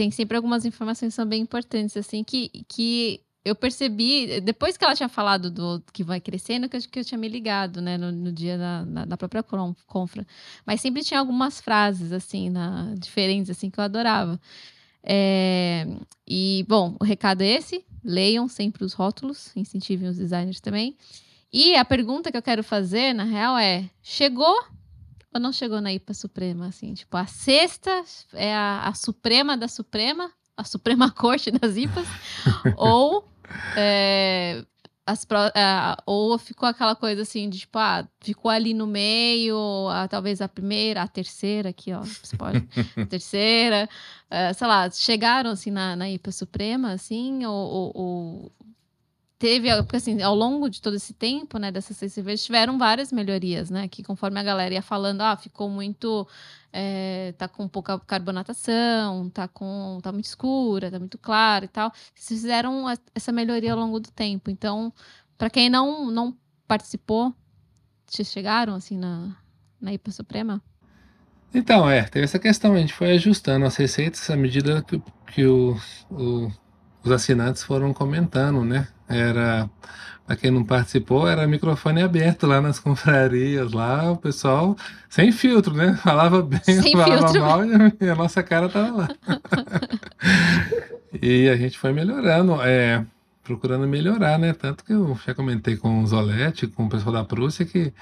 tem 0.00 0.10
sempre 0.10 0.34
algumas 0.34 0.64
informações 0.64 1.12
são 1.12 1.26
bem 1.26 1.42
importantes, 1.42 1.94
assim, 1.94 2.24
que, 2.24 2.64
que 2.66 3.20
eu 3.44 3.54
percebi, 3.54 4.40
depois 4.40 4.74
que 4.74 4.82
ela 4.82 4.94
tinha 4.94 5.10
falado 5.10 5.50
do 5.50 5.82
que 5.92 6.02
vai 6.02 6.18
crescendo, 6.18 6.70
que 6.70 6.76
eu, 6.78 6.80
que 6.90 7.00
eu 7.00 7.04
tinha 7.04 7.18
me 7.18 7.28
ligado, 7.28 7.82
né, 7.82 7.98
no, 7.98 8.10
no 8.10 8.32
dia 8.32 8.56
da, 8.56 8.86
na, 8.86 9.04
na, 9.04 9.16
própria 9.18 9.44
confra. 9.86 10.26
Mas 10.64 10.80
sempre 10.80 11.04
tinha 11.04 11.20
algumas 11.20 11.60
frases, 11.60 12.12
assim, 12.12 12.48
na, 12.48 12.94
diferentes, 12.96 13.50
assim, 13.50 13.68
que 13.68 13.78
eu 13.78 13.84
adorava. 13.84 14.40
É, 15.02 15.86
e, 16.26 16.64
bom, 16.66 16.96
o 16.98 17.04
recado 17.04 17.42
é 17.42 17.48
esse: 17.48 17.84
leiam 18.02 18.48
sempre 18.48 18.86
os 18.86 18.94
rótulos, 18.94 19.54
incentivem 19.54 20.08
os 20.08 20.16
designers 20.16 20.60
também. 20.60 20.96
E 21.52 21.76
a 21.76 21.84
pergunta 21.84 22.30
que 22.30 22.38
eu 22.38 22.42
quero 22.42 22.64
fazer, 22.64 23.12
na 23.12 23.24
real, 23.24 23.58
é: 23.58 23.84
chegou 24.02 24.64
ou 25.32 25.40
não 25.40 25.52
chegou 25.52 25.80
na 25.80 25.92
IPA 25.92 26.14
Suprema? 26.14 26.66
Assim, 26.66 26.94
tipo, 26.94 27.16
a 27.16 27.26
sexta 27.26 28.04
é 28.32 28.54
a, 28.54 28.88
a 28.88 28.94
Suprema 28.94 29.56
da 29.56 29.68
Suprema, 29.68 30.30
a 30.56 30.64
Suprema 30.64 31.10
Corte 31.12 31.50
das 31.50 31.76
IPAs, 31.76 32.06
ou 32.76 33.28
é, 33.76 34.64
as, 35.06 35.26
é, 35.54 35.96
ou 36.06 36.38
ficou 36.38 36.68
aquela 36.68 36.94
coisa 36.94 37.22
assim 37.22 37.48
de 37.48 37.60
tipo, 37.60 37.78
ah, 37.78 38.06
ficou 38.20 38.50
ali 38.50 38.72
no 38.72 38.86
meio, 38.86 39.88
a, 39.88 40.06
talvez 40.06 40.40
a 40.40 40.48
primeira, 40.48 41.02
a 41.02 41.08
terceira, 41.08 41.70
aqui, 41.70 41.92
ó, 41.92 42.02
spoiler, 42.02 42.64
a 42.96 43.06
terceira, 43.06 43.88
é, 44.30 44.52
sei 44.52 44.66
lá, 44.66 44.90
chegaram 44.90 45.50
assim 45.50 45.70
na, 45.70 45.96
na 45.96 46.08
IPA 46.10 46.32
Suprema, 46.32 46.92
assim, 46.92 47.44
ou, 47.44 47.54
ou, 47.54 47.92
ou 47.94 48.52
teve, 49.40 49.74
porque 49.78 49.96
assim, 49.96 50.20
ao 50.20 50.34
longo 50.34 50.68
de 50.68 50.82
todo 50.82 50.96
esse 50.96 51.14
tempo, 51.14 51.58
né, 51.58 51.72
dessas 51.72 51.96
seis 51.96 52.12
cervejas, 52.12 52.44
tiveram 52.44 52.76
várias 52.76 53.10
melhorias, 53.10 53.70
né, 53.70 53.88
que 53.88 54.02
conforme 54.02 54.38
a 54.38 54.42
galera 54.42 54.74
ia 54.74 54.82
falando, 54.82 55.22
ah, 55.22 55.34
ficou 55.34 55.70
muito, 55.70 56.28
é, 56.70 57.32
tá 57.38 57.48
com 57.48 57.66
pouca 57.66 57.98
carbonatação, 58.00 59.30
tá 59.30 59.48
com, 59.48 59.98
tá 60.02 60.12
muito 60.12 60.26
escura, 60.26 60.90
tá 60.90 60.98
muito 60.98 61.16
clara 61.16 61.64
e 61.64 61.68
tal, 61.68 61.90
Vocês 62.14 62.42
fizeram 62.42 62.84
essa 63.14 63.32
melhoria 63.32 63.72
ao 63.72 63.78
longo 63.78 63.98
do 63.98 64.10
tempo, 64.10 64.50
então, 64.50 64.92
para 65.38 65.48
quem 65.48 65.70
não, 65.70 66.10
não 66.10 66.36
participou, 66.68 67.34
vocês 68.06 68.28
chegaram, 68.28 68.74
assim, 68.74 68.98
na, 68.98 69.34
na 69.80 69.94
IPA 69.94 70.10
Suprema? 70.12 70.62
Então, 71.54 71.88
é, 71.88 72.02
teve 72.02 72.26
essa 72.26 72.38
questão, 72.38 72.74
a 72.74 72.78
gente 72.78 72.92
foi 72.92 73.12
ajustando 73.12 73.64
as 73.64 73.74
receitas 73.74 74.28
à 74.28 74.36
medida 74.36 74.82
que, 74.82 75.02
que 75.32 75.46
o, 75.46 75.80
o, 76.10 76.52
os 77.04 77.10
assinantes 77.10 77.62
foram 77.62 77.92
comentando, 77.92 78.64
né, 78.64 78.88
era, 79.08 79.68
para 80.26 80.36
quem 80.36 80.50
não 80.50 80.64
participou, 80.64 81.28
era 81.28 81.46
microfone 81.46 82.02
aberto 82.02 82.46
lá 82.46 82.60
nas 82.60 82.78
confrarias, 82.78 83.72
lá 83.72 84.12
o 84.12 84.16
pessoal 84.16 84.76
sem 85.08 85.32
filtro, 85.32 85.74
né? 85.74 85.98
Falava 86.02 86.40
bem, 86.40 86.60
sem 86.62 86.92
falava 86.92 87.28
filtro. 87.28 87.40
mal 87.40 87.60
e 88.00 88.08
a 88.08 88.14
nossa 88.14 88.42
cara 88.42 88.68
tava 88.68 88.96
lá. 88.96 89.08
e 91.20 91.48
a 91.48 91.56
gente 91.56 91.76
foi 91.76 91.92
melhorando, 91.92 92.62
é, 92.62 93.04
procurando 93.42 93.88
melhorar, 93.88 94.38
né? 94.38 94.52
Tanto 94.52 94.84
que 94.84 94.92
eu 94.92 95.18
já 95.26 95.34
comentei 95.34 95.76
com 95.76 96.00
o 96.00 96.06
Zolete, 96.06 96.68
com 96.68 96.86
o 96.86 96.88
pessoal 96.88 97.12
da 97.12 97.24
Prússia, 97.24 97.66
que 97.66 97.92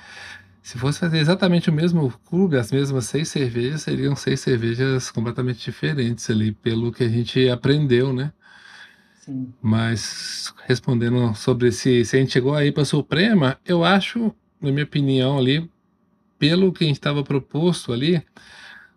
se 0.62 0.76
fosse 0.76 0.98
fazer 0.98 1.16
exatamente 1.16 1.70
o 1.70 1.72
mesmo 1.72 2.12
clube, 2.28 2.58
as 2.58 2.70
mesmas 2.70 3.06
seis 3.06 3.28
cervejas, 3.28 3.80
seriam 3.80 4.14
seis 4.14 4.40
cervejas 4.40 5.10
completamente 5.10 5.64
diferentes 5.64 6.28
ali, 6.28 6.52
pelo 6.52 6.92
que 6.92 7.04
a 7.04 7.08
gente 7.08 7.48
aprendeu, 7.48 8.12
né? 8.12 8.30
Mas 9.60 10.52
respondendo 10.66 11.34
sobre 11.34 11.72
se, 11.72 12.04
se 12.04 12.16
a 12.16 12.20
gente 12.20 12.32
chegou 12.32 12.54
aí 12.54 12.72
para 12.72 12.82
a 12.82 12.86
Suprema, 12.86 13.58
eu 13.64 13.84
acho, 13.84 14.34
na 14.60 14.70
minha 14.70 14.84
opinião 14.84 15.38
ali, 15.38 15.68
pelo 16.38 16.72
que 16.72 16.84
a 16.84 16.86
gente 16.86 16.96
estava 16.96 17.22
proposto 17.22 17.92
ali, 17.92 18.22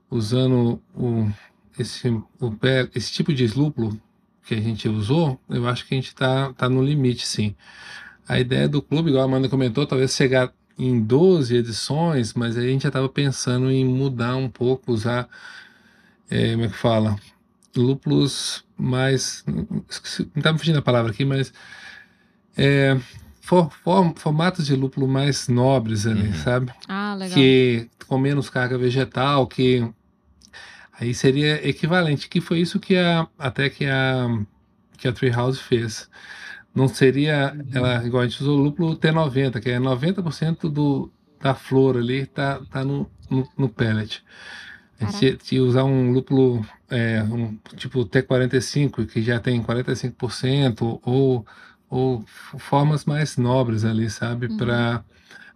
usando 0.10 0.82
o, 0.96 1.30
esse, 1.78 2.10
o, 2.10 2.58
esse 2.94 3.12
tipo 3.12 3.34
de 3.34 3.48
lúpulo 3.48 4.00
que 4.46 4.54
a 4.54 4.62
gente 4.62 4.88
usou, 4.88 5.40
eu 5.50 5.68
acho 5.68 5.88
que 5.88 5.94
a 5.94 5.98
gente 5.98 6.08
está 6.08 6.54
tá 6.54 6.70
no 6.70 6.84
limite, 6.84 7.26
sim. 7.26 7.56
A 8.28 8.40
ideia 8.40 8.68
do 8.68 8.82
clube, 8.82 9.10
igual 9.10 9.24
a 9.24 9.26
Amanda 9.26 9.50
comentou, 9.50 9.86
talvez 9.86 10.16
chegar 10.16 10.54
em 10.78 11.02
12 11.02 11.56
edições, 11.56 12.34
mas 12.34 12.58
a 12.58 12.62
gente 12.62 12.84
já 12.84 12.90
estava 12.90 13.10
pensando 13.10 13.70
em 13.70 13.86
mudar 13.86 14.36
um 14.36 14.50
pouco, 14.50 14.92
usar, 14.92 15.28
é, 16.30 16.52
como 16.52 16.66
é 16.66 16.68
que 16.68 16.78
fala? 16.78 17.18
lúpulos 17.76 18.64
mais. 18.82 19.44
Não 19.46 19.84
está 20.36 20.52
me 20.52 20.60
fugindo 20.60 20.80
a 20.80 20.82
palavra 20.82 21.12
aqui, 21.12 21.24
mas. 21.24 21.54
É, 22.58 22.98
for, 23.42 23.72
for, 23.84 24.14
formatos 24.18 24.66
de 24.66 24.76
lúpulo 24.76 25.08
mais 25.08 25.48
nobres 25.48 26.06
ali, 26.08 26.28
uhum. 26.28 26.34
sabe? 26.34 26.72
Ah, 26.88 27.16
legal. 27.16 27.36
Que 27.36 27.90
com 28.08 28.18
menos 28.18 28.50
carga 28.50 28.78
vegetal, 28.78 29.48
que 29.48 29.88
aí 31.00 31.14
seria 31.14 31.68
equivalente, 31.68 32.28
que 32.28 32.42
foi 32.42 32.60
isso 32.60 32.80
que 32.80 32.98
a 32.98 33.28
até 33.38 33.70
que 33.70 33.86
a 33.86 34.28
que 34.98 35.08
a 35.08 35.14
Treehouse 35.14 35.60
fez. 35.60 36.10
Não 36.74 36.88
seria 36.88 37.56
ela 37.74 38.06
igual 38.06 38.24
a 38.24 38.28
gente 38.28 38.42
usou 38.42 38.58
o 38.58 38.64
lúpulo 38.64 38.96
T90, 38.96 39.60
que 39.60 39.70
é 39.70 39.80
90% 39.80 40.70
do 40.70 41.12
da 41.42 41.54
flor 41.56 41.98
ali 41.98 42.26
tá 42.26 42.62
tá 42.72 42.84
no, 42.84 43.10
no, 43.30 43.48
no 43.58 43.70
pellet. 43.70 44.24
Se, 45.10 45.38
se 45.42 45.60
usar 45.60 45.84
um 45.84 46.12
lúpulo 46.12 46.66
é, 46.90 47.24
um, 47.24 47.58
tipo 47.76 48.06
T45, 48.06 49.08
que 49.08 49.22
já 49.22 49.40
tem 49.40 49.62
45%, 49.64 51.00
ou, 51.04 51.46
ou 51.90 52.24
formas 52.28 53.06
mais 53.06 53.38
nobres 53.38 53.86
ali, 53.86 54.10
sabe? 54.10 54.48
Uhum. 54.48 54.58
Para 54.58 55.04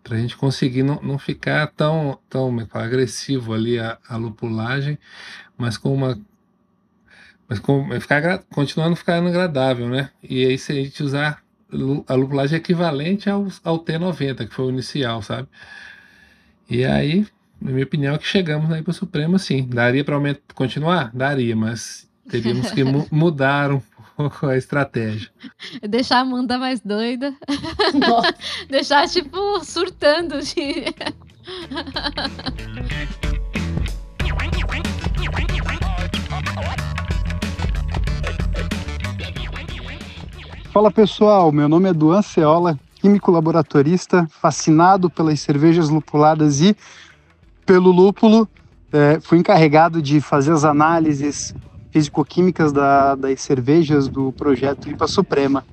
a 0.09 0.15
gente 0.15 0.37
conseguir 0.37 0.83
não, 0.83 0.99
não 1.01 1.19
ficar 1.19 1.67
tão, 1.67 2.17
tão 2.29 2.59
é 2.59 2.67
agressivo 2.73 3.53
ali 3.53 3.77
a, 3.77 3.97
a 4.07 4.17
lupulagem, 4.17 4.97
mas 5.57 5.77
com 5.77 5.93
uma 5.93 6.19
mas 7.47 7.59
com, 7.59 7.87
ficar, 8.01 8.39
continuando 8.51 8.95
ficando 8.95 9.27
agradável, 9.27 9.87
né? 9.87 10.09
E 10.23 10.45
aí 10.45 10.57
se 10.57 10.71
a 10.71 10.75
gente 10.75 11.03
usar 11.03 11.43
a 12.07 12.13
lupulagem 12.15 12.57
equivalente 12.57 13.29
ao, 13.29 13.47
ao 13.63 13.83
T90, 13.83 14.47
que 14.47 14.53
foi 14.53 14.65
o 14.65 14.69
inicial, 14.69 15.21
sabe? 15.21 15.47
E 16.69 16.83
aí 16.83 17.27
na 17.59 17.71
minha 17.71 17.85
opinião, 17.85 18.15
é 18.15 18.17
que 18.17 18.27
chegamos 18.27 18.71
aí 18.71 18.81
para 18.81 18.91
o 18.91 18.93
Supremo, 18.93 19.39
sim. 19.39 19.67
Daria 19.67 20.03
para 20.03 20.17
continuar? 20.53 21.11
Daria, 21.13 21.55
mas 21.55 22.07
teríamos 22.29 22.71
que 22.71 22.83
mu 22.83 23.07
mudar 23.11 23.71
um 23.71 23.81
pouco 24.15 24.47
a 24.47 24.57
estratégia. 24.57 25.29
Deixar 25.81 26.17
a 26.17 26.21
Amanda 26.21 26.57
mais 26.57 26.81
doida. 26.81 27.33
Deixar, 28.69 29.07
tipo, 29.07 29.63
surtando 29.63 30.39
de. 30.41 30.93
Fala 40.75 40.91
pessoal, 40.91 41.53
meu 41.53 41.69
nome 41.69 41.87
é 41.87 41.93
Duan 41.93 42.21
Ceola, 42.21 42.77
químico 42.95 43.31
laboratorista, 43.31 44.27
fascinado 44.29 45.09
pelas 45.09 45.39
cervejas 45.39 45.87
lupuladas 45.87 46.59
e 46.59 46.75
pelo 47.65 47.91
lúpulo, 47.91 48.47
é, 48.91 49.19
fui 49.19 49.37
encarregado 49.37 50.01
de 50.01 50.21
fazer 50.21 50.51
as 50.51 50.63
análises 50.63 51.53
físico-químicas 51.91 52.71
da, 52.71 53.15
das 53.15 53.41
cervejas 53.41 54.07
do 54.07 54.31
projeto 54.31 54.89
IPA 54.89 55.07
Suprema. 55.07 55.65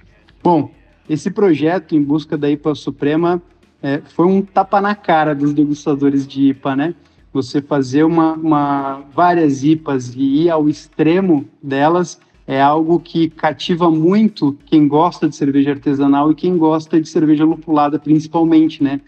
Bom, 0.42 0.70
esse 1.08 1.30
projeto 1.30 1.94
em 1.94 2.02
busca 2.02 2.38
da 2.38 2.48
IPA 2.50 2.74
Suprema 2.74 3.42
é, 3.82 4.00
foi 4.14 4.26
um 4.26 4.40
tapa 4.40 4.80
na 4.80 4.94
cara 4.94 5.34
dos 5.34 5.52
degustadores 5.52 6.26
de 6.26 6.50
IPA, 6.50 6.76
né? 6.76 6.94
Você 7.32 7.60
fazer 7.60 8.04
uma, 8.04 8.34
uma, 8.34 9.02
várias 9.12 9.64
IPAs 9.64 10.14
e 10.14 10.44
ir 10.44 10.50
ao 10.50 10.68
extremo 10.68 11.46
delas 11.62 12.20
é 12.46 12.60
algo 12.60 13.00
que 13.00 13.30
cativa 13.30 13.90
muito 13.90 14.56
quem 14.66 14.86
gosta 14.86 15.28
de 15.28 15.34
cerveja 15.34 15.70
artesanal 15.70 16.30
e 16.30 16.34
quem 16.34 16.56
gosta 16.56 17.00
de 17.00 17.08
cerveja 17.08 17.44
lupulada, 17.44 17.98
principalmente, 17.98 18.82
né? 18.82 19.00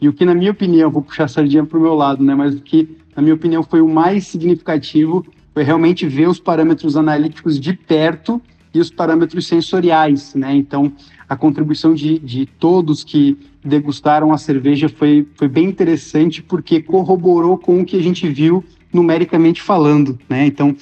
E 0.00 0.08
o 0.08 0.12
que, 0.12 0.24
na 0.24 0.34
minha 0.34 0.50
opinião, 0.50 0.90
vou 0.90 1.02
puxar 1.02 1.24
a 1.24 1.28
sardinha 1.28 1.64
para 1.64 1.78
o 1.78 1.82
meu 1.82 1.94
lado, 1.94 2.22
né? 2.22 2.34
Mas 2.34 2.54
o 2.54 2.60
que, 2.60 2.88
na 3.16 3.22
minha 3.22 3.34
opinião, 3.34 3.62
foi 3.62 3.80
o 3.80 3.88
mais 3.88 4.26
significativo 4.26 5.26
foi 5.52 5.64
realmente 5.64 6.06
ver 6.06 6.28
os 6.28 6.38
parâmetros 6.38 6.96
analíticos 6.96 7.58
de 7.58 7.72
perto 7.72 8.40
e 8.72 8.78
os 8.78 8.90
parâmetros 8.90 9.46
sensoriais, 9.46 10.32
né? 10.34 10.54
Então, 10.54 10.92
a 11.28 11.36
contribuição 11.36 11.94
de, 11.94 12.18
de 12.18 12.46
todos 12.46 13.02
que 13.02 13.36
degustaram 13.64 14.32
a 14.32 14.38
cerveja 14.38 14.88
foi, 14.88 15.26
foi 15.34 15.48
bem 15.48 15.66
interessante 15.66 16.42
porque 16.42 16.80
corroborou 16.80 17.58
com 17.58 17.80
o 17.80 17.84
que 17.84 17.96
a 17.96 18.02
gente 18.02 18.28
viu 18.28 18.64
numericamente 18.92 19.60
falando, 19.60 20.16
né? 20.28 20.46
Então, 20.46 20.70
uh, 20.70 20.76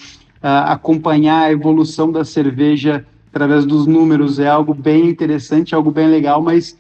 acompanhar 0.67 1.45
a 1.45 1.53
evolução 1.53 2.13
da 2.13 2.25
cerveja 2.25 3.05
através 3.29 3.65
dos 3.65 3.87
números 3.87 4.39
é 4.39 4.49
algo 4.49 4.75
bem 4.75 5.09
interessante, 5.09 5.75
algo 5.75 5.91
bem 5.91 6.09
legal, 6.09 6.43
mas 6.43 6.79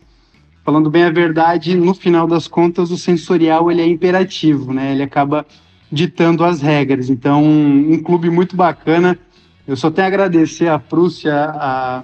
falando 0.66 0.90
bem 0.90 1.04
a 1.04 1.10
verdade, 1.10 1.76
no 1.76 1.94
final 1.94 2.26
das 2.26 2.48
contas 2.48 2.90
o 2.90 2.98
sensorial 2.98 3.70
ele 3.70 3.80
é 3.80 3.86
imperativo, 3.86 4.74
né? 4.74 4.90
Ele 4.90 5.04
acaba 5.04 5.46
ditando 5.92 6.44
as 6.44 6.60
regras. 6.60 7.08
Então, 7.08 7.44
um 7.44 8.02
clube 8.02 8.28
muito 8.28 8.56
bacana. 8.56 9.16
Eu 9.64 9.76
só 9.76 9.92
tenho 9.92 10.06
a 10.06 10.08
agradecer 10.08 10.66
à 10.66 10.76
Prússia, 10.76 11.32
a, 11.32 11.98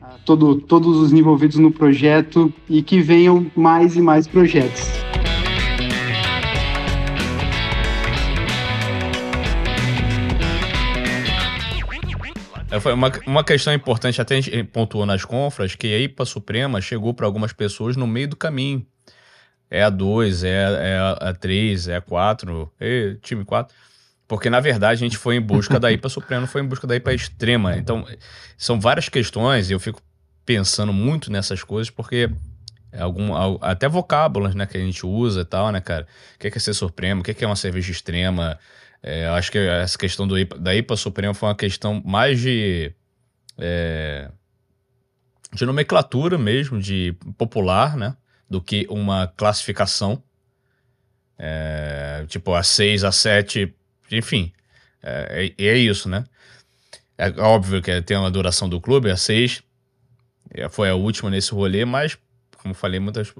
a 0.00 0.08
todo, 0.24 0.56
todos 0.56 0.96
os 0.96 1.12
envolvidos 1.12 1.58
no 1.58 1.70
projeto 1.70 2.50
e 2.70 2.80
que 2.80 3.02
venham 3.02 3.50
mais 3.54 3.96
e 3.96 4.00
mais 4.00 4.26
projetos. 4.26 4.90
É, 12.70 12.80
Foi 12.80 12.92
uma, 12.92 13.12
uma 13.26 13.44
questão 13.44 13.72
importante, 13.72 14.20
até 14.20 14.36
a 14.36 14.40
gente 14.40 14.64
pontuou 14.64 15.06
nas 15.06 15.24
confras, 15.24 15.74
que 15.74 15.86
a 15.94 15.98
IPA 15.98 16.24
Suprema 16.24 16.80
chegou 16.80 17.14
para 17.14 17.26
algumas 17.26 17.52
pessoas 17.52 17.96
no 17.96 18.06
meio 18.06 18.28
do 18.28 18.36
caminho. 18.36 18.84
É 19.70 19.82
a 19.82 19.90
2, 19.90 20.44
é, 20.44 20.48
é 20.50 20.98
a 21.20 21.32
3, 21.32 21.88
é 21.88 21.96
a 21.96 22.00
4, 22.00 22.72
é 22.78 23.16
time 23.20 23.44
4. 23.44 23.74
Porque, 24.28 24.50
na 24.50 24.60
verdade, 24.60 25.04
a 25.04 25.06
gente 25.06 25.16
foi 25.16 25.36
em 25.36 25.40
busca 25.40 25.78
da 25.78 25.90
IPA 25.90 26.08
Suprema, 26.08 26.40
não 26.42 26.48
foi 26.48 26.60
em 26.62 26.66
busca 26.66 26.86
da 26.86 26.96
IPA 26.96 27.14
Extrema. 27.14 27.76
Então, 27.76 28.04
são 28.56 28.80
várias 28.80 29.08
questões 29.08 29.70
e 29.70 29.72
eu 29.72 29.80
fico 29.80 30.00
pensando 30.44 30.92
muito 30.92 31.30
nessas 31.30 31.62
coisas, 31.62 31.90
porque 31.90 32.28
é 32.92 33.00
algum, 33.00 33.34
al- 33.34 33.58
até 33.60 33.88
vocábulos, 33.88 34.54
né, 34.54 34.66
que 34.66 34.76
a 34.76 34.80
gente 34.80 35.04
usa 35.04 35.40
e 35.40 35.44
tal, 35.44 35.70
né, 35.70 35.80
cara? 35.80 36.06
O 36.36 36.38
que 36.38 36.46
é, 36.48 36.50
que 36.50 36.58
é 36.58 36.60
ser 36.60 36.74
Supremo? 36.74 37.22
O 37.22 37.30
é, 37.30 37.34
que 37.34 37.44
é 37.44 37.46
uma 37.46 37.56
cerveja 37.56 37.90
extrema? 37.90 38.58
É, 39.02 39.26
acho 39.28 39.52
que 39.52 39.58
essa 39.58 39.96
questão 39.98 40.26
do 40.26 40.38
IPA, 40.38 40.58
da 40.58 40.74
IPA 40.74 40.96
Suprema 40.96 41.34
foi 41.34 41.48
uma 41.48 41.54
questão 41.54 42.02
mais 42.04 42.40
de. 42.40 42.92
é, 43.58 44.30
de 45.52 45.64
nomenclatura 45.64 46.36
mesmo, 46.36 46.80
de 46.80 47.14
popular, 47.38 47.96
né? 47.96 48.16
Do 48.48 48.60
que 48.60 48.86
uma 48.90 49.26
classificação. 49.36 50.22
É, 51.38 52.24
tipo, 52.28 52.54
a 52.54 52.62
6, 52.62 53.04
a 53.04 53.12
7, 53.12 53.74
enfim. 54.10 54.52
É, 55.02 55.52
é, 55.58 55.64
é 55.66 55.76
isso, 55.76 56.08
né? 56.08 56.24
É 57.18 57.28
óbvio 57.40 57.80
que 57.80 58.02
tem 58.02 58.16
uma 58.16 58.30
duração 58.30 58.68
do 58.68 58.80
clube, 58.80 59.10
a 59.10 59.16
6. 59.16 59.62
é, 60.50 60.68
Foi 60.68 60.88
a 60.88 60.94
última 60.94 61.30
nesse 61.30 61.52
rolê, 61.52 61.84
mas, 61.84 62.18
como 62.58 62.74
falei, 62.74 63.00
muitas 63.00 63.32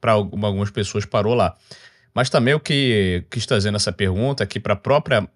para 0.00 0.12
algumas 0.12 0.70
pessoas 0.70 1.04
parou 1.06 1.34
lá. 1.34 1.56
Mas 2.14 2.28
também 2.28 2.54
o 2.54 2.60
que 2.60 3.24
quis 3.30 3.46
trazer 3.46 3.70
nessa 3.70 3.92
pergunta 3.92 4.44
aqui 4.44 4.60
para 4.60 4.74
a 4.74 4.76
própria 4.76 5.28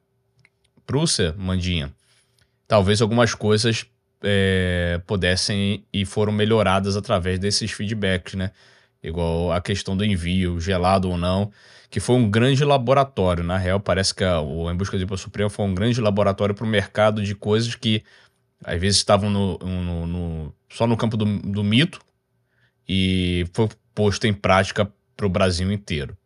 Prússia, 0.87 1.35
Mandinha, 1.37 1.93
talvez 2.69 3.01
algumas 3.03 3.35
coisas 3.35 3.87
é, 4.23 5.01
pudessem 5.07 5.85
e 5.93 6.05
foram 6.05 6.33
melhoradas 6.33 6.97
através 6.97 7.39
desses 7.39 7.73
feedbacks, 7.73 8.35
né? 8.35 8.51
Igual 9.03 9.53
a 9.53 9.61
questão 9.61 9.97
do 9.97 10.05
envio, 10.05 10.61
gelado 10.61 11.09
ou 11.11 11.17
não, 11.19 11.51
que 11.91 12.01
foi 12.01 12.17
um 12.17 12.29
grande 12.31 12.65
laboratório. 12.65 13.45
Na 13.45 13.57
real, 13.57 13.79
parece 13.81 14.15
que 14.15 14.25
a, 14.25 14.41
o 14.41 14.71
Em 14.71 14.77
Busca 14.77 14.97
do 14.97 15.03
Ipa 15.03 15.17
Supremo 15.17 15.51
foi 15.51 15.65
um 15.65 15.75
grande 15.75 16.01
laboratório 16.01 16.55
para 16.55 16.65
o 16.65 16.69
mercado 16.69 17.23
de 17.23 17.35
coisas 17.35 17.75
que 17.75 18.03
às 18.65 18.81
vezes 18.81 18.97
estavam 18.99 19.31
no, 19.31 19.59
no- 19.59 20.07
no- 20.07 20.55
só 20.69 20.87
no 20.87 20.97
campo 20.97 21.17
do, 21.17 21.25
do 21.39 21.63
mito 21.63 22.01
e 22.89 23.47
foi 23.53 23.69
posto 23.95 24.27
em 24.27 24.33
prática 24.35 24.91
para 25.17 25.27
o 25.27 25.31
Brasil 25.31 25.71
inteiro. 25.71 26.17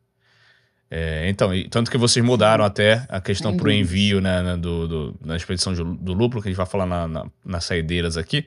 É, 0.91 1.29
então, 1.31 1.55
e 1.55 1.69
tanto 1.69 1.89
que 1.91 1.97
vocês 1.97 2.25
mudaram 2.25 2.65
até 2.65 3.07
a 3.09 3.21
questão 3.21 3.53
para 3.57 3.63
o 3.63 3.69
dúvidas. 3.69 3.81
envio 3.89 4.21
né, 4.21 4.43
né, 4.43 4.57
do, 4.57 4.89
do- 4.89 5.17
na 5.25 5.37
expedição 5.37 5.73
de- 5.73 5.85
do 5.85 6.13
lúpulo, 6.13 6.43
que 6.43 6.49
a 6.49 6.51
gente 6.51 6.57
vai 6.57 6.67
falar 6.67 6.85
na, 6.87 7.07
na- 7.07 7.31
nas 7.45 7.65
saideiras 7.65 8.17
aqui. 8.17 8.47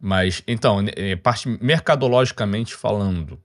Mas, 0.00 0.42
então, 0.48 0.84
é, 0.96 1.14
parte 1.14 1.48
mercadologicamente 1.62 2.74
falando, 2.74 3.38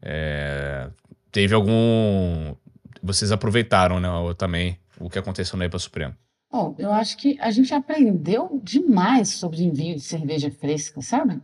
é, 0.00 0.88
teve 1.32 1.52
algum. 1.54 2.54
Vocês 3.02 3.32
aproveitaram, 3.32 3.98
né, 3.98 4.08
também 4.38 4.78
o 5.00 5.10
que 5.10 5.18
aconteceu 5.18 5.58
na 5.58 5.64
IPA 5.66 5.78
Suprema. 5.80 6.16
Bom, 6.50 6.76
eu 6.78 6.92
acho 6.92 7.16
que 7.16 7.36
a 7.40 7.50
gente 7.50 7.74
aprendeu 7.74 8.60
demais 8.62 9.30
sobre 9.30 9.62
envio 9.64 9.96
de 9.96 10.02
cerveja 10.02 10.50
fresca, 10.50 11.00
sabe? 11.02 11.40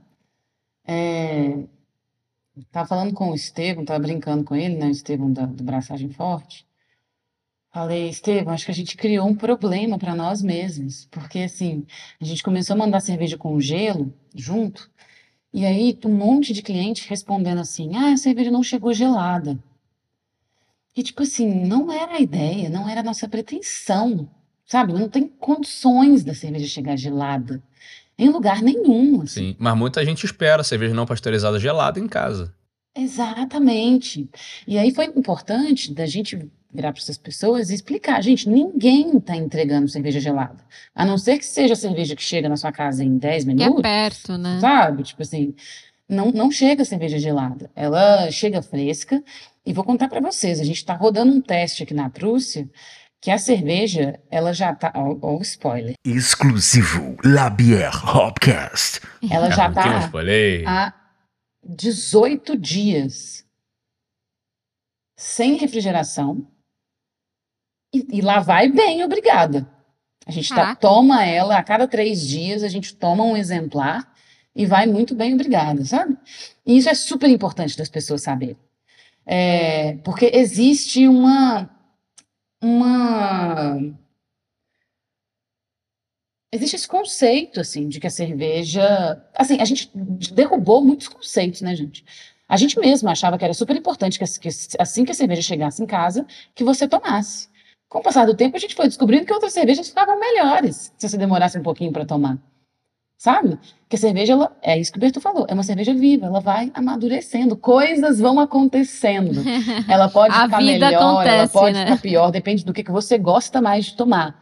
É, 0.86 1.59
tava 2.70 2.88
falando 2.88 3.14
com 3.14 3.30
o 3.30 3.34
Estevam, 3.34 3.84
tava 3.84 4.00
brincando 4.00 4.44
com 4.44 4.54
ele, 4.54 4.76
né? 4.76 4.86
O 4.86 4.90
Estevam 4.90 5.32
da, 5.32 5.46
do 5.46 5.62
Braçagem 5.64 6.11
Forte. 6.11 6.66
Falei, 7.72 8.09
Estevam, 8.09 8.52
acho 8.52 8.64
que 8.64 8.70
a 8.70 8.74
gente 8.74 8.96
criou 8.96 9.28
um 9.28 9.34
problema 9.34 9.98
para 9.98 10.14
nós 10.14 10.42
mesmos, 10.42 11.06
porque 11.11 11.40
assim, 11.40 11.86
a 12.20 12.24
gente 12.24 12.42
começou 12.42 12.74
a 12.74 12.78
mandar 12.78 13.00
cerveja 13.00 13.36
com 13.36 13.61
gelo 13.61 14.12
junto, 14.34 14.90
e 15.52 15.64
aí 15.66 15.98
um 16.04 16.14
monte 16.14 16.52
de 16.52 16.62
cliente 16.62 17.09
respondendo 17.09 17.61
assim: 17.61 17.94
ah, 17.96 18.12
a 18.12 18.16
cerveja 18.16 18.50
não 18.50 18.62
chegou 18.62 18.92
gelada. 18.92 19.59
E 20.96 21.02
tipo 21.02 21.22
assim, 21.22 21.66
não 21.66 21.92
era 21.92 22.16
a 22.16 22.20
ideia, 22.20 22.68
não 22.68 22.88
era 22.88 23.00
a 23.00 23.04
nossa 23.04 23.28
pretensão, 23.28 24.28
sabe? 24.66 24.92
Não 24.92 25.09
tem 25.09 25.28
condições 25.28 26.24
da 26.24 26.34
cerveja 26.34 26.66
chegar 26.66 26.96
gelada 26.96 27.62
em 28.18 28.28
lugar 28.28 28.60
nenhum, 28.62 29.22
assim. 29.22 29.50
Sim, 29.50 29.56
mas 29.58 29.76
muita 29.76 30.04
gente 30.04 30.24
espera 30.24 30.64
cerveja 30.64 30.92
não 30.94 31.06
pasteurizada 31.06 31.58
gelada 31.58 32.00
em 32.00 32.08
casa. 32.08 32.52
Exatamente. 32.96 34.28
E 34.66 34.76
aí 34.78 34.92
foi 34.92 35.04
importante 35.06 35.92
da 35.94 36.04
gente 36.06 36.36
virar 36.72 36.92
para 36.92 37.00
essas 37.00 37.16
pessoas 37.16 37.70
e 37.70 37.74
explicar, 37.74 38.22
gente, 38.22 38.48
ninguém 38.48 39.16
está 39.16 39.36
entregando 39.36 39.88
cerveja 39.88 40.20
gelada. 40.20 40.58
A 40.94 41.04
não 41.04 41.16
ser 41.16 41.38
que 41.38 41.46
seja 41.46 41.72
a 41.74 41.76
cerveja 41.76 42.14
que 42.16 42.22
chega 42.22 42.48
na 42.48 42.56
sua 42.56 42.72
casa 42.72 43.04
em 43.04 43.16
10 43.16 43.44
Que 43.44 43.50
é 43.50 43.54
minutos, 43.54 43.82
perto, 43.82 44.36
né? 44.36 44.58
sabe? 44.60 45.02
Tipo 45.04 45.22
assim, 45.22 45.54
não, 46.08 46.30
não 46.30 46.50
chega 46.50 46.84
cerveja 46.84 47.18
gelada. 47.18 47.70
Ela 47.74 48.30
chega 48.30 48.60
fresca. 48.62 49.22
E 49.64 49.72
vou 49.72 49.84
contar 49.84 50.08
para 50.08 50.20
vocês, 50.20 50.60
a 50.60 50.64
gente 50.64 50.78
está 50.78 50.94
rodando 50.94 51.30
um 51.32 51.40
teste 51.42 51.82
aqui 51.82 51.92
na 51.92 52.08
Prússia 52.08 52.68
que 53.20 53.30
a 53.30 53.38
cerveja, 53.38 54.20
ela 54.30 54.52
já 54.52 54.74
tá, 54.74 54.92
ó, 54.94 55.16
ó 55.20 55.36
o 55.38 55.42
spoiler. 55.42 55.94
Exclusivo 56.04 57.16
La 57.24 57.50
Bière 57.50 57.96
Hopcast. 58.04 59.00
Ela 59.30 59.50
já 59.50 59.64
É, 59.64 59.72
que 59.72 59.78
eu 59.78 59.82
tá 59.82 59.82
há 60.66 60.94
18 61.64 62.56
dias 62.56 63.44
sem 65.18 65.54
refrigeração 65.56 66.46
e, 67.92 68.18
e 68.18 68.20
lá 68.20 68.38
vai 68.40 68.70
bem, 68.70 69.02
obrigada. 69.02 69.68
A 70.26 70.30
gente 70.30 70.48
tá- 70.50 70.56
Caraca. 70.56 70.80
toma 70.80 71.24
ela 71.24 71.56
a 71.56 71.62
cada 71.62 71.88
três 71.88 72.20
dias, 72.26 72.62
a 72.62 72.68
gente 72.68 72.94
toma 72.94 73.24
um 73.24 73.36
exemplar 73.36 74.12
e 74.54 74.66
vai 74.66 74.86
muito 74.86 75.14
bem, 75.14 75.34
obrigada, 75.34 75.84
sabe? 75.84 76.16
E 76.64 76.76
isso 76.76 76.88
é 76.88 76.94
super 76.94 77.28
importante 77.30 77.76
das 77.76 77.88
pessoas 77.88 78.22
saberem. 78.22 78.56
É, 79.26 79.96
porque 80.04 80.30
existe 80.32 81.06
uma, 81.08 81.68
uma 82.62 83.78
Existe 86.52 86.76
esse 86.76 86.88
conceito, 86.88 87.61
assim, 87.61 87.88
de 87.88 88.00
que 88.00 88.06
a 88.06 88.11
cerveja. 88.11 89.22
Assim, 89.34 89.61
a 89.61 89.64
gente 89.64 89.90
derrubou 90.32 90.82
muitos 90.82 91.09
conceitos, 91.09 91.61
né, 91.61 91.74
gente? 91.76 92.04
A 92.48 92.56
gente 92.56 92.78
mesmo 92.80 93.09
achava 93.11 93.36
que 93.36 93.44
era 93.44 93.52
super 93.52 93.76
importante 93.76 94.16
que, 94.18 94.24
as- 94.24 94.38
que 94.38 94.48
assim 94.78 95.04
que 95.04 95.11
a 95.11 95.14
cerveja 95.14 95.42
chegasse 95.42 95.82
em 95.82 95.86
casa, 95.86 96.26
que 96.54 96.64
você 96.64 96.88
tomasse. 96.88 97.48
Com 97.88 97.98
o 97.98 98.02
passar 98.02 98.24
do 98.26 98.34
tempo, 98.34 98.56
a 98.56 98.61
gente 98.61 98.74
foi 98.74 98.86
descobrindo 98.86 99.26
que 99.26 99.32
outras 99.32 99.52
cervejas 99.52 99.88
ficavam 99.88 100.18
melhores 100.18 100.92
se 100.96 101.08
você 101.08 101.18
demorasse 101.18 101.58
um 101.58 101.62
pouquinho 101.62 101.92
para 101.92 102.07
tomar. 102.07 102.38
Sabe? 103.18 103.58
Que 103.88 103.96
a 103.96 103.99
cerveja, 103.99 104.32
ela, 104.34 104.57
é 104.62 104.78
isso 104.78 104.92
que 104.92 104.99
o 104.99 105.00
Berto 105.00 105.20
falou, 105.20 105.45
é 105.49 105.54
uma 105.54 105.64
cerveja 105.64 105.92
viva, 105.92 106.26
ela 106.26 106.40
vai 106.40 106.70
amadurecendo, 106.72 107.57
coisas 107.57 108.20
vão 108.20 108.38
acontecendo. 108.38 109.42
Ela 109.88 110.08
pode 110.08 110.32
A 110.34 110.45
ficar 110.45 110.58
vida 110.58 110.86
melhor, 110.86 110.92
ela 110.92 111.12
acontece, 111.12 111.53
pode 111.53 111.74
né? 111.74 111.84
ficar 111.84 111.99
pior, 111.99 112.30
depende 112.30 112.64
do 112.64 112.72
que, 112.72 112.84
que 112.84 112.92
você 112.92 113.18
gosta 113.18 113.61
mais 113.61 113.86
de 113.86 113.96
tomar. 113.96 114.40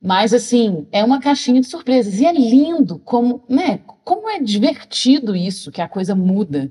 Mas 0.00 0.32
assim, 0.32 0.86
é 0.92 1.02
uma 1.02 1.20
caixinha 1.20 1.60
de 1.60 1.66
surpresas. 1.66 2.20
E 2.20 2.26
é 2.26 2.32
lindo 2.32 2.98
como, 3.00 3.42
né? 3.48 3.80
Como 4.04 4.28
é 4.30 4.38
divertido 4.40 5.34
isso, 5.34 5.72
que 5.72 5.80
a 5.82 5.88
coisa 5.88 6.14
muda. 6.14 6.70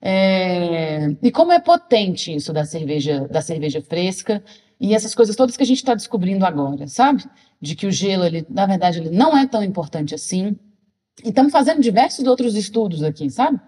É, 0.00 1.14
E 1.22 1.30
como 1.30 1.52
é 1.52 1.58
potente 1.60 2.34
isso 2.34 2.52
da 2.52 2.64
cerveja, 2.64 3.26
da 3.28 3.40
cerveja 3.40 3.80
fresca 3.80 4.42
e 4.80 4.94
essas 4.94 5.14
coisas 5.14 5.36
todas 5.36 5.56
que 5.56 5.62
a 5.62 5.66
gente 5.66 5.78
está 5.78 5.94
descobrindo 5.94 6.44
agora, 6.44 6.86
sabe? 6.88 7.24
De 7.62 7.74
que 7.76 7.86
o 7.86 7.92
gelo, 7.92 8.24
ele, 8.24 8.44
na 8.50 8.66
verdade, 8.66 8.98
ele 8.98 9.10
não 9.10 9.38
é 9.38 9.46
tão 9.46 9.64
importante 9.64 10.14
assim. 10.14 10.56
E 11.24 11.28
estamos 11.28 11.52
fazendo 11.52 11.80
diversos 11.80 12.26
outros 12.26 12.56
estudos 12.56 13.02
aqui, 13.02 13.30
sabe? 13.30 13.58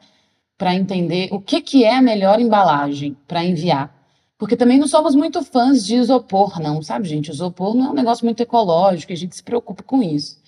Para 0.58 0.74
entender 0.74 1.28
o 1.32 1.40
que, 1.40 1.62
que 1.62 1.84
é 1.84 1.94
a 1.96 2.02
melhor 2.02 2.40
embalagem 2.40 3.16
para 3.26 3.44
enviar. 3.44 3.94
Porque 4.36 4.56
também 4.56 4.78
não 4.78 4.88
somos 4.88 5.14
muito 5.14 5.42
fãs 5.44 5.86
de 5.86 5.94
isopor, 5.94 6.60
não, 6.60 6.82
sabe, 6.82 7.08
gente? 7.08 7.30
Isopor 7.30 7.74
não 7.74 7.86
é 7.86 7.90
um 7.90 7.94
negócio 7.94 8.24
muito 8.24 8.42
ecológico, 8.42 9.12
a 9.12 9.16
gente 9.16 9.36
se 9.36 9.42
preocupa 9.42 9.82
com 9.82 10.02
isso. 10.02 10.42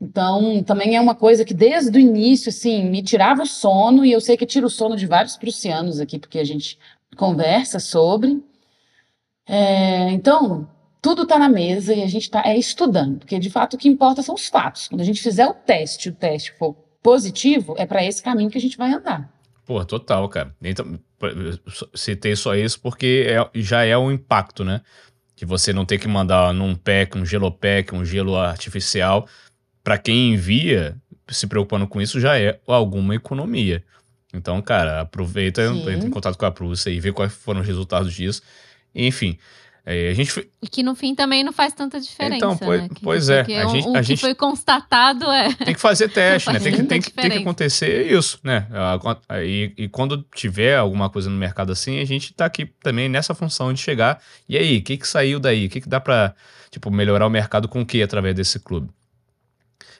Então, 0.00 0.62
também 0.62 0.94
é 0.96 1.00
uma 1.00 1.14
coisa 1.14 1.44
que 1.44 1.52
desde 1.52 1.98
o 1.98 2.00
início, 2.00 2.50
assim, 2.50 2.84
me 2.84 3.02
tirava 3.02 3.42
o 3.42 3.46
sono, 3.46 4.04
e 4.04 4.12
eu 4.12 4.20
sei 4.20 4.36
que 4.36 4.46
tira 4.46 4.64
o 4.66 4.70
sono 4.70 4.96
de 4.96 5.06
vários 5.06 5.36
prussianos 5.36 5.98
aqui, 5.98 6.18
porque 6.18 6.38
a 6.38 6.44
gente 6.44 6.78
conversa 7.16 7.80
sobre. 7.80 8.40
É, 9.46 10.10
então, 10.12 10.68
tudo 11.00 11.22
está 11.22 11.38
na 11.38 11.48
mesa 11.48 11.94
e 11.94 12.02
a 12.02 12.06
gente 12.06 12.24
está 12.24 12.42
é, 12.44 12.56
estudando, 12.56 13.18
porque 13.18 13.38
de 13.38 13.50
fato 13.50 13.74
o 13.74 13.78
que 13.78 13.88
importa 13.88 14.22
são 14.22 14.34
os 14.34 14.48
fatos. 14.48 14.88
Quando 14.88 15.00
a 15.00 15.04
gente 15.04 15.22
fizer 15.22 15.46
o 15.46 15.54
teste, 15.54 16.08
o 16.08 16.12
teste 16.12 16.52
for 16.58 16.74
positivo, 17.02 17.74
é 17.78 17.86
para 17.86 18.04
esse 18.04 18.22
caminho 18.22 18.50
que 18.50 18.58
a 18.58 18.60
gente 18.60 18.76
vai 18.76 18.92
andar. 18.92 19.32
Pô, 19.64 19.84
total, 19.84 20.28
cara. 20.28 20.54
Então, 20.62 20.98
citei 21.94 22.34
só 22.34 22.54
isso 22.54 22.80
porque 22.80 23.26
é- 23.28 23.60
já 23.60 23.84
é 23.84 23.96
um 23.96 24.10
impacto, 24.10 24.64
né? 24.64 24.80
Que 25.36 25.44
você 25.46 25.72
não 25.72 25.84
ter 25.84 25.98
que 25.98 26.08
mandar 26.08 26.52
num 26.52 26.74
pack, 26.74 27.16
um 27.16 27.24
gelo 27.24 27.50
pack, 27.52 27.94
um 27.94 28.04
gelo 28.04 28.36
artificial. 28.36 29.28
Pra 29.84 29.98
quem 29.98 30.32
envia, 30.34 30.96
se 31.28 31.46
preocupando 31.46 31.86
com 31.86 32.00
isso, 32.00 32.18
já 32.20 32.38
é 32.38 32.58
alguma 32.66 33.14
economia. 33.14 33.84
Então, 34.34 34.60
cara, 34.60 35.00
aproveita, 35.00 35.66
Sim. 35.68 35.80
entra 35.90 36.06
em 36.06 36.10
contato 36.10 36.36
com 36.36 36.44
a 36.44 36.50
Prússia 36.50 36.90
e 36.90 36.98
vê 37.00 37.12
quais 37.12 37.32
foram 37.32 37.60
os 37.60 37.66
resultados 37.66 38.12
disso. 38.12 38.42
Enfim, 38.94 39.38
é, 39.90 40.10
a 40.10 40.14
gente 40.14 40.50
E 40.60 40.68
que 40.68 40.82
no 40.82 40.94
fim 40.94 41.14
também 41.14 41.42
não 41.42 41.52
faz 41.52 41.72
tanta 41.72 41.98
diferença. 41.98 42.36
Então, 42.36 42.56
pois- 42.58 42.82
né? 42.82 42.88
Que- 42.94 43.00
pois 43.02 43.28
é, 43.30 43.38
porque 43.42 43.54
a 43.54 43.66
o- 43.66 43.70
gente- 43.70 43.88
o 43.88 43.96
a 43.96 44.00
que 44.00 44.02
gente- 44.04 44.20
foi 44.20 44.34
constatado 44.34 45.24
é. 45.30 45.54
tem 45.54 45.74
que 45.74 45.80
fazer 45.80 46.08
teste, 46.10 46.50
né? 46.52 46.60
Tem 46.60 46.72
que, 46.74 46.82
tem, 46.82 47.00
que, 47.00 47.10
tem 47.10 47.30
que 47.30 47.38
acontecer 47.38 48.12
isso, 48.12 48.38
né? 48.44 48.66
E, 49.44 49.72
e 49.78 49.88
quando 49.88 50.22
tiver 50.34 50.76
alguma 50.76 51.08
coisa 51.08 51.30
no 51.30 51.36
mercado 51.36 51.72
assim, 51.72 52.00
a 52.00 52.04
gente 52.04 52.34
tá 52.34 52.44
aqui 52.44 52.66
também 52.82 53.08
nessa 53.08 53.34
função 53.34 53.72
de 53.72 53.80
chegar. 53.80 54.20
E 54.48 54.56
aí, 54.58 54.78
o 54.78 54.82
que 54.82 54.96
que 54.98 55.08
saiu 55.08 55.40
daí? 55.40 55.66
O 55.66 55.70
que 55.70 55.80
que 55.80 55.88
dá 55.88 55.98
pra, 56.00 56.34
tipo, 56.70 56.90
melhorar 56.90 57.26
o 57.26 57.30
mercado 57.30 57.66
com 57.66 57.80
o 57.80 57.86
que 57.86 58.02
através 58.02 58.34
desse 58.34 58.58
clube? 58.60 58.90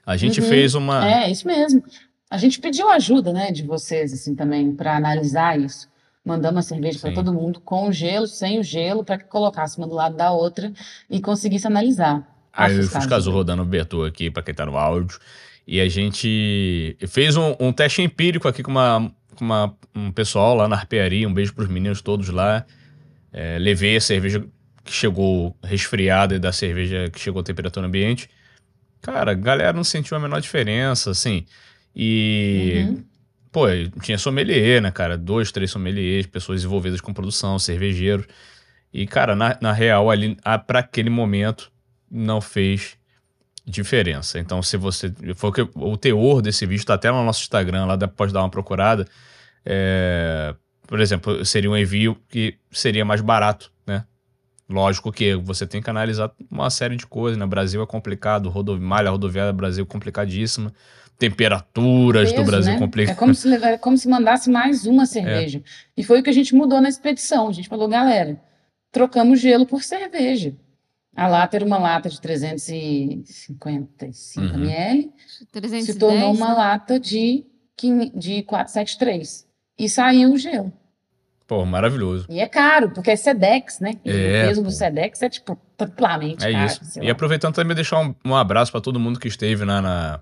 A 0.05 0.17
gente 0.17 0.41
Uhum. 0.41 0.49
fez 0.49 0.75
uma... 0.75 1.07
É, 1.09 1.31
isso 1.31 1.47
mesmo. 1.47 1.83
A 2.31 2.37
gente 2.37 2.61
pediu 2.61 2.89
ajuda, 2.91 3.33
né, 3.33 3.51
de 3.51 3.63
vocês, 3.63 4.13
assim, 4.13 4.35
também, 4.35 4.75
para 4.75 4.97
analisar 4.97 5.59
isso. 5.59 5.89
Mandamos 6.29 6.57
uma 6.57 6.63
cerveja 6.63 6.99
para 7.01 7.13
todo 7.13 7.33
mundo, 7.33 7.61
com 7.61 7.89
o 7.89 7.93
gelo, 7.93 8.27
sem 8.27 8.59
o 8.61 8.63
gelo, 8.63 9.03
para 9.05 9.19
que 9.19 9.25
colocasse 9.25 9.79
uma 9.79 9.87
do 9.87 9.95
lado 9.95 10.17
da 10.17 10.31
outra 10.31 10.73
e 11.11 11.21
conseguisse 11.21 11.67
analisar. 11.67 12.27
a 12.53 12.65
Aí 12.67 12.79
o. 12.79 12.83
Fuscazul 13.01 13.33
rodando 13.33 13.63
o 13.63 13.67
Bertô 13.67 14.05
aqui, 14.05 14.31
pra 14.31 14.43
quem 14.43 14.55
tá 14.55 14.65
no 14.67 14.77
áudio. 14.77 15.19
E 15.67 15.81
a 15.81 15.89
gente 15.89 16.97
fez 17.09 17.37
um, 17.37 17.55
um 17.61 17.73
teste 17.73 18.01
empírico 18.03 18.49
aqui 18.49 18.63
com, 18.63 18.71
uma, 18.71 19.13
com 19.37 19.45
uma- 19.45 19.75
um 19.95 20.11
pessoal 20.11 20.55
lá 20.55 20.67
na 20.69 20.77
arpearia. 20.77 21.29
Um 21.29 21.35
beijo 21.35 21.53
pros 21.55 21.69
meninos 21.69 22.01
todos 22.01 22.29
lá. 22.31 22.65
É, 23.33 23.59
levei 23.59 23.97
a 23.97 24.01
cerveja 24.01 24.43
que 24.85 24.93
chegou 24.93 25.55
resfriada 25.63 26.35
e 26.35 26.39
da 26.39 26.51
cerveja 26.53 27.11
que 27.13 27.21
chegou 27.21 27.41
a 27.41 27.45
temperatura 27.45 27.87
ambiente. 27.87 28.31
Cara, 29.03 29.33
a 29.33 29.35
galera 29.35 29.75
não 29.75 29.85
sentiu 29.85 30.17
a 30.17 30.21
menor 30.21 30.41
diferença, 30.41 31.11
assim. 31.11 31.45
E, 31.95 32.87
Uhum. 32.89 33.05
Pô, 33.53 33.67
tinha 34.03 34.19
sommelier, 34.19 34.81
né, 34.83 34.91
cara? 34.91 35.17
Dois, 35.19 35.51
três 35.53 35.71
sommeliers, 35.71 36.27
pessoas 36.27 36.65
envolvidas 36.65 37.01
com 37.01 37.13
produção, 37.13 37.59
cervejeiros. 37.59 38.27
E, 38.93 39.07
cara, 39.07 39.35
na, 39.37 39.59
na 39.61 39.73
real, 39.73 40.11
ali, 40.11 40.37
a- 40.45 40.59
pra 40.59 40.81
aquele 40.81 41.11
momento, 41.11 41.71
não 42.11 42.41
fez 42.41 42.97
diferença. 43.67 44.39
Então, 44.39 44.63
se 44.63 44.77
você. 44.77 45.13
Foi 45.37 45.51
o, 45.51 45.53
que, 45.53 45.69
o 45.75 45.97
teor 45.97 46.41
desse 46.43 46.65
vídeo 46.67 46.85
tá 46.87 46.95
até 46.95 47.11
no 47.11 47.25
nosso 47.25 47.43
Instagram, 47.43 47.87
lá 47.87 47.97
dá- 47.97 48.09
pode 48.09 48.33
dar 48.33 48.41
uma 48.43 48.51
procurada. 48.51 49.07
É, 49.65 50.55
por 50.87 51.01
exemplo, 51.01 51.45
seria 51.45 51.71
um 51.71 51.77
envio 51.77 52.17
que 52.29 52.57
seria 52.71 53.05
mais 53.05 53.21
barato, 53.21 53.71
né? 53.87 54.05
Lógico 54.69 55.13
que 55.13 55.35
você 55.37 55.67
tem 55.67 55.83
que 55.83 55.91
analisar 55.91 56.31
uma 56.51 56.71
série 56.71 56.97
de 56.97 57.07
coisas, 57.07 57.39
né? 57.39 57.47
Brasil 57.47 57.83
é 57.83 57.87
complicado, 57.87 58.49
rodo, 58.51 58.79
malha 58.81 59.11
rodoviária 59.11 59.53
do 59.53 59.57
Brasil 59.57 59.85
é 59.85 59.87
complicadíssima, 59.87 60.73
temperaturas 61.19 62.31
do 62.31 62.37
Peso, 62.37 62.47
Brasil 62.47 62.71
né? 62.73 62.77
É 62.77 62.81
complicadas. 62.81 63.19
como 63.19 63.35
se, 63.35 63.53
é 63.55 63.79
como 63.79 63.99
se 63.99 64.09
mandasse 64.09 64.49
mais 64.51 64.87
uma 64.87 65.05
cerveja. 65.05 65.63
E 65.97 66.05
foi 66.05 66.21
o 66.21 66.23
que 66.23 66.31
a 66.31 66.33
gente 66.33 66.55
mudou 66.55 66.81
na 66.81 66.89
expedição. 66.89 67.49
A 67.49 67.53
gente 67.53 67.69
falou, 67.69 67.89
galera, 67.89 68.41
trocamos 68.93 69.41
gelo 69.41 69.67
por 69.67 69.83
cerveja. 69.83 70.55
A 71.17 71.27
lata 71.27 71.57
era 71.57 71.65
uma 71.65 71.79
lata 71.79 72.09
de 72.09 72.21
355 72.21 74.41
Uhum. 74.41 74.65
ml, 74.65 75.11
310, 75.53 75.85
se 75.87 75.99
tornou 75.99 76.33
uma 76.33 76.49
né? 76.51 76.55
lata 76.55 77.01
de, 77.01 77.45
de 78.15 78.43
473. 78.45 79.47
E 79.79 79.89
saiu 79.89 80.33
o 80.33 80.39
gelo. 80.39 80.73
Pô, 81.47 81.65
maravilhoso. 81.65 82.27
E 82.29 82.41
é 82.41 82.47
caro, 82.47 82.91
porque 82.91 83.11
é 83.11 83.17
Sedex, 83.17 83.81
né? 83.81 83.93
E 84.05 84.11
É, 84.11 84.45
o 84.45 84.49
peso 84.49 84.61
pô. 84.61 84.67
do 84.69 84.73
Sedex 84.73 85.23
é, 85.23 85.29
tipo, 85.31 85.59
triplamente 85.77 86.45
É 86.47 86.53
caro. 86.53 86.67
isso. 86.67 86.81
E 87.01 87.07
lá. 87.07 87.13
aproveitando 87.13 87.55
também 87.55 87.75
deixar 87.75 88.01
um, 88.01 88.15
um 88.25 88.37
abraço 88.37 88.71
pra 88.71 88.81
todo 88.81 89.01
mundo 89.01 89.19
que 89.19 89.29
esteve 89.29 89.65
na, 89.65 89.81
na, 89.81 90.21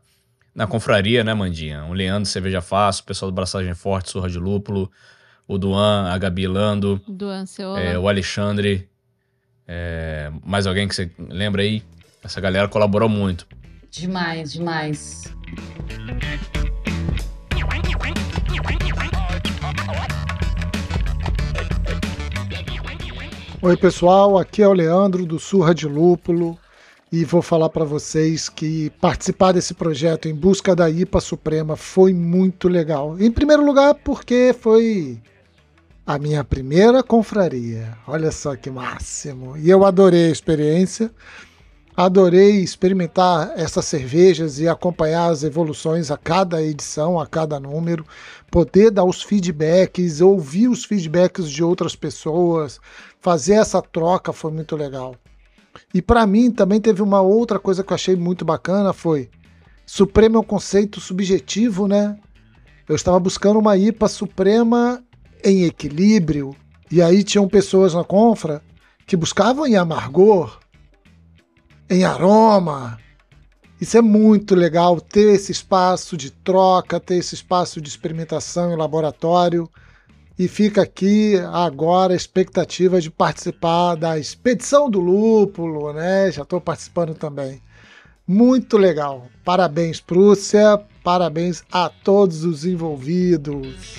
na 0.56 0.66
confraria, 0.66 1.22
né, 1.22 1.34
Mandinha? 1.34 1.84
O 1.84 1.92
Leandro, 1.92 2.24
Cerveja 2.24 2.62
Fácil, 2.62 3.02
o 3.02 3.06
pessoal 3.06 3.30
do 3.30 3.34
Braçagem 3.34 3.74
Forte, 3.74 4.10
Surra 4.10 4.30
de 4.30 4.38
Lúpulo, 4.38 4.90
o 5.46 5.58
Duan, 5.58 6.08
a 6.10 6.16
Gabi 6.16 6.48
Lando, 6.48 6.98
Do 7.06 7.28
Anceola. 7.28 7.78
é, 7.78 7.98
o 7.98 8.08
Alexandre, 8.08 8.88
é, 9.68 10.32
mais 10.42 10.66
alguém 10.66 10.88
que 10.88 10.94
você 10.94 11.10
lembra 11.18 11.60
aí? 11.60 11.82
Essa 12.24 12.40
galera 12.40 12.66
colaborou 12.68 13.08
muito. 13.08 13.46
Demais, 13.90 14.54
demais. 14.54 15.24
Oi, 23.60 23.76
pessoal, 23.76 24.38
aqui 24.38 24.62
é 24.62 24.68
o 24.68 24.72
Leandro 24.72 25.26
do 25.26 25.38
Surra 25.38 25.74
de 25.74 25.86
Lúpulo 25.86 26.58
e 27.10 27.24
vou 27.24 27.40
falar 27.40 27.68
para 27.68 27.84
vocês 27.84 28.48
que 28.48 28.90
participar 29.00 29.52
desse 29.52 29.74
projeto 29.74 30.28
em 30.28 30.34
busca 30.34 30.74
da 30.74 30.90
IPA 30.90 31.20
Suprema 31.20 31.76
foi 31.76 32.12
muito 32.12 32.68
legal. 32.68 33.16
Em 33.20 33.30
primeiro 33.30 33.64
lugar, 33.64 33.94
porque 33.94 34.54
foi 34.58 35.20
a 36.04 36.18
minha 36.18 36.42
primeira 36.42 37.02
confraria. 37.02 37.96
Olha 38.06 38.32
só 38.32 38.56
que 38.56 38.70
máximo. 38.70 39.56
E 39.56 39.70
eu 39.70 39.84
adorei 39.84 40.26
a 40.26 40.32
experiência. 40.32 41.10
Adorei 41.96 42.60
experimentar 42.60 43.52
essas 43.56 43.86
cervejas 43.86 44.58
e 44.58 44.68
acompanhar 44.68 45.30
as 45.30 45.42
evoluções 45.42 46.10
a 46.10 46.18
cada 46.18 46.62
edição, 46.62 47.18
a 47.18 47.26
cada 47.26 47.58
número, 47.58 48.04
poder 48.50 48.90
dar 48.90 49.04
os 49.04 49.22
feedbacks, 49.22 50.20
ouvir 50.20 50.68
os 50.68 50.84
feedbacks 50.84 51.50
de 51.50 51.64
outras 51.64 51.96
pessoas, 51.96 52.78
fazer 53.18 53.54
essa 53.54 53.80
troca 53.80 54.30
foi 54.30 54.52
muito 54.52 54.76
legal. 54.76 55.14
E 55.94 56.02
para 56.02 56.26
mim 56.26 56.50
também 56.50 56.80
teve 56.80 57.02
uma 57.02 57.20
outra 57.20 57.58
coisa 57.58 57.82
que 57.82 57.92
eu 57.92 57.94
achei 57.94 58.16
muito 58.16 58.44
bacana 58.44 58.92
foi 58.92 59.30
Supremo 59.86 60.36
é 60.36 60.40
um 60.40 60.44
conceito 60.44 61.00
subjetivo, 61.00 61.86
né? 61.86 62.18
Eu 62.88 62.96
estava 62.96 63.20
buscando 63.20 63.60
uma 63.60 63.76
IPA 63.76 64.08
suprema 64.08 65.02
em 65.44 65.62
equilíbrio 65.62 66.56
e 66.90 67.00
aí 67.00 67.22
tinham 67.22 67.48
pessoas 67.48 67.94
na 67.94 68.02
confra 68.02 68.60
que 69.06 69.16
buscavam 69.16 69.64
em 69.64 69.76
amargor, 69.76 70.58
em 71.88 72.04
aroma. 72.04 72.98
Isso 73.80 73.96
é 73.96 74.02
muito 74.02 74.56
legal 74.56 75.00
ter 75.00 75.34
esse 75.34 75.52
espaço 75.52 76.16
de 76.16 76.30
troca, 76.32 76.98
ter 76.98 77.16
esse 77.16 77.36
espaço 77.36 77.80
de 77.80 77.88
experimentação 77.88 78.72
em 78.72 78.76
laboratório. 78.76 79.70
E 80.38 80.48
fica 80.48 80.82
aqui 80.82 81.34
agora 81.50 82.12
a 82.12 82.16
expectativa 82.16 83.00
de 83.00 83.10
participar 83.10 83.94
da 83.94 84.18
expedição 84.18 84.90
do 84.90 85.00
lúpulo, 85.00 85.94
né? 85.94 86.30
Já 86.30 86.42
estou 86.42 86.60
participando 86.60 87.14
também. 87.14 87.62
Muito 88.28 88.76
legal. 88.76 89.28
Parabéns, 89.42 89.98
Prússia. 89.98 90.78
Parabéns 91.02 91.64
a 91.72 91.88
todos 91.88 92.44
os 92.44 92.66
envolvidos. 92.66 93.96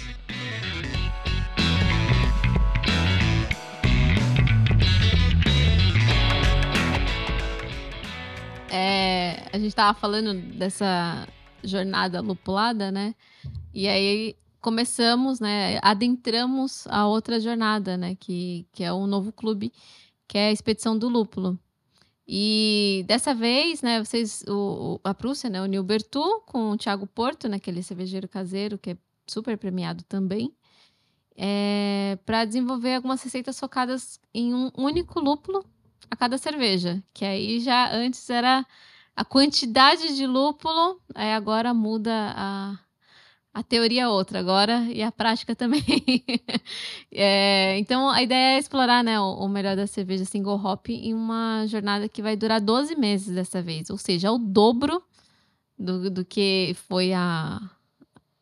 É, 8.69 9.41
a 9.51 9.57
gente 9.57 9.73
tava 9.73 9.97
falando 9.97 10.35
dessa 10.55 11.27
jornada 11.64 12.22
lupulada, 12.22 12.91
né? 12.91 13.15
E 13.73 13.88
aí 13.88 14.35
começamos, 14.61 15.39
né? 15.39 15.79
Adentramos 15.81 16.88
a 16.88 17.07
outra 17.07 17.39
jornada, 17.39 17.97
né? 17.97 18.15
Que, 18.15 18.67
que 18.71 18.84
é 18.84 18.93
um 18.93 19.07
novo 19.07 19.31
clube, 19.31 19.71
que 20.27 20.38
é 20.38 20.49
a 20.49 20.51
Expedição 20.51 20.97
do 20.97 21.09
Lúpulo. 21.09 21.59
E 22.27 23.05
dessa 23.07 23.34
vez, 23.34 23.81
né, 23.81 24.03
vocês, 24.03 24.43
o, 24.49 24.99
a 25.01 25.13
Prússia, 25.13 25.49
né, 25.49 25.61
o 25.61 25.84
Bertu 25.84 26.41
com 26.45 26.71
o 26.71 26.77
Thiago 26.77 27.07
Porto, 27.07 27.47
né, 27.47 27.55
aquele 27.55 27.81
cervejeiro 27.81 28.27
caseiro, 28.27 28.77
que 28.77 28.91
é 28.91 28.97
super 29.25 29.57
premiado 29.57 30.03
também, 30.03 30.53
para 32.25 32.43
desenvolver 32.43 32.95
algumas 32.95 33.23
receitas 33.23 33.57
focadas 33.57 34.19
em 34.34 34.53
um 34.53 34.69
único 34.77 35.21
lúpulo 35.21 35.63
a 36.11 36.15
cada 36.17 36.38
cerveja. 36.38 37.01
Que 37.13 37.23
aí 37.23 37.61
já 37.61 37.93
antes 37.95 38.29
era 38.29 38.65
a 39.15 39.23
quantidade 39.23 40.15
de 40.15 40.27
lúpulo, 40.27 41.01
aí 41.15 41.31
agora 41.31 41.73
muda 41.73 42.34
a, 42.35 42.79
a 43.57 43.63
teoria 43.63 44.03
é 44.03 44.07
outra 44.07 44.39
agora 44.39 44.84
e 44.93 45.01
a 45.01 45.11
prática 45.11 45.55
também. 45.55 45.84
É, 47.19 47.77
então 47.79 48.09
a 48.09 48.21
ideia 48.21 48.57
é 48.57 48.59
explorar 48.59 49.03
né, 49.03 49.19
o, 49.19 49.45
o 49.45 49.47
melhor 49.47 49.75
da 49.75 49.88
cerveja 49.88 50.25
single 50.25 50.61
hop 50.63 50.89
em 50.89 51.13
uma 51.13 51.65
jornada 51.65 52.07
que 52.07 52.21
vai 52.21 52.35
durar 52.35 52.61
12 52.61 52.95
meses 52.95 53.34
dessa 53.34 53.61
vez, 53.61 53.89
ou 53.89 53.97
seja, 53.97 54.27
é 54.27 54.31
o 54.31 54.38
dobro 54.38 55.01
do, 55.79 56.11
do 56.11 56.25
que 56.25 56.75
foi 56.88 57.13
a, 57.13 57.59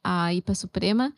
a 0.03 0.33
IPA 0.33 0.55
Suprema. 0.55 1.13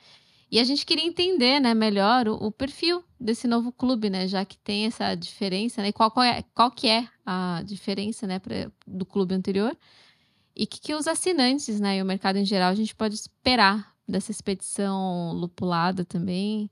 E 0.51 0.59
a 0.59 0.63
gente 0.63 0.85
queria 0.85 1.05
entender, 1.05 1.59
né, 1.59 1.73
melhor 1.73 2.27
o, 2.27 2.35
o 2.35 2.51
perfil 2.51 3.03
desse 3.19 3.47
novo 3.47 3.71
clube, 3.71 4.09
né, 4.09 4.27
já 4.27 4.45
que 4.45 4.57
tem 4.57 4.85
essa 4.85 5.15
diferença, 5.15 5.81
né, 5.81 5.91
qual, 5.91 6.11
qual, 6.11 6.25
é, 6.25 6.43
qual 6.53 6.69
que 6.69 6.87
é 6.87 7.07
a 7.25 7.63
diferença, 7.65 8.27
né, 8.27 8.37
pra, 8.37 8.69
do 8.85 9.05
clube 9.05 9.33
anterior 9.33 9.75
e 10.57 10.63
o 10.63 10.67
que, 10.67 10.81
que 10.81 10.95
os 10.95 11.07
assinantes, 11.07 11.79
né, 11.79 11.97
e 11.97 12.01
o 12.01 12.05
mercado 12.05 12.37
em 12.37 12.45
geral 12.45 12.71
a 12.71 12.75
gente 12.75 12.95
pode 12.95 13.13
esperar 13.13 13.93
dessa 14.07 14.31
expedição 14.31 15.31
lupulada 15.33 16.03
também 16.03 16.69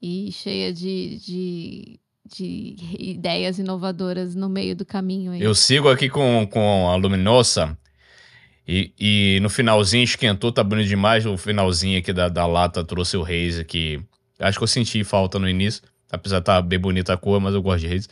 e 0.00 0.30
cheia 0.30 0.72
de, 0.72 1.18
de, 1.18 2.00
de 2.24 2.76
ideias 2.98 3.58
inovadoras 3.58 4.34
no 4.36 4.48
meio 4.48 4.76
do 4.76 4.84
caminho. 4.84 5.32
Aí. 5.32 5.42
Eu 5.42 5.54
sigo 5.54 5.88
aqui 5.88 6.08
com, 6.08 6.46
com 6.46 6.88
a 6.88 6.94
Luminosa 6.94 7.76
e, 8.68 8.92
e 8.98 9.38
no 9.40 9.50
finalzinho 9.50 10.04
esquentou, 10.04 10.52
tá 10.52 10.62
bonito 10.62 10.88
demais. 10.88 11.26
O 11.26 11.36
finalzinho 11.36 11.98
aqui 11.98 12.12
da, 12.12 12.28
da 12.28 12.46
lata 12.46 12.84
trouxe 12.84 13.16
o 13.16 13.22
Reis 13.22 13.58
aqui. 13.58 14.00
Acho 14.38 14.58
que 14.58 14.64
eu 14.64 14.68
senti 14.68 15.02
falta 15.02 15.38
no 15.38 15.48
início, 15.48 15.82
apesar 16.12 16.36
de 16.36 16.42
estar 16.42 16.62
bem 16.62 16.78
bonita 16.78 17.14
a 17.14 17.16
cor, 17.16 17.40
mas 17.40 17.54
eu 17.54 17.62
gosto 17.62 17.80
de 17.80 17.88
Reis. 17.88 18.08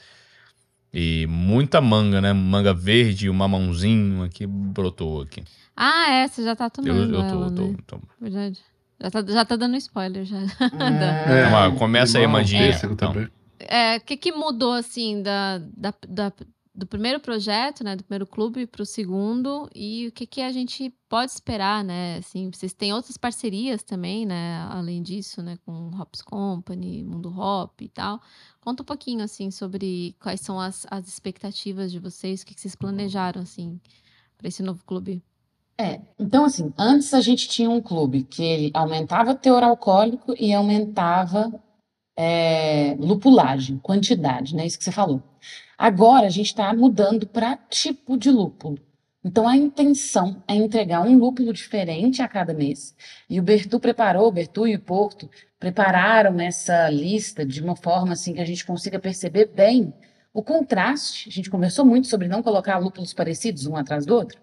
E 0.93 1.27
muita 1.27 1.81
manga, 1.81 2.21
né? 2.21 2.33
Manga 2.33 2.75
verde, 2.75 3.31
um 3.31 3.35
mamãozinho 3.35 4.23
aqui 4.23 4.47
brotou 4.47 5.23
aqui. 5.23 5.43
Ah, 5.75 6.11
é, 6.11 6.29
você 6.29 6.43
já 6.45 6.55
tá 6.55 6.67
Eu, 6.67 6.71
tomando 6.71 7.15
eu 7.15 7.21
tô, 7.21 7.25
ela, 7.25 7.51
tô, 7.51 7.63
né? 7.69 7.77
tô. 7.87 8.01
Verdade. 8.21 8.59
Já 9.01 9.11
tá, 9.11 9.25
já 9.27 9.45
tá 9.45 9.57
dando 9.57 9.77
spoiler, 9.77 10.25
já. 10.25 10.39
Então, 10.73 11.57
ah, 11.57 11.71
começa 11.79 12.19
aí, 12.19 12.27
Mandinha. 12.27 12.71
Então. 12.85 13.13
também. 13.13 13.29
É, 13.59 13.97
o 13.97 14.01
que, 14.01 14.17
que 14.17 14.33
mudou, 14.33 14.73
assim, 14.73 15.23
da, 15.23 15.59
da, 15.59 15.95
da- 16.07 16.33
do 16.75 16.87
primeiro 16.87 17.21
projeto, 17.21 17.85
né, 17.85 17.95
do 17.95 18.03
primeiro 18.03 18.27
clube 18.27 18.67
para 18.67 18.83
o 18.83 18.87
segundo, 18.87 19.69
e 19.75 20.09
o 20.09 20.13
que, 20.13 20.27
que 20.27 20.41
a 20.41 20.51
gente 20.51 20.91
pode 21.09 21.31
esperar, 21.31 21.85
né, 21.85 22.17
assim, 22.17 22.51
vocês 22.51 22.73
têm 22.73 22.95
outras 22.95 23.19
parcerias 23.19 23.83
também, 23.83 24.25
né, 24.25 24.67
além 24.71 25.03
disso, 25.03 25.43
né, 25.43 25.59
com 25.67 25.91
Hops 25.95 26.23
Company, 26.23 27.05
Mundo 27.05 27.29
Hop 27.39 27.79
e 27.83 27.89
tal. 27.89 28.21
Conta 28.61 28.83
um 28.83 28.87
pouquinho, 28.87 29.23
assim, 29.23 29.51
sobre 29.51 30.17
quais 30.19 30.41
são 30.41 30.59
as, 30.59 30.87
as 30.91 31.07
expectativas 31.07 31.93
de 31.93 31.99
vocês, 31.99 32.41
o 32.41 32.47
que, 32.47 32.55
que 32.55 32.61
vocês 32.61 32.75
planejaram, 32.75 33.43
assim, 33.43 33.79
para 34.39 34.49
esse 34.49 34.63
novo 34.63 34.83
clube. 34.87 35.23
É, 35.79 36.01
então 36.19 36.45
assim, 36.45 36.73
antes 36.79 37.13
a 37.15 37.21
gente 37.21 37.49
tinha 37.49 37.69
um 37.69 37.81
clube 37.81 38.25
que 38.25 38.71
aumentava 38.75 39.35
teor 39.35 39.65
alcoólico 39.65 40.35
e 40.39 40.53
aumentava 40.53 41.51
é, 42.17 42.95
lupulagem, 43.01 43.79
quantidade, 43.79 44.55
né? 44.55 44.67
Isso 44.67 44.79
que 44.79 44.85
você 44.85 44.93
falou. 44.93 45.23
Agora 45.83 46.29
a 46.29 46.31
gente 46.31 46.47
está 46.47 46.73
mudando 46.73 47.27
para 47.27 47.57
tipo 47.57 48.17
de 48.17 48.31
lúpulo. 48.31 48.79
Então 49.25 49.49
a 49.49 49.57
intenção 49.57 50.41
é 50.47 50.55
entregar 50.55 51.03
um 51.03 51.19
lúpulo 51.19 51.53
diferente 51.53 52.23
a 52.23 52.29
cada 52.29 52.55
mês. 52.55 52.95
E 53.29 53.41
o 53.41 53.43
Bertu 53.43 53.81
preparou, 53.81 54.29
o 54.29 54.31
Bertu 54.31 54.65
e 54.65 54.77
o 54.77 54.81
Porto 54.81 55.29
prepararam 55.59 56.39
essa 56.39 56.89
lista 56.89 57.45
de 57.45 57.61
uma 57.61 57.75
forma 57.75 58.13
assim 58.13 58.33
que 58.33 58.41
a 58.41 58.45
gente 58.45 58.65
consiga 58.65 59.01
perceber 59.01 59.47
bem 59.47 59.93
o 60.33 60.41
contraste. 60.41 61.29
A 61.29 61.33
gente 61.33 61.51
conversou 61.51 61.85
muito 61.85 62.07
sobre 62.07 62.29
não 62.29 62.45
colocar 62.45 62.79
lúpulos 62.79 63.13
parecidos 63.13 63.67
um 63.67 63.77
atrás 63.77 64.07
do 64.07 64.15
outro 64.15 64.41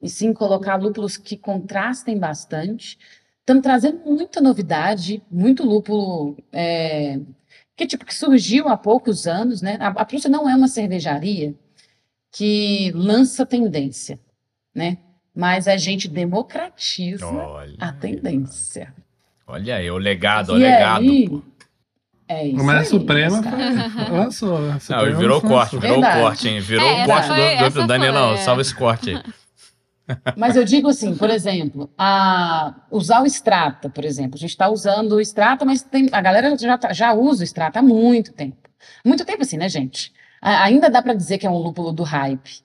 e 0.00 0.08
sim 0.08 0.32
colocar 0.32 0.76
lúpulos 0.76 1.16
que 1.16 1.36
contrastem 1.36 2.16
bastante. 2.16 2.96
Estamos 3.40 3.64
trazendo 3.64 3.98
muita 4.06 4.40
novidade, 4.40 5.24
muito 5.28 5.64
lúpulo 5.64 6.36
é, 6.52 7.18
que 7.78 7.86
tipo 7.86 8.04
que 8.04 8.14
surgiu 8.14 8.68
há 8.68 8.76
poucos 8.76 9.26
anos, 9.26 9.62
né? 9.62 9.78
A, 9.80 9.86
a 9.88 10.04
Prússia 10.04 10.28
não 10.28 10.48
é 10.50 10.54
uma 10.54 10.68
cervejaria 10.68 11.54
que 12.32 12.92
lança 12.94 13.46
tendência, 13.46 14.18
né? 14.74 14.98
Mas 15.34 15.68
a 15.68 15.76
gente 15.76 16.08
democratiza 16.08 17.24
Olha, 17.26 17.76
a 17.78 17.92
tendência. 17.92 18.92
olha 19.46 19.76
aí, 19.76 19.88
o 19.90 19.96
legado, 19.96 20.52
o 20.52 20.56
E 20.58 20.62
legado. 20.62 21.00
aí, 21.02 21.42
é 22.26 22.46
isso 22.48 22.64
Mas 22.64 22.76
a 22.76 22.80
aí, 22.80 22.84
Suprema 22.86 23.42
cara. 23.42 23.90
foi, 23.90 24.10
lançou. 24.18 24.56
a 24.56 24.60
Não, 24.72 24.80
Suprema 24.80 25.18
virou 25.18 25.40
corte, 25.40 25.78
virou 25.78 25.98
o 25.98 26.00
Verdade. 26.00 26.20
corte, 26.20 26.48
hein? 26.48 26.60
Virou 26.60 26.86
É, 26.86 27.02
o 27.02 27.06
corte 27.06 27.28
foi- 27.28 27.56
do, 27.70 27.80
do, 27.80 27.86
Danielão. 27.86 28.32
é. 28.32 28.36
Salva 28.38 28.60
esse 28.62 28.74
corte 28.74 29.10
aí. 29.10 29.22
Mas 30.36 30.56
eu 30.56 30.64
digo 30.64 30.88
assim, 30.88 31.14
por 31.16 31.30
exemplo, 31.30 31.90
a, 31.96 32.74
usar 32.90 33.22
o 33.22 33.26
Strata, 33.26 33.88
por 33.90 34.04
exemplo. 34.04 34.36
A 34.36 34.38
gente 34.38 34.50
está 34.50 34.68
usando 34.68 35.12
o 35.12 35.20
Strata, 35.20 35.64
mas 35.64 35.82
tem, 35.82 36.08
a 36.12 36.20
galera 36.20 36.56
já, 36.56 36.78
tá- 36.78 36.92
já 36.92 37.12
usa 37.12 37.42
o 37.42 37.44
Strata 37.44 37.78
há 37.80 37.82
muito 37.82 38.32
tempo. 38.32 38.56
Muito 39.04 39.24
tempo 39.24 39.42
assim, 39.42 39.56
né, 39.56 39.68
gente? 39.68 40.12
A- 40.40 40.64
ainda 40.64 40.88
dá 40.90 41.02
para 41.02 41.14
dizer 41.14 41.38
que 41.38 41.46
é 41.46 41.50
um 41.50 41.58
lúpulo 41.58 41.92
do 41.92 42.02
hype. 42.02 42.62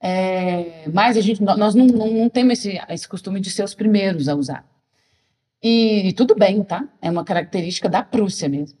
É, 0.00 0.88
mas 0.92 1.16
a 1.16 1.20
gente, 1.20 1.42
nó- 1.42 1.56
nós 1.56 1.74
não, 1.74 1.86
não, 1.86 2.10
não 2.10 2.28
temos 2.28 2.58
esse, 2.58 2.80
esse 2.88 3.08
costume 3.08 3.40
de 3.40 3.50
ser 3.50 3.62
os 3.64 3.74
primeiros 3.74 4.28
a 4.28 4.34
usar. 4.34 4.64
E, 5.62 6.08
e 6.08 6.12
tudo 6.12 6.34
bem, 6.34 6.62
tá? 6.64 6.88
É 7.00 7.10
uma 7.10 7.24
característica 7.24 7.88
da 7.88 8.02
Prússia 8.02 8.48
mesmo. 8.48 8.76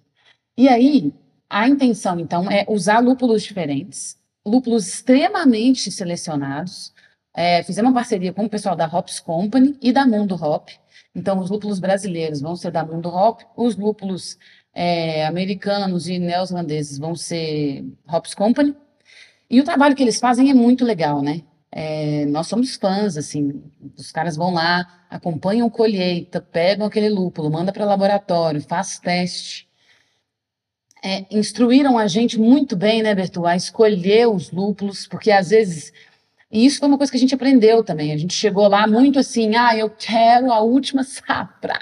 E 0.56 0.68
aí, 0.68 1.12
a 1.48 1.68
intenção, 1.68 2.18
então, 2.18 2.50
é 2.50 2.64
usar 2.68 2.98
lúpulos 2.98 3.42
diferentes, 3.42 4.18
lúpulos 4.44 4.86
extremamente 4.88 5.90
selecionados. 5.90 6.92
É, 7.34 7.62
fizemos 7.62 7.90
uma 7.90 7.94
parceria 7.94 8.32
com 8.32 8.44
o 8.44 8.48
pessoal 8.48 8.76
da 8.76 8.86
Hops 8.86 9.20
Company 9.20 9.76
e 9.80 9.92
da 9.92 10.06
Mundo 10.06 10.34
Hop. 10.34 10.68
Então, 11.14 11.38
os 11.38 11.50
lúpulos 11.50 11.78
brasileiros 11.78 12.40
vão 12.40 12.56
ser 12.56 12.70
da 12.70 12.84
Mundo 12.84 13.08
Hop, 13.08 13.40
os 13.56 13.76
lúpulos 13.76 14.38
é, 14.74 15.26
americanos 15.26 16.08
e 16.08 16.18
neozelandeses 16.18 16.98
vão 16.98 17.14
ser 17.14 17.84
Hops 18.06 18.34
Company. 18.34 18.74
E 19.48 19.60
o 19.60 19.64
trabalho 19.64 19.94
que 19.94 20.02
eles 20.02 20.18
fazem 20.18 20.50
é 20.50 20.54
muito 20.54 20.84
legal, 20.84 21.22
né? 21.22 21.42
É, 21.70 22.26
nós 22.26 22.48
somos 22.48 22.76
fãs, 22.76 23.16
assim, 23.16 23.62
os 23.96 24.12
caras 24.12 24.36
vão 24.36 24.52
lá, 24.52 24.86
acompanham 25.08 25.70
colheita, 25.70 26.40
pegam 26.40 26.86
aquele 26.86 27.08
lúpulo, 27.08 27.50
manda 27.50 27.72
para 27.72 27.86
laboratório, 27.86 28.60
faz 28.60 28.98
teste. 28.98 29.66
É, 31.04 31.26
instruíram 31.30 31.98
a 31.98 32.06
gente 32.06 32.38
muito 32.38 32.76
bem, 32.76 33.02
né, 33.02 33.14
Bertu, 33.14 33.44
a 33.44 33.56
escolher 33.56 34.28
os 34.28 34.50
lúpulos, 34.52 35.06
porque 35.06 35.30
às 35.32 35.50
vezes 35.50 35.92
e 36.52 36.66
isso 36.66 36.78
foi 36.78 36.88
uma 36.88 36.98
coisa 36.98 37.10
que 37.10 37.16
a 37.16 37.20
gente 37.20 37.34
aprendeu 37.34 37.82
também. 37.82 38.12
A 38.12 38.16
gente 38.18 38.34
chegou 38.34 38.68
lá 38.68 38.86
muito 38.86 39.18
assim, 39.18 39.56
ah, 39.56 39.74
eu 39.74 39.88
quero 39.88 40.52
a 40.52 40.60
última 40.60 41.02
safra. 41.02 41.80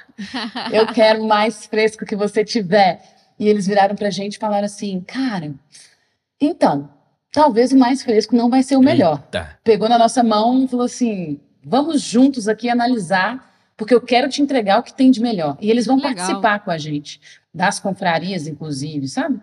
Eu 0.73 0.87
quero 0.87 1.27
mais 1.27 1.67
fresco 1.67 2.07
que 2.07 2.15
você 2.15 2.45
tiver. 2.45 3.03
E 3.37 3.49
eles 3.49 3.67
viraram 3.67 3.97
pra 3.97 4.11
gente 4.11 4.35
e 4.35 4.39
falaram 4.39 4.67
assim, 4.67 5.01
cara, 5.01 5.53
então, 6.41 6.89
talvez 7.33 7.73
o 7.73 7.77
mais 7.77 8.03
fresco 8.05 8.37
não 8.37 8.49
vai 8.49 8.63
ser 8.63 8.77
o 8.77 8.81
melhor. 8.81 9.21
Eita. 9.25 9.59
Pegou 9.65 9.89
na 9.89 9.99
nossa 9.99 10.23
mão 10.23 10.63
e 10.63 10.69
falou 10.69 10.87
assim, 10.87 11.41
vamos 11.65 12.01
juntos 12.01 12.47
aqui 12.47 12.69
analisar, 12.71 13.53
porque 13.77 13.93
eu 13.93 14.01
quero 14.01 14.29
te 14.29 14.41
entregar 14.41 14.79
o 14.79 14.85
que 14.85 14.95
tem 14.95 15.11
de 15.11 15.21
melhor. 15.21 15.57
E 15.61 15.69
eles 15.69 15.85
vão 15.85 15.97
Legal. 15.97 16.15
participar 16.15 16.61
com 16.61 16.71
a 16.71 16.79
gente, 16.79 17.21
das 17.53 17.81
confrarias, 17.81 18.47
inclusive, 18.47 19.09
sabe? 19.09 19.41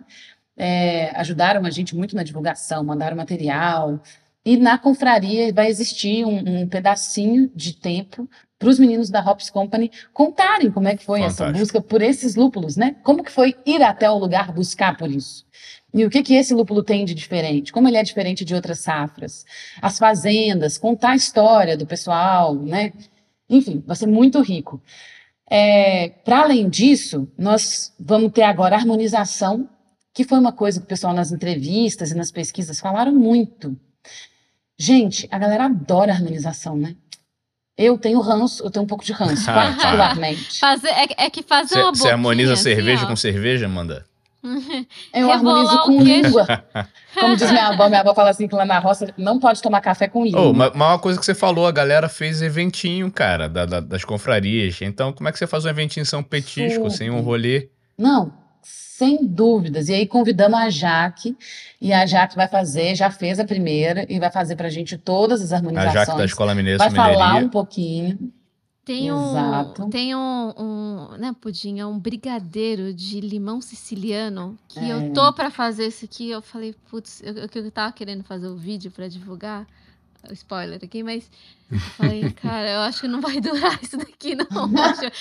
É, 0.56 1.10
ajudaram 1.16 1.66
a 1.66 1.70
gente 1.70 1.94
muito 1.94 2.16
na 2.16 2.22
divulgação, 2.22 2.82
mandaram 2.82 3.16
material. 3.16 4.00
E 4.44 4.56
na 4.56 4.78
confraria 4.78 5.52
vai 5.52 5.68
existir 5.68 6.24
um, 6.24 6.62
um 6.62 6.68
pedacinho 6.68 7.50
de 7.54 7.74
tempo 7.74 8.28
para 8.58 8.68
os 8.68 8.78
meninos 8.78 9.08
da 9.08 9.20
Hops 9.20 9.50
Company 9.50 9.90
contarem 10.12 10.70
como 10.70 10.88
é 10.88 10.96
que 10.96 11.04
foi 11.04 11.20
essa 11.20 11.44
Fantástico. 11.44 11.60
busca 11.60 11.80
por 11.80 12.02
esses 12.02 12.34
lúpulos, 12.34 12.76
né? 12.76 12.96
Como 13.04 13.22
que 13.22 13.30
foi 13.30 13.54
ir 13.64 13.82
até 13.82 14.10
o 14.10 14.18
lugar 14.18 14.52
buscar 14.52 14.96
por 14.96 15.10
isso? 15.10 15.46
E 15.94 16.04
o 16.04 16.10
que 16.10 16.22
que 16.22 16.34
esse 16.34 16.52
lúpulo 16.52 16.82
tem 16.82 17.04
de 17.04 17.14
diferente? 17.14 17.72
Como 17.72 17.88
ele 17.88 17.96
é 17.96 18.02
diferente 18.02 18.44
de 18.44 18.54
outras 18.54 18.80
safras? 18.80 19.44
As 19.80 19.98
fazendas, 19.98 20.76
contar 20.76 21.10
a 21.10 21.16
história 21.16 21.76
do 21.76 21.86
pessoal, 21.86 22.54
né? 22.54 22.92
Enfim, 23.48 23.82
vai 23.86 23.96
ser 23.96 24.06
muito 24.06 24.40
rico. 24.40 24.82
É, 25.50 26.10
para 26.24 26.42
além 26.42 26.68
disso, 26.68 27.26
nós 27.38 27.94
vamos 27.98 28.32
ter 28.32 28.42
agora 28.42 28.76
a 28.76 28.78
harmonização, 28.78 29.68
que 30.12 30.24
foi 30.24 30.38
uma 30.38 30.52
coisa 30.52 30.80
que 30.80 30.84
o 30.84 30.88
pessoal 30.88 31.14
nas 31.14 31.32
entrevistas 31.32 32.10
e 32.10 32.14
nas 32.14 32.30
pesquisas 32.30 32.80
falaram 32.80 33.14
muito. 33.14 33.78
Gente, 34.78 35.28
a 35.30 35.38
galera 35.38 35.64
adora 35.64 36.12
harmonização, 36.12 36.76
né? 36.76 36.94
Eu 37.76 37.96
tenho 37.98 38.20
ranço, 38.20 38.64
eu 38.64 38.70
tenho 38.70 38.84
um 38.84 38.88
pouco 38.88 39.04
de 39.04 39.12
ranço, 39.12 39.44
particularmente. 39.52 40.58
Fazer, 40.58 40.88
é, 40.88 41.06
é 41.26 41.30
que 41.30 41.42
fazer 41.42 41.80
uma 41.82 41.94
Você 41.94 42.08
harmoniza 42.10 42.52
assim, 42.54 42.62
cerveja 42.64 43.04
ó. 43.04 43.08
com 43.08 43.16
cerveja, 43.16 43.66
Amanda? 43.66 44.04
Eu 44.42 45.26
Rebolar 45.28 45.34
harmonizo 45.36 45.74
o 45.76 45.82
com 45.84 46.00
língua. 46.02 46.46
Como 47.18 47.36
diz 47.36 47.50
minha 47.50 47.68
avó, 47.68 47.88
minha 47.88 48.00
avó 48.00 48.14
fala 48.14 48.30
assim 48.30 48.46
que 48.46 48.54
lá 48.54 48.64
na 48.64 48.78
roça 48.78 49.12
não 49.18 49.40
pode 49.40 49.60
tomar 49.60 49.80
café 49.80 50.06
com 50.06 50.24
língua. 50.24 50.40
Oh, 50.40 50.52
mas, 50.52 50.70
mas 50.74 50.88
uma 50.92 50.98
coisa 50.98 51.18
que 51.18 51.24
você 51.26 51.34
falou, 51.34 51.66
a 51.66 51.72
galera 51.72 52.08
fez 52.08 52.40
eventinho, 52.40 53.10
cara, 53.10 53.48
da- 53.48 53.66
da- 53.66 53.80
das 53.80 54.04
confrarias. 54.04 54.80
Então, 54.80 55.12
como 55.12 55.28
é 55.28 55.32
que 55.32 55.38
você 55.38 55.46
faz 55.46 55.64
um 55.64 55.68
eventinho 55.68 56.06
sem 56.06 56.16
um 56.18 56.22
petisco, 56.22 56.84
Super. 56.84 56.90
sem 56.92 57.10
um 57.10 57.20
rolê? 57.20 57.68
Não, 57.98 58.32
sem 58.98 59.24
dúvidas. 59.24 59.88
E 59.88 59.94
aí 59.94 60.06
convidamos 60.06 60.58
a 60.58 60.68
Jaque, 60.70 61.36
e 61.80 61.92
a 61.92 62.04
Jaque 62.04 62.34
vai 62.34 62.48
fazer, 62.48 62.96
já 62.96 63.10
fez 63.10 63.38
a 63.38 63.44
primeira, 63.44 64.04
e 64.12 64.18
vai 64.18 64.30
fazer 64.30 64.56
pra 64.56 64.68
gente 64.68 64.98
todas 64.98 65.40
as 65.40 65.52
A 65.52 65.56
harmonizações. 65.56 65.94
Jaque 65.94 66.18
da 66.18 66.24
Escola 66.24 66.52
Mineira 66.54 66.78
vai 66.78 66.90
falar 66.90 67.36
um 67.36 67.48
pouquinho. 67.48 68.32
Tem 68.84 69.12
um, 69.12 69.30
Exato. 69.30 69.88
tem 69.90 70.16
um, 70.16 70.52
um, 70.58 71.16
né, 71.18 71.36
pudim, 71.40 71.78
é 71.78 71.86
um 71.86 71.98
brigadeiro 71.98 72.92
de 72.92 73.20
limão 73.20 73.60
siciliano 73.60 74.58
que 74.66 74.80
eu 74.80 74.98
É. 74.98 75.10
tô 75.10 75.30
pra 75.32 75.50
fazer 75.50 75.84
esse 75.84 76.06
aqui. 76.06 76.30
Eu 76.30 76.40
falei, 76.40 76.74
putz, 76.90 77.22
eu, 77.22 77.34
eu, 77.34 77.48
eu 77.54 77.70
tava 77.70 77.92
querendo 77.92 78.24
fazer 78.24 78.48
o 78.48 78.56
vídeo 78.56 78.90
pra 78.90 79.06
divulgar. 79.06 79.66
Spoiler 80.32 80.80
aqui, 80.82 81.02
mas 81.02 81.30
eu 81.70 81.78
falei, 81.78 82.30
cara, 82.40 82.70
eu 82.70 82.80
acho 82.80 83.00
que 83.00 83.08
não 83.08 83.20
vai 83.20 83.40
durar 83.40 83.78
isso 83.82 83.96
daqui, 83.96 84.34
não. 84.34 84.68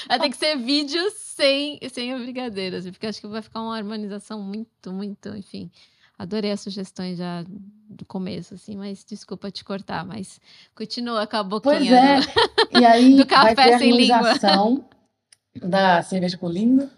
Vai 0.07 0.19
ter 0.19 0.29
que 0.29 0.37
ser 0.37 0.57
vídeo 0.57 1.01
sem, 1.15 1.79
sem 1.91 2.11
assim, 2.13 2.91
porque 2.91 3.07
acho 3.07 3.21
que 3.21 3.27
vai 3.27 3.41
ficar 3.41 3.61
uma 3.61 3.75
harmonização 3.75 4.41
muito, 4.41 4.91
muito, 4.91 5.29
enfim. 5.35 5.69
Adorei 6.19 6.51
as 6.51 6.61
sugestões 6.61 7.19
já 7.19 7.45
do 7.89 8.03
começo, 8.05 8.55
assim, 8.55 8.75
mas 8.75 9.05
desculpa 9.05 9.51
te 9.51 9.63
cortar, 9.63 10.03
mas 10.03 10.41
continua 10.73 11.27
com 11.27 11.37
a 11.37 11.43
boquinha 11.43 11.75
Pois 11.77 11.91
é. 11.91 12.19
do- 12.19 12.79
E 12.79 12.85
aí 12.85 13.11
do 13.15 13.17
vai 13.27 13.55
ter 13.55 13.55
café 13.55 13.73
a 13.75 13.79
sem 13.79 13.91
língua. 13.95 14.15
harmonização 14.15 14.85
da 15.61 16.01
cerveja 16.01 16.35
com 16.37 16.49
língua. 16.49 16.89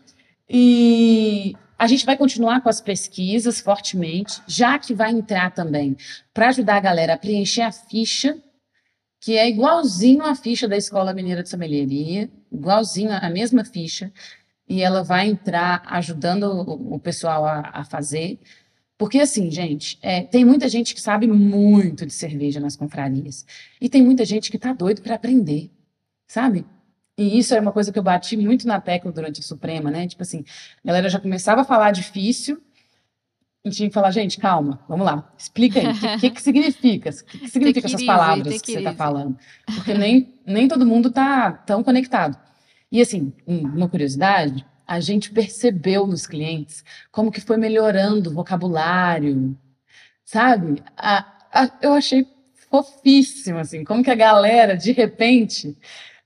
E 0.50 1.54
a 1.80 1.88
gente 1.88 2.06
vai 2.06 2.18
continuar 2.18 2.60
com 2.60 2.68
as 2.68 2.82
pesquisas 2.82 3.62
fortemente, 3.62 4.42
já 4.46 4.78
que 4.78 4.94
vai 4.94 5.12
entrar 5.12 5.50
também 5.52 5.96
para 6.34 6.50
ajudar 6.50 6.76
a 6.76 6.82
galera 6.82 7.14
a 7.14 7.18
preencher 7.18 7.62
a 7.62 7.72
ficha, 7.72 8.38
que 9.22 9.38
é 9.38 9.48
igualzinho 9.48 10.24
a 10.24 10.36
ficha 10.36 10.68
da 10.68 10.76
Escola 10.76 11.14
Mineira 11.14 11.42
de 11.42 11.48
Sommelieria, 11.48 12.30
igualzinho 12.52 13.12
a 13.12 13.30
mesma 13.30 13.64
ficha, 13.64 14.12
e 14.68 14.82
ela 14.82 15.04
vai 15.04 15.28
entrar 15.28 15.82
ajudando 15.86 16.44
o, 16.44 16.96
o 16.96 17.00
pessoal 17.00 17.46
a, 17.46 17.70
a 17.74 17.86
fazer. 17.86 18.38
Porque, 18.98 19.20
assim, 19.20 19.50
gente, 19.50 19.98
é, 20.02 20.22
tem 20.22 20.44
muita 20.44 20.68
gente 20.68 20.94
que 20.94 21.00
sabe 21.00 21.28
muito 21.28 22.06
de 22.06 22.12
cerveja 22.12 22.60
nas 22.60 22.76
confrarias. 22.76 23.46
E 23.80 23.88
tem 23.88 24.04
muita 24.04 24.26
gente 24.26 24.52
que 24.52 24.60
tá 24.60 24.74
doido 24.74 25.02
para 25.02 25.16
aprender, 25.16 25.72
sabe? 26.28 26.66
E 27.22 27.38
isso 27.38 27.54
é 27.54 27.60
uma 27.60 27.72
coisa 27.74 27.92
que 27.92 28.00
eu 28.00 28.04
bati 28.04 28.38
muito 28.38 28.66
na 28.66 28.80
tecla 28.80 29.12
durante 29.12 29.42
a 29.42 29.44
Suprema, 29.44 29.92
né? 29.92 30.08
Tipo 30.08 30.22
assim, 30.24 30.46
a 30.84 30.88
galera 30.88 31.10
já 31.10 31.20
começava 31.20 31.62
a 31.62 31.66
falar 31.66 31.92
difícil 31.92 32.62
e 33.66 33.70
tinha 33.70 33.90
que 33.90 33.94
falar, 33.94 34.10
gente, 34.12 34.38
calma, 34.40 34.80
vamos 34.88 35.06
lá, 35.06 35.30
explica 35.38 35.80
aí, 35.82 35.88
o 35.88 36.00
que, 36.00 36.18
que, 36.20 36.30
que 36.32 36.42
significa? 36.42 37.10
O 37.10 37.14
que, 37.26 37.40
que 37.40 37.48
significa 37.50 37.88
essas 37.88 38.04
palavras 38.06 38.48
que 38.48 38.54
você 38.54 38.60
tequirize. 38.78 38.84
tá 38.86 38.94
falando? 38.94 39.38
Porque 39.76 39.94
nem, 39.94 40.34
nem 40.46 40.68
todo 40.70 40.86
mundo 40.86 41.12
tá 41.12 41.52
tão 41.52 41.84
conectado. 41.84 42.38
E 42.90 43.02
assim, 43.02 43.34
um- 43.46 43.68
uma 43.68 43.90
curiosidade, 43.90 44.66
a 44.88 45.02
gente 45.02 45.30
percebeu 45.32 46.08
nos 46.08 46.26
clientes 46.26 46.86
como 47.12 47.32
que 47.32 47.42
foi 47.42 47.58
melhorando 47.58 48.30
o 48.30 48.34
vocabulário, 48.34 49.58
sabe? 50.24 50.82
A- 50.96 51.26
a- 51.52 51.72
eu 51.82 51.92
achei 51.94 52.26
fofíssimo, 52.72 53.58
assim, 53.60 53.84
como 53.84 54.04
que 54.04 54.10
a 54.12 54.16
galera, 54.16 54.78
de 54.78 54.92
repente, 54.94 55.78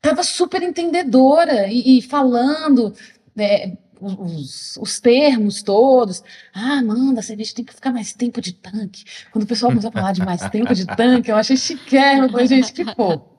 tava 0.03 0.21
super 0.21 0.61
entendedora 0.61 1.67
e, 1.71 1.97
e 1.97 2.01
falando 2.01 2.93
né, 3.35 3.77
os, 4.01 4.77
os 4.77 4.99
termos 4.99 5.63
todos. 5.63 6.21
Ah, 6.53 6.79
Amanda, 6.79 7.21
a 7.21 7.23
cerveja 7.23 7.55
tem 7.55 7.63
que 7.65 7.73
ficar 7.73 7.91
mais 7.91 8.13
tempo 8.13 8.41
de 8.41 8.51
tanque. 8.53 9.05
Quando 9.31 9.45
o 9.45 9.47
pessoal 9.47 9.71
começou 9.71 9.89
a 9.89 9.93
falar 9.93 10.11
de 10.11 10.23
mais 10.23 10.47
tempo 10.49 10.75
de 10.75 10.85
tanque, 10.85 11.31
eu 11.31 11.37
achei 11.37 11.55
chiquérrimo. 11.57 12.29
Falei, 12.29 12.47
gente, 12.47 12.73
que 12.73 12.83
fofo. 12.85 13.31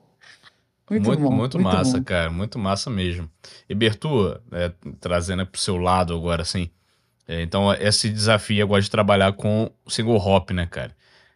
Muito, 0.89 1.05
Muito, 1.07 1.21
bom. 1.23 1.31
muito 1.31 1.59
massa, 1.59 1.97
bom. 1.97 2.03
cara. 2.03 2.29
Muito 2.31 2.59
massa 2.59 2.89
mesmo. 2.89 3.29
E 3.69 3.73
Bertu, 3.75 4.39
é, 4.51 4.71
trazendo 4.99 5.45
pro 5.45 5.59
seu 5.59 5.77
lado 5.77 6.13
agora, 6.15 6.41
assim. 6.43 6.69
é, 7.27 7.41
então, 7.41 7.73
esse 7.73 8.09
desafio 8.09 8.63
agora 8.63 8.81
de 8.81 8.89
trabalhar 8.89 9.33
com 9.33 9.71
o 9.85 9.89
single 9.89 10.17
hop, 10.17 10.51
né, 10.51 10.65
cara? 10.67 10.94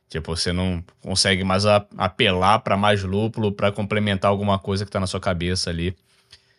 Tipo, 0.10 0.36
você 0.36 0.52
não 0.52 0.84
consegue 1.02 1.44
mais 1.44 1.66
apelar 1.66 2.60
para 2.60 2.76
mais 2.76 3.04
lúpulo 3.04 3.52
para 3.52 3.72
complementar 3.72 4.32
alguma 4.32 4.58
coisa 4.58 4.84
que 4.84 4.92
tá 4.92 5.00
na 5.00 5.06
sua 5.06 5.20
cabeça 5.20 5.70
ali. 5.70 5.96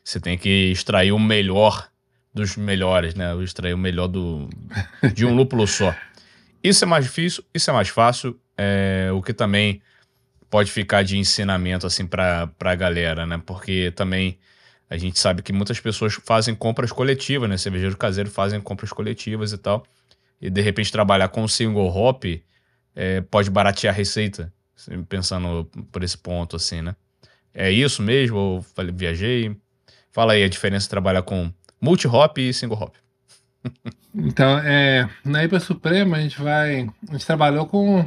Você 0.05 0.21
tem 0.21 0.39
que 0.39 0.71
extrair 0.71 1.11
o 1.11 1.19
melhor 1.19 1.89
dos 2.33 2.57
melhores, 2.57 3.15
né? 3.17 3.35
Extrair 3.43 3.75
o 3.75 3.79
melhor 3.79 4.07
do, 4.07 4.49
de 5.13 5.27
um 5.27 5.35
lúpulo 5.35 5.67
só. 5.67 5.93
Isso 6.63 6.85
é 6.85 6.87
mais 6.87 7.05
difícil, 7.05 7.43
isso 7.53 7.69
é 7.71 7.73
mais 7.73 7.89
fácil. 7.89 8.39
é, 8.57 9.11
o 9.13 9.21
que 9.21 9.33
também 9.33 9.83
pode 10.49 10.71
ficar 10.71 11.03
de 11.03 11.17
ensinamento 11.19 11.87
assim 11.87 12.07
para 12.07 12.51
a 12.61 12.75
galera, 12.75 13.27
né? 13.27 13.41
Porque 13.45 13.93
também 13.97 14.39
a 14.89 14.97
gente 14.97 15.19
sabe 15.19 15.43
que 15.43 15.53
muitas 15.53 15.81
pessoas 15.81 16.15
fazem 16.15 16.55
compras 16.55 16.93
coletivas, 16.93 17.49
né? 17.49 17.57
Cervejeiro 17.57 17.97
caseiro 17.97 18.31
fazem 18.31 18.61
compras 18.61 18.93
coletivas 18.93 19.53
e 19.53 19.59
tal. 19.59 19.85
E 20.41 20.49
de 20.49 20.61
repente 20.61 20.93
trabalhar 20.93 21.29
com 21.29 21.47
single 21.49 21.89
hop 21.89 22.25
é, 22.95 23.21
pode 23.21 23.51
baratear 23.51 23.95
a 23.95 23.97
receita, 23.97 24.53
assim, 24.77 25.03
pensando 25.05 25.65
por 25.91 26.03
esse 26.03 26.17
ponto 26.17 26.57
assim, 26.57 26.83
né? 26.83 26.95
É 27.53 27.71
isso 27.71 28.03
mesmo? 28.03 28.37
Ou 28.37 28.67
viajei? 28.95 29.57
Fala 30.11 30.35
aí 30.35 30.43
a 30.43 30.49
diferença 30.49 30.87
de 30.87 30.91
trabalhar 30.91 31.23
com 31.23 31.53
multi-hop 31.81 32.39
e 32.39 32.53
single 32.53 32.79
hop. 32.79 32.95
Então, 34.13 34.59
é, 34.59 35.09
na 35.25 35.45
IPA 35.45 35.61
Suprema 35.61 36.17
a 36.17 36.21
gente 36.21 36.43
vai. 36.43 36.81
A 37.09 37.13
gente 37.13 37.25
trabalhou 37.25 37.65
com 37.65 38.05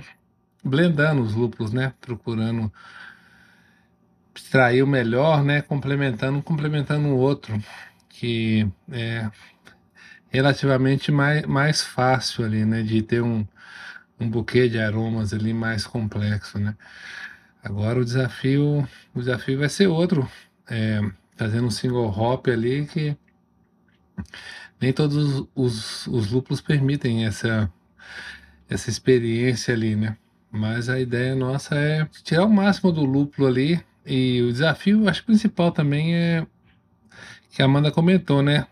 blendando 0.62 1.22
os 1.22 1.34
lúpulos, 1.34 1.72
né? 1.72 1.94
Procurando 2.02 2.70
extrair 4.36 4.84
o 4.84 4.88
melhor, 4.88 5.44
né? 5.46 5.62
Complementando, 5.62 6.42
complementando 6.42 7.08
o 7.08 7.18
outro, 7.18 7.58
que 8.10 8.68
é 8.92 9.30
relativamente 10.30 11.10
mais, 11.10 11.46
mais 11.46 11.82
fácil 11.82 12.44
ali, 12.44 12.66
né? 12.66 12.82
De 12.82 13.02
ter 13.02 13.22
um, 13.22 13.48
um 14.24 14.30
buquê 14.30 14.68
de 14.68 14.80
aromas 14.80 15.34
ali 15.34 15.54
mais 15.54 15.86
complexo, 15.86 16.58
né? 16.60 16.76
Agora 17.64 18.00
o 18.00 18.06
desafio, 18.06 18.88
o 19.14 19.20
desafio 19.20 19.60
vai 19.60 19.70
ser 19.70 19.88
outro, 19.88 20.30
é, 20.70 21.00
fazendo 21.36 21.68
um 21.68 21.72
single 21.72 22.10
hop 22.10 22.48
ali 22.48 22.86
que 22.86 23.18
nem 24.82 24.92
todos 24.92 25.48
os, 25.56 26.08
os 26.08 26.32
lúpulos 26.32 26.60
permitem 26.60 27.26
essa, 27.26 27.72
essa 28.70 28.90
experiência 28.90 29.74
ali, 29.74 29.96
né? 29.96 30.18
Mas 30.52 30.90
a 30.90 31.00
ideia 31.00 31.36
nossa 31.36 31.76
é 31.76 32.06
tirar 32.24 32.46
o 32.46 32.50
máximo 32.50 32.92
do 32.92 33.04
lúpulo 33.04 33.48
ali. 33.48 33.84
E 34.06 34.42
o 34.42 34.52
desafio, 34.52 35.08
acho 35.08 35.24
principal 35.24 35.72
também 35.72 36.14
é 36.16 36.46
que 37.50 37.62
a 37.62 37.66
Amanda 37.66 37.92
comentou, 37.92 38.44
né? 38.44 38.68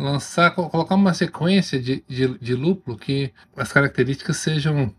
Lançar, 0.00 0.52
co- 0.54 0.70
colocar 0.70 0.94
uma 0.96 1.14
sequência 1.14 1.80
de, 1.80 2.04
de, 2.08 2.38
de 2.38 2.54
lúpulo 2.54 2.96
que 2.98 3.32
as 3.56 3.72
características 3.72 4.38
sejam 4.38 4.94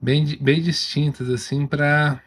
bem, 0.00 0.24
bem 0.40 0.62
distintas, 0.62 1.28
assim, 1.28 1.66
para 1.66 2.22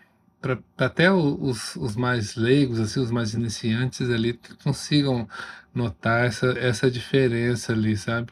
até 0.77 1.11
os, 1.11 1.75
os 1.75 1.95
mais 1.95 2.35
leigos, 2.35 2.79
assim, 2.79 2.99
os 2.99 3.11
mais 3.11 3.33
iniciantes 3.33 4.09
ali 4.09 4.39
consigam 4.63 5.27
notar 5.73 6.25
essa, 6.25 6.47
essa 6.59 6.89
diferença 6.91 7.71
ali, 7.73 7.95
sabe? 7.97 8.31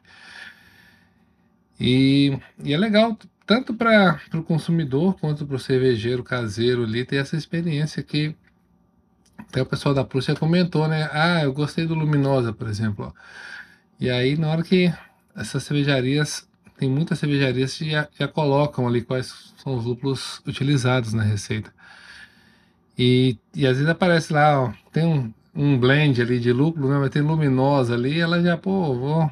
E, 1.80 2.38
e 2.64 2.74
é 2.74 2.78
legal 2.78 3.18
tanto 3.46 3.74
para 3.74 4.20
o 4.34 4.44
consumidor 4.44 5.18
quanto 5.20 5.46
para 5.46 5.56
o 5.56 5.60
cervejeiro 5.60 6.24
caseiro 6.24 6.84
ali 6.84 7.06
ter 7.06 7.16
essa 7.18 7.36
experiência 7.38 8.04
que 8.04 8.36
até 9.48 9.62
o 9.62 9.66
pessoal 9.66 9.94
da 9.96 10.04
Prússia 10.04 10.36
comentou, 10.36 10.88
né? 10.88 11.10
Ah, 11.12 11.42
eu 11.44 11.54
gostei 11.54 11.86
do 11.86 11.96
Luminosa, 11.96 12.54
por 12.54 12.68
exemplo. 12.68 13.14
E 14.00 14.10
aí, 14.10 14.38
na 14.38 14.50
hora 14.50 14.64
que 14.64 14.94
essas 15.36 15.64
cervejarias, 15.64 16.48
tem 16.78 16.90
muitas 16.90 17.20
cervejarias 17.20 17.74
que 17.76 17.90
já, 17.90 18.08
já 18.18 18.28
colocam 18.28 18.88
ali 18.88 19.02
quais 19.02 19.54
são 19.58 19.76
os 19.76 19.86
lúpulos 19.86 20.42
utilizados 20.46 21.14
na 21.14 21.24
receita. 21.24 21.74
E, 22.98 23.38
e 23.56 23.66
às 23.66 23.78
vezes 23.78 23.90
aparece 23.90 24.34
lá, 24.34 24.62
ó, 24.62 24.74
tem 24.92 25.06
um, 25.06 25.34
um 25.56 25.78
blend 25.78 26.22
ali 26.22 26.40
de 26.40 26.52
lúpulo, 26.52 26.90
né? 26.90 26.98
Mas 27.00 27.10
tem 27.10 27.22
luminosa 27.22 27.94
ali, 27.94 28.20
ela 28.20 28.42
já, 28.42 28.58
pô, 28.58 28.94
vou. 28.96 29.32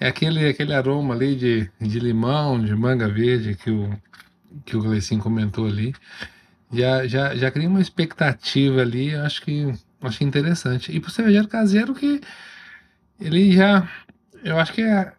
É 0.00 0.08
aquele, 0.08 0.48
aquele 0.48 0.72
aroma 0.72 1.14
ali 1.14 1.34
de, 1.34 1.70
de 1.80 1.98
limão, 1.98 2.62
de 2.62 2.74
manga 2.74 3.08
verde 3.08 3.56
que 3.56 3.70
o, 3.70 3.90
que 4.64 4.76
o 4.76 4.82
Gleicinho 4.82 5.20
comentou 5.20 5.66
ali. 5.66 5.92
Já, 6.72 7.06
já, 7.06 7.34
já 7.36 7.50
cria 7.50 7.68
uma 7.68 7.80
expectativa 7.80 8.82
ali, 8.82 9.10
eu 9.12 9.22
acho 9.24 9.42
que 9.42 9.72
acho 10.02 10.24
interessante. 10.24 10.92
E 10.94 11.00
pro 11.00 11.10
cervejeiro 11.10 11.48
caseiro 11.48 11.94
que 11.94 12.20
ele 13.20 13.52
já. 13.52 13.88
Eu 14.44 14.58
acho 14.58 14.72
que 14.72 14.82
é, 14.82 15.12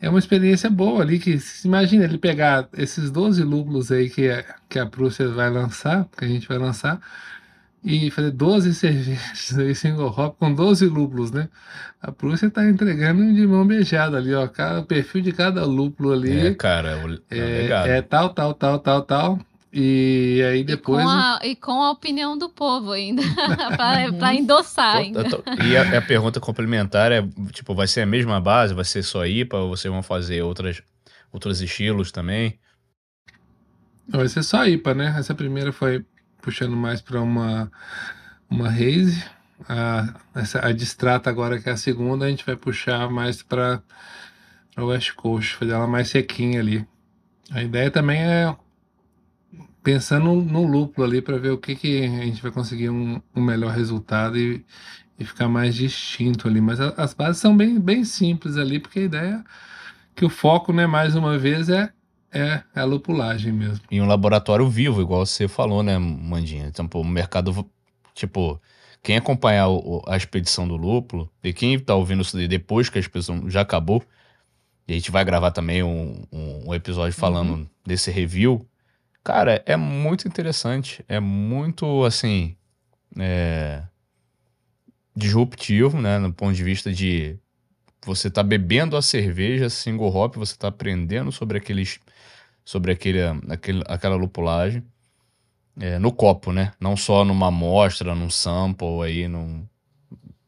é 0.00 0.08
uma 0.10 0.18
experiência 0.18 0.70
boa 0.70 1.02
ali, 1.02 1.18
que 1.18 1.38
se 1.40 1.66
imagina 1.68 2.04
ele 2.04 2.18
pegar 2.18 2.68
esses 2.76 3.10
12 3.10 3.42
lúpulos 3.44 3.92
aí 3.92 4.10
que, 4.10 4.30
a- 4.30 4.44
que 4.68 4.78
a 4.78 4.86
Prússia 4.86 5.28
vai 5.30 5.50
lançar, 5.50 6.06
que 6.16 6.24
a 6.24 6.28
gente 6.28 6.48
vai 6.48 6.58
lançar, 6.58 7.00
e 7.84 8.10
fazer 8.10 8.32
12 8.32 8.74
cervejas 8.76 9.58
aí 9.58 9.74
single 9.74 10.08
hop 10.16 10.38
com 10.38 10.54
12 10.54 10.86
lúpulos, 10.86 11.30
né? 11.32 11.48
A 12.02 12.12
Prússia 12.12 12.50
tá 12.50 12.68
entregando 12.68 13.32
de 13.34 13.46
mão 13.46 13.66
beijada 13.66 14.18
ali, 14.18 14.34
ó. 14.34 14.46
Cada, 14.48 14.80
o 14.80 14.86
perfil 14.86 15.22
de 15.22 15.32
cada 15.32 15.64
lúpulo 15.66 16.12
ali 16.12 16.46
É, 16.46 16.54
cara, 16.54 16.88
é 17.30 17.76
é, 17.84 17.98
é 17.98 18.02
tal, 18.02 18.30
tal, 18.34 18.54
tal, 18.54 18.78
tal, 18.80 19.02
tal. 19.02 19.40
E 19.72 20.42
aí 20.50 20.60
Com 20.60 20.66
depois. 20.66 21.06
a, 21.06 21.40
e 21.42 21.54
com 21.54 21.82
a 21.82 21.90
opinião 21.90 22.38
do 22.38 22.48
povo 22.48 22.92
ainda, 22.92 23.22
pra, 23.76 24.12
pra 24.12 24.34
endossar 24.34 24.96
ainda. 24.96 25.24
E 25.62 25.76
a, 25.76 25.98
a 25.98 26.02
pergunta 26.02 26.40
complementar 26.40 27.12
é, 27.12 27.22
tipo, 27.52 27.74
vai 27.74 27.86
ser 27.86 28.00
a 28.00 28.06
mesma 28.06 28.40
base? 28.40 28.72
Vai 28.72 28.84
ser 28.84 29.02
só 29.02 29.26
IPA 29.26 29.58
ou 29.58 29.68
vocês 29.76 29.92
vão 29.92 30.02
fazer 30.02 30.42
outras, 30.42 30.82
outros 31.30 31.60
estilos 31.60 32.10
também? 32.10 32.58
Vai 34.08 34.26
ser 34.28 34.42
só 34.42 34.66
IPA, 34.66 34.94
né? 34.94 35.14
Essa 35.18 35.34
primeira 35.34 35.70
foi 35.70 36.04
puxando 36.40 36.74
mais 36.74 37.02
para 37.02 37.20
uma, 37.20 37.70
uma 38.48 38.68
haze. 38.68 39.22
A, 39.68 40.14
essa, 40.34 40.66
a 40.66 40.72
distrata 40.72 41.28
agora, 41.28 41.60
que 41.60 41.68
é 41.68 41.72
a 41.72 41.76
segunda, 41.76 42.24
a 42.24 42.30
gente 42.30 42.46
vai 42.46 42.56
puxar 42.56 43.10
mais 43.10 43.42
para 43.42 43.82
o 44.78 44.86
West 44.86 45.12
Coast, 45.12 45.56
fazer 45.56 45.72
ela 45.72 45.86
mais 45.86 46.08
sequinha 46.08 46.60
ali. 46.60 46.86
A 47.50 47.62
ideia 47.62 47.90
também 47.90 48.20
é 48.22 48.56
pensando 49.82 50.34
no 50.34 50.66
lúpulo 50.66 51.06
ali 51.06 51.22
para 51.22 51.38
ver 51.38 51.50
o 51.50 51.58
que, 51.58 51.74
que 51.74 52.04
a 52.04 52.24
gente 52.24 52.42
vai 52.42 52.50
conseguir 52.50 52.90
um, 52.90 53.20
um 53.34 53.40
melhor 53.40 53.72
resultado 53.72 54.36
e, 54.38 54.64
e 55.18 55.24
ficar 55.24 55.48
mais 55.48 55.74
distinto 55.74 56.48
ali. 56.48 56.60
Mas 56.60 56.80
a- 56.80 56.94
as 56.96 57.14
bases 57.14 57.40
são 57.40 57.56
bem, 57.56 57.78
bem 57.78 58.04
simples 58.04 58.56
ali, 58.56 58.78
porque 58.78 59.00
a 59.00 59.02
ideia 59.02 59.44
é 59.44 59.44
que 60.14 60.24
o 60.24 60.28
foco, 60.28 60.72
né, 60.72 60.86
mais 60.86 61.14
uma 61.14 61.38
vez, 61.38 61.68
é, 61.68 61.90
é 62.32 62.62
a 62.74 62.84
lupulagem 62.84 63.52
mesmo. 63.52 63.80
em 63.90 64.00
um 64.02 64.06
laboratório 64.06 64.68
vivo, 64.68 65.00
igual 65.00 65.24
você 65.24 65.46
falou, 65.48 65.82
né, 65.82 65.96
Mandinha? 65.98 66.66
Então, 66.66 66.88
o 66.94 67.04
mercado, 67.04 67.64
tipo, 68.14 68.60
quem 69.02 69.16
acompanhar 69.16 69.68
o- 69.68 70.02
a 70.06 70.16
expedição 70.16 70.66
do 70.66 70.76
lúpulo, 70.76 71.30
e 71.42 71.52
quem 71.52 71.78
tá 71.78 71.94
ouvindo 71.94 72.22
isso 72.22 72.36
depois 72.48 72.88
que 72.90 72.98
a 72.98 73.00
expedição 73.00 73.48
já 73.48 73.60
acabou, 73.60 74.02
e 74.88 74.92
a 74.92 74.96
gente 74.96 75.10
vai 75.10 75.24
gravar 75.24 75.50
também 75.52 75.82
um, 75.82 76.24
um- 76.32 76.68
um 76.70 76.74
episódio 76.74 77.12
falando 77.16 77.68
desse 77.86 78.10
review, 78.10 78.66
cara, 79.28 79.62
é 79.66 79.76
muito 79.76 80.26
interessante, 80.26 81.04
é 81.06 81.20
muito, 81.20 82.02
assim, 82.02 82.56
é, 83.18 83.82
disruptivo, 85.14 86.00
né, 86.00 86.18
no 86.18 86.32
ponto 86.32 86.54
de 86.54 86.64
vista 86.64 86.90
de 86.90 87.38
você 88.06 88.30
tá 88.30 88.42
bebendo 88.42 88.96
a 88.96 89.02
cerveja 89.02 89.68
single 89.68 90.08
hop, 90.14 90.36
você 90.36 90.56
tá 90.56 90.68
aprendendo 90.68 91.30
sobre 91.30 91.58
aqueles 91.58 92.00
sobre 92.64 92.90
aquele, 92.90 93.20
aquele, 93.50 93.82
aquela 93.86 94.16
lupulagem 94.16 94.82
é, 95.78 95.98
no 95.98 96.10
copo, 96.10 96.50
né? 96.50 96.72
Não 96.80 96.96
só 96.96 97.22
numa 97.22 97.48
amostra, 97.48 98.14
num 98.14 98.30
sample 98.30 99.02
aí, 99.04 99.28
num. 99.28 99.66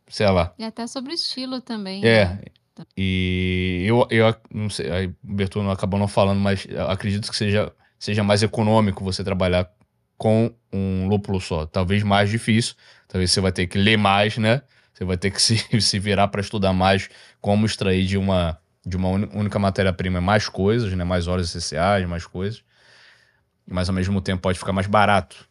Sei 0.09 0.27
lá. 0.27 0.55
E 0.59 0.65
até 0.65 0.87
sobre 0.87 1.13
estilo 1.13 1.61
também. 1.61 2.03
É. 2.03 2.25
né? 2.27 2.41
E 2.97 3.85
eu, 3.87 4.07
eu 4.11 4.35
não 4.51 4.71
sei, 4.71 4.91
aí 4.91 5.07
o 5.07 5.15
Bertone 5.23 5.71
acabou 5.71 6.01
não 6.01 6.09
falando, 6.09 6.41
mas 6.41 6.67
acredito 6.89 7.31
que 7.31 7.37
seja, 7.37 7.71
seja 8.01 8.25
mais 8.25 8.43
econômico 8.43 9.05
você 9.05 9.23
trabalhar 9.23 9.71
com 10.19 10.53
um 10.73 11.07
lúpulo 11.07 11.41
só. 11.41 11.65
Talvez 11.67 12.03
mais 12.03 12.29
difícil, 12.29 12.75
talvez 13.07 13.31
você 13.31 13.41
vai 13.41 13.53
ter 13.53 13.67
que 13.69 13.79
ler 13.79 13.97
mais, 13.97 14.37
né? 14.39 14.63
Você 14.93 15.05
vai 15.05 15.17
ter 15.17 15.31
que 15.31 15.41
se, 15.41 15.57
se 15.81 15.99
virar 16.01 16.27
para 16.29 16.41
estudar 16.41 16.73
mais 16.73 17.09
como 17.41 17.65
extrair 17.65 18.05
de 18.05 18.19
uma, 18.19 18.59
de 18.85 18.97
uma 18.97 19.09
única 19.09 19.59
matéria-prima 19.59 20.21
mais 20.21 20.49
coisas, 20.49 20.93
né? 20.95 21.05
Mais 21.05 21.29
óleos 21.29 21.49
essenciais, 21.51 22.07
mais 22.09 22.27
coisas. 22.27 22.63
Mas 23.71 23.89
ao 23.89 23.95
mesmo 23.95 24.21
tempo 24.21 24.43
pode 24.43 24.59
ficar 24.59 24.73
mais 24.73 24.87
barato. 24.89 25.49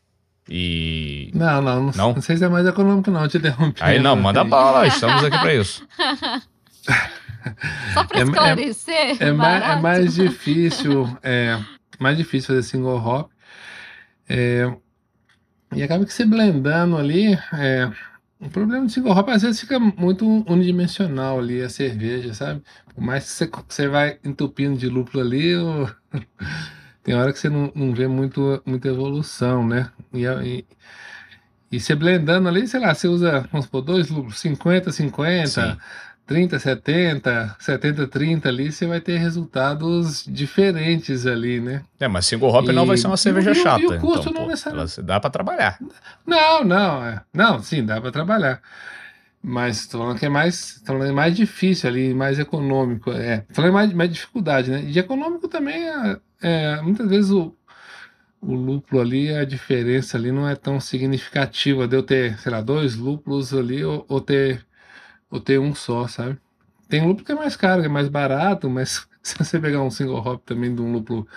E. 0.51 1.31
Não, 1.33 1.61
não, 1.61 1.83
não, 1.85 1.91
Não? 1.95 2.13
não 2.15 2.21
sei 2.21 2.35
se 2.35 2.43
é 2.43 2.49
mais 2.49 2.65
econômico, 2.65 3.09
não, 3.11 3.27
te 3.27 3.37
interrompi. 3.37 3.81
Aí 3.83 3.99
não, 3.99 4.15
manda 4.15 4.43
bala, 4.45 4.85
estamos 4.87 5.23
aqui 5.23 5.37
para 5.37 5.53
isso. 5.53 5.87
Só 7.93 8.03
pra 8.03 8.17
É- 8.19 8.21
é- 8.21 8.23
esclarecer. 8.25 9.17
É, 9.21 9.31
mais, 9.31 9.57
é 9.57 9.59
barato. 9.61 9.81
mais 9.81 10.13
difícil, 10.15 11.17
é 11.23 11.57
mais 11.99 12.17
difícil 12.17 12.49
fazer 12.55 12.63
single 12.63 12.97
hop. 12.97 13.31
É, 14.29 14.65
e 15.75 15.83
acaba 15.83 16.05
que 16.05 16.13
você 16.13 16.25
blendando 16.25 16.97
ali, 16.97 17.33
é, 17.53 17.91
o 18.39 18.49
problema 18.49 18.85
do 18.85 18.91
single 18.91 19.11
hop 19.13 19.29
às 19.29 19.43
vezes 19.43 19.59
fica 19.61 19.79
muito 19.79 20.25
unidimensional 20.51 21.39
ali 21.39 21.61
a 21.61 21.69
cerveja, 21.69 22.33
sabe? 22.33 22.63
Por 22.95 23.03
mais 23.03 23.25
que 23.25 23.31
você, 23.31 23.51
você 23.67 23.87
vai 23.87 24.19
entupindo 24.23 24.77
de 24.77 24.87
lúpulo 24.89 25.23
ali, 25.23 25.55
o- 25.57 25.87
tem 27.03 27.15
hora 27.15 27.31
que 27.33 27.39
você 27.39 27.49
não, 27.49 27.71
não 27.75 27.93
vê 27.93 28.07
muito, 28.07 28.61
muita 28.65 28.87
evolução, 28.89 29.67
né? 29.67 29.91
E, 30.13 30.27
a- 30.27 30.43
e, 30.43 30.65
e 31.71 31.79
você 31.79 31.95
blendando 31.95 32.47
ali, 32.47 32.67
sei 32.67 32.79
lá, 32.79 32.93
você 32.93 33.07
usa, 33.07 33.41
vamos 33.51 33.65
supor, 33.65 33.81
dois 33.81 34.09
lúpulos, 34.09 34.39
50, 34.39 34.91
50, 34.91 35.73
Sim. 35.73 35.77
30, 36.29 36.59
70, 36.59 37.55
70, 37.59 38.07
30 38.07 38.49
ali, 38.49 38.71
você 38.71 38.85
vai 38.85 39.01
ter 39.01 39.17
resultados 39.17 40.23
diferentes 40.27 41.25
ali, 41.25 41.59
né? 41.59 41.81
É, 41.99 42.07
mas 42.07 42.25
single 42.27 42.49
hop 42.53 42.67
não 42.69 42.85
vai 42.85 42.95
ser 42.97 43.07
uma 43.07 43.15
E- 43.15 43.17
cerveja 43.17 43.49
e 43.49 43.53
o- 43.53 43.55
e 43.55 43.59
o 43.59 43.63
chata. 43.63 43.97
custo 43.99 44.19
então, 44.21 44.33
não 44.33 44.41
pô, 44.43 44.47
necessariamente- 44.47 45.01
dá 45.01 45.19
para 45.19 45.29
trabalhar. 45.31 45.79
Não, 46.25 46.63
não, 46.63 47.03
é. 47.05 47.21
Não, 47.33 47.61
sim, 47.61 47.83
dá 47.83 47.99
para 47.99 48.11
trabalhar. 48.11 48.61
Mas 49.41 49.87
tô 49.87 49.97
falando 49.97 50.19
que 50.19 50.25
é 50.25 50.29
mais, 50.29 50.79
tô 50.81 50.87
falando 50.93 51.09
é 51.09 51.11
mais 51.11 51.35
difícil 51.35 51.89
ali, 51.89 52.13
mais 52.13 52.37
econômico. 52.37 53.09
É, 53.11 53.37
tô 53.47 53.55
falando 53.55 53.73
mais, 53.73 53.93
mais 53.93 54.11
dificuldade, 54.11 54.69
né? 54.69 54.81
E 54.83 54.91
de 54.91 54.99
econômico 54.99 55.47
também 55.47 55.81
é, 55.89 56.17
é, 56.41 56.81
muitas 56.81 57.09
vezes 57.09 57.31
o, 57.31 57.55
o 58.41 58.53
lúpulo 58.53 59.01
ali, 59.01 59.33
a 59.33 59.45
diferença 59.45 60.17
ali 60.17 60.31
não 60.31 60.47
é 60.47 60.55
tão 60.55 60.79
significativa 60.79 61.87
de 61.87 61.95
eu 61.95 62.03
ter, 62.03 62.37
sei 62.39 62.51
lá, 62.51 62.61
dois 62.61 62.95
lúpulos 62.95 63.53
ali 63.53 63.83
ou, 63.83 64.05
ou 64.09 64.21
ter, 64.21 64.65
ou 65.29 65.39
ter 65.39 65.59
um 65.59 65.73
só, 65.75 66.07
sabe? 66.07 66.37
Tem 66.87 67.05
lúpulo 67.05 67.25
que 67.25 67.31
é 67.31 67.35
mais 67.35 67.55
caro, 67.55 67.81
que 67.81 67.87
é 67.87 67.91
mais 67.91 68.07
barato, 68.09 68.69
mas 68.69 69.07
se 69.21 69.37
você 69.37 69.59
pegar 69.59 69.81
um 69.81 69.91
single 69.91 70.17
hop 70.17 70.43
também 70.45 70.73
de 70.73 70.81
um 70.81 70.91
lúpulo 70.91 71.27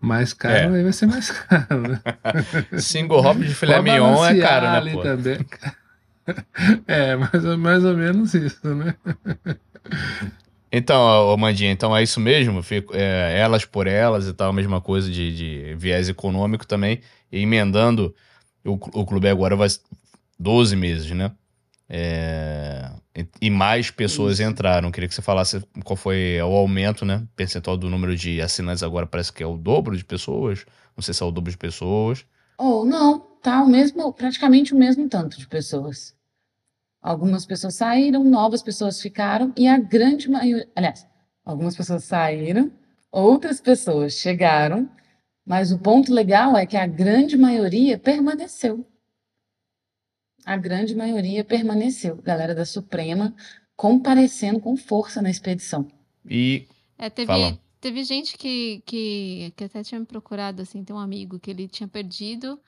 mais 0.00 0.32
caro, 0.32 0.74
É. 0.74 0.76
aí 0.78 0.82
vai 0.82 0.92
ser 0.92 1.06
mais 1.06 1.30
caro, 1.30 1.80
né? 1.82 2.00
Single 2.78 3.20
hop 3.20 3.38
de 3.38 3.54
filé 3.54 3.80
mignon 3.80 4.24
é 4.24 4.40
caro, 4.40 4.70
né, 4.70 4.78
ali 4.78 4.92
pô? 4.92 5.02
também. 5.02 5.38
É, 6.86 7.16
mais 7.16 7.44
mais 7.58 7.84
ou 7.84 7.96
menos 7.96 8.32
isso, 8.32 8.74
né? 8.76 8.94
Então, 10.70 11.36
Mandinha, 11.36 11.70
então 11.70 11.94
é 11.96 12.02
isso 12.02 12.18
mesmo? 12.20 12.62
Fico- 12.62 12.94
é, 12.94 13.38
elas 13.38 13.64
por 13.64 13.86
elas 13.86 14.26
e 14.26 14.32
tal, 14.32 14.50
a 14.50 14.52
mesma 14.52 14.80
coisa 14.80 15.10
de, 15.10 15.36
de 15.36 15.74
viés 15.76 16.08
econômico 16.08 16.66
também. 16.66 17.00
E 17.30 17.40
emendando, 17.40 18.14
o, 18.64 18.72
o 19.00 19.04
clube 19.04 19.28
agora 19.28 19.54
vai 19.56 19.68
12 20.38 20.74
meses, 20.76 21.10
né? 21.10 21.32
É, 21.88 22.90
e- 23.40 23.50
mais 23.50 23.90
pessoas 23.90 24.38
Isso. 24.38 24.48
entraram. 24.48 24.90
Queria 24.90 25.08
que 25.08 25.14
você 25.14 25.22
falasse 25.22 25.62
qual 25.84 25.96
foi 25.96 26.40
o 26.40 26.54
aumento, 26.54 27.04
né? 27.04 27.26
Percentual 27.36 27.76
do 27.76 27.90
número 27.90 28.16
de 28.16 28.40
assinantes 28.40 28.82
agora 28.82 29.06
parece 29.06 29.32
que 29.32 29.42
é 29.42 29.46
o 29.46 29.56
dobro 29.56 29.96
de 29.96 30.04
pessoas. 30.04 30.64
Não 30.96 31.02
sei 31.02 31.14
se 31.14 31.22
é 31.22 31.26
o 31.26 31.30
dobro 31.30 31.50
de 31.50 31.58
pessoas. 31.58 32.24
Ou 32.58 32.84
não, 32.84 33.18
tá 33.42 33.62
o 33.62 33.68
mesmo, 33.68 34.12
praticamente 34.12 34.74
o 34.74 34.78
mesmo 34.78 35.08
tanto 35.08 35.38
de 35.38 35.46
pessoas. 35.46 36.14
Algumas 37.02 37.44
pessoas 37.44 37.74
saíram, 37.74 38.22
novas 38.22 38.62
pessoas 38.62 39.00
ficaram, 39.00 39.52
e 39.56 39.66
a 39.66 39.76
grande 39.76 40.30
maioria, 40.30 40.68
aliás, 40.76 41.04
algumas 41.44 41.76
pessoas 41.76 42.04
saíram, 42.04 42.70
outras 43.10 43.60
pessoas 43.60 44.14
chegaram, 44.14 44.88
mas 45.44 45.72
o 45.72 45.78
ponto 45.78 46.14
legal 46.14 46.56
é 46.56 46.64
que 46.64 46.76
a 46.76 46.86
grande 46.86 47.36
maioria 47.36 47.98
permaneceu. 47.98 48.86
A 50.44 50.56
grande 50.56 50.94
maioria 50.94 51.44
permaneceu. 51.44 52.16
Galera 52.16 52.54
da 52.54 52.64
Suprema 52.64 53.34
comparecendo 53.76 54.60
com 54.60 54.76
força 54.76 55.20
na 55.22 55.30
expedição. 55.30 55.86
E 56.28 56.66
É, 56.98 57.08
teve, 57.10 57.26
Fala. 57.26 57.58
teve 57.80 58.04
gente 58.04 58.36
que, 58.36 58.82
que, 58.86 59.52
que 59.56 59.64
até 59.64 59.82
tinha 59.82 59.98
me 60.00 60.06
procurado, 60.06 60.62
assim, 60.62 60.84
tem 60.84 60.94
um 60.94 60.98
amigo 60.98 61.38
que 61.38 61.50
ele 61.50 61.66
tinha 61.66 61.88
perdido 61.88 62.58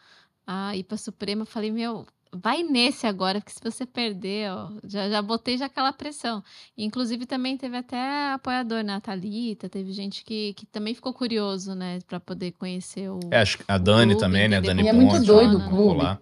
a 0.46 0.74
IPA 0.76 0.96
Suprema. 0.96 1.42
Eu 1.42 1.46
Falei, 1.46 1.70
meu, 1.70 2.04
vai 2.32 2.62
nesse 2.64 3.06
agora, 3.06 3.40
porque 3.40 3.52
se 3.52 3.60
você 3.62 3.86
perder, 3.86 4.50
ó, 4.50 4.70
já, 4.84 5.08
já 5.08 5.22
botei 5.22 5.56
já 5.56 5.66
aquela 5.66 5.92
pressão. 5.92 6.42
Inclusive, 6.76 7.26
também 7.26 7.56
teve 7.56 7.76
até 7.76 8.32
apoiador 8.32 8.82
na 8.82 9.00
Thalita, 9.00 9.68
teve 9.68 9.92
gente 9.92 10.24
que, 10.24 10.52
que 10.54 10.66
também 10.66 10.94
ficou 10.94 11.12
curioso, 11.12 11.74
né, 11.74 12.00
pra 12.08 12.18
poder 12.18 12.52
conhecer 12.52 13.08
o. 13.08 13.20
é, 13.30 13.38
acho 13.40 13.58
que 13.58 13.64
a 13.68 13.78
Dani 13.78 14.12
clube, 14.14 14.20
também, 14.20 14.48
né? 14.48 14.56
A 14.56 14.60
Dani 14.60 14.82
E 14.82 14.88
é 14.88 14.92
muito 14.92 15.12
Ponte. 15.12 15.26
doido 15.26 15.58
o 15.58 15.60
ficou 15.60 15.76
clube. 15.78 16.02
lá. 16.02 16.18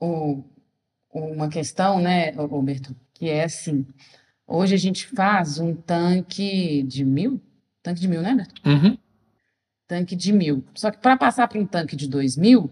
o- 0.00 0.44
uma 1.12 1.48
questão, 1.48 2.00
né, 2.00 2.30
Roberto, 2.30 2.94
que 3.14 3.28
é 3.28 3.44
assim, 3.44 3.86
hoje 4.46 4.74
a 4.74 4.78
gente 4.78 5.06
faz 5.08 5.58
um 5.58 5.74
tanque 5.74 6.82
de 6.84 7.04
mil, 7.04 7.40
tanque 7.82 8.00
de 8.00 8.08
mil, 8.08 8.22
né, 8.22 8.34
Beto? 8.34 8.68
Uhum. 8.68 8.96
Tanque 9.86 10.14
de 10.14 10.32
mil. 10.32 10.64
Só 10.74 10.90
que 10.90 10.98
para 10.98 11.16
passar 11.16 11.48
para 11.48 11.58
um 11.58 11.66
tanque 11.66 11.96
de 11.96 12.08
dois 12.08 12.36
mil, 12.36 12.70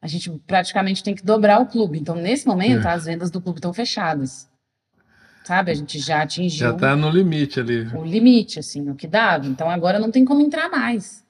a 0.00 0.06
gente 0.06 0.30
praticamente 0.46 1.02
tem 1.02 1.14
que 1.14 1.24
dobrar 1.24 1.60
o 1.60 1.66
clube. 1.66 1.98
Então, 1.98 2.14
nesse 2.14 2.46
momento, 2.46 2.86
É. 2.86 2.92
as 2.92 3.04
vendas 3.06 3.30
do 3.30 3.40
clube 3.40 3.58
estão 3.58 3.72
fechadas. 3.72 4.48
Sabe? 5.44 5.70
A 5.70 5.74
gente 5.74 5.98
já 5.98 6.22
atingiu 6.22 6.68
Já 6.68 6.74
tá 6.74 6.94
no 6.96 7.08
limite 7.08 7.58
ali. 7.60 7.86
o 7.96 8.04
limite, 8.04 8.58
assim, 8.58 8.88
o 8.90 8.94
que 8.94 9.06
dava. 9.06 9.46
Então, 9.46 9.68
agora 9.70 9.98
não 9.98 10.10
tem 10.10 10.24
como 10.24 10.40
entrar 10.40 10.68
mais. 10.68 11.24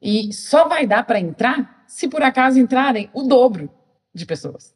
E 0.00 0.32
só 0.32 0.66
vai 0.68 0.86
dar 0.86 1.04
para 1.04 1.20
entrar 1.20 1.84
se 1.86 2.08
por 2.08 2.22
acaso 2.22 2.58
entrarem 2.58 3.08
o 3.14 3.22
dobro 3.22 3.70
de 4.14 4.26
pessoas. 4.26 4.74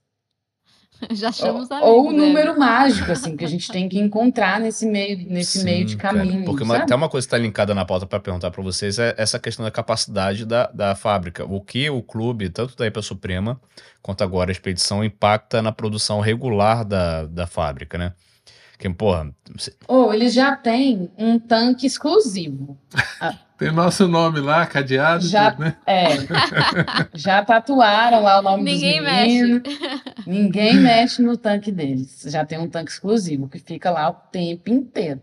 Já 1.12 1.28
achamos 1.28 1.70
Ou, 1.70 1.76
amigos, 1.76 1.90
ou 1.94 2.08
o 2.08 2.12
né? 2.12 2.18
número 2.18 2.58
mágico, 2.58 3.12
assim, 3.12 3.36
que 3.36 3.44
a 3.44 3.48
gente 3.48 3.70
tem 3.70 3.88
que 3.88 3.98
encontrar 3.98 4.58
nesse 4.58 4.86
meio, 4.86 5.18
nesse 5.28 5.62
meio 5.62 5.84
de 5.84 5.92
Sim, 5.92 5.98
cara, 5.98 6.18
caminho. 6.18 6.44
porque 6.44 6.62
uma- 6.64 6.78
até 6.78 6.94
uma 6.94 7.08
coisa 7.08 7.26
que 7.26 7.34
está 7.34 7.38
linkada 7.38 7.74
na 7.74 7.84
pauta 7.84 8.06
para 8.06 8.18
perguntar 8.18 8.50
para 8.50 8.62
vocês 8.62 8.98
é 8.98 9.14
essa 9.18 9.38
questão 9.38 9.64
da 9.64 9.70
capacidade 9.70 10.44
da, 10.46 10.66
da 10.68 10.94
fábrica. 10.94 11.44
O 11.44 11.60
que 11.60 11.88
o 11.90 12.02
clube, 12.02 12.48
tanto 12.48 12.76
da 12.76 12.86
IPA 12.86 13.02
Suprema 13.02 13.60
quanto 14.02 14.22
agora 14.24 14.50
a 14.50 14.52
expedição, 14.52 15.04
impacta 15.04 15.60
na 15.60 15.72
produção 15.72 16.20
regular 16.20 16.84
da, 16.84 17.26
da 17.26 17.46
fábrica, 17.46 17.98
né? 17.98 18.12
Que, 18.78 18.88
porra, 18.90 19.34
Ou 19.88 20.12
eles 20.12 20.34
já 20.34 20.54
têm 20.54 21.10
um 21.16 21.38
tanque 21.38 21.86
exclusivo. 21.86 22.76
Tem 23.58 23.72
nosso 23.72 24.06
nome 24.06 24.40
lá, 24.40 24.66
cadeado, 24.66 25.26
Já- 25.26 25.50
tudo, 25.50 25.60
né? 25.64 25.76
É. 25.86 26.08
já 27.14 27.42
tatuaram 27.44 28.22
lá 28.22 28.38
o 28.40 28.42
nome 28.42 28.62
Ninguém 28.64 29.00
dos 29.00 29.10
mexe. 29.10 29.42
meninos. 29.42 29.62
Ninguém 30.26 30.74
mexe 30.76 31.22
no 31.22 31.36
tanque 31.36 31.72
deles. 31.72 32.22
Já 32.26 32.44
tem 32.44 32.58
um 32.58 32.68
tanque 32.68 32.90
exclusivo 32.90 33.48
que 33.48 33.58
fica 33.58 33.90
lá 33.90 34.10
o 34.10 34.14
tempo 34.14 34.70
inteiro. 34.70 35.22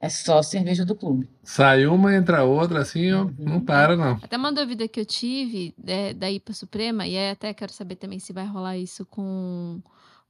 é 0.00 0.08
só 0.08 0.42
cerveja 0.42 0.84
do 0.84 0.94
clube. 0.94 1.28
Sai 1.42 1.86
uma, 1.86 2.14
entra 2.14 2.44
outra, 2.44 2.80
assim, 2.82 3.10
ó, 3.12 3.26
não 3.38 3.58
para, 3.60 3.96
não. 3.96 4.18
Até 4.22 4.36
uma 4.36 4.52
dúvida 4.52 4.86
que 4.86 5.00
eu 5.00 5.04
tive 5.06 5.74
é, 5.86 6.12
da 6.12 6.30
IPA 6.30 6.52
Suprema, 6.52 7.06
e 7.06 7.16
aí 7.16 7.30
até 7.30 7.54
quero 7.54 7.72
saber 7.72 7.96
também 7.96 8.18
se 8.18 8.32
vai 8.32 8.44
rolar 8.46 8.76
isso 8.76 9.04
com, 9.06 9.80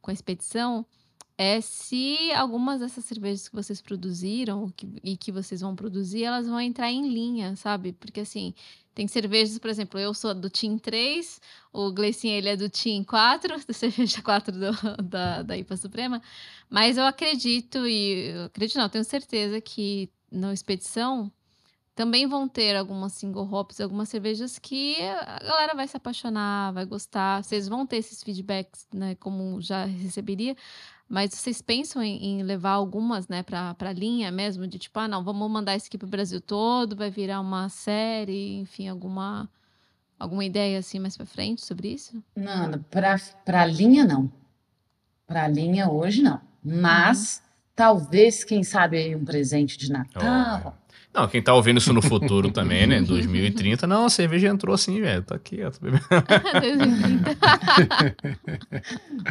com 0.00 0.10
a 0.10 0.14
expedição, 0.14 0.86
é 1.36 1.60
se 1.60 2.30
algumas 2.32 2.80
dessas 2.80 3.04
cervejas 3.04 3.48
que 3.48 3.54
vocês 3.54 3.80
produziram 3.80 4.70
que- 4.76 4.88
e 5.02 5.16
que 5.16 5.32
vocês 5.32 5.60
vão 5.60 5.74
produzir, 5.74 6.24
elas 6.24 6.46
vão 6.46 6.60
entrar 6.60 6.90
em 6.92 7.08
linha, 7.08 7.56
sabe? 7.56 7.92
Porque 7.92 8.20
assim, 8.20 8.54
tem 8.94 9.08
cervejas, 9.08 9.58
por 9.58 9.68
exemplo, 9.68 9.98
eu 9.98 10.14
sou 10.14 10.32
do 10.34 10.48
Team 10.48 10.78
3, 10.78 11.40
o 11.72 11.90
Gleicin 11.92 12.28
ele 12.28 12.48
é 12.48 12.56
do 12.56 12.68
Team 12.70 13.02
4, 13.02 13.56
da 13.66 13.72
cerveja 13.72 14.22
4 14.22 14.52
do- 14.52 15.02
da, 15.02 15.42
da 15.42 15.56
IPA 15.58 15.76
Suprema, 15.76 16.22
mas 16.70 16.96
eu 16.96 17.04
acredito, 17.04 17.86
e 17.86 18.30
eu 18.30 18.44
acredito 18.44 18.78
não, 18.78 18.88
tenho 18.88 19.04
certeza 19.04 19.60
que 19.60 20.08
na 20.30 20.52
expedição 20.52 21.30
também 21.94 22.26
vão 22.26 22.48
ter 22.48 22.74
algumas 22.76 23.12
single 23.12 23.48
hops, 23.48 23.80
algumas 23.80 24.08
cervejas 24.08 24.58
que 24.58 24.96
a 25.00 25.38
galera 25.44 25.74
vai 25.74 25.86
se 25.86 25.96
apaixonar, 25.96 26.72
vai 26.72 26.84
gostar. 26.84 27.42
Vocês 27.44 27.68
vão 27.68 27.86
ter 27.86 27.98
esses 27.98 28.20
feedbacks, 28.20 28.88
né, 28.92 29.14
como 29.14 29.60
já 29.60 29.84
receberia, 29.84 30.56
mas 31.14 31.32
vocês 31.32 31.62
pensam 31.62 32.02
em, 32.02 32.40
em 32.40 32.42
levar 32.42 32.72
algumas, 32.72 33.28
né, 33.28 33.44
pra, 33.44 33.72
pra 33.74 33.92
linha 33.92 34.32
mesmo, 34.32 34.66
de 34.66 34.80
tipo, 34.80 34.98
ah, 34.98 35.06
não, 35.06 35.22
vamos 35.22 35.48
mandar 35.48 35.76
isso 35.76 35.86
aqui 35.86 35.96
pro 35.96 36.08
Brasil 36.08 36.40
todo, 36.40 36.96
vai 36.96 37.08
virar 37.08 37.40
uma 37.40 37.68
série, 37.68 38.56
enfim, 38.56 38.88
alguma, 38.88 39.48
alguma 40.18 40.44
ideia 40.44 40.80
assim 40.80 40.98
mais 40.98 41.16
pra 41.16 41.24
frente 41.24 41.64
sobre 41.64 41.86
isso? 41.86 42.20
Não, 42.34 42.82
pra, 42.90 43.16
pra 43.44 43.64
linha 43.64 44.04
não. 44.04 44.28
Pra 45.24 45.46
linha 45.46 45.88
hoje 45.88 46.20
não. 46.20 46.40
Mas 46.60 47.40
talvez, 47.76 48.42
quem 48.42 48.64
sabe, 48.64 48.96
aí 48.96 49.14
um 49.14 49.24
presente 49.24 49.78
de 49.78 49.92
Natal. 49.92 50.76
Não, 51.12 51.28
quem 51.28 51.40
tá 51.40 51.54
ouvindo 51.54 51.78
isso 51.78 51.92
no 51.92 52.02
futuro 52.02 52.50
também, 52.50 52.86
né? 52.88 53.00
2030, 53.00 53.86
não, 53.86 54.06
a 54.06 54.10
cerveja 54.10 54.48
entrou 54.48 54.74
assim, 54.74 55.00
velho. 55.00 55.22
Tá 55.22 55.36
aqui, 55.36 55.62
ó. 55.62 55.70
tô 55.70 55.78
bebendo. 55.80 56.04
2030. 56.60 57.36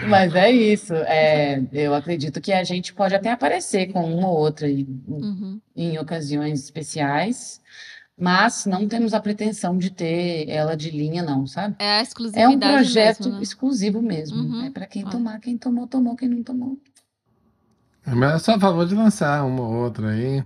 Mas 0.08 0.34
é 0.36 0.52
isso. 0.52 0.94
é, 0.94 1.62
eu 1.72 1.94
acredito 1.94 2.40
que 2.42 2.52
a 2.54 2.64
gente 2.64 2.94
pode 2.94 3.14
até 3.16 3.32
aparecer 3.32 3.92
com 3.92 4.02
uma 4.18 4.28
ou 4.30 4.38
outra 4.38 4.68
aí, 4.68 4.88
Uhum. 5.08 5.60
em 5.76 5.98
ocasiões 5.98 6.64
especiais, 6.64 7.62
mas 8.18 8.66
não 8.66 8.88
temos 8.88 9.14
a 9.14 9.20
pretensão 9.20 9.78
de 9.78 9.90
ter 9.90 10.48
ela 10.50 10.76
de 10.78 10.90
linha, 10.92 11.24
não, 11.24 11.46
sabe? 11.48 11.76
É 11.80 11.86
a 11.86 11.96
É 11.96 12.00
um 12.00 12.04
exclusividade 12.04 12.74
projeto 12.74 13.20
mesmo, 13.24 13.34
né? 13.36 13.42
exclusivo 13.44 14.02
mesmo. 14.02 14.38
Uhum. 14.38 14.66
É 14.66 14.70
para 14.70 14.86
quem 14.86 15.04
tomar, 15.06 15.40
quem 15.40 15.58
tomou, 15.58 15.88
tomou, 15.88 16.16
quem 16.16 16.30
não 16.30 16.44
tomou. 16.44 16.78
Mas 18.06 18.34
eu 18.34 18.40
sou 18.40 18.54
a 18.56 18.60
favor 18.60 18.86
de 18.86 18.96
lançar 18.96 19.44
uma 19.46 19.62
ou 19.64 19.74
outra 19.84 20.10
aí. 20.12 20.44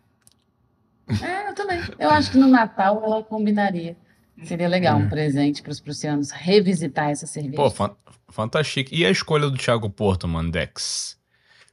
É, 1.24 1.50
eu 1.50 1.56
também. 1.56 1.80
Eu 1.98 2.10
acho 2.10 2.32
que 2.32 2.38
no 2.38 2.48
Natal 2.48 3.02
ela 3.04 3.24
combinaria. 3.24 3.96
Seria 4.44 4.68
legal 4.68 4.98
um 4.98 5.10
presente 5.10 5.64
para 5.64 5.72
os 5.72 5.80
prussianos 5.80 6.30
revisitar 6.30 7.10
essa 7.10 7.26
cerveja. 7.26 7.56
Pô, 7.56 7.70
fan 7.72 7.96
fantástico. 8.30 8.94
E 8.94 9.06
a 9.06 9.10
escolha 9.10 9.50
do 9.50 9.58
Thiago 9.58 9.90
Porto, 9.90 10.28
Mandex? 10.28 11.18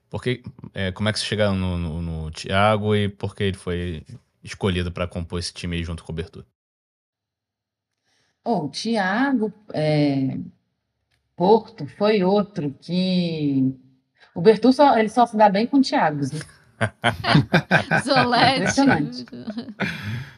Porque, 0.09 0.43
é, 0.73 0.93
como 0.93 1.09
é 1.09 1.13
que 1.13 1.19
você 1.19 1.25
chega 1.27 1.51
no, 1.51 1.77
no, 1.77 2.01
no 2.01 2.31
Thiago 2.31 2.95
e 2.95 3.09
por 3.09 3.35
que 3.35 3.45
ele 3.45 3.57
foi 3.57 4.03
escolhido 4.43 4.91
pra 4.93 5.09
compor 5.09 5.39
esse 5.39 5.53
time 5.53 5.77
aí 5.77 5.85
junto 5.85 6.05
com 6.05 6.13
o 6.13 6.15
Bertu? 6.15 6.47
Oh, 8.45 8.67
o 8.67 8.69
Thiago 8.69 9.53
é, 9.73 10.39
Porto 11.37 11.87
foi 11.87 12.23
outro 12.23 12.75
que. 12.81 13.75
O 14.35 14.41
Bertu 14.41 14.73
só, 14.73 14.97
ele 14.97 15.09
só 15.09 15.27
se 15.27 15.37
dá 15.37 15.49
bem 15.49 15.67
com 15.67 15.79
o 15.79 15.83
Thiago, 15.83 16.21
né? 16.21 16.41
Zolete. 18.05 18.81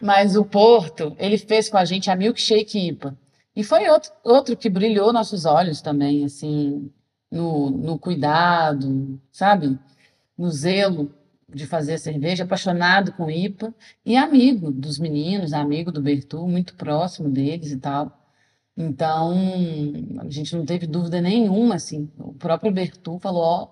Mas 0.01 0.37
o 0.37 0.45
Porto, 0.45 1.17
ele 1.19 1.39
fez 1.39 1.69
com 1.69 1.77
a 1.77 1.85
gente 1.85 2.11
a 2.11 2.17
Milkshake 2.17 2.89
IPA. 2.89 3.17
E 3.55 3.65
foi 3.65 3.89
outro, 3.89 4.13
outro 4.23 4.57
que 4.57 4.69
brilhou 4.69 5.13
nossos 5.13 5.47
olhos 5.47 5.81
também, 5.81 6.25
assim, 6.25 6.91
no, 7.31 7.71
no 7.71 7.99
cuidado, 7.99 9.19
sabe? 9.33 9.79
No 10.37 10.51
zelo 10.51 11.11
de 11.49 11.67
fazer 11.67 11.99
cerveja, 11.99 12.45
apaixonado 12.45 13.13
com 13.13 13.31
IPA 13.31 13.75
e 14.05 14.17
amigo 14.17 14.71
dos 14.71 14.99
meninos, 14.99 15.53
amigo 15.53 15.91
do 15.91 16.03
Bertu, 16.03 16.47
muito 16.47 16.75
próximo 16.75 17.31
deles 17.31 17.73
e 17.73 17.79
tal. 17.79 18.13
Então, 18.77 19.33
a 20.21 20.29
gente 20.29 20.55
não 20.55 20.67
teve 20.67 20.87
dúvida 20.87 21.21
nenhuma, 21.21 21.77
assim. 21.77 22.11
O 22.19 22.35
próprio 22.35 22.71
Bertu 22.71 23.19
falou, 23.19 23.43
ó, 23.43 23.69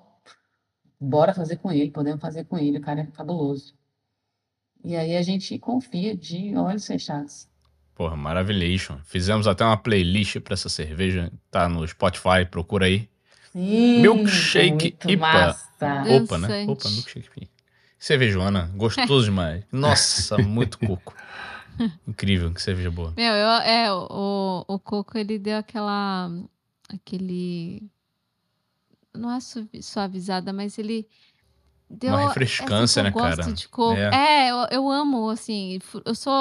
bora 1.05 1.35
fazer 1.35 1.57
com 1.57 1.71
ele, 1.71 1.91
podemos 1.91 2.21
fazer 2.21 2.45
com 2.45 2.59
ele, 2.59 2.79
o 2.79 2.81
cara 2.81 3.03
é 3.03 3.07
fabuloso. 3.07 3.75
E 4.85 4.95
aí 4.97 5.17
a 5.17 5.23
gente 5.23 5.59
confia 5.59 6.17
de 6.17 6.55
olhos 6.57 6.87
fechados. 6.87 7.49
Porra, 7.95 8.17
maravilhation. 8.17 8.99
Fizemos 9.05 9.47
até 9.47 9.65
uma 9.65 9.77
playlist 9.77 10.41
pra 10.41 10.55
essa 10.55 10.69
cerveja. 10.69 11.33
Tá 11.51 11.69
no 11.69 11.87
Spotify, 11.87 12.45
procura 12.51 12.87
aí. 12.87 13.09
Sim, 13.53 14.03
Milkshake 14.03 14.71
muito 14.71 15.11
IPA. 15.11 15.21
massa. 15.21 16.03
Opa, 16.23 16.39
né? 16.39 16.67
Opa, 16.69 16.91
milkshake 16.91 17.29
IPA. 17.37 17.49
Cervejona, 17.99 18.71
gostoso 18.75 19.27
demais. 19.27 19.65
Nossa, 19.73 20.37
muito 20.39 20.79
coco. 20.79 21.15
Incrível, 22.07 22.53
que 22.53 22.61
cerveja 22.61 22.91
boa. 22.91 23.15
Meu, 23.17 23.33
eu, 23.33 23.49
é, 23.63 23.93
o, 23.93 24.65
o 24.69 24.79
Coco, 24.79 25.17
ele 25.17 25.39
deu 25.39 25.57
aquela. 25.59 26.31
aquele. 26.89 27.83
Não 29.17 29.31
é 29.33 29.41
suavi- 29.41 29.83
suavizada, 29.83 30.53
mas 30.53 30.79
ele. 30.79 31.09
Deu 31.89 32.13
Uma 32.15 32.29
refrescância, 32.29 33.01
eu 33.01 33.05
né, 33.05 33.11
gosto 33.11 33.37
cara? 33.37 33.53
de 33.53 33.69
coco. 33.69 33.93
É. 33.95 34.47
É, 34.47 34.51
eu, 34.51 34.57
eu 34.71 34.91
amo, 34.91 35.29
assim. 35.29 35.79
Eu 36.05 36.15
sou 36.15 36.33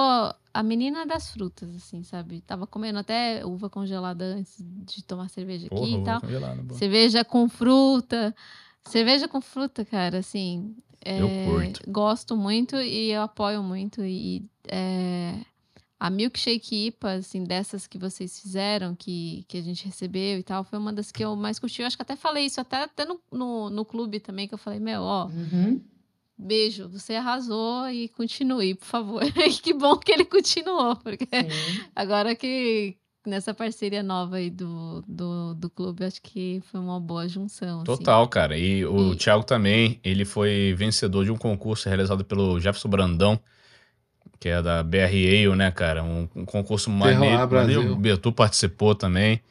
a 0.53 0.63
menina 0.63 1.05
das 1.05 1.31
frutas, 1.31 1.75
assim, 1.75 2.01
sabe? 2.03 2.41
Tava 2.41 2.65
comendo 2.65 2.99
até 2.99 3.45
uva 3.45 3.69
congelada 3.69 4.23
antes 4.23 4.55
de 4.59 5.03
tomar 5.03 5.29
cerveja 5.29 5.67
aqui 5.67 5.75
Porra, 5.75 5.89
e 5.89 5.95
uva 5.97 6.21
tal. 6.21 6.77
Cerveja 6.77 7.25
com 7.25 7.49
fruta. 7.49 8.33
Cerveja 8.85 9.27
com 9.27 9.41
fruta, 9.41 9.83
cara, 9.85 10.19
assim. 10.19 10.75
Eu 11.05 11.27
é, 11.27 11.45
curto. 11.45 11.81
Gosto 11.91 12.37
muito 12.37 12.77
e 12.77 13.11
eu 13.11 13.21
apoio 13.21 13.61
muito. 13.61 14.03
E 14.03 14.45
é, 14.67 15.35
a 15.99 16.09
Milkshake 16.09 16.87
IPA, 16.87 17.11
assim, 17.13 17.43
dessas 17.43 17.87
que 17.87 17.97
vocês 17.97 18.39
fizeram, 18.39 18.93
que, 18.95 19.45
que 19.47 19.57
a 19.57 19.61
gente 19.61 19.85
recebeu 19.85 20.37
e 20.39 20.43
tal, 20.43 20.63
foi 20.63 20.77
uma 20.77 20.91
das 20.91 21.11
que 21.11 21.23
eu 21.23 21.35
mais 21.35 21.59
curti. 21.59 21.81
Eu 21.81 21.87
acho 21.87 21.95
que 21.95 22.01
até 22.01 22.15
falei 22.15 22.45
isso, 22.45 22.59
até, 22.59 22.83
até 22.83 23.05
no, 23.05 23.19
no, 23.31 23.69
no 23.69 23.85
clube 23.85 24.19
também, 24.19 24.47
que 24.47 24.53
eu 24.53 24.57
falei, 24.57 24.79
meu, 24.79 25.01
ó, 25.01 25.27
Uhum. 25.27 25.79
beijo, 26.37 26.89
você 26.89 27.15
arrasou 27.15 27.87
e 27.89 28.09
continue, 28.09 28.75
por 28.75 28.85
favor. 28.85 29.21
E 29.37 29.53
que 29.53 29.73
bom 29.73 29.97
que 29.97 30.11
ele 30.11 30.25
continuou, 30.25 30.95
porque 30.97 31.25
Sim. 31.25 31.79
agora 31.95 32.35
que 32.35 32.97
nessa 33.25 33.53
parceria 33.53 34.03
nova 34.03 34.35
aí 34.35 34.49
do, 34.49 35.01
do, 35.07 35.53
do 35.53 35.69
clube, 35.69 36.03
acho 36.03 36.21
que 36.21 36.61
foi 36.69 36.81
uma 36.81 36.99
boa 36.99 37.25
junção. 37.29 37.77
assim. 37.77 37.85
Total, 37.85 38.27
cara. 38.27 38.57
E 38.57 38.85
o 38.85 39.13
E- 39.13 39.15
Thiago 39.15 39.45
também, 39.45 39.97
ele 40.03 40.25
foi 40.25 40.73
vencedor 40.75 41.23
de 41.23 41.31
um 41.31 41.37
concurso 41.37 41.87
realizado 41.87 42.25
pelo 42.25 42.59
Jefferson 42.59 42.89
Brandão, 42.89 43.39
que 44.43 44.49
é 44.49 44.61
da 44.61 44.83
BR 44.83 44.97
Ale, 45.05 45.55
né, 45.55 45.71
cara? 45.71 46.03
Um, 46.03 46.27
um 46.35 46.43
concurso 46.43 46.89
maneiro. 46.89 47.49
Maneiro. 47.49 47.93
O 47.93 47.95
Bertu 47.95 48.29
participou 48.29 48.93
também. 48.93 49.41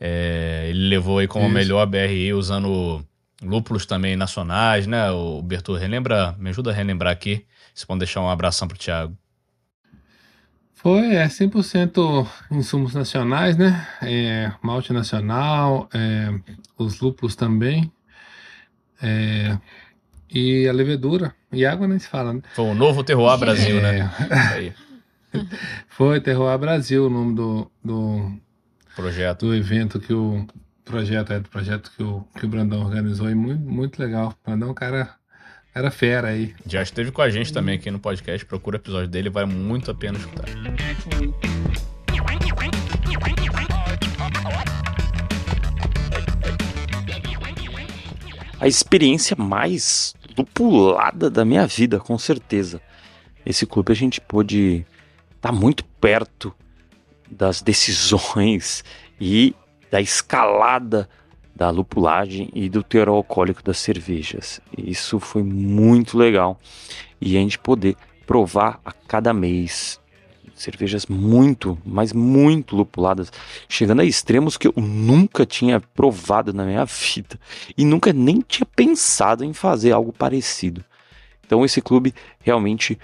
É, 0.00 0.66
ele 0.68 0.88
levou 0.88 1.20
aí 1.20 1.28
como 1.28 1.44
a 1.44 1.48
Isso. 1.48 1.54
melhor 1.54 1.86
BR 1.86 1.98
Ale 1.98 2.32
usando 2.32 3.06
lúpulos 3.40 3.86
também 3.86 4.16
nacionais, 4.16 4.84
né? 4.84 5.12
O 5.12 5.40
Bertu, 5.42 5.74
relembra, 5.74 6.34
me 6.40 6.50
ajuda 6.50 6.72
a 6.72 6.74
relembrar 6.74 7.12
aqui. 7.12 7.46
Se 7.72 7.86
pode 7.86 8.00
deixar 8.00 8.20
um 8.20 8.28
abração 8.28 8.66
pro 8.66 8.76
Thiago. 8.76 9.16
Foi, 10.74 11.14
é 11.14 11.28
100% 11.28 12.26
insumos 12.50 12.94
nacionais, 12.94 13.56
né? 13.56 13.86
É, 14.02 14.50
malte 14.60 14.92
nacional, 14.92 15.88
é, 15.94 16.34
os 16.76 16.98
lúpulos 16.98 17.36
também. 17.36 17.92
é, 19.00 19.56
e 20.30 20.68
a 20.68 20.72
levedura. 20.72 21.34
E 21.52 21.64
água 21.64 21.86
nem 21.86 21.98
se 21.98 22.08
fala, 22.08 22.34
né? 22.34 22.42
Foi 22.54 22.66
o 22.66 22.74
novo 22.74 23.02
Terroir 23.04 23.38
Brasil, 23.38 23.80
né? 23.80 24.10
É, 24.30 24.38
aí, 24.54 24.72
foi 25.88 26.20
Terroir 26.20 26.58
Brasil 26.58 27.06
o 27.06 27.10
nome 27.10 27.34
do, 27.34 27.70
do, 27.84 28.32
projeto. 28.94 29.46
do 29.46 29.54
evento 29.54 30.00
que 30.00 30.12
o 30.12 30.46
projeto 30.84 31.32
é 31.32 31.40
do 31.40 31.48
projeto 31.48 31.90
que 31.94 32.02
o, 32.02 32.24
que 32.38 32.46
o 32.46 32.48
Brandão 32.48 32.82
organizou 32.82 33.30
e 33.30 33.34
muito, 33.34 33.60
muito 33.60 34.00
legal. 34.00 34.34
O 34.42 34.46
Brandão 34.46 34.68
é 34.68 34.70
um 34.70 34.74
cara, 34.74 35.10
cara 35.74 35.90
fera 35.90 36.28
aí. 36.28 36.54
Já 36.66 36.82
esteve 36.82 37.10
com 37.10 37.22
a 37.22 37.28
gente 37.28 37.52
também 37.52 37.76
aqui 37.76 37.90
no 37.90 37.98
podcast. 37.98 38.44
Procura 38.46 38.76
o 38.76 38.80
episódio 38.80 39.08
dele, 39.08 39.28
vale 39.28 39.52
muito 39.52 39.90
a 39.90 39.94
pena 39.94 40.18
escutar. 40.18 40.46
A 48.58 48.66
experiência 48.66 49.36
mais 49.38 50.14
lupulada 50.36 51.30
da 51.30 51.44
minha 51.44 51.66
vida, 51.66 51.98
com 52.00 52.18
certeza. 52.18 52.80
Esse 53.44 53.66
clube 53.66 53.92
a 53.92 53.96
gente 53.96 54.20
pôde 54.20 54.84
estar 55.34 55.52
muito 55.52 55.84
perto 56.00 56.54
das 57.30 57.60
decisões 57.62 58.82
e 59.20 59.54
da 59.90 60.00
escalada 60.00 61.08
da 61.54 61.70
lupulagem 61.70 62.50
e 62.54 62.68
do 62.68 62.82
teor 62.82 63.08
alcoólico 63.08 63.62
das 63.62 63.78
cervejas. 63.78 64.60
Isso 64.76 65.18
foi 65.18 65.42
muito 65.42 66.18
legal. 66.18 66.60
E 67.18 67.36
a 67.36 67.40
gente 67.40 67.58
poder 67.58 67.96
provar 68.26 68.78
a 68.84 68.92
cada 68.92 69.32
mês 69.32 69.98
cervejas 70.56 71.06
muito, 71.06 71.78
mas 71.84 72.12
muito 72.12 72.74
lupuladas, 72.74 73.30
chegando 73.68 74.00
a 74.00 74.04
extremos 74.04 74.56
que 74.56 74.66
eu 74.66 74.74
nunca 74.76 75.44
tinha 75.44 75.80
provado 75.80 76.52
na 76.52 76.64
minha 76.64 76.84
vida 76.84 77.38
e 77.76 77.84
nunca 77.84 78.12
nem 78.12 78.40
tinha 78.40 78.66
pensado 78.74 79.44
em 79.44 79.52
fazer 79.52 79.92
algo 79.92 80.12
parecido. 80.12 80.84
Então 81.46 81.64
esse 81.64 81.80
clube 81.80 82.14
realmente 82.40 82.98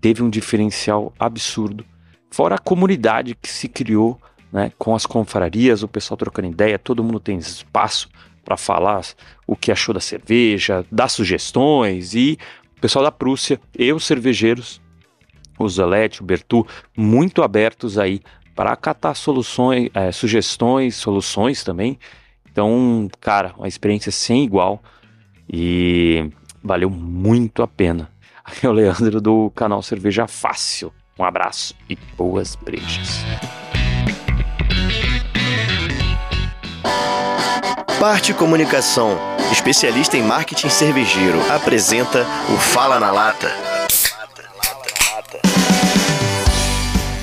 teve 0.00 0.22
um 0.22 0.28
diferencial 0.28 1.12
absurdo. 1.18 1.84
Fora 2.30 2.56
a 2.56 2.58
comunidade 2.58 3.34
que 3.34 3.48
se 3.48 3.68
criou 3.68 4.20
né, 4.52 4.72
com 4.76 4.94
as 4.94 5.06
confrarias, 5.06 5.82
o 5.82 5.88
pessoal 5.88 6.18
trocando 6.18 6.48
ideia, 6.48 6.78
todo 6.78 7.04
mundo 7.04 7.20
tem 7.20 7.38
espaço 7.38 8.08
para 8.44 8.56
falar 8.56 9.02
o 9.46 9.56
que 9.56 9.72
achou 9.72 9.94
da 9.94 10.00
cerveja, 10.00 10.84
dar 10.90 11.08
sugestões 11.08 12.14
e 12.14 12.38
o 12.76 12.80
pessoal 12.80 13.04
da 13.04 13.12
Prússia 13.12 13.60
e 13.76 13.92
os 13.92 14.04
cervejeiros 14.04 14.80
o 15.58 15.68
Zalete, 15.68 16.22
o 16.22 16.24
Bertu, 16.24 16.66
muito 16.96 17.42
abertos 17.42 17.98
aí 17.98 18.20
para 18.54 18.72
acatar 18.72 19.14
soluções, 19.14 19.90
é, 19.94 20.10
sugestões, 20.10 20.96
soluções 20.96 21.62
também. 21.62 21.98
Então, 22.50 23.08
cara, 23.20 23.52
uma 23.58 23.68
experiência 23.68 24.10
sem 24.10 24.44
igual 24.44 24.82
e 25.52 26.30
valeu 26.62 26.88
muito 26.88 27.62
a 27.62 27.68
pena. 27.68 28.10
Aqui 28.44 28.64
é 28.66 28.68
o 28.68 28.72
Leandro 28.72 29.20
do 29.20 29.50
canal 29.50 29.82
Cerveja 29.82 30.26
Fácil. 30.26 30.92
Um 31.18 31.24
abraço 31.24 31.74
e 31.88 31.96
boas 32.16 32.54
brejas. 32.56 33.24
Parte 37.98 38.34
Comunicação, 38.34 39.18
especialista 39.50 40.16
em 40.16 40.22
marketing 40.22 40.68
cervejeiro, 40.68 41.40
apresenta 41.50 42.26
o 42.54 42.58
Fala 42.58 43.00
na 43.00 43.10
Lata. 43.10 43.75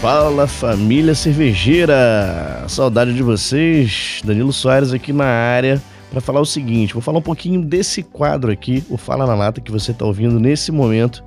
Fala 0.03 0.47
família 0.47 1.15
cervejeira! 1.15 2.65
Saudade 2.67 3.13
de 3.13 3.23
vocês, 3.23 4.19
Danilo 4.21 4.51
Soares 4.51 4.91
aqui 4.91 5.13
na 5.13 5.23
área 5.23 5.81
para 6.11 6.19
falar 6.19 6.41
o 6.41 6.45
seguinte: 6.45 6.93
vou 6.93 7.01
falar 7.01 7.19
um 7.19 7.21
pouquinho 7.21 7.61
desse 7.61 8.03
quadro 8.03 8.51
aqui, 8.51 8.83
o 8.89 8.97
Fala 8.97 9.25
na 9.25 9.33
Lata, 9.33 9.61
que 9.61 9.71
você 9.71 9.91
está 9.91 10.03
ouvindo 10.03 10.41
nesse 10.41 10.73
momento. 10.73 11.23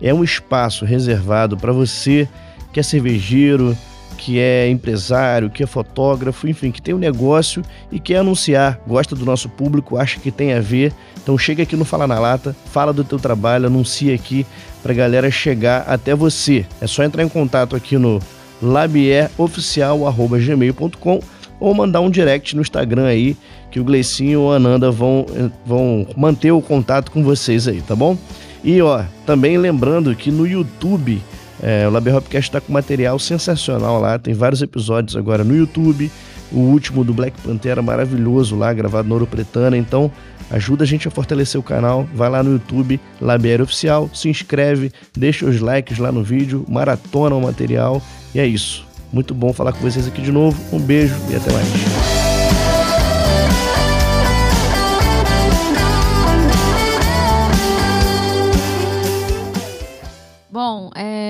É 0.00 0.14
um 0.14 0.22
espaço 0.22 0.84
reservado 0.84 1.56
para 1.56 1.72
você 1.72 2.28
que 2.72 2.78
é 2.78 2.84
cervejeiro, 2.84 3.76
que 4.20 4.38
é 4.38 4.68
empresário, 4.68 5.48
que 5.48 5.62
é 5.62 5.66
fotógrafo, 5.66 6.46
enfim, 6.46 6.70
que 6.70 6.82
tem 6.82 6.92
um 6.92 6.98
negócio 6.98 7.62
e 7.90 7.98
quer 7.98 8.16
anunciar, 8.16 8.78
gosta 8.86 9.16
do 9.16 9.24
nosso 9.24 9.48
público, 9.48 9.96
acha 9.96 10.20
que 10.20 10.30
tem 10.30 10.52
a 10.52 10.60
ver. 10.60 10.92
Então 11.22 11.38
chega 11.38 11.62
aqui 11.62 11.74
no 11.74 11.86
Fala 11.86 12.06
na 12.06 12.18
Lata, 12.18 12.54
fala 12.66 12.92
do 12.92 13.02
teu 13.02 13.18
trabalho, 13.18 13.64
anuncia 13.66 14.14
aqui 14.14 14.44
para 14.82 14.92
a 14.92 14.94
galera 14.94 15.30
chegar 15.30 15.84
até 15.88 16.14
você. 16.14 16.66
É 16.82 16.86
só 16.86 17.02
entrar 17.02 17.22
em 17.22 17.30
contato 17.30 17.74
aqui 17.74 17.96
no 17.96 18.20
labieroficial.gmail.com 18.60 21.20
ou 21.58 21.74
mandar 21.74 22.00
um 22.00 22.10
direct 22.10 22.54
no 22.54 22.60
Instagram 22.60 23.06
aí, 23.06 23.34
que 23.70 23.80
o 23.80 23.84
Gleicinho 23.84 24.42
ou 24.42 24.52
a 24.52 24.56
Ananda 24.56 24.90
vão, 24.90 25.24
vão 25.64 26.06
manter 26.14 26.52
o 26.52 26.60
contato 26.60 27.10
com 27.10 27.22
vocês 27.22 27.66
aí, 27.66 27.80
tá 27.80 27.96
bom? 27.96 28.18
E 28.62 28.82
ó, 28.82 29.02
também 29.24 29.56
lembrando 29.56 30.14
que 30.14 30.30
no 30.30 30.46
YouTube, 30.46 31.22
é, 31.62 31.86
o 31.86 31.90
Labier 31.90 32.16
Hopcast 32.16 32.48
está 32.48 32.60
com 32.60 32.72
material 32.72 33.18
sensacional 33.18 34.00
lá, 34.00 34.18
tem 34.18 34.34
vários 34.34 34.62
episódios 34.62 35.16
agora 35.16 35.44
no 35.44 35.56
YouTube, 35.56 36.10
o 36.52 36.58
último 36.58 37.04
do 37.04 37.14
Black 37.14 37.40
Pantera 37.42 37.82
maravilhoso 37.82 38.56
lá, 38.56 38.72
gravado 38.72 39.08
na 39.08 39.14
Ouro 39.14 39.26
Pretana, 39.26 39.76
então 39.76 40.10
Ajuda 40.50 40.82
a 40.82 40.86
gente 40.86 41.06
a 41.06 41.10
fortalecer 41.10 41.58
o 41.58 41.62
canal. 41.62 42.06
Vai 42.12 42.28
lá 42.28 42.42
no 42.42 42.52
YouTube, 42.52 43.00
Labier 43.20 43.62
Oficial, 43.62 44.10
se 44.12 44.28
inscreve, 44.28 44.92
deixa 45.16 45.46
os 45.46 45.60
likes 45.60 45.98
lá 45.98 46.10
no 46.10 46.24
vídeo, 46.24 46.64
maratona 46.68 47.36
o 47.36 47.40
material. 47.40 48.02
E 48.34 48.40
é 48.40 48.46
isso. 48.46 48.84
Muito 49.12 49.32
bom 49.32 49.52
falar 49.52 49.72
com 49.72 49.78
vocês 49.78 50.06
aqui 50.06 50.20
de 50.20 50.32
novo. 50.32 50.60
Um 50.74 50.80
beijo 50.80 51.14
e 51.30 51.36
até 51.36 51.52
mais. 51.52 52.19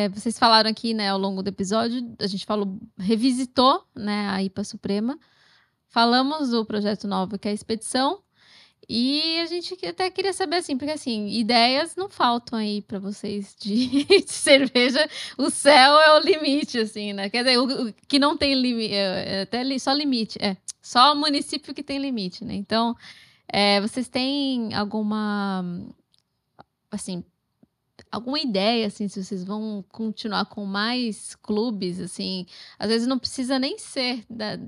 É, 0.05 0.09
vocês 0.09 0.39
falaram 0.39 0.71
aqui, 0.71 0.95
né, 0.95 1.11
ao 1.11 1.19
longo 1.19 1.43
do 1.43 1.49
episódio, 1.49 2.15
a 2.19 2.27
gente 2.27 2.47
falou, 2.47 2.79
revisitou, 2.99 3.85
né, 3.95 4.29
a 4.31 4.43
IPA 4.43 4.65
Suprema. 4.65 5.19
Falamos 5.89 6.51
do 6.51 6.65
projeto 6.65 7.07
novo 7.09 7.39
que 7.39 7.49
é 7.49 7.51
a 7.51 7.55
Expedição, 7.55 8.23
e 8.89 9.39
a 9.41 9.47
gente 9.47 9.87
até 9.87 10.11
queria 10.11 10.33
saber 10.33 10.57
assim, 10.57 10.77
porque 10.77 10.93
assim, 10.93 11.29
ideias 11.29 11.95
não 11.95 12.09
faltam 12.09 12.59
aí 12.59 12.83
para 12.83 12.99
vocês 12.99 13.55
de, 13.61 14.03
de, 14.05 14.33
cerveja. 14.33 15.09
O 15.39 15.49
céu 15.49 16.01
é 16.01 16.19
o 16.19 16.21
limite, 16.21 16.77
assim, 16.77 17.13
né? 17.13 17.31
Quer 17.31 17.45
dizer, 17.45 17.59
o, 17.59 17.89
o 17.89 17.93
que 18.09 18.19
não 18.19 18.37
tem 18.37 18.53
limite, 18.55 18.93
é, 18.93 19.39
é 19.39 19.41
até 19.43 19.63
li, 19.63 19.79
só 19.79 19.93
limite, 19.93 20.39
é 20.43 20.57
só 20.83 21.13
o 21.13 21.17
município 21.17 21.73
que 21.73 21.85
tem 21.85 21.99
limite, 21.99 22.45
né? 22.45 22.55
Então, 22.55 22.97
é, 23.47 23.81
vocês 23.81 24.09
têm 24.09 24.75
alguma, 24.75 25.65
assim, 26.91 27.23
alguma 28.11 28.39
ideia, 28.39 28.87
assim, 28.87 29.09
se 29.09 29.23
vocês 29.23 29.45
vão 29.45 29.85
continuar 29.89 30.45
com 30.47 30.65
mais 30.65 31.35
clubes, 31.37 32.01
assim, 32.01 32.47
às 32.79 32.89
vezes 32.89 33.07
não 33.07 33.19
precisa 33.19 33.59
nem 33.59 33.79
ser 33.79 34.25
da, 34.29 34.59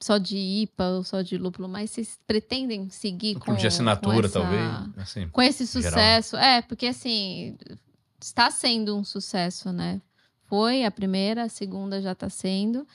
só 0.00 0.18
de 0.18 0.36
IPA 0.36 0.88
ou 0.88 1.04
só 1.04 1.22
de 1.22 1.38
lúpulo, 1.38 1.68
mas 1.68 1.90
vocês 1.90 2.18
pretendem 2.26 2.90
seguir 2.90 3.36
com, 3.36 3.54
de 3.54 3.66
assinatura, 3.66 4.28
com 4.28 4.38
essa, 4.38 4.40
talvez, 4.40 4.98
assim, 4.98 5.28
com 5.28 5.42
esse 5.42 5.64
geral. 5.64 5.92
sucesso? 5.92 6.36
É, 6.36 6.62
porque 6.62 6.86
assim, 6.86 7.56
está 8.20 8.50
sendo 8.50 8.96
um 8.96 9.04
sucesso, 9.04 9.72
né? 9.72 10.02
Foi 10.42 10.84
a 10.84 10.90
primeira, 10.90 11.44
a 11.44 11.48
segunda 11.48 12.02
já 12.02 12.12
está 12.12 12.28
sendo. 12.28 12.86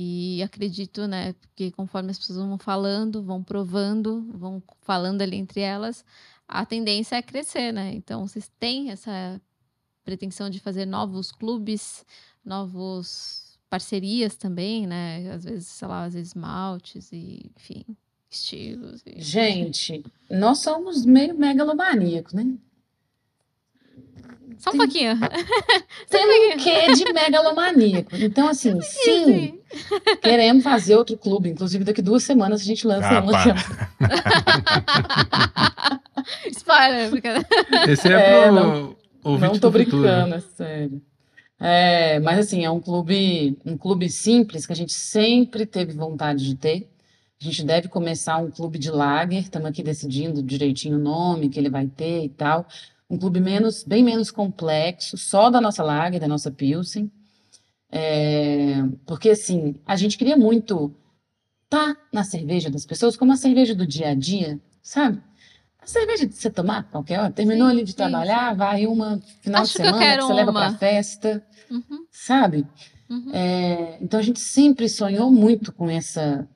E 0.00 0.40
acredito, 0.44 1.08
né, 1.08 1.32
porque 1.40 1.72
conforme 1.72 2.12
as 2.12 2.18
pessoas 2.18 2.38
vão 2.38 2.56
falando, 2.56 3.20
vão 3.20 3.42
provando, 3.42 4.24
vão 4.32 4.62
falando 4.82 5.22
ali 5.22 5.36
entre 5.36 5.60
elas, 5.60 6.04
a 6.48 6.64
tendência 6.64 7.16
é 7.16 7.22
crescer, 7.22 7.72
né? 7.72 7.92
Então, 7.94 8.26
vocês 8.26 8.50
têm 8.58 8.90
essa 8.90 9.40
pretensão 10.04 10.48
de 10.48 10.58
fazer 10.58 10.86
novos 10.86 11.30
clubes, 11.30 12.04
novos 12.44 13.58
parcerias 13.68 14.34
também, 14.34 14.86
né? 14.86 15.30
Às 15.30 15.44
vezes, 15.44 15.66
sei 15.66 15.86
lá, 15.86 16.04
às 16.04 16.14
vezes 16.14 16.32
maltes 16.34 17.12
e, 17.12 17.50
enfim, 17.54 17.84
estilos. 18.30 19.02
E... 19.04 19.20
Gente, 19.20 20.02
nós 20.30 20.60
somos 20.60 21.04
meio 21.04 21.38
megalomaníacos, 21.38 22.32
né? 22.32 22.46
Só 24.58 24.70
um 24.70 24.72
Tem- 24.72 24.80
pouquinho. 24.80 25.12
Tem 26.10 26.54
um 26.54 26.58
quê 26.58 26.92
de 26.94 27.12
megalomaníaco. 27.12 28.16
Então, 28.16 28.48
assim, 28.48 28.80
sim, 28.80 29.60
queremos 30.20 30.64
fazer 30.64 30.96
outro 30.96 31.16
clube. 31.16 31.48
Inclusive, 31.50 31.84
daqui 31.84 32.02
duas 32.02 32.24
semanas 32.24 32.62
a 32.62 32.64
gente 32.64 32.84
lança 32.86 33.08
Ah, 33.08 33.22
um. 33.22 33.28
para. 36.28 36.50
Spoiler, 36.50 37.10
brincadeira. 37.10 37.48
Esse 37.92 38.08
é, 38.08 38.12
É, 38.12 38.42
pro 38.44 38.52
não- 38.54 38.96
ouvinte 39.24 39.52
Não 39.52 39.58
tô 39.60 39.70
do 39.70 39.78
futuro, 39.78 40.02
brincando, 40.02 40.30
né? 40.30 40.36
é 40.36 40.40
sério. 40.40 41.02
É, 41.60 42.20
mas 42.20 42.38
assim, 42.38 42.64
é 42.64 42.70
um 42.70 42.80
clube, 42.80 43.58
um 43.66 43.76
clube 43.76 44.08
simples 44.08 44.64
que 44.66 44.72
a 44.72 44.76
gente 44.76 44.92
sempre 44.92 45.66
teve 45.66 45.92
vontade 45.92 46.44
de 46.46 46.54
ter. 46.54 46.88
A 47.40 47.44
gente 47.44 47.64
deve 47.64 47.88
começar 47.88 48.36
um 48.38 48.50
clube 48.50 48.78
de 48.78 48.90
lager, 48.90 49.40
estamos 49.42 49.68
aqui 49.68 49.82
decidindo 49.82 50.42
direitinho 50.42 50.96
o 50.96 51.00
nome 51.02 51.48
que 51.48 51.58
ele 51.58 51.70
vai 51.70 51.86
ter 51.86 52.24
e 52.24 52.28
tal. 52.28 52.66
Um 53.10 53.16
clube 53.18 53.40
menos, 53.40 53.82
bem 53.84 54.02
menos 54.04 54.30
complexo, 54.30 55.16
só 55.16 55.48
da 55.50 55.60
nossa 55.60 55.82
lager, 55.82 56.20
da 56.20 56.28
nossa 56.28 56.50
Pilsen. 56.50 57.10
É, 57.90 58.82
porque 59.06 59.30
assim, 59.30 59.76
a 59.86 59.96
gente 59.96 60.18
queria 60.18 60.36
muito 60.36 60.94
tá 61.70 61.96
na 62.12 62.22
cerveja 62.24 62.70
das 62.70 62.84
pessoas 62.86 63.16
como 63.16 63.32
a 63.32 63.36
cerveja 63.36 63.74
do 63.74 63.86
dia 63.86 64.08
a 64.10 64.14
dia, 64.14 64.60
sabe? 64.82 65.20
Cerveja 65.88 66.26
de 66.26 66.34
você 66.34 66.50
tomar 66.50 66.84
qualquer 66.90 67.18
hora, 67.18 67.30
terminou 67.32 67.66
Sim, 67.66 67.72
ali 67.72 67.82
de 67.84 67.92
sim, 67.92 67.96
trabalhar, 67.96 68.54
vai 68.54 68.86
uma 68.86 69.18
final 69.40 69.62
Acho 69.62 69.72
de 69.72 69.78
que 69.78 69.82
semana 69.84 69.98
que, 69.98 70.04
quero 70.04 70.26
você 70.26 70.32
leva 70.34 70.50
uma. 70.50 70.68
pra 70.68 70.78
festa, 70.78 71.42
Uhum, 71.70 72.06
sabe? 72.10 72.66
uhum. 73.08 73.32
É, 73.34 73.98
então 74.02 74.20
a 74.20 74.22
gente 74.22 74.40
sempre 74.40 74.88
sonhou 74.88 75.30
muito 75.30 75.72
com 75.72 75.88
essa 75.88 76.46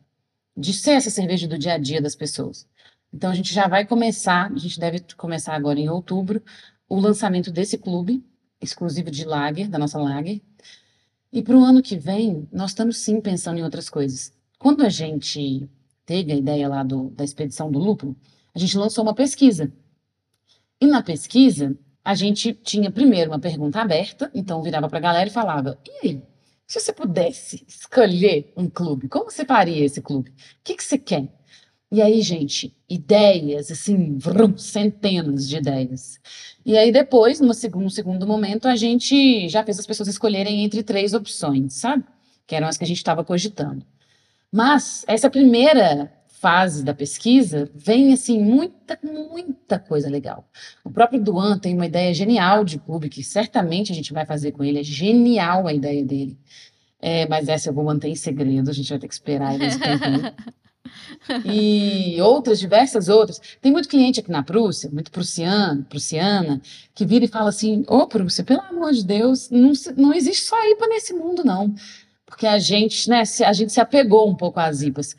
de 0.56 0.72
ser 0.74 0.92
essa 0.92 1.10
cerveja 1.10 1.48
do 1.48 1.59
dia 1.59 1.74
a 1.74 1.78
dia 1.78 2.00
das 2.02 2.14
pessoas. 2.14 2.66
Então 3.12 3.30
a 3.30 3.34
gente 3.34 3.52
já 3.54 3.66
vai 3.68 3.86
começar, 3.86 4.52
a 4.52 4.59
gente 4.59 4.78
deve 4.78 5.00
começar 5.16 5.54
agora 5.54 5.78
em 5.80 5.88
outubro, 5.88 6.42
o 6.88 7.00
lançamento 7.00 7.50
desse 7.50 7.78
clube 7.78 8.22
exclusivo 8.60 9.10
de 9.10 9.24
lager, 9.24 9.68
da 9.68 9.78
nossa 9.78 9.98
lager. 9.98 10.40
E 11.32 11.42
para 11.42 11.56
o 11.56 11.64
ano 11.64 11.82
que 11.82 11.96
vem, 11.96 12.46
nós 12.52 12.70
estamos 12.70 12.98
sim 12.98 13.20
pensando 13.20 13.59
em 13.59 13.64
outras 13.64 13.88
coisas. 13.88 14.32
Quando 14.59 14.84
a 14.84 14.88
gente 14.88 15.68
teve 16.04 16.32
a 16.32 16.36
ideia 16.36 16.68
lá 16.68 16.82
do, 16.82 17.10
da 17.10 17.24
expedição 17.24 17.70
do 17.70 17.78
lúpulo, 17.78 18.14
a 18.54 18.58
gente 18.58 18.76
lançou 18.76 19.04
uma 19.04 19.14
pesquisa. 19.14 19.72
E 20.80 20.86
na 20.86 21.02
pesquisa, 21.02 21.76
a 22.04 22.14
gente 22.14 22.52
tinha 22.52 22.90
primeiro 22.90 23.30
uma 23.30 23.38
pergunta 23.38 23.80
aberta, 23.80 24.30
então 24.34 24.62
virava 24.62 24.88
para 24.88 24.98
a 24.98 25.02
galera 25.02 25.28
e 25.28 25.32
falava: 25.32 25.78
e 25.86 26.06
aí, 26.06 26.22
se 26.66 26.80
você 26.80 26.92
pudesse 26.92 27.64
escolher 27.68 28.52
um 28.56 28.68
clube, 28.68 29.08
como 29.08 29.30
você 29.30 29.44
faria 29.44 29.84
esse 29.84 30.00
clube? 30.00 30.30
O 30.30 30.34
que, 30.64 30.74
que 30.74 30.84
você 30.84 30.98
quer? 30.98 31.28
E 31.90 32.00
aí, 32.00 32.22
gente, 32.22 32.74
ideias, 32.88 33.70
assim, 33.70 34.16
vrum, 34.16 34.56
centenas 34.56 35.46
de 35.46 35.58
ideias. 35.58 36.18
E 36.64 36.76
aí, 36.78 36.90
depois, 36.90 37.38
num 37.38 37.52
segundo 37.52 38.26
momento, 38.26 38.66
a 38.66 38.74
gente 38.76 39.46
já 39.50 39.62
fez 39.62 39.78
as 39.78 39.86
pessoas 39.86 40.08
escolherem 40.08 40.64
entre 40.64 40.82
três 40.82 41.12
opções, 41.12 41.74
sabe? 41.74 42.04
Que 42.46 42.54
eram 42.54 42.66
as 42.66 42.78
que 42.78 42.84
a 42.84 42.86
gente 42.86 42.96
estava 42.96 43.22
cogitando. 43.22 43.84
Mas 44.50 45.04
essa 45.06 45.28
primeira 45.28 46.10
fase 46.43 46.85
da 46.85 46.93
pesquisa 46.93 47.70
vem, 47.73 48.12
assim, 48.12 48.43
muita, 48.43 48.98
muita 49.01 49.78
coisa 49.78 50.10
legal. 50.10 50.44
O 50.85 50.90
próprio 50.90 51.23
Duan 51.23 51.56
tem 51.56 51.73
uma 51.73 51.86
ideia 51.86 52.12
genial 52.12 52.64
de 52.64 52.81
pub, 52.81 53.09
que 53.09 53.23
certamente 53.23 53.93
a 53.93 53.94
gente 53.94 54.12
vai 54.12 54.27
fazer 54.27 54.51
com 54.51 54.64
ele. 54.64 54.81
É 54.81 54.82
genial 54.82 55.69
a 55.69 55.73
ideia 55.73 56.05
dele. 56.05 56.36
É, 57.01 57.28
mas 57.28 57.48
essa 57.48 57.69
eu 57.69 57.73
vou 57.73 57.85
manter 57.85 58.09
em 58.09 58.16
segredo, 58.16 58.69
a 58.69 58.73
gente 58.73 58.89
vai 58.90 58.98
ter 58.98 59.06
que 59.06 59.14
esperar 59.14 59.55
eles 59.55 59.77
concluir. 59.78 60.35
E 61.44 62.20
outras, 62.20 62.59
diversas 62.59 63.09
outras. 63.09 63.40
Tem 63.60 63.70
muito 63.70 63.89
cliente 63.89 64.19
aqui 64.19 64.31
na 64.31 64.43
Prússia, 64.43 64.90
muito 64.93 65.12
prussiano, 65.12 65.85
prussiana, 65.85 66.60
que 66.93 67.06
vira 67.06 67.24
e 67.24 67.28
fala 67.28 67.51
assim: 67.51 67.85
Ô, 67.86 68.06
Prússia, 68.09 68.43
pelo 68.43 68.62
amor 68.62 68.93
de 68.93 69.05
Deus, 69.05 69.48
não, 69.48 69.73
não 69.97 70.12
existe 70.12 70.44
só 70.44 70.56
IPA 70.70 70.89
nesse 70.89 71.14
mundo, 71.14 71.44
não. 71.44 71.73
Porque 72.27 72.47
a 72.47 72.59
gente, 72.59 73.09
né, 73.09 73.23
a 73.44 73.52
gente 73.52 73.73
se 73.73 73.81
apegou 73.81 74.28
um 74.28 74.35
pouco 74.35 74.59
às 74.59 74.82
IPAs. 74.82 75.14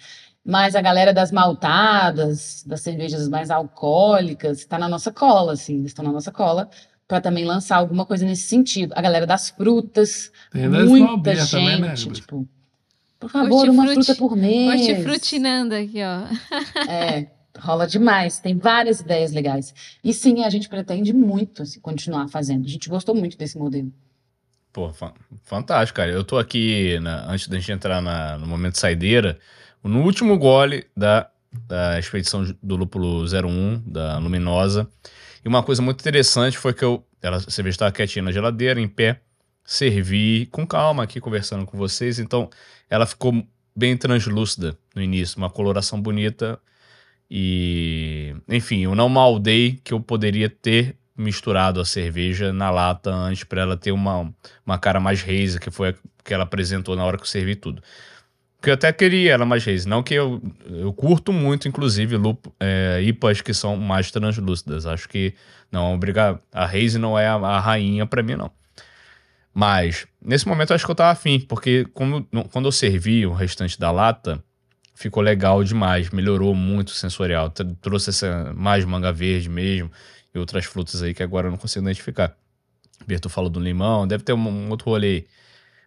Mas 0.45 0.75
a 0.75 0.81
galera 0.81 1.13
das 1.13 1.31
maltadas, 1.31 2.63
das 2.67 2.81
cervejas 2.81 3.27
mais 3.29 3.49
alcoólicas, 3.49 4.59
está 4.59 4.77
na 4.77 4.89
nossa 4.89 5.11
cola, 5.11 5.53
assim, 5.53 5.75
eles 5.79 5.87
estão 5.91 6.03
na 6.03 6.11
nossa 6.11 6.31
cola 6.31 6.69
para 7.07 7.21
também 7.21 7.45
lançar 7.45 7.77
alguma 7.77 8.05
coisa 8.05 8.25
nesse 8.25 8.43
sentido. 8.43 8.93
A 8.95 9.01
galera 9.01 9.25
das 9.25 9.49
frutas, 9.49 10.31
Tem 10.51 10.69
das 10.69 10.89
muita 10.89 11.35
gente, 11.35 11.51
também, 11.51 11.79
né, 11.81 11.93
tipo, 11.93 12.47
por 13.19 13.29
favor, 13.29 13.69
uma 13.69 13.87
fruta 13.93 14.15
por 14.15 14.35
mês. 14.35 14.81
Hortifrutinando 14.89 15.75
aqui, 15.75 15.99
ó. 16.03 16.27
É, 16.91 17.27
rola 17.57 17.87
demais. 17.87 18.39
Tem 18.39 18.57
várias 18.57 18.99
ideias 18.99 19.31
legais. 19.31 19.73
E 20.03 20.13
sim, 20.13 20.43
a 20.43 20.49
gente 20.49 20.67
pretende 20.67 21.13
muito 21.13 21.61
assim, 21.61 21.79
continuar 21.79 22.27
fazendo. 22.27 22.65
A 22.65 22.69
gente 22.69 22.89
gostou 22.89 23.15
muito 23.15 23.37
desse 23.37 23.57
modelo. 23.57 23.93
Pô, 24.73 24.91
fan- 24.91 25.13
fantástico, 25.43 25.97
cara. 25.97 26.11
Eu 26.11 26.23
tô 26.25 26.37
aqui, 26.37 26.99
na- 26.99 27.31
antes 27.31 27.47
da 27.47 27.57
gente 27.57 27.71
entrar 27.71 28.01
na- 28.01 28.37
no 28.37 28.45
momento 28.47 28.77
saideira, 28.77 29.39
no 29.89 30.01
último 30.01 30.37
gole 30.37 30.85
da, 30.95 31.29
da 31.67 31.99
expedição 31.99 32.55
do 32.61 32.75
Lúpulo 32.75 33.23
01, 33.23 33.83
da 33.85 34.17
Luminosa. 34.17 34.87
E 35.43 35.47
uma 35.47 35.61
coisa 35.61 35.81
muito 35.81 35.99
interessante 35.99 36.57
foi 36.57 36.73
que 36.73 36.83
eu, 36.83 37.05
ela, 37.21 37.37
a 37.37 37.51
cerveja 37.51 37.75
estava 37.75 37.91
quietinha 37.91 38.23
na 38.23 38.31
geladeira, 38.31 38.79
em 38.79 38.87
pé, 38.87 39.19
servi 39.65 40.47
com 40.47 40.65
calma 40.65 41.03
aqui, 41.03 41.19
conversando 41.19 41.65
com 41.65 41.77
vocês. 41.77 42.19
Então, 42.19 42.49
ela 42.89 43.05
ficou 43.05 43.45
bem 43.75 43.97
translúcida 43.97 44.77
no 44.95 45.01
início, 45.01 45.37
uma 45.37 45.49
coloração 45.49 46.01
bonita. 46.01 46.59
E, 47.29 48.35
enfim, 48.47 48.81
eu 48.81 48.95
não 48.95 49.09
maldei 49.09 49.79
que 49.83 49.93
eu 49.93 49.99
poderia 49.99 50.49
ter 50.49 50.95
misturado 51.15 51.79
a 51.79 51.85
cerveja 51.85 52.51
na 52.51 52.69
lata 52.69 53.11
antes 53.11 53.43
para 53.43 53.61
ela 53.61 53.77
ter 53.77 53.91
uma, 53.91 54.33
uma 54.65 54.77
cara 54.77 54.99
mais 54.99 55.21
hazy, 55.23 55.59
que 55.59 55.69
foi 55.69 55.89
a 55.89 55.93
que 56.23 56.33
ela 56.33 56.43
apresentou 56.43 56.95
na 56.95 57.03
hora 57.03 57.17
que 57.17 57.23
eu 57.23 57.27
servi 57.27 57.55
tudo. 57.55 57.83
Porque 58.63 58.69
eu 58.69 58.75
até 58.75 58.93
queria 58.93 59.33
ela 59.33 59.45
mais 59.45 59.67
hazy. 59.67 59.85
Não 59.89 60.01
que 60.01 60.13
eu, 60.13 60.41
eu 60.65 60.93
curto 60.93 61.33
muito, 61.33 61.67
inclusive, 61.67 62.15
lupo, 62.15 62.55
é, 62.57 63.01
IPAs 63.03 63.41
que 63.41 63.53
são 63.53 63.75
mais 63.75 64.09
translúcidas. 64.09 64.85
Acho 64.85 65.09
que 65.09 65.33
não, 65.69 65.93
obrigar. 65.93 66.39
A 66.49 66.63
hazy 66.63 66.97
não 66.97 67.19
é 67.19 67.27
a, 67.27 67.33
a 67.33 67.59
rainha 67.59 68.05
para 68.05 68.23
mim, 68.23 68.37
não. 68.37 68.49
Mas, 69.53 70.07
nesse 70.21 70.47
momento, 70.47 70.73
acho 70.73 70.85
que 70.85 70.89
eu 70.89 70.95
tava 70.95 71.11
afim, 71.11 71.41
porque 71.41 71.83
quando, 71.93 72.25
quando 72.53 72.69
eu 72.69 72.71
servi 72.71 73.25
o 73.27 73.33
restante 73.33 73.77
da 73.77 73.91
lata, 73.91 74.41
ficou 74.95 75.21
legal 75.21 75.61
demais, 75.61 76.09
melhorou 76.09 76.55
muito 76.55 76.87
o 76.87 76.93
sensorial. 76.93 77.49
Tr- 77.49 77.65
Trouxe 77.81 78.11
essa 78.11 78.53
mais 78.55 78.85
manga 78.85 79.11
verde 79.11 79.49
mesmo 79.49 79.91
e 80.33 80.39
outras 80.39 80.63
frutas 80.63 81.03
aí 81.03 81.13
que 81.13 81.21
agora 81.21 81.47
eu 81.47 81.51
não 81.51 81.57
consigo 81.57 81.83
identificar. 81.83 82.33
Berto 83.05 83.27
falou 83.27 83.49
do 83.49 83.59
limão, 83.59 84.07
deve 84.07 84.23
ter 84.23 84.31
um, 84.31 84.47
um 84.47 84.69
outro 84.69 84.89
rolê 84.89 85.07
aí. 85.07 85.27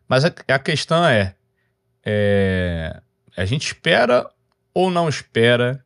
Mas 0.06 0.26
a, 0.26 0.32
a 0.48 0.58
questão 0.58 1.02
é, 1.06 1.34
é, 2.08 3.00
a 3.36 3.44
gente 3.44 3.66
espera 3.66 4.30
ou 4.72 4.92
não 4.92 5.08
espera 5.08 5.84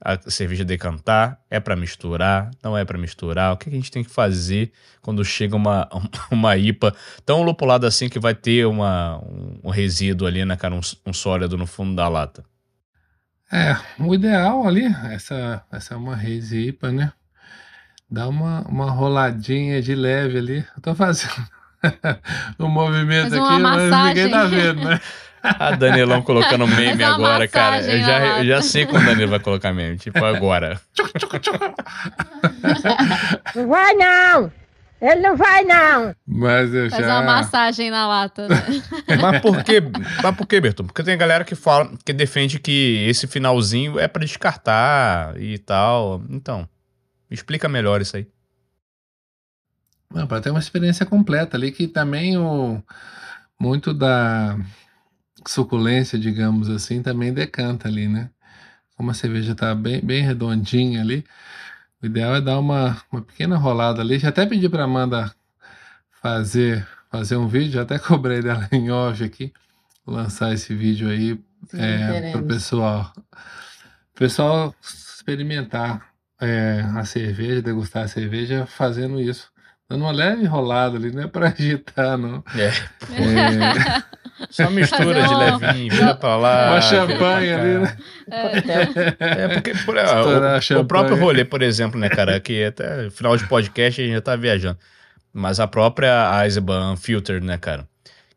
a 0.00 0.18
cerveja 0.30 0.64
decantar? 0.64 1.38
É 1.50 1.60
pra 1.60 1.76
misturar? 1.76 2.50
Não 2.62 2.76
é 2.76 2.84
pra 2.84 2.96
misturar? 2.96 3.52
O 3.52 3.56
que, 3.58 3.68
a 3.68 3.72
gente 3.72 3.90
tem 3.90 4.02
que 4.02 4.10
fazer 4.10 4.72
quando 5.02 5.22
chega 5.22 5.54
uma, 5.54 5.86
uma 6.32 6.56
IPA 6.56 6.94
tão 7.26 7.42
lupulada 7.42 7.86
assim 7.86 8.08
que 8.08 8.18
vai 8.18 8.34
ter 8.34 8.66
uma, 8.66 9.22
um, 9.62 9.68
resíduo 9.68 10.26
ali, 10.26 10.44
né, 10.44 10.56
cara? 10.56 10.74
Um, 10.74 10.80
um 11.06 11.12
sólido 11.12 11.58
no 11.58 11.66
fundo 11.66 11.94
da 11.94 12.08
lata. 12.08 12.42
É, 13.52 13.76
o 13.98 14.14
ideal 14.14 14.66
ali, 14.66 14.86
essa, 15.12 15.62
essa 15.70 15.94
é 15.94 15.96
uma 15.96 16.14
Haze 16.14 16.68
IPA, 16.68 16.90
né? 16.90 17.12
Dá 18.10 18.28
uma, 18.28 18.62
uma 18.62 18.90
roladinha 18.90 19.82
de 19.82 19.94
leve 19.94 20.38
ali. 20.38 20.66
Eu 20.74 20.82
tô 20.82 20.94
fazendo 20.94 21.46
um 22.58 22.68
movimento 22.68 23.30
Faz 23.30 23.34
aqui, 23.34 23.62
mas 23.62 24.06
ninguém 24.08 24.30
tá 24.30 24.44
vendo, 24.46 24.84
né? 24.84 25.00
A 25.58 25.72
Danilão 25.72 26.22
colocando 26.22 26.66
meme 26.66 27.04
agora, 27.04 27.46
cara. 27.46 27.82
Eu 27.82 28.00
já, 28.00 28.38
eu 28.38 28.46
já 28.46 28.62
sei 28.62 28.86
quando 28.86 29.02
o 29.02 29.06
Danilo 29.06 29.30
vai 29.30 29.40
colocar 29.40 29.72
meme, 29.74 29.98
tipo 29.98 30.24
agora. 30.24 30.80
Não 33.54 33.68
vai 33.68 33.94
não! 33.94 34.52
Ele 35.00 35.20
não 35.20 35.36
vai 35.36 35.64
não! 35.64 36.14
Mas 36.26 36.72
eu 36.72 36.88
Faz 36.88 37.04
já. 37.04 37.20
uma 37.20 37.22
massagem 37.22 37.90
na 37.90 38.08
lata, 38.08 38.48
né? 38.48 38.56
Mas 39.20 39.40
por 39.42 39.62
quê? 39.62 39.82
Mas 40.22 40.34
por 40.34 40.46
quê, 40.46 40.60
Berton? 40.62 40.84
Porque 40.84 41.02
tem 41.02 41.18
galera 41.18 41.44
que 41.44 41.54
fala, 41.54 41.90
que 42.02 42.12
defende 42.14 42.58
que 42.58 43.04
esse 43.06 43.26
finalzinho 43.26 43.98
é 43.98 44.08
pra 44.08 44.24
descartar 44.24 45.38
e 45.38 45.58
tal. 45.58 46.22
Então, 46.30 46.66
explica 47.30 47.68
melhor 47.68 48.00
isso 48.00 48.16
aí. 48.16 48.26
Não, 50.10 50.26
para 50.26 50.40
ter 50.40 50.50
uma 50.50 50.60
experiência 50.60 51.04
completa 51.04 51.56
ali, 51.56 51.70
que 51.70 51.86
também 51.86 52.38
o 52.38 52.82
muito 53.60 53.92
da 53.92 54.56
suculência, 55.50 56.18
digamos 56.18 56.68
assim, 56.70 57.02
também 57.02 57.32
decanta 57.32 57.88
ali, 57.88 58.08
né? 58.08 58.30
Como 58.96 59.10
a 59.10 59.14
cerveja 59.14 59.54
tá 59.54 59.74
bem, 59.74 60.00
bem 60.00 60.22
redondinha 60.22 61.00
ali, 61.00 61.24
o 62.02 62.06
ideal 62.06 62.36
é 62.36 62.40
dar 62.40 62.58
uma, 62.58 62.96
uma 63.10 63.22
pequena 63.22 63.56
rolada 63.56 64.00
ali. 64.00 64.18
Já 64.18 64.28
até 64.28 64.46
pedi 64.46 64.68
para 64.68 64.84
Amanda 64.84 65.34
fazer 66.22 66.86
fazer 67.14 67.36
um 67.36 67.46
vídeo, 67.46 67.74
já 67.74 67.82
até 67.82 67.96
cobrei 68.00 68.42
dela 68.42 68.68
em 68.72 68.90
off 68.90 69.22
aqui, 69.22 69.52
lançar 70.04 70.52
esse 70.52 70.74
vídeo 70.74 71.08
aí 71.08 71.40
é, 71.72 72.12
teremos. 72.12 72.32
pro 72.32 72.42
pessoal. 72.42 73.12
Pessoal 74.14 74.74
experimentar 74.82 76.08
é, 76.40 76.84
a 76.96 77.04
cerveja, 77.04 77.62
degustar 77.62 78.04
a 78.04 78.08
cerveja 78.08 78.66
fazendo 78.66 79.20
isso. 79.20 79.48
Dando 79.88 80.02
uma 80.02 80.10
leve 80.10 80.44
rolada 80.44 80.96
ali, 80.96 81.12
não 81.12 81.22
é 81.22 81.28
pra 81.28 81.48
agitar, 81.56 82.18
não. 82.18 82.42
É. 82.56 82.66
É, 83.14 84.02
Só 84.50 84.68
mistura 84.70 85.22
de 85.28 85.34
levinho, 85.34 85.92
vira 85.94 86.14
pra 86.14 86.36
lá. 86.36 86.70
uma 86.72 86.80
champanhe 86.80 87.52
ali, 87.52 87.78
né? 87.78 87.96
É, 89.20 89.48
porque 89.48 89.72
por, 89.84 89.96
é, 89.96 90.04
Estourar 90.04 90.60
o, 90.72 90.80
o 90.80 90.84
próprio 90.84 91.16
rolê, 91.16 91.44
por 91.44 91.62
exemplo, 91.62 91.98
né, 91.98 92.08
cara, 92.08 92.40
que 92.40 92.64
até 92.64 93.10
final 93.10 93.36
de 93.36 93.46
podcast 93.46 94.00
a 94.00 94.04
gente 94.04 94.14
já 94.14 94.20
tá 94.20 94.36
viajando. 94.36 94.78
Mas 95.32 95.58
a 95.60 95.66
própria 95.66 96.42
Eisenbahn 96.44 96.96
Filter, 96.96 97.42
né, 97.42 97.58
cara? 97.58 97.86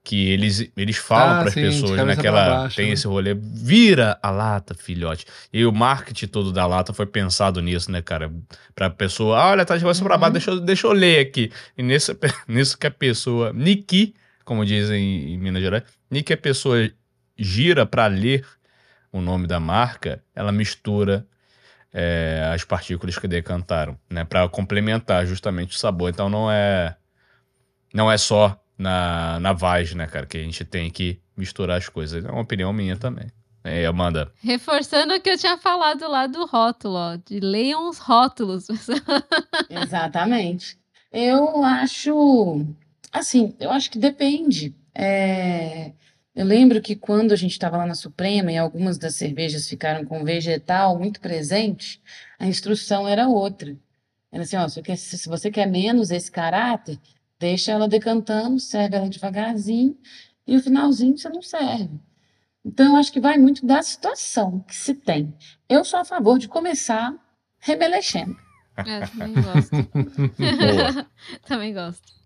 Que 0.03 0.29
eles, 0.29 0.71
eles 0.77 0.95
falam 0.97 1.39
Ah, 1.39 1.41
pras 1.41 1.53
sim, 1.53 1.61
de 1.61 1.67
pessoas, 1.67 2.05
né, 2.05 2.15
que 2.15 2.25
ela 2.25 2.49
baixo, 2.61 2.75
tem 2.77 2.87
né? 2.87 2.93
esse 2.93 3.05
rolê, 3.05 3.33
vira 3.35 4.17
a 4.23 4.29
lata, 4.29 4.73
filhote. 4.73 5.25
E 5.51 5.65
o 5.65 5.71
marketing 5.71 6.27
todo 6.27 6.53
da 6.53 6.65
lata 6.65 6.93
foi 6.93 7.05
pensado 7.05 7.61
nisso, 7.61 7.91
né, 7.91 8.01
cara? 8.01 8.31
Pra 8.73 8.89
pessoa, 8.89 9.37
ah, 9.37 9.49
olha, 9.51 9.65
tá 9.65 9.75
de 9.75 9.83
cabeça 9.83 10.03
pra 10.03 10.17
baixo, 10.17 10.31
deixa, 10.33 10.51
eu- 10.51 10.59
deixa 10.61 10.87
eu 10.87 10.93
ler 10.93 11.19
aqui. 11.19 11.51
E 11.77 11.83
nisso, 11.83 12.17
nisso 12.47 12.77
que 12.77 12.87
a 12.87 12.91
pessoa, 12.91 13.51
Niki, 13.53 14.15
como 14.47 14.65
dizem 14.65 15.33
em 15.33 15.37
Minas 15.37 15.61
Gerais, 15.61 15.83
Niki 16.09 16.27
que 16.27 16.33
a 16.33 16.37
pessoa 16.37 16.89
gira 17.37 17.85
pra 17.85 18.07
ler 18.07 18.47
o 19.11 19.19
nome 19.19 19.45
da 19.45 19.59
marca, 19.59 20.23
ela 20.33 20.53
mistura 20.53 21.27
é, 21.93 22.49
as 22.53 22.63
partículas 22.63 23.19
que 23.19 23.27
decantaram, 23.27 23.99
né, 24.09 24.23
para 24.23 24.47
complementar 24.47 25.25
justamente 25.25 25.75
o 25.75 25.79
sabor. 25.79 26.09
Então 26.09 26.29
não 26.29 26.49
é 26.49 26.95
não 27.93 28.09
é 28.09 28.17
só 28.17 28.57
na 28.77 29.37
na 29.41 29.51
vaz, 29.51 29.93
né, 29.93 30.07
cara, 30.07 30.25
que 30.25 30.37
a 30.37 30.43
gente 30.43 30.63
tem 30.63 30.89
que 30.89 31.19
misturar 31.35 31.77
as 31.77 31.89
coisas. 31.89 32.23
É 32.23 32.31
uma 32.31 32.41
opinião 32.41 32.71
minha 32.71 32.95
também. 32.95 33.27
É, 33.65 33.85
Amanda. 33.85 34.31
Reforçando 34.41 35.13
o 35.13 35.19
que 35.19 35.29
eu 35.29 35.37
tinha 35.37 35.57
falado 35.57 36.07
lá 36.07 36.25
do 36.25 36.45
rótulo, 36.45 36.95
ó. 36.95 37.17
De 37.17 37.41
leiam 37.41 37.89
os 37.89 37.97
rótulos. 37.97 38.67
Exatamente. 39.69 40.77
Eu 41.11 41.63
acho, 41.65 42.65
assim, 43.11 43.55
eu 43.59 43.71
acho 43.71 43.89
que 43.89 43.99
depende. 43.99 44.75
É, 44.93 45.91
eu 46.35 46.45
lembro 46.45 46.81
que 46.81 46.95
quando 46.95 47.31
a 47.31 47.35
gente 47.35 47.51
estava 47.51 47.77
lá 47.77 47.85
na 47.85 47.95
Suprema 47.95 48.51
e 48.51 48.57
algumas 48.57 48.97
das 48.97 49.15
cervejas 49.15 49.67
ficaram 49.67 50.05
com 50.05 50.23
vegetal 50.23 50.97
muito 50.97 51.19
presente, 51.19 52.01
a 52.38 52.45
instrução 52.45 53.07
era 53.07 53.27
outra. 53.27 53.75
Era 54.31 54.43
assim, 54.43 54.55
ó, 54.55 54.67
se 54.67 54.75
você 54.75 54.81
quer, 54.81 54.97
se 54.97 55.29
você 55.29 55.51
quer 55.51 55.65
menos 55.67 56.11
esse 56.11 56.31
caráter, 56.31 56.99
deixa 57.39 57.71
ela 57.71 57.88
decantando, 57.88 58.59
serve 58.59 58.95
ela 58.95 59.09
devagarzinho, 59.09 59.97
e 60.45 60.55
o 60.55 60.61
finalzinho 60.61 61.17
você 61.17 61.29
não 61.29 61.41
serve. 61.41 61.99
Então, 62.63 62.93
eu 62.93 62.95
acho 62.97 63.11
que 63.11 63.19
vai 63.19 63.38
muito 63.38 63.65
da 63.65 63.81
situação 63.81 64.59
que 64.67 64.75
se 64.75 64.93
tem. 64.93 65.34
Eu 65.69 65.85
sou 65.85 65.99
a 65.99 66.05
favor 66.05 66.38
de 66.38 66.47
começar 66.47 67.15
remelexendo. 67.59 68.38
É, 68.75 69.07
também 69.07 69.34
gosto. 69.34 69.71
Também 71.47 71.73
gosto. 71.73 72.16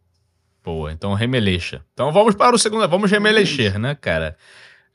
Boa, 0.63 0.91
então 0.91 1.13
remelexa. 1.13 1.81
Então 1.93 2.11
vamos 2.11 2.35
para 2.35 2.55
o 2.55 2.59
segundo. 2.59 2.87
Vamos 2.87 3.09
remelexer, 3.09 3.79
né, 3.79 3.95
cara? 3.99 4.37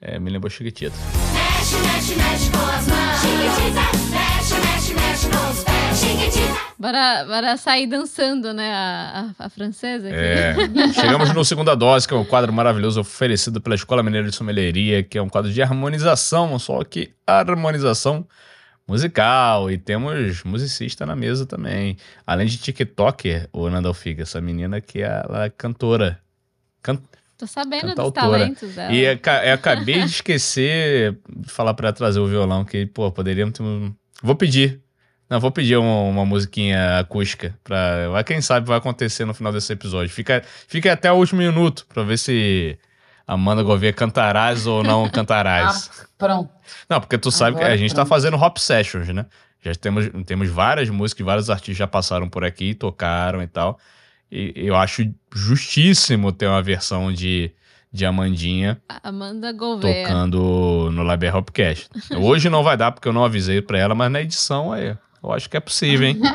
É, 0.01 0.19
me 0.19 0.31
lembrou 0.31 0.49
Chiquitita. 0.49 0.95
Mexe, 1.33 1.77
mexe, 1.77 2.15
mexe 2.15 2.51
com 2.51 2.59
as 2.59 2.87
mãos. 2.87 3.21
Chiquitita, 3.21 3.81
mexe, 4.11 4.55
mexe, 4.55 4.95
mexe 4.95 5.29
com 5.29 5.51
os 5.51 5.65
pés. 5.65 5.99
Chiquitita. 5.99 6.67
Bora, 6.79 7.25
bora 7.25 7.57
sair 7.57 7.87
dançando, 7.87 8.53
né? 8.53 8.71
A, 8.73 9.33
a, 9.39 9.47
a 9.47 9.49
francesa 9.49 10.09
aqui. 10.09 10.17
É, 10.17 10.55
chegamos 10.93 11.33
no 11.33 11.45
Segunda 11.45 11.75
Dose, 11.75 12.07
que 12.07 12.15
é 12.15 12.17
um 12.17 12.25
quadro 12.25 12.53
maravilhoso 12.53 13.01
oferecido 13.01 13.61
pela 13.61 13.75
Escola 13.75 14.03
Mineira 14.03 14.29
de 14.29 14.37
Sommelieria, 14.37 15.03
que 15.03 15.19
é 15.19 15.23
um 15.23 15.29
quadro 15.29 15.51
de 15.51 15.61
harmonização, 15.63 16.57
só 16.59 16.85
que 16.85 17.13
harmonização 17.27 18.25
musical. 18.87 19.71
E 19.71 19.79
temos 19.79 20.43
musicista 20.45 21.05
na 21.07 21.17
mesa 21.17 21.45
também. 21.47 21.97
Além 22.27 22.47
de 22.47 22.57
TikToker, 22.59 23.49
o 23.53 23.69
Nandal 23.69 23.95
Figa, 23.95 24.23
essa 24.23 24.41
menina 24.41 24.81
que 24.81 25.03
é 25.03 25.23
ela 25.29 25.45
é 25.47 25.51
cantora. 25.51 26.21
Can- 26.83 27.01
Tô 27.39 27.47
sabendo 27.47 27.95
dos 27.95 28.13
talentos 28.13 28.75
dela. 28.75 28.93
E 28.93 29.01
eu, 29.05 29.19
eu 29.45 29.53
acabei 29.55 30.01
de 30.01 30.07
esquecer 30.07 31.19
de 31.37 31.51
falar 31.51 31.75
pra 31.75 31.89
ela 31.89 31.93
trazer 31.93 32.19
o 32.19 32.27
violão, 32.27 32.65
que, 32.65 32.87
pô, 32.87 33.11
poderíamos 33.13 33.53
ter 33.55 33.63
um... 33.63 33.93
Vou 34.23 34.35
pedir. 34.35 34.81
Não, 35.29 35.39
vou 35.41 35.51
pedir 35.51 35.77
uma, 35.77 36.03
uma 36.03 36.25
musiquinha 36.25 36.99
acústica. 36.99 37.55
Pra... 37.63 38.09
Vai, 38.09 38.25
quem 38.25 38.41
sabe 38.41 38.67
vai 38.67 38.79
acontecer 38.79 39.25
no 39.27 39.35
final 39.35 39.53
desse 39.53 39.71
episódio. 39.73 40.09
Fica, 40.15 40.43
fica 40.67 40.93
até 40.93 41.13
o 41.13 41.17
último 41.17 41.41
minuto 41.43 41.85
pra 41.93 42.03
ver 42.05 42.17
se 42.17 42.79
Amanda 43.27 43.63
Gouveia 43.63 43.93
cantarás 43.93 44.67
ou 44.67 44.83
não 44.85 45.09
cantarás. 45.11 45.91
Ah, 46.01 46.07
pronto. 46.17 46.51
Não, 46.89 47.01
porque 47.01 47.19
tu 47.19 47.31
sabe 47.31 47.57
que 47.57 47.63
Agora 47.63 47.75
a 47.75 47.77
gente 47.77 47.91
tá 47.91 47.97
pronto. 47.97 48.09
fazendo 48.09 48.37
hop 48.37 48.57
sessions, 48.59 49.09
né? 49.09 49.27
Já 49.63 49.75
temos, 49.75 50.09
temos 50.25 50.49
várias 50.49 50.89
músicas, 50.89 51.27
vários 51.27 51.51
artistas 51.51 51.77
já 51.77 51.87
passaram 51.87 52.29
por 52.29 52.45
aqui, 52.45 52.73
tocaram 52.75 53.43
e 53.43 53.47
tal. 53.49 53.79
E 54.31 54.53
eu 54.57 54.77
acho 54.77 55.03
justíssimo 55.35 56.31
ter 56.33 56.47
uma 56.47 56.63
versão 56.63 57.13
de, 57.13 57.51
de 57.93 58.05
Amandinha 58.07 58.81
Amanda 59.03 59.53
Gouveia. 59.53 60.07
tocando 60.07 60.91
no 60.93 61.03
Labier 61.03 61.35
Hopcast. 61.35 61.89
Hoje 62.17 62.49
não 62.49 62.63
vai 62.63 62.77
dar 62.77 62.93
porque 62.93 63.09
eu 63.09 63.13
não 63.13 63.25
avisei 63.25 63.61
pra 63.61 63.79
ela, 63.79 63.95
mas 63.95 64.11
na 64.11 64.21
edição 64.21 64.73
aí, 64.73 64.97
eu 65.23 65.33
acho 65.33 65.49
que 65.51 65.57
é 65.57 65.61
possível, 65.61 66.07
hein? 66.09 66.21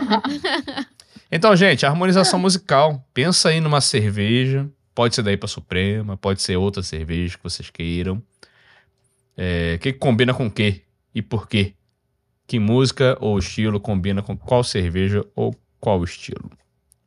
Então, 1.33 1.55
gente, 1.55 1.85
harmonização 1.85 2.37
musical. 2.37 3.05
Pensa 3.13 3.47
aí 3.47 3.61
numa 3.61 3.79
cerveja. 3.79 4.67
Pode 4.93 5.15
ser 5.15 5.21
daí 5.21 5.37
pra 5.37 5.47
Suprema, 5.47 6.17
pode 6.17 6.41
ser 6.41 6.57
outra 6.57 6.83
cerveja 6.83 7.37
que 7.37 7.43
vocês 7.43 7.69
queiram. 7.69 8.21
É, 9.37 9.77
que 9.77 9.93
combina 9.93 10.33
com 10.33 10.47
o 10.47 10.51
quê? 10.51 10.81
E 11.15 11.21
por 11.21 11.47
quê? 11.47 11.73
Que 12.45 12.59
música 12.59 13.17
ou 13.21 13.39
estilo 13.39 13.79
combina 13.79 14.21
com 14.21 14.35
qual 14.35 14.63
cerveja 14.63 15.25
ou 15.35 15.55
qual 15.79 16.03
estilo? 16.03 16.51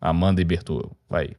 Amanda 0.00 0.40
e 0.40 0.44
Bertô, 0.44 0.90
vai. 1.08 1.30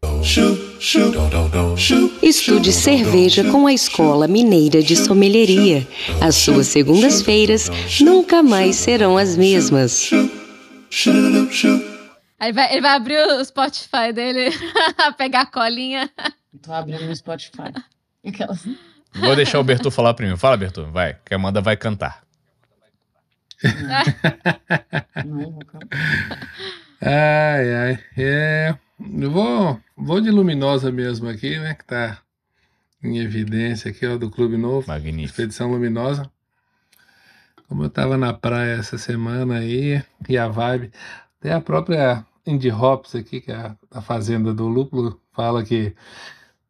Estude 2.23 2.73
cerveja 2.73 3.43
com 3.51 3.67
a 3.67 3.73
Escola 3.73 4.27
Mineira 4.27 4.81
de 4.81 4.95
Sommelieria. 4.95 5.87
As 6.19 6.35
suas 6.35 6.67
segundas-feiras 6.67 7.69
nunca 8.01 8.41
mais 8.41 8.75
serão 8.75 9.17
as 9.17 9.37
mesmas. 9.37 10.09
Aí 12.39 12.51
vai, 12.51 12.71
ele 12.71 12.81
vai 12.81 12.91
abrir 12.91 13.17
o 13.17 13.43
Spotify 13.43 14.11
dele, 14.13 14.49
pegar 15.17 15.41
a 15.41 15.45
colinha. 15.45 16.09
Tô 16.61 16.73
abrindo 16.73 17.05
no 17.05 17.15
Spotify. 17.15 17.73
Aquelas... 18.25 18.65
Vou 19.13 19.35
deixar 19.35 19.59
o 19.59 19.63
Bertô 19.63 19.89
falar 19.89 20.13
primeiro. 20.13 20.37
Fala, 20.37 20.57
Bertô, 20.57 20.85
vai, 20.91 21.17
que 21.25 21.33
a 21.33 21.37
Amanda 21.37 21.61
vai 21.61 21.77
cantar. 21.77 22.23
Não, 25.25 25.51
vou 25.51 25.65
cantar. 25.65 25.87
Ai, 27.01 27.73
ai. 27.73 27.99
É, 28.17 28.75
eu 28.99 29.31
vou, 29.31 29.79
vou 29.95 30.19
de 30.19 30.29
Luminosa 30.29 30.91
mesmo 30.91 31.29
aqui, 31.29 31.57
né? 31.59 31.73
Que 31.73 31.85
tá 31.85 32.19
em 33.01 33.19
evidência 33.19 33.91
aqui, 33.91 34.05
ó, 34.05 34.17
do 34.17 34.29
Clube 34.29 34.57
Novo. 34.57 34.87
Magnífico. 34.87 35.25
Expedição 35.25 35.71
Luminosa. 35.71 36.29
Como 37.67 37.83
eu 37.83 37.89
tava 37.89 38.17
na 38.17 38.33
praia 38.33 38.75
essa 38.75 38.97
semana 38.97 39.59
aí, 39.59 40.03
e 40.27 40.37
a 40.37 40.47
vibe. 40.47 40.91
Até 41.45 41.53
a 41.53 41.61
própria 41.61 42.25
Indie 42.43 42.71
Hops 42.71 43.13
aqui, 43.13 43.39
que 43.39 43.51
é 43.51 43.75
a, 43.91 44.01
fazenda 44.01 44.51
do 44.51 44.67
lúpulo, 44.67 45.21
fala 45.31 45.63
que 45.63 45.95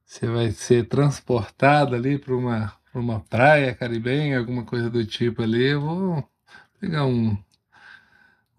você 0.06 0.28
vai 0.28 0.52
ser 0.52 0.90
transportado 0.90 1.96
ali 1.96 2.18
para 2.20 2.36
uma, 2.36 2.74
pra 2.92 3.00
uma 3.00 3.22
praia 3.22 3.74
caribenha, 3.74 4.38
alguma 4.38 4.66
coisa 4.66 4.90
do 4.90 5.06
tipo 5.06 5.42
ali. 5.42 5.64
Eu 5.64 5.80
vou 5.80 6.30
pegar 6.78 7.06
um, 7.06 7.38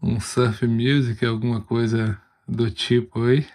um 0.03 0.19
surf 0.19 0.67
music, 0.67 1.23
alguma 1.23 1.61
coisa 1.61 2.19
do 2.49 2.71
tipo 2.71 3.23
aí. 3.23 3.47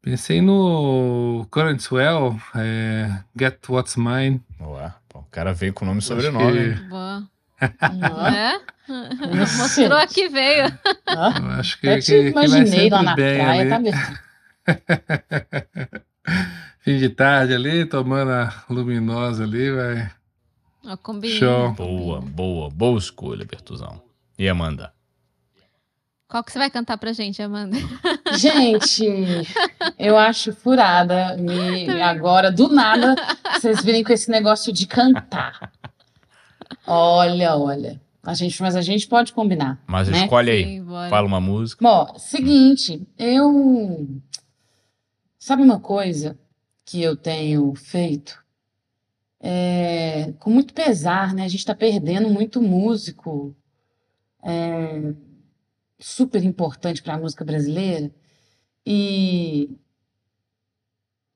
Pensei 0.00 0.40
no 0.40 1.46
Current 1.48 1.78
Swell, 1.78 2.40
é, 2.56 3.22
Get 3.38 3.60
What's 3.68 3.94
Mine. 3.94 4.42
Ué, 4.60 4.92
o 5.14 5.22
cara 5.30 5.54
veio 5.54 5.72
com 5.72 5.84
nome 5.84 6.00
e 6.00 6.02
sobrenome. 6.02 6.74
que-? 6.74 6.82
Boa. 6.88 7.31
Ó. 8.12 8.26
É? 8.28 8.60
Mostrou 8.88 10.06
que 10.08 10.28
veio. 10.28 10.66
Eu 11.06 11.46
acho 11.58 11.80
que, 11.80 11.94
que, 11.94 12.00
te 12.00 12.12
que 12.12 12.30
vai 12.30 12.46
imaginei 12.46 12.90
lá 12.90 12.98
sempre 12.98 13.04
na 13.04 13.14
praia, 13.14 13.60
ali. 13.60 13.70
tá, 13.70 13.78
Bertô? 13.78 14.12
Fim 16.80 16.98
de 16.98 17.08
tarde 17.10 17.54
ali, 17.54 17.86
tomando 17.86 18.32
a 18.32 18.64
luminosa 18.68 19.44
ali, 19.44 19.70
vai. 19.70 20.10
Ó, 20.84 20.96
combinou. 20.96 21.38
Show. 21.38 21.70
Boa, 21.72 22.20
boa, 22.20 22.68
boa 22.70 22.98
escolha, 22.98 23.44
Bertuzão. 23.44 24.02
E 24.38 24.48
Amanda? 24.48 24.92
Qual 26.32 26.42
que 26.42 26.50
você 26.50 26.58
vai 26.58 26.70
cantar 26.70 26.96
pra 26.96 27.12
gente, 27.12 27.42
Amanda? 27.42 27.76
Gente, 28.38 29.04
eu 29.98 30.16
acho 30.16 30.50
furada. 30.54 31.36
Me, 31.36 32.00
agora, 32.00 32.50
do 32.50 32.68
nada, 32.68 33.14
vocês 33.52 33.84
virem 33.84 34.02
com 34.02 34.14
esse 34.14 34.30
negócio 34.30 34.72
de 34.72 34.86
cantar. 34.86 35.70
Olha, 36.86 37.56
olha. 37.56 38.00
A 38.22 38.34
gente, 38.34 38.62
mas 38.62 38.76
a 38.76 38.82
gente 38.82 39.08
pode 39.08 39.32
combinar. 39.32 39.82
Mas 39.86 40.08
né? 40.08 40.22
escolhe 40.22 40.50
aí. 40.50 40.82
Fala 41.10 41.26
uma 41.26 41.40
música. 41.40 41.82
Bom, 41.82 42.16
seguinte, 42.18 43.06
eu. 43.18 44.08
Sabe 45.38 45.62
uma 45.62 45.80
coisa 45.80 46.38
que 46.84 47.02
eu 47.02 47.16
tenho 47.16 47.74
feito? 47.74 48.40
É, 49.40 50.32
com 50.38 50.50
muito 50.50 50.72
pesar, 50.72 51.34
né? 51.34 51.44
A 51.44 51.48
gente 51.48 51.60
está 51.60 51.74
perdendo 51.74 52.30
muito 52.30 52.62
músico 52.62 53.56
é, 54.40 55.12
super 55.98 56.44
importante 56.44 57.02
para 57.02 57.14
a 57.14 57.18
música 57.18 57.44
brasileira. 57.44 58.08
E, 58.86 59.76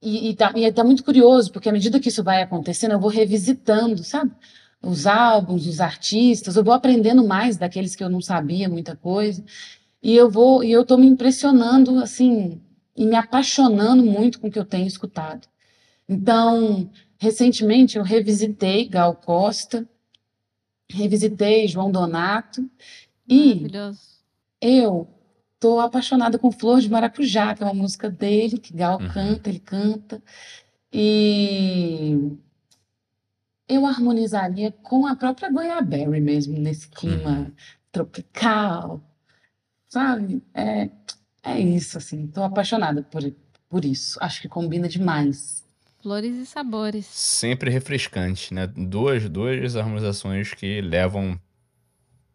e, 0.01 0.31
e, 0.31 0.37
tá, 0.37 0.53
e 0.55 0.71
tá 0.73 0.85
muito 0.85 1.03
curioso, 1.03 1.51
porque 1.51 1.69
à 1.69 1.73
medida 1.73 1.99
que 1.99 2.11
isso 2.11 2.23
vai 2.23 2.43
acontecendo, 2.43 2.93
eu 2.93 3.01
vou 3.01 3.11
revisitando, 3.11 4.05
sabe? 4.05 4.33
Os 4.87 5.07
álbuns, 5.07 5.67
os 5.67 5.81
artistas, 5.81 6.55
eu 6.55 6.63
vou 6.63 6.73
aprendendo 6.73 7.27
mais 7.27 7.57
daqueles 7.57 7.97
que 7.97 8.05
eu 8.05 8.09
não 8.09 8.21
sabia 8.21 8.69
muita 8.69 8.95
coisa. 8.95 9.45
E 10.03 10.15
eu 10.15 10.31
vou, 10.31 10.63
e 10.63 10.71
eu 10.71 10.85
tô 10.85 10.97
me 10.97 11.07
impressionando, 11.07 11.99
assim, 11.99 12.61
e 12.97 13.05
me 13.05 13.17
apaixonando 13.17 14.05
muito 14.05 14.39
com 14.39 14.47
o 14.47 14.51
que 14.51 14.59
eu 14.59 14.65
tenho 14.65 14.87
escutado. 14.87 15.49
Então, 16.09 16.89
recentemente 17.19 17.99
eu 17.99 18.05
revisitei 18.05 18.89
Gal 18.89 19.17
Costa, 19.17 19.89
revisitei 20.89 21.67
João 21.67 21.91
Donato 21.91 22.71
e 23.29 23.67
eu 24.61 25.09
tô 25.59 25.81
apaixonada 25.81 26.39
com 26.39 26.53
Flor 26.53 26.81
de 26.81 26.89
Maracujá, 26.89 27.57
que 27.57 27.63
é 27.65 27.67
uma 27.67 27.75
música 27.75 28.09
dele, 28.09 28.59
que 28.59 28.73
Gal 28.73 28.99
canta, 29.13 29.49
ele 29.49 29.59
canta. 29.59 30.23
E 30.93 32.39
eu 33.69 33.87
harmonizaria 33.87 34.73
com 34.83 35.07
a 35.07 35.17
própria 35.17 35.51
Goiaberry 35.51 36.21
mesmo, 36.21 36.59
nesse 36.59 36.89
clima 36.89 37.53
tropical, 37.91 39.03
sabe? 39.89 40.43
É, 40.55 40.89
é 41.43 41.61
isso, 41.61 41.99
assim. 41.99 42.27
Tô 42.27 42.43
apaixonada 42.43 43.03
por, 43.03 43.23
por 43.69 43.85
isso. 43.85 44.19
Acho 44.23 44.43
que 44.43 44.49
combina 44.49 44.89
demais. 44.89 45.65
Flores 46.03 46.37
e 46.37 46.47
sabores. 46.47 47.07
Sempre 47.07 47.71
refrescante, 47.71 48.55
né? 48.55 48.67
Duas, 48.67 49.29
duas 49.29 49.77
harmonizações 49.77 50.55
que 50.55 50.81
levam 50.81 51.39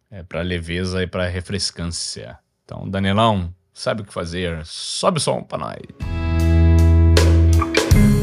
é, 0.10 0.24
pra 0.24 0.42
leveza 0.42 1.02
e 1.02 1.08
pra 1.08 1.28
refrescância. 1.28 2.38
Então, 2.66 2.90
Danilão, 2.90 3.54
sabe 3.74 4.02
o 4.02 4.06
que 4.06 4.14
fazer? 4.14 4.66
Sobe 4.66 5.18
o 5.18 5.22
som 5.22 5.42
pra 5.44 5.58
nós. 5.58 6.21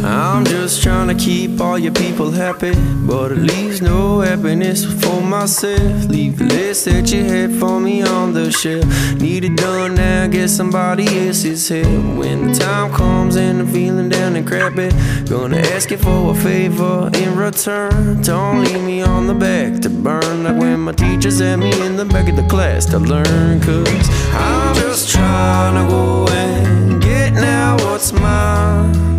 I'm 0.05 0.45
just 0.45 0.83
trying 0.83 1.09
to 1.09 1.15
keep 1.15 1.61
all 1.61 1.79
your 1.79 1.93
people 1.93 2.31
happy, 2.31 2.73
but 3.07 3.33
it 3.33 3.39
leaves 3.39 3.83
no 3.83 4.21
happiness 4.21 4.85
for 4.85 5.21
myself. 5.21 6.05
Leave 6.07 6.39
the 6.39 6.45
list 6.45 6.85
that 6.85 7.11
you 7.13 7.25
had 7.25 7.53
for 7.55 7.81
me 7.81 8.03
on 8.03 8.33
the 8.33 8.53
shelf. 8.53 8.85
Need 9.15 9.45
it 9.45 9.57
done 9.57 9.97
now, 9.97 10.29
get 10.29 10.49
somebody 10.49 11.27
else's 11.27 11.69
help. 11.69 12.17
When 12.17 12.53
the 12.53 12.59
time 12.59 12.93
comes 12.93 13.37
and 13.37 13.61
I'm 13.61 13.67
feeling 13.67 14.09
down 14.09 14.37
and 14.37 14.47
crappy, 14.47 14.91
gonna 15.29 15.59
ask 15.59 15.91
you 15.91 15.99
for 15.99 16.31
a 16.31 16.35
favor 16.35 17.11
in 17.15 17.37
return. 17.37 18.23
Don't 18.23 18.63
leave 18.63 18.83
me 18.85 19.03
on 19.03 19.27
the 19.27 19.35
back 19.35 19.81
to 19.81 19.91
burn 19.91 20.45
like 20.45 20.57
when 20.57 20.81
my 20.81 20.93
teachers 20.93 21.41
had 21.41 21.57
me 21.57 21.73
in 21.85 21.97
the 21.97 22.05
back 22.05 22.29
of 22.29 22.37
the 22.37 22.47
class 22.47 22.87
to 22.87 22.99
learn. 22.99 23.61
Cause 23.61 24.09
I'm 24.33 24.75
just 24.77 25.11
trying 25.11 25.75
to 25.75 25.91
go 25.91 26.29
and 26.29 27.03
get 27.03 27.33
now 27.33 27.77
what's 27.79 28.13
mine. 28.13 29.18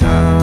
Time. 0.00 0.33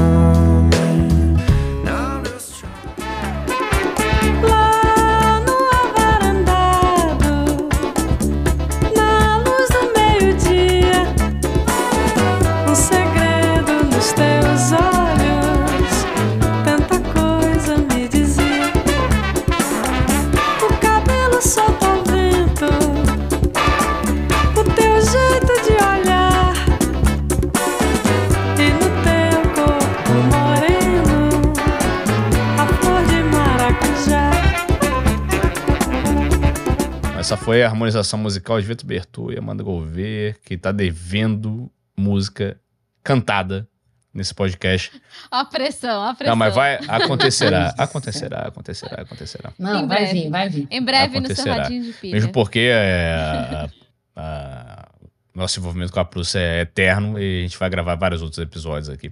Foi 37.51 37.63
a 37.63 37.67
harmonização 37.67 38.17
musical 38.17 38.61
de 38.61 38.65
Vitor 38.65 38.85
Bertu 38.87 39.29
e 39.33 39.37
Amanda 39.37 39.61
Gouveia, 39.61 40.33
que 40.45 40.57
tá 40.57 40.71
devendo 40.71 41.69
música 41.97 42.57
cantada 43.03 43.67
nesse 44.13 44.33
podcast. 44.33 44.89
Ó 45.29 45.35
a 45.41 45.43
pressão, 45.45 45.99
ó 46.01 46.09
a 46.11 46.13
pressão. 46.13 46.31
Não, 46.31 46.37
mas 46.37 46.55
vai, 46.55 46.79
acontecerá, 46.87 47.73
acontecerá, 47.77 48.39
acontecerá, 48.47 49.01
acontecerá. 49.01 49.51
Não, 49.59 49.83
Em 49.83 49.87
vai 49.87 49.97
breve. 49.97 50.13
vir, 50.21 50.29
vai 50.29 50.49
vir. 50.49 50.67
Em 50.71 50.81
breve 50.81 51.19
no 51.19 51.25
seu 51.25 51.33
Acontecerá. 51.43 51.63
radinho 51.63 51.83
de 51.83 51.91
pilha. 51.91 52.13
Mesmo 52.13 52.31
porque 52.31 52.69
é, 52.71 53.15
a- 53.17 53.69
a- 54.15 54.87
nosso 55.35 55.59
envolvimento 55.59 55.91
com 55.91 55.99
a 55.99 56.05
Prússia 56.05 56.39
é 56.39 56.61
eterno 56.61 57.19
e 57.19 57.39
a 57.39 57.41
gente 57.41 57.57
vai 57.57 57.69
gravar 57.69 57.95
vários 57.95 58.21
outros 58.21 58.39
episódios 58.39 58.87
aqui 58.87 59.11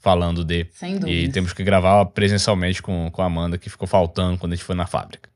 falando 0.00 0.44
de. 0.44 0.66
Sem 0.72 0.96
E 0.96 0.98
dúvidas. 0.98 1.32
temos 1.34 1.52
que 1.52 1.62
gravar 1.62 2.04
presencialmente 2.06 2.82
com, 2.82 3.08
com 3.12 3.22
a 3.22 3.26
Amanda, 3.26 3.56
que 3.58 3.70
ficou 3.70 3.86
faltando 3.86 4.38
quando 4.38 4.54
a 4.54 4.56
gente 4.56 4.64
foi 4.64 4.74
na 4.74 4.86
fábrica. 4.88 5.32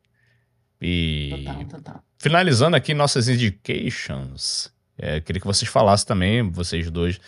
E 0.81 1.31
Total, 1.45 1.65
total. 1.65 2.05
finalizando 2.19 2.77
aqui 2.77 2.95
nossas 2.95 3.29
indications, 3.29 4.73
é, 4.97 5.21
queria 5.21 5.41
que 5.41 5.47
vocês 5.47 5.71
falassem 5.71 6.07
também, 6.07 6.43
vocês 6.51 6.91
dois, 6.91 7.21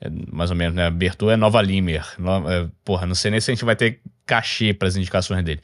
é, 0.00 0.08
mais 0.30 0.50
ou 0.50 0.56
menos, 0.56 0.74
né? 0.74 0.90
Bertu 0.90 1.30
é 1.30 1.36
Nova 1.36 1.60
Limer. 1.62 2.04
No- 2.18 2.48
é, 2.50 2.68
porra, 2.84 3.06
não 3.06 3.14
sei 3.14 3.30
nem 3.30 3.40
se 3.40 3.50
a 3.50 3.54
gente 3.54 3.64
vai 3.64 3.76
ter 3.76 4.00
cachê 4.24 4.72
para 4.74 4.88
as 4.88 4.96
indicações 4.96 5.42
dele. 5.44 5.60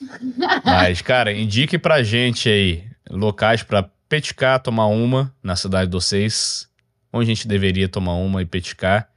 Mas, 0.64 1.00
cara, 1.02 1.32
indique 1.32 1.78
pra 1.78 2.02
gente 2.02 2.48
aí 2.48 2.84
locais 3.10 3.62
pra 3.62 3.88
peticar, 4.08 4.60
tomar 4.60 4.86
uma 4.86 5.34
na 5.42 5.56
cidade 5.56 5.90
de 5.90 5.96
vocês, 5.96 6.68
onde 7.12 7.30
a 7.30 7.34
gente 7.34 7.48
deveria 7.48 7.88
tomar 7.88 8.14
uma 8.14 8.42
e 8.42 8.46
peticar. 8.46 9.08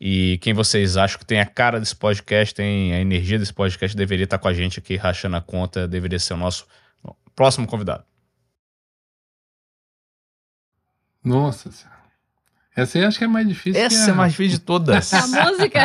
E 0.00 0.38
quem 0.38 0.54
vocês 0.54 0.96
acham 0.96 1.18
que 1.18 1.26
tem 1.26 1.40
a 1.40 1.46
cara 1.46 1.80
desse 1.80 1.96
podcast, 1.96 2.54
tem 2.54 2.94
a 2.94 3.00
energia 3.00 3.38
desse 3.38 3.52
podcast, 3.52 3.96
deveria 3.96 4.24
estar 4.24 4.38
com 4.38 4.46
a 4.48 4.52
gente 4.52 4.78
aqui 4.78 4.96
rachando 4.96 5.36
a 5.36 5.40
conta, 5.40 5.88
deveria 5.88 6.18
ser 6.18 6.34
o 6.34 6.36
nosso 6.36 6.66
próximo 7.34 7.66
convidado. 7.66 8.04
Nossa 11.24 11.70
senhora. 11.72 11.98
Essa 12.76 12.98
aí 12.98 13.04
acho 13.04 13.18
que 13.18 13.24
é 13.24 13.28
mais 13.28 13.48
difícil. 13.48 13.82
Essa 13.82 14.04
que 14.04 14.10
é 14.10 14.14
mais 14.14 14.30
difícil 14.32 14.58
de 14.60 14.64
todas. 14.64 15.10
A 15.12 15.26
música. 15.26 15.84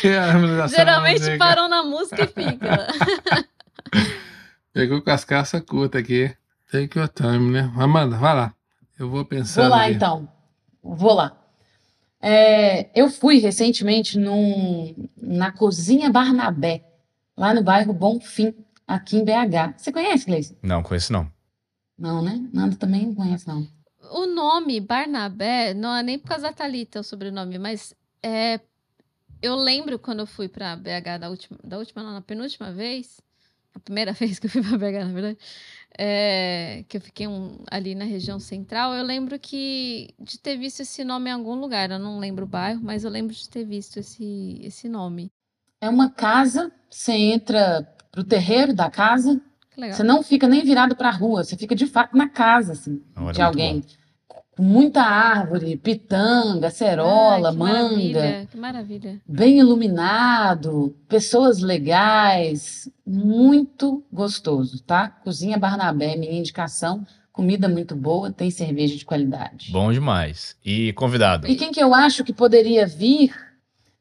que 0.00 0.08
a 0.08 0.66
Geralmente 0.66 1.20
musical. 1.20 1.38
param 1.38 1.68
na 1.68 1.84
música 1.84 2.24
e 2.24 2.26
fica. 2.26 2.88
Pegou 4.72 5.00
com 5.00 5.10
as 5.10 5.24
calças 5.24 5.62
curtas 5.62 6.02
aqui. 6.02 6.34
Take 6.72 6.98
your 6.98 7.08
time, 7.08 7.52
né? 7.52 7.72
Amanda, 7.76 8.16
vai 8.16 8.34
lá. 8.34 8.54
Eu 8.98 9.08
vou 9.08 9.24
pensar. 9.24 9.62
Vou 9.62 9.70
lá 9.70 9.88
então. 9.88 10.28
Vou 10.82 11.14
lá. 11.14 11.43
É, 12.26 12.88
eu 12.98 13.10
fui 13.10 13.36
recentemente 13.36 14.18
num, 14.18 14.94
na 15.20 15.52
Cozinha 15.52 16.08
Barnabé, 16.08 16.82
lá 17.36 17.52
no 17.52 17.62
bairro 17.62 17.92
Bonfim, 17.92 18.54
aqui 18.86 19.18
em 19.18 19.24
BH. 19.26 19.76
Você 19.76 19.92
conhece, 19.92 20.24
Gleice? 20.24 20.56
Não, 20.62 20.82
conheço 20.82 21.12
não. 21.12 21.30
Não, 21.98 22.22
né? 22.22 22.42
Nanda 22.50 22.76
também 22.76 23.08
não 23.08 23.14
conhece, 23.14 23.46
não. 23.46 23.68
O 24.10 24.24
nome 24.24 24.80
Barnabé 24.80 25.74
não 25.74 25.94
é 25.94 26.02
nem 26.02 26.18
por 26.18 26.28
causa 26.28 26.44
da 26.44 26.52
Thalita 26.54 27.00
o 27.00 27.04
sobrenome, 27.04 27.58
mas 27.58 27.94
é, 28.22 28.58
eu 29.42 29.54
lembro 29.54 29.98
quando 29.98 30.20
eu 30.20 30.26
fui 30.26 30.48
pra 30.48 30.76
BH 30.76 31.18
da 31.20 31.28
última, 31.28 31.58
da 31.62 31.76
última, 31.76 32.02
não, 32.02 32.14
na 32.14 32.22
penúltima 32.22 32.72
vez, 32.72 33.20
a 33.74 33.78
primeira 33.78 34.14
vez 34.18 34.38
que 34.38 34.46
eu 34.46 34.50
fui 34.50 34.62
pra 34.62 34.78
BH, 34.78 35.04
na 35.04 35.12
verdade, 35.12 35.38
é, 35.98 36.84
que 36.88 36.96
eu 36.96 37.00
fiquei 37.00 37.26
um- 37.26 37.58
ali 37.70 37.94
na 37.94 38.04
região 38.04 38.38
central, 38.38 38.94
eu 38.94 39.04
lembro 39.04 39.38
que 39.38 40.14
de 40.18 40.38
ter 40.38 40.56
visto 40.56 40.80
esse 40.80 41.04
nome 41.04 41.30
em 41.30 41.32
algum 41.32 41.54
lugar. 41.54 41.90
Eu 41.90 41.98
não 41.98 42.18
lembro 42.18 42.44
o 42.44 42.48
bairro, 42.48 42.80
mas 42.82 43.04
eu 43.04 43.10
lembro 43.10 43.34
de 43.34 43.48
ter 43.48 43.64
visto 43.64 43.98
esse, 43.98 44.58
esse 44.62 44.88
nome. 44.88 45.30
É 45.80 45.88
uma 45.88 46.10
casa, 46.10 46.72
você 46.90 47.12
entra 47.12 47.82
pro 48.10 48.24
terreiro 48.24 48.74
da 48.74 48.90
casa, 48.90 49.40
você 49.90 50.02
não 50.02 50.22
fica 50.22 50.48
nem 50.48 50.62
virado 50.62 50.96
pra 50.96 51.10
rua, 51.10 51.44
você 51.44 51.56
fica 51.56 51.74
de 51.74 51.86
fato 51.86 52.16
na 52.16 52.28
casa, 52.28 52.72
assim, 52.72 53.02
Olha, 53.16 53.32
de 53.32 53.42
alguém. 53.42 53.84
Com 54.56 54.62
muita 54.62 55.02
árvore, 55.02 55.76
pitanga, 55.76 56.68
acerola, 56.68 57.48
Ah, 57.48 57.52
que 57.52 57.58
manga. 57.58 57.80
maravilha, 57.82 58.48
que 58.50 58.56
maravilha. 58.56 59.20
bem 59.26 59.58
iluminado, 59.58 60.96
pessoas 61.08 61.60
legais, 61.60 62.88
muito 63.06 64.04
gostoso, 64.12 64.82
tá? 64.82 65.08
Cozinha 65.08 65.58
Barnabé, 65.58 66.16
minha 66.16 66.32
indicação, 66.32 67.04
comida 67.32 67.68
muito 67.68 67.96
boa, 67.96 68.30
tem 68.32 68.50
cerveja 68.50 68.96
de 68.96 69.04
qualidade. 69.04 69.72
Bom 69.72 69.92
demais. 69.92 70.56
E 70.64 70.92
convidado? 70.92 71.48
E 71.48 71.56
quem 71.56 71.72
que 71.72 71.82
eu 71.82 71.92
acho 71.92 72.22
que 72.22 72.32
poderia 72.32 72.86
vir? 72.86 73.34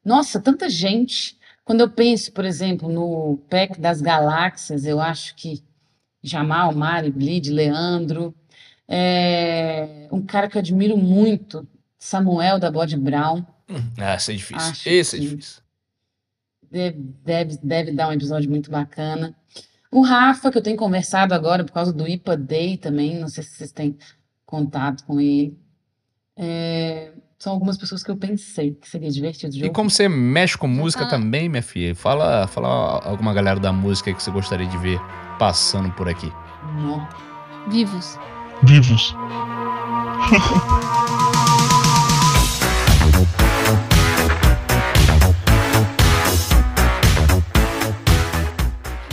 Nossa, 0.05 0.39
tanta 0.39 0.69
gente. 0.69 1.35
Quando 1.65 1.81
eu 1.81 1.89
penso, 1.89 2.31
por 2.31 2.45
exemplo, 2.45 2.89
no 2.89 3.37
PEC 3.49 3.79
das 3.79 4.01
Galáxias, 4.01 4.85
eu 4.85 4.99
acho 4.99 5.33
que 5.35 5.63
Jamal, 6.21 6.73
Mari, 6.75 7.09
Blid, 7.11 7.49
Leandro, 7.49 8.35
é, 8.95 10.07
um 10.11 10.21
cara 10.21 10.47
que 10.47 10.55
eu 10.55 10.59
admiro 10.59 10.95
muito, 10.95 11.67
Samuel 11.97 12.59
da 12.59 12.69
Bode 12.69 12.95
Brown. 12.95 13.43
Ah, 13.97 14.13
esse 14.13 14.31
é 14.31 14.35
difícil. 14.35 14.69
Acho 14.69 14.87
Esse 14.89 15.15
é 15.15 15.19
difícil. 15.19 15.63
Deve, 16.69 16.99
deve, 17.25 17.57
deve 17.63 17.91
dar 17.91 18.09
um 18.09 18.13
episódio 18.13 18.47
muito 18.51 18.69
bacana. 18.69 19.35
O 19.91 20.01
Rafa, 20.03 20.51
que 20.51 20.59
eu 20.59 20.61
tenho 20.61 20.77
conversado 20.77 21.33
agora 21.33 21.63
por 21.63 21.71
causa 21.71 21.91
do 21.91 22.07
IPA 22.07 22.37
Day 22.37 22.77
também, 22.77 23.19
não 23.19 23.27
sei 23.27 23.43
se 23.43 23.55
vocês 23.55 23.71
têm 23.71 23.97
contato 24.45 25.03
com 25.05 25.19
ele. 25.19 25.57
É, 26.37 27.13
são 27.39 27.53
algumas 27.53 27.77
pessoas 27.77 28.03
que 28.03 28.11
eu 28.11 28.17
pensei 28.17 28.75
que 28.75 28.87
seria 28.87 29.09
divertido 29.09 29.53
de 29.53 29.65
E 29.65 29.69
como 29.71 29.89
você 29.89 30.07
mexe 30.07 30.55
com 30.55 30.67
música 30.67 31.05
Ah. 31.05 31.09
também, 31.09 31.49
minha 31.49 31.63
filha, 31.63 31.95
fala, 31.95 32.45
fala 32.47 32.99
alguma 33.03 33.33
galera 33.33 33.59
da 33.59 33.73
música 33.73 34.11
aí 34.11 34.15
que 34.15 34.21
você 34.21 34.29
gostaria 34.29 34.67
de 34.67 34.77
ver 34.77 34.99
passando 35.39 35.91
por 35.93 36.07
aqui. 36.07 36.31
Nó. 36.79 37.07
Vivos. 37.69 38.17
Vivos. 38.63 39.13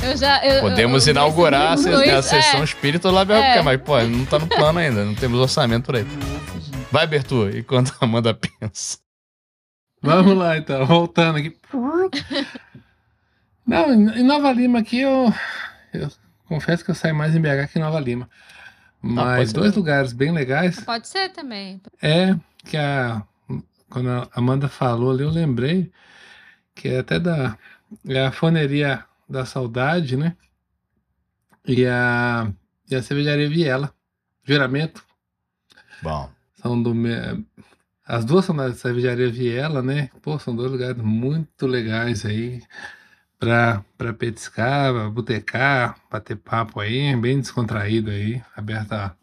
Eu 0.02 0.16
já, 0.16 0.44
eu- 0.44 0.60
Podemos 0.62 1.06
eu- 1.06 1.10
inaugurar 1.12 1.72
a, 1.72 1.74
a 1.74 2.22
sessão 2.22 2.60
é. 2.60 2.64
espírita 2.64 3.10
lá, 3.10 3.22
É. 3.22 3.62
mas, 3.62 3.80
pô, 3.82 4.00
não 4.02 4.24
tá 4.24 4.38
no 4.38 4.46
plano 4.46 4.78
ainda, 4.78 5.04
não 5.04 5.14
temos 5.14 5.38
orçamento 5.38 5.84
por 5.86 5.96
aí. 5.96 6.06
Vai, 6.90 7.06
Bertu, 7.06 7.48
enquanto 7.50 7.94
a 8.00 8.04
Amanda 8.04 8.34
pensa. 8.34 8.98
Vamos 10.02 10.36
lá 10.36 10.56
então, 10.56 10.86
voltando 10.86 11.36
aqui. 11.38 11.54
Não, 13.66 13.92
em 13.92 14.20
em 14.20 14.24
Nova 14.24 14.50
Lima 14.50 14.78
aqui 14.80 15.00
eu, 15.00 15.32
eu 15.92 16.08
confesso 16.48 16.82
que 16.84 16.90
eu 16.90 16.94
saio 16.94 17.14
mais 17.14 17.36
em 17.36 17.40
BH 17.40 17.68
que 17.70 17.78
em 17.78 17.82
Nova 17.82 18.00
Lima. 18.00 18.28
Pode 19.00 19.14
Mas 19.14 19.50
ser 19.50 19.54
dois 19.54 19.74
lugares 19.74 20.12
bem 20.12 20.32
legais 20.32 20.80
Pode 20.80 21.08
ser 21.08 21.30
também. 21.30 21.80
é 22.02 22.36
que 22.64 22.76
a 22.76 23.22
quando 23.88 24.08
a 24.08 24.28
Amanda 24.32 24.68
falou 24.68 25.10
ali, 25.10 25.24
eu 25.24 25.30
lembrei 25.30 25.90
que 26.74 26.88
é 26.88 27.00
até 27.00 27.18
da 27.18 27.58
é 28.08 28.24
a 28.26 28.32
foneria 28.32 29.04
da 29.28 29.44
saudade, 29.44 30.16
né? 30.16 30.36
E 31.66 31.84
a, 31.86 32.52
e 32.90 32.94
a 32.94 33.02
cervejaria 33.02 33.48
Viela, 33.48 33.92
juramento. 34.44 35.04
Bom. 36.02 36.30
São 36.54 36.80
do 36.80 36.94
As 38.06 38.24
duas 38.24 38.44
são 38.44 38.54
da 38.56 38.72
cervejaria 38.72 39.30
Viela, 39.30 39.82
né? 39.82 40.10
Pô, 40.22 40.38
são 40.38 40.54
dois 40.54 40.70
lugares 40.70 41.02
muito 41.02 41.66
legais 41.66 42.24
aí 42.24 42.62
pra, 43.40 43.82
pra 43.96 44.12
petiscar, 44.12 44.92
pra 44.92 45.08
botecar, 45.08 45.96
bater 46.10 46.36
papo 46.36 46.78
aí, 46.78 47.16
bem 47.16 47.40
descontraído 47.40 48.10
aí, 48.10 48.42
aberto 48.54 48.92
a, 48.92 49.16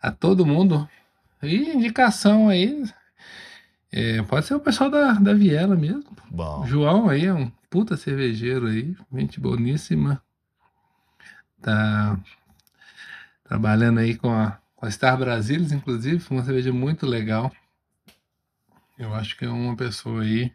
a 0.00 0.10
todo 0.10 0.46
mundo. 0.46 0.88
E 1.42 1.70
indicação 1.70 2.48
aí. 2.48 2.82
é, 3.92 4.22
pode 4.22 4.46
ser 4.46 4.54
o 4.54 4.60
pessoal 4.60 4.90
da, 4.90 5.12
da 5.12 5.34
Viela 5.34 5.76
mesmo. 5.76 6.16
Bom. 6.30 6.66
João 6.66 7.10
aí 7.10 7.26
é 7.26 7.34
um 7.34 7.52
puta 7.68 7.96
cervejeiro 7.96 8.68
aí, 8.68 8.96
gente 9.12 9.38
boníssima. 9.38 10.20
Tá 11.60 12.18
trabalhando 13.44 14.00
aí 14.00 14.16
com 14.16 14.32
a, 14.32 14.58
com 14.74 14.86
a 14.86 14.90
Star 14.90 15.18
Brasilis, 15.18 15.72
inclusive, 15.72 16.24
uma 16.30 16.42
cerveja 16.42 16.72
muito 16.72 17.06
legal. 17.06 17.52
Eu 18.98 19.14
acho 19.14 19.36
que 19.36 19.44
é 19.44 19.48
uma 19.48 19.76
pessoa 19.76 20.22
aí 20.22 20.52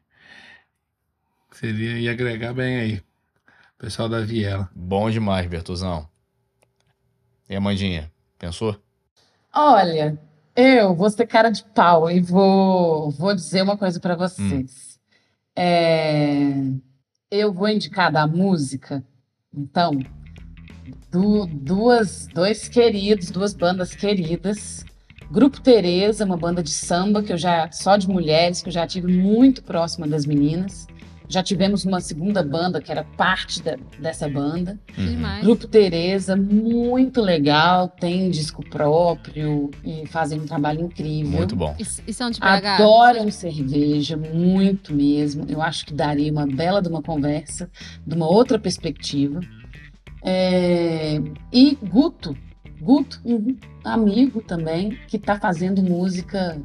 seria 1.52 1.98
ia 2.00 2.12
agregar 2.12 2.54
bem 2.54 2.78
aí. 2.80 3.02
Pessoal 3.78 4.08
da 4.08 4.22
Viela. 4.22 4.70
Bom 4.76 5.10
demais, 5.10 5.48
Bertuzão. 5.48 6.08
E 7.50 7.56
a 7.56 7.60
Mandinha? 7.62 8.12
Pensou? 8.38 8.78
Olha, 9.54 10.18
eu 10.56 10.96
vou 10.96 11.10
ser 11.10 11.26
cara 11.28 11.50
de 11.50 11.64
pau 11.64 12.10
e 12.10 12.20
vou, 12.22 13.12
vou 13.12 13.36
dizer 13.36 13.62
uma 13.64 13.78
coisa 13.78 14.00
pra 14.00 14.16
vocês. 14.16 15.00
É, 15.56 16.54
eu 17.30 17.52
vou 17.52 17.68
indicar 17.68 18.12
da 18.12 18.26
música, 18.26 19.04
então, 19.54 19.92
du- 21.12 21.46
duas, 21.48 22.28
dois 22.28 22.70
queridos, 22.70 23.30
duas 23.32 23.54
bandas 23.54 23.94
queridas. 23.94 24.86
Grupo 25.30 25.60
Tereza, 25.62 26.26
uma 26.26 26.38
banda 26.38 26.62
de 26.64 26.70
samba 26.72 27.22
que 27.24 27.32
eu 27.34 27.38
já 27.38 27.70
só 27.72 27.96
de 27.98 28.08
mulheres 28.08 28.62
que 28.62 28.70
eu 28.70 28.74
já 28.74 28.86
tive 28.88 29.12
muito 29.12 29.64
próxima 29.64 30.08
das 30.08 30.26
meninas. 30.26 30.88
Já 31.32 31.42
tivemos 31.42 31.86
uma 31.86 32.02
segunda 32.02 32.44
banda 32.44 32.82
que 32.82 32.92
era 32.92 33.04
parte 33.04 33.62
da- 33.64 33.78
dessa 33.98 34.28
banda. 34.28 34.78
Demais. 34.98 35.44
Grupo 35.44 35.66
Tereza, 35.68 36.36
muito 36.36 37.22
legal, 37.22 37.88
tem 37.88 38.30
disco 38.30 38.62
próprio 38.70 39.72
e 39.84 40.06
fazem 40.08 40.40
um 40.42 40.46
trabalho 40.46 40.82
incrível. 40.82 41.32
Muito 41.38 41.56
bom. 41.56 41.74
E, 41.80 41.86
e 42.10 42.14
são 42.14 42.30
de 42.30 42.40
BH? 42.40 42.44
Adoram 42.46 43.32
cerveja, 43.32 44.18
muito 44.18 44.94
mesmo. 44.94 45.46
Eu 45.48 45.62
acho 45.62 45.86
que 45.86 45.94
daria 45.94 46.32
uma 46.32 46.46
bela 46.46 46.82
de 46.82 46.90
uma 46.90 47.02
conversa, 47.02 47.70
de 48.06 48.14
uma 48.16 48.28
outra 48.28 48.60
perspectiva. 48.60 49.40
É, 50.24 51.20
E 51.52 51.76
Guto, 51.82 52.36
Guto, 52.82 53.20
um 53.26 53.56
amigo 53.84 54.42
também, 54.42 54.98
que 55.08 55.18
está 55.18 55.40
fazendo 55.40 55.82
música 55.82 56.62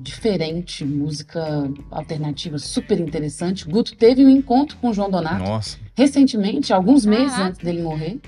diferente, 0.00 0.84
música 0.84 1.70
alternativa, 1.90 2.58
super 2.58 2.98
interessante. 2.98 3.66
Guto 3.68 3.94
teve 3.94 4.24
um 4.24 4.30
encontro 4.30 4.76
com 4.78 4.88
o 4.88 4.94
João 4.94 5.10
Donato 5.10 5.44
Nossa. 5.44 5.76
recentemente, 5.94 6.72
alguns 6.72 7.04
meses 7.04 7.30
Caraca. 7.32 7.48
antes 7.48 7.60
dele 7.60 7.82
morrer. 7.82 8.18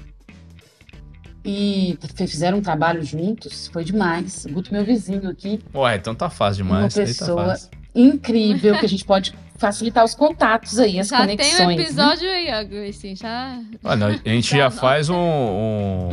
E 1.44 1.98
fizeram 2.16 2.58
um 2.58 2.62
trabalho 2.62 3.02
juntos, 3.02 3.66
foi 3.66 3.84
demais. 3.84 4.44
O 4.44 4.50
Guto, 4.52 4.72
meu 4.72 4.84
vizinho 4.84 5.28
aqui, 5.28 5.58
Ué, 5.74 5.96
então 5.96 6.14
tá 6.14 6.30
fácil 6.30 6.64
uma 6.64 6.76
demais. 6.88 6.96
Aí 6.98 7.04
tá 7.06 7.08
pessoa 7.08 7.44
fácil. 7.46 7.70
incrível 7.94 8.78
que 8.78 8.86
a 8.86 8.88
gente 8.88 9.04
pode 9.04 9.34
facilitar 9.56 10.04
os 10.04 10.14
contatos 10.14 10.78
aí, 10.78 11.00
as 11.00 11.08
Já 11.08 11.18
conexões. 11.18 11.56
tem 11.56 11.66
um 11.66 11.68
né? 11.70 11.82
episódio 11.82 12.28
aí, 12.30 12.48
ó, 12.50 12.88
assim, 12.88 13.16
já... 13.16 13.58
Ah, 13.82 13.96
não, 13.96 14.06
a 14.08 14.28
gente 14.28 14.56
já 14.56 14.70
faz 14.70 15.08
um, 15.08 15.16
um, 15.16 16.08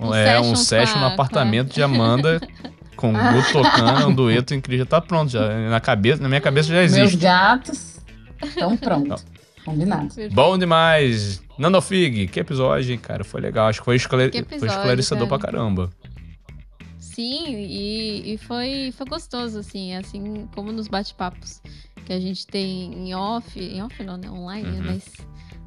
um- 0.00 0.14
é, 0.14 0.38
um 0.40 0.54
session 0.54 0.56
session 0.56 0.92
com 0.94 1.00
no 1.00 1.06
a- 1.06 1.12
apartamento 1.14 1.72
de 1.72 1.82
Amanda 1.82 2.40
com 2.96 3.10
o 3.10 3.12
Guto 3.12 3.52
tocando, 3.52 4.08
um 4.08 4.14
dueto 4.14 4.54
incrível. 4.54 4.84
Já 4.84 4.90
tá 4.90 5.00
pronto, 5.00 5.30
já. 5.30 5.68
Na, 5.68 5.80
cabeça, 5.80 6.22
na 6.22 6.28
minha 6.28 6.40
cabeça 6.40 6.68
já 6.68 6.74
Meus 6.76 6.92
existe. 6.92 7.16
gatos 7.18 8.00
estão 8.42 8.76
prontos. 8.76 9.24
Combinado. 9.64 10.08
Bom 10.32 10.56
demais. 10.56 11.42
Nanofig, 11.58 12.28
que 12.28 12.40
episódio, 12.40 12.92
hein, 12.92 12.98
cara? 12.98 13.24
Foi 13.24 13.40
legal. 13.40 13.66
Acho 13.68 13.80
que 13.80 13.84
foi, 13.84 13.96
esclare... 13.96 14.30
Que 14.30 14.42
foi 14.44 14.56
episódio, 14.56 14.76
esclarecedor 14.76 15.28
cara. 15.28 15.38
pra 15.40 15.50
caramba. 15.50 15.90
Sim, 16.98 17.46
e, 17.48 18.34
e 18.34 18.38
foi, 18.38 18.92
foi 18.96 19.06
gostoso, 19.06 19.58
assim, 19.58 19.94
assim 19.94 20.46
como 20.54 20.70
nos 20.70 20.86
bate-papos 20.86 21.62
que 22.04 22.12
a 22.12 22.20
gente 22.20 22.46
tem 22.46 22.92
em 22.92 23.14
off, 23.14 23.58
em 23.58 23.82
off 23.82 24.02
não, 24.04 24.16
né, 24.16 24.30
online, 24.30 24.68
né, 24.70 24.78
Uhum. 24.78 24.84
mas 24.86 25.04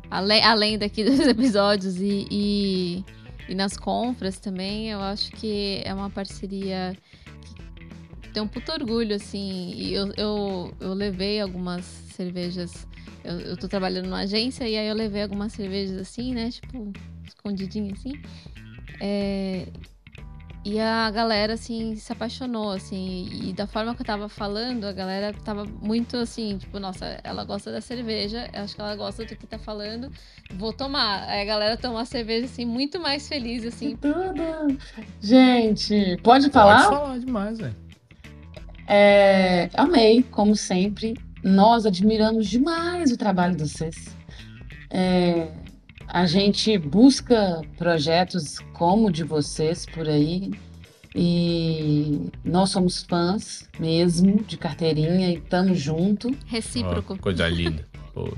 além, 0.10 0.44
além 0.44 0.78
daqui 0.78 1.04
dos 1.04 1.20
episódios 1.28 1.98
e, 1.98 2.28
e, 2.32 3.06
e 3.50 3.56
nas 3.56 3.76
compras 3.76 4.38
também, 4.38 4.90
eu 4.90 5.02
acho 5.02 5.32
que 5.32 5.82
é 5.84 5.92
uma 5.92 6.10
parceria 6.10 6.96
que 8.22 8.30
tem 8.30 8.44
um 8.44 8.48
puto 8.48 8.72
orgulho, 8.72 9.16
assim, 9.16 9.74
e 9.76 9.94
eu, 9.94 10.14
eu, 10.16 10.74
eu 10.80 10.94
levei 10.94 11.42
algumas 11.42 11.84
cervejas, 11.84 12.88
eu, 13.24 13.40
eu 13.40 13.58
tô 13.58 13.68
trabalhando 13.68 14.06
numa 14.06 14.20
agência 14.20 14.70
e 14.70 14.78
aí 14.78 14.88
eu 14.88 14.94
levei 14.94 15.24
algumas 15.24 15.52
cervejas 15.52 15.98
assim, 15.98 16.32
né, 16.34 16.52
tipo, 16.52 16.94
escondidinha 17.28 17.92
assim, 17.92 18.14
é, 19.02 19.66
e 20.64 20.78
a 20.80 21.10
galera, 21.10 21.54
assim, 21.54 21.96
se 21.96 22.12
apaixonou, 22.12 22.72
assim. 22.72 23.30
E 23.32 23.54
da 23.54 23.66
forma 23.66 23.96
que 23.96 24.02
eu 24.02 24.06
tava 24.06 24.28
falando, 24.28 24.84
a 24.86 24.92
galera 24.92 25.34
tava 25.34 25.66
muito 25.66 26.18
assim, 26.18 26.58
tipo, 26.58 26.80
nossa, 26.80 27.20
ela 27.24 27.46
gosta 27.46 27.72
da 27.72 27.80
cerveja, 27.80 28.50
acho 28.54 28.76
que 28.76 28.82
ela 28.82 28.96
gosta 28.96 29.24
do 29.24 29.36
que 29.36 29.48
tá 29.48 29.58
falando, 29.58 30.12
vou 30.56 30.74
tomar. 30.74 31.24
Aí 31.30 31.42
a 31.42 31.46
galera 31.46 31.78
toma 31.78 32.02
a 32.02 32.06
cerveja, 32.06 32.46
assim, 32.46 32.66
muito 32.66 33.00
mais 33.00 33.28
feliz, 33.28 33.66
assim. 33.66 33.96
Tudo. 33.96 34.78
Gente, 35.22 36.18
pode 36.24 36.50
falar? 36.50 36.84
Pode 36.84 36.96
falar 36.96 37.20
demais, 37.20 37.58
velho. 37.58 37.76
É, 38.86 39.70
amei, 39.76 40.24
como 40.24 40.56
sempre. 40.56 41.14
Nós 41.42 41.86
admiramos 41.86 42.48
demais 42.48 43.12
o 43.12 43.18
trabalho 43.18 43.56
de 43.56 43.70
vocês. 43.70 43.96
É, 44.90 45.48
a 46.12 46.26
gente 46.26 46.78
busca 46.78 47.62
projetos 47.78 48.60
como 48.74 49.08
o 49.08 49.12
de 49.12 49.24
vocês 49.24 49.86
por 49.86 50.08
aí. 50.08 50.52
E 51.16 52.30
nós 52.44 52.70
somos 52.70 53.04
fãs 53.04 53.68
mesmo 53.80 54.44
de 54.44 54.58
carteirinha 54.58 55.30
e 55.32 55.36
estamos 55.38 55.80
junto. 55.80 56.30
Recíproco. 56.46 57.14
Ó, 57.16 57.18
coisa 57.18 57.48
linda. 57.48 57.88
Pô. 58.14 58.32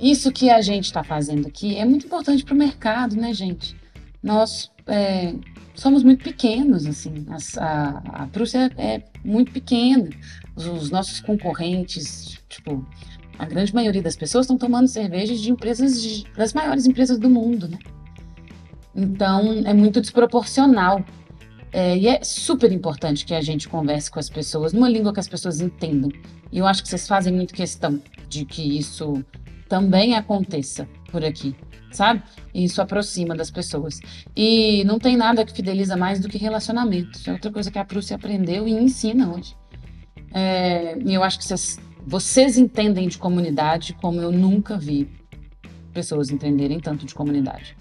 Isso 0.00 0.32
que 0.32 0.50
a 0.50 0.60
gente 0.60 0.86
está 0.86 1.04
fazendo 1.04 1.46
aqui 1.46 1.76
é 1.76 1.84
muito 1.84 2.06
importante 2.06 2.44
para 2.44 2.54
o 2.54 2.56
mercado, 2.58 3.14
né, 3.16 3.32
gente? 3.32 3.76
Nós 4.22 4.70
é, 4.88 5.34
somos 5.74 6.02
muito 6.02 6.24
pequenos, 6.24 6.84
assim. 6.84 7.24
As- 7.30 7.56
A, 7.58 8.02
a 8.06 8.26
Prússia 8.26 8.70
é 8.76 9.02
muito 9.24 9.52
pequena. 9.52 10.10
Os, 10.56 10.66
os 10.66 10.90
nossos 10.90 11.20
concorrentes, 11.20 12.40
tipo, 12.48 12.84
a 13.38 13.44
grande 13.44 13.74
maioria 13.74 14.02
das 14.02 14.16
pessoas 14.16 14.44
estão 14.46 14.56
tomando 14.56 14.88
cervejas 14.88 15.40
de 15.40 15.50
empresas, 15.50 16.00
de- 16.00 16.24
das 16.36 16.52
maiores 16.52 16.86
empresas 16.86 17.18
do 17.18 17.28
mundo, 17.28 17.68
né? 17.68 17.78
Então, 18.94 19.62
é 19.64 19.74
muito 19.74 20.00
desproporcional. 20.00 21.04
É, 21.72 21.98
e 21.98 22.06
é 22.06 22.22
super 22.22 22.70
importante 22.70 23.24
que 23.26 23.34
a 23.34 23.40
gente 23.40 23.68
converse 23.68 24.08
com 24.08 24.20
as 24.20 24.30
pessoas 24.30 24.72
numa 24.72 24.88
língua 24.88 25.12
que 25.12 25.18
as 25.18 25.26
pessoas 25.26 25.60
entendam. 25.60 26.08
E 26.52 26.58
eu 26.58 26.66
acho 26.66 26.82
que 26.82 26.88
vocês 26.88 27.08
fazem 27.08 27.32
muito 27.32 27.52
questão 27.52 28.00
de 28.28 28.44
que 28.44 28.78
isso 28.78 29.24
também 29.68 30.14
aconteça 30.14 30.88
por 31.10 31.24
aqui, 31.24 31.56
sabe? 31.90 32.22
E 32.54 32.64
isso 32.64 32.80
aproxima 32.80 33.34
das 33.34 33.50
pessoas. 33.50 33.98
E 34.36 34.84
não 34.84 35.00
tem 35.00 35.16
nada 35.16 35.44
que 35.44 35.52
fideliza 35.52 35.96
mais 35.96 36.20
do 36.20 36.28
que 36.28 36.38
relacionamentos. 36.38 37.26
É 37.26 37.32
outra 37.32 37.50
coisa 37.50 37.72
que 37.72 37.78
a 37.78 37.84
Prússia 37.84 38.14
aprendeu 38.14 38.68
e 38.68 38.72
ensina 38.72 39.34
hoje. 39.34 39.56
É, 40.32 40.96
e 41.04 41.12
eu 41.12 41.24
acho 41.24 41.38
que 41.38 41.44
vocês, 41.44 41.80
vocês 42.06 42.56
entendem 42.58 43.08
de 43.08 43.18
comunidade 43.18 43.94
como 43.94 44.20
eu 44.20 44.30
nunca 44.30 44.76
vi 44.76 45.08
pessoas 45.92 46.30
entenderem 46.30 46.80
tanto 46.80 47.06
de 47.06 47.14
comunidade. 47.14 47.76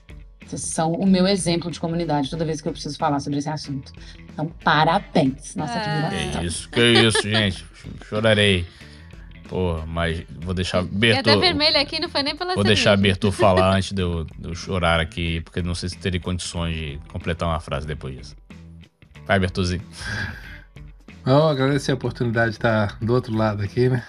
Vocês 0.45 0.61
são 0.61 0.91
o 0.91 1.05
meu 1.07 1.25
exemplo 1.25 1.71
de 1.71 1.79
comunidade 1.79 2.29
toda 2.29 2.45
vez 2.45 2.61
que 2.61 2.67
eu 2.67 2.71
preciso 2.71 2.97
falar 2.97 3.19
sobre 3.19 3.39
esse 3.39 3.49
assunto. 3.49 3.91
Então, 4.31 4.47
parabéns. 4.63 5.55
Nossa 5.55 5.73
admiração. 5.73 6.41
Que 6.41 6.47
isso, 6.47 6.69
que 6.69 6.81
isso, 6.81 7.21
gente. 7.23 7.65
Chorarei. 8.07 8.65
Pô, 9.49 9.85
mas 9.85 10.23
vou 10.41 10.53
deixar 10.53 10.83
Bertô. 10.83 11.29
até 11.29 11.37
vermelho 11.37 11.77
aqui 11.79 11.99
não 11.99 12.09
foi 12.09 12.23
nem 12.23 12.35
pela 12.35 12.55
Vou 12.55 12.63
cerveja. 12.63 12.75
deixar 12.75 12.97
Bertô 12.97 13.31
falar 13.31 13.75
antes 13.75 13.91
de 13.91 14.01
eu, 14.01 14.23
de 14.23 14.47
eu 14.47 14.55
chorar 14.55 14.99
aqui, 14.99 15.41
porque 15.41 15.61
não 15.61 15.75
sei 15.75 15.89
se 15.89 15.97
teria 15.97 16.19
condições 16.19 16.75
de 16.75 16.99
completar 17.09 17.47
uma 17.47 17.59
frase 17.59 17.85
depois 17.85 18.15
disso. 18.17 18.35
Vai, 19.25 19.39
Bertozinho. 19.39 19.81
Bom, 21.25 21.47
agradecer 21.47 21.91
a 21.91 21.95
oportunidade 21.95 22.49
de 22.49 22.57
estar 22.57 22.97
do 22.99 23.13
outro 23.13 23.33
lado 23.33 23.63
aqui, 23.63 23.87
né? 23.87 24.03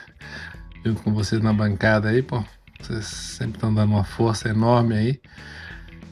Junto 0.85 1.01
com 1.01 1.15
vocês 1.15 1.41
na 1.41 1.53
bancada 1.53 2.09
aí, 2.09 2.23
pô. 2.23 2.45
Vocês 2.81 3.07
sempre 3.07 3.55
estão 3.55 3.73
dando 3.73 3.93
uma 3.93 4.03
força 4.03 4.49
enorme 4.49 4.97
aí. 4.97 5.21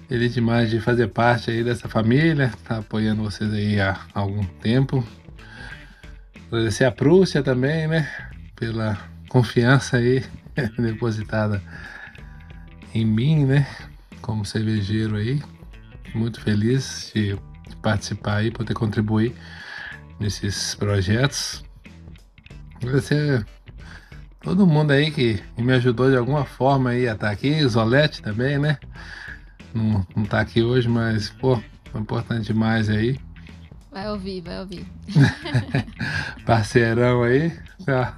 Feliz 0.08 0.32
demais 0.32 0.70
de 0.70 0.78
fazer 0.78 1.08
parte 1.08 1.50
aí 1.50 1.64
dessa 1.64 1.88
família, 1.88 2.52
tá 2.62 2.78
apoiando 2.78 3.24
vocês 3.24 3.52
aí 3.52 3.80
há 3.80 3.98
algum 4.14 4.44
tempo. 4.44 5.04
Agradecer 6.46 6.84
a 6.84 6.92
Prússia 6.92 7.42
também, 7.42 7.88
né? 7.88 8.08
Pela 8.54 8.96
confiança 9.28 9.96
aí 9.96 10.24
depositada 10.78 11.60
em 12.94 13.04
mim, 13.04 13.44
né? 13.44 13.66
Como 14.20 14.44
cervejeiro 14.44 15.16
aí. 15.16 15.42
Muito 16.14 16.40
feliz 16.40 17.10
de 17.12 17.36
participar 17.82 18.36
aí, 18.36 18.52
poder 18.52 18.74
contribuir 18.74 19.34
nesses 20.22 20.74
projetos. 20.76 21.64
Agradecer 22.76 23.44
todo 24.40 24.66
mundo 24.66 24.92
aí 24.92 25.10
que 25.10 25.42
me 25.58 25.72
ajudou 25.72 26.10
de 26.10 26.16
alguma 26.16 26.44
forma 26.44 26.90
aí 26.90 27.08
a 27.08 27.12
estar 27.12 27.30
aqui, 27.30 27.66
Zolete 27.66 28.22
também, 28.22 28.58
né? 28.58 28.78
Não, 29.74 30.06
não 30.14 30.24
tá 30.24 30.40
aqui 30.40 30.62
hoje, 30.62 30.88
mas, 30.88 31.30
pô, 31.30 31.60
foi 31.90 32.00
importante 32.00 32.46
demais 32.46 32.88
aí. 32.88 33.18
Vai 33.90 34.08
ouvir, 34.10 34.40
vai 34.40 34.60
ouvir. 34.60 34.86
Parceirão 36.46 37.22
aí. 37.24 37.52
Tá, 37.84 38.16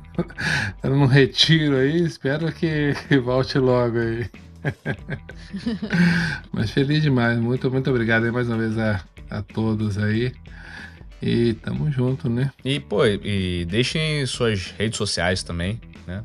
tá 0.80 0.88
num 0.90 1.06
retiro 1.06 1.76
aí, 1.76 2.04
espero 2.04 2.52
que, 2.52 2.94
que 3.08 3.18
volte 3.18 3.58
logo 3.58 3.98
aí. 3.98 4.30
Mas 6.52 6.70
feliz 6.70 7.02
demais, 7.02 7.38
muito, 7.38 7.70
muito 7.70 7.90
obrigado 7.90 8.24
aí 8.24 8.30
mais 8.30 8.48
uma 8.48 8.58
vez 8.58 8.78
a, 8.78 9.02
a 9.30 9.42
todos 9.42 9.98
aí. 9.98 10.32
E 11.26 11.54
tamo 11.54 11.90
junto, 11.90 12.28
né? 12.28 12.52
E, 12.62 12.78
pô, 12.78 13.06
e 13.06 13.64
deixem 13.64 14.26
suas 14.26 14.72
redes 14.72 14.98
sociais 14.98 15.42
também, 15.42 15.80
né? 16.06 16.22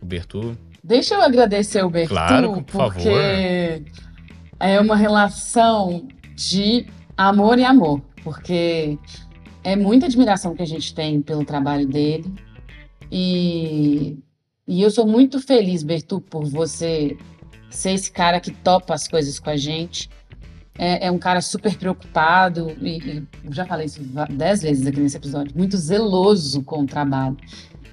O 0.00 0.04
Bertu. 0.04 0.58
Deixa 0.82 1.14
eu 1.14 1.22
agradecer 1.22 1.84
o 1.84 1.88
Bertu, 1.88 2.08
Claro, 2.08 2.54
por 2.54 2.64
porque 2.64 3.04
favor. 3.04 3.82
é 4.58 4.80
uma 4.80 4.96
relação 4.96 6.08
de 6.34 6.86
amor 7.16 7.56
e 7.56 7.64
amor, 7.64 8.02
porque 8.24 8.98
é 9.62 9.76
muita 9.76 10.06
admiração 10.06 10.56
que 10.56 10.62
a 10.62 10.66
gente 10.66 10.92
tem 10.92 11.22
pelo 11.22 11.44
trabalho 11.44 11.86
dele. 11.86 12.24
E, 13.12 14.18
e 14.66 14.82
eu 14.82 14.90
sou 14.90 15.06
muito 15.06 15.38
feliz, 15.38 15.84
Bertu, 15.84 16.20
por 16.20 16.44
você 16.46 17.16
ser 17.70 17.92
esse 17.92 18.10
cara 18.10 18.40
que 18.40 18.50
topa 18.50 18.92
as 18.92 19.06
coisas 19.06 19.38
com 19.38 19.50
a 19.50 19.56
gente. 19.56 20.10
É, 20.78 21.06
é 21.06 21.10
um 21.10 21.18
cara 21.18 21.40
super 21.40 21.76
preocupado, 21.76 22.70
e, 22.80 22.96
e 22.98 23.26
já 23.50 23.66
falei 23.66 23.86
isso 23.86 24.00
dez 24.30 24.62
vezes 24.62 24.86
aqui 24.86 25.00
nesse 25.00 25.16
episódio, 25.16 25.52
muito 25.56 25.76
zeloso 25.76 26.62
com 26.62 26.82
o 26.82 26.86
trabalho. 26.86 27.36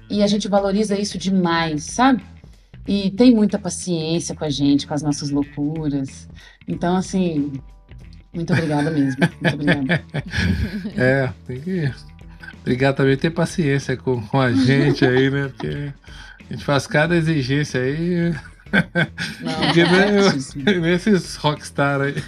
E 0.08 0.22
a 0.22 0.26
gente 0.26 0.48
valoriza 0.48 0.98
isso 0.98 1.18
demais, 1.18 1.84
sabe? 1.84 2.22
E 2.88 3.10
tem 3.10 3.32
muita 3.32 3.58
paciência 3.58 4.34
com 4.34 4.44
a 4.44 4.50
gente, 4.50 4.86
com 4.86 4.94
as 4.94 5.02
nossas 5.02 5.30
loucuras. 5.30 6.28
Então, 6.66 6.96
assim, 6.96 7.52
muito 8.32 8.52
obrigada 8.52 8.90
mesmo. 8.90 9.20
Muito 9.40 9.54
obrigada. 9.54 10.04
É, 10.96 11.32
tem 11.46 11.60
que. 11.60 11.92
Obrigado 12.60 12.96
também, 12.96 13.16
ter 13.16 13.30
paciência 13.30 13.96
com, 13.96 14.20
com 14.26 14.40
a 14.40 14.52
gente 14.52 15.04
aí, 15.04 15.30
né? 15.30 15.48
Porque 15.48 15.92
a 16.48 16.52
gente 16.52 16.64
faz 16.64 16.86
cada 16.86 17.16
exigência 17.16 17.80
aí. 17.80 18.34
Porque 18.70 19.84
nem, 19.84 20.80
nem 20.80 20.92
esses 20.92 21.36
rockstar 21.36 22.00
aí. 22.00 22.22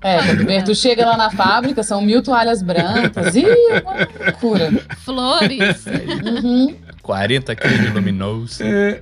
É, 0.00 0.22
quando 0.24 0.40
o 0.40 0.46
Berto 0.46 0.74
chega 0.74 1.04
lá 1.04 1.16
na 1.16 1.30
fábrica, 1.30 1.82
são 1.82 2.00
mil 2.00 2.22
toalhas 2.22 2.62
brancas. 2.62 3.34
Ih, 3.34 3.46
é 3.46 3.80
uma 3.80 4.08
loucura. 4.24 4.70
Flores. 5.04 5.84
Uhum. 5.86 6.74
40 7.02 7.54
quilos 7.56 7.80
de 7.80 7.88
luminoso. 7.88 8.62
É 8.64 9.00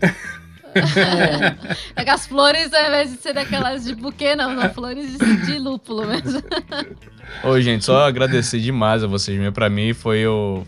que 2.05 2.11
as 2.11 2.27
flores, 2.27 2.73
ao 2.73 2.87
invés 2.87 3.11
de 3.13 3.19
ser 3.19 3.33
daquelas 3.35 3.85
de 3.85 3.95
buquê, 3.95 4.35
não, 4.37 4.61
são 4.61 4.71
flores 4.75 5.17
de, 5.19 5.37
de 5.47 5.59
lúpulo 5.59 6.07
mesmo. 6.07 6.43
Ô, 7.43 7.59
gente, 7.61 7.85
só 7.85 8.07
agradecer 8.07 8.61
demais 8.61 9.03
a 9.03 9.07
vocês 9.07 9.39
mesmo. 9.39 9.53
Pra 9.53 9.69
mim 9.71 9.93
foi, 9.93 10.25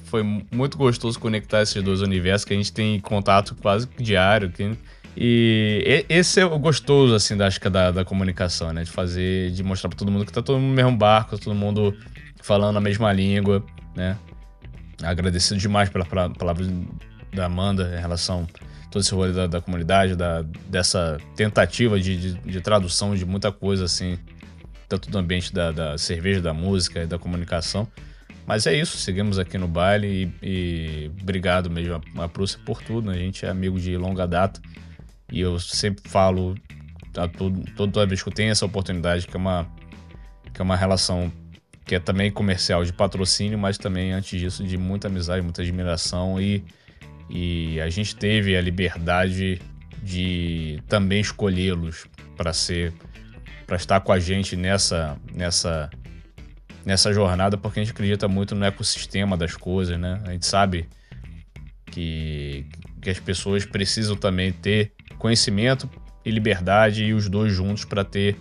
foi 0.06 0.22
muito 0.52 0.76
gostoso 0.78 1.18
conectar 1.18 1.62
esses 1.62 1.82
dois 1.82 2.00
universos 2.00 2.44
que 2.44 2.54
a 2.54 2.56
gente 2.56 2.72
tem 2.72 2.98
contato 3.00 3.54
quase 3.60 3.88
diário. 3.98 4.50
que- 4.50 4.76
e 5.18 6.04
esse 6.10 6.40
é 6.40 6.44
o 6.44 6.58
gostoso, 6.58 7.14
assim, 7.14 7.36
da, 7.36 7.46
acho 7.46 7.58
que 7.60 7.66
é 7.66 7.70
da, 7.70 7.90
da 7.90 8.04
comunicação, 8.04 8.72
né? 8.72 8.84
De 8.84 8.90
fazer, 8.90 9.50
de 9.50 9.62
mostrar 9.62 9.88
pra 9.88 9.98
todo 9.98 10.10
mundo 10.10 10.26
que 10.26 10.32
tá 10.32 10.42
todo 10.42 10.58
mundo 10.58 10.68
no 10.70 10.74
mesmo 10.74 10.96
barco, 10.96 11.38
todo 11.38 11.54
mundo 11.54 11.96
falando 12.42 12.76
a 12.76 12.80
mesma 12.80 13.10
língua, 13.12 13.64
né? 13.94 14.16
Agradecido 15.02 15.58
demais 15.58 15.88
pela 15.88 16.04
pela- 16.04 16.28
palavra 16.30 16.66
da 17.34 17.46
Amanda 17.46 17.94
em 17.96 18.00
relação 18.00 18.46
todo 18.96 19.02
esse 19.02 19.14
rolê 19.14 19.32
da, 19.32 19.46
da 19.46 19.60
comunidade, 19.60 20.16
da, 20.16 20.42
dessa 20.68 21.18
tentativa 21.34 22.00
de, 22.00 22.16
de, 22.16 22.32
de 22.32 22.60
tradução 22.62 23.14
de 23.14 23.26
muita 23.26 23.52
coisa, 23.52 23.84
assim, 23.84 24.18
tanto 24.88 25.10
do 25.10 25.18
ambiente 25.18 25.52
da, 25.52 25.70
da 25.70 25.98
cerveja, 25.98 26.40
da 26.40 26.54
música 26.54 27.02
e 27.02 27.06
da 27.06 27.18
comunicação. 27.18 27.86
Mas 28.46 28.66
é 28.66 28.74
isso, 28.74 28.96
seguimos 28.96 29.38
aqui 29.38 29.58
no 29.58 29.68
baile 29.68 30.32
e, 30.42 30.46
e 30.46 31.10
obrigado 31.20 31.68
mesmo 31.68 32.00
a, 32.16 32.24
a 32.24 32.28
Prússia 32.28 32.58
por 32.64 32.82
tudo. 32.82 33.10
né? 33.10 33.16
A 33.16 33.18
gente 33.18 33.44
é 33.44 33.50
amigo 33.50 33.78
de 33.78 33.94
longa 33.98 34.26
data 34.26 34.62
e 35.30 35.40
eu 35.40 35.58
sempre 35.60 36.08
falo 36.08 36.54
a 37.18 37.28
todo, 37.28 37.64
toda 37.76 38.06
vez 38.06 38.22
que 38.22 38.28
eu 38.30 38.32
tenho 38.32 38.50
essa 38.50 38.64
oportunidade, 38.64 39.26
que 39.26 39.36
é 39.36 39.38
uma, 39.38 39.66
que 40.54 40.60
é 40.62 40.64
uma 40.64 40.76
relação 40.76 41.30
que 41.84 41.94
é 41.94 42.00
também 42.00 42.30
comercial 42.30 42.82
de 42.82 42.94
patrocínio, 42.94 43.58
mas 43.58 43.76
também 43.76 44.12
antes 44.12 44.40
disso 44.40 44.64
de 44.64 44.78
muita 44.78 45.08
amizade, 45.08 45.42
muita 45.42 45.60
admiração 45.60 46.40
e, 46.40 46.64
e 47.28 47.80
a 47.80 47.88
gente 47.88 48.14
teve 48.14 48.56
a 48.56 48.60
liberdade 48.60 49.60
de 50.02 50.82
também 50.88 51.20
escolhê-los 51.20 52.06
para 52.36 52.52
ser 52.52 52.92
para 53.66 53.76
estar 53.76 54.00
com 54.00 54.12
a 54.12 54.18
gente 54.18 54.54
nessa 54.54 55.18
nessa 55.34 55.90
nessa 56.84 57.12
jornada 57.12 57.56
porque 57.56 57.80
a 57.80 57.82
gente 57.82 57.92
acredita 57.92 58.28
muito 58.28 58.54
no 58.54 58.64
ecossistema 58.64 59.36
das 59.36 59.56
coisas, 59.56 59.98
né? 59.98 60.22
A 60.24 60.30
gente 60.30 60.46
sabe 60.46 60.88
que, 61.86 62.66
que 63.00 63.10
as 63.10 63.18
pessoas 63.18 63.64
precisam 63.64 64.16
também 64.16 64.52
ter 64.52 64.92
conhecimento 65.18 65.88
e 66.24 66.30
liberdade 66.30 67.04
e 67.04 67.14
os 67.14 67.28
dois 67.28 67.52
juntos 67.52 67.84
para 67.84 68.04
ter 68.04 68.36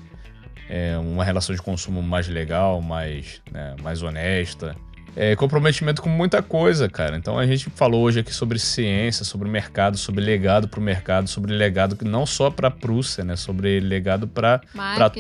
é, 0.70 0.98
uma 0.98 1.24
relação 1.24 1.56
de 1.56 1.62
consumo 1.62 2.02
mais 2.02 2.28
legal, 2.28 2.82
mais, 2.82 3.42
né, 3.52 3.76
mais 3.82 4.02
honesta. 4.02 4.76
É, 5.18 5.34
comprometimento 5.36 6.02
com 6.02 6.10
muita 6.10 6.44
coisa, 6.44 6.90
cara. 6.90 7.16
Então 7.16 7.40
a 7.40 7.46
gente 7.48 7.70
falou 7.70 8.04
hoje 8.04 8.20
aqui 8.20 8.34
sobre 8.34 8.60
ciência, 8.60 9.24
sobre 9.24 9.48
mercado, 9.50 9.98
sobre 9.98 10.22
legado 10.24 10.68
para 10.68 10.80
o 10.80 10.84
mercado, 10.84 11.30
sobre 11.30 11.54
legado 11.54 11.96
que 11.96 12.04
não 12.04 12.26
só 12.26 12.50
para 12.52 12.68
a 12.68 12.72
Prússia, 12.72 13.24
né? 13.24 13.38
Sobre 13.38 13.80
legado 13.80 14.28
para 14.28 14.60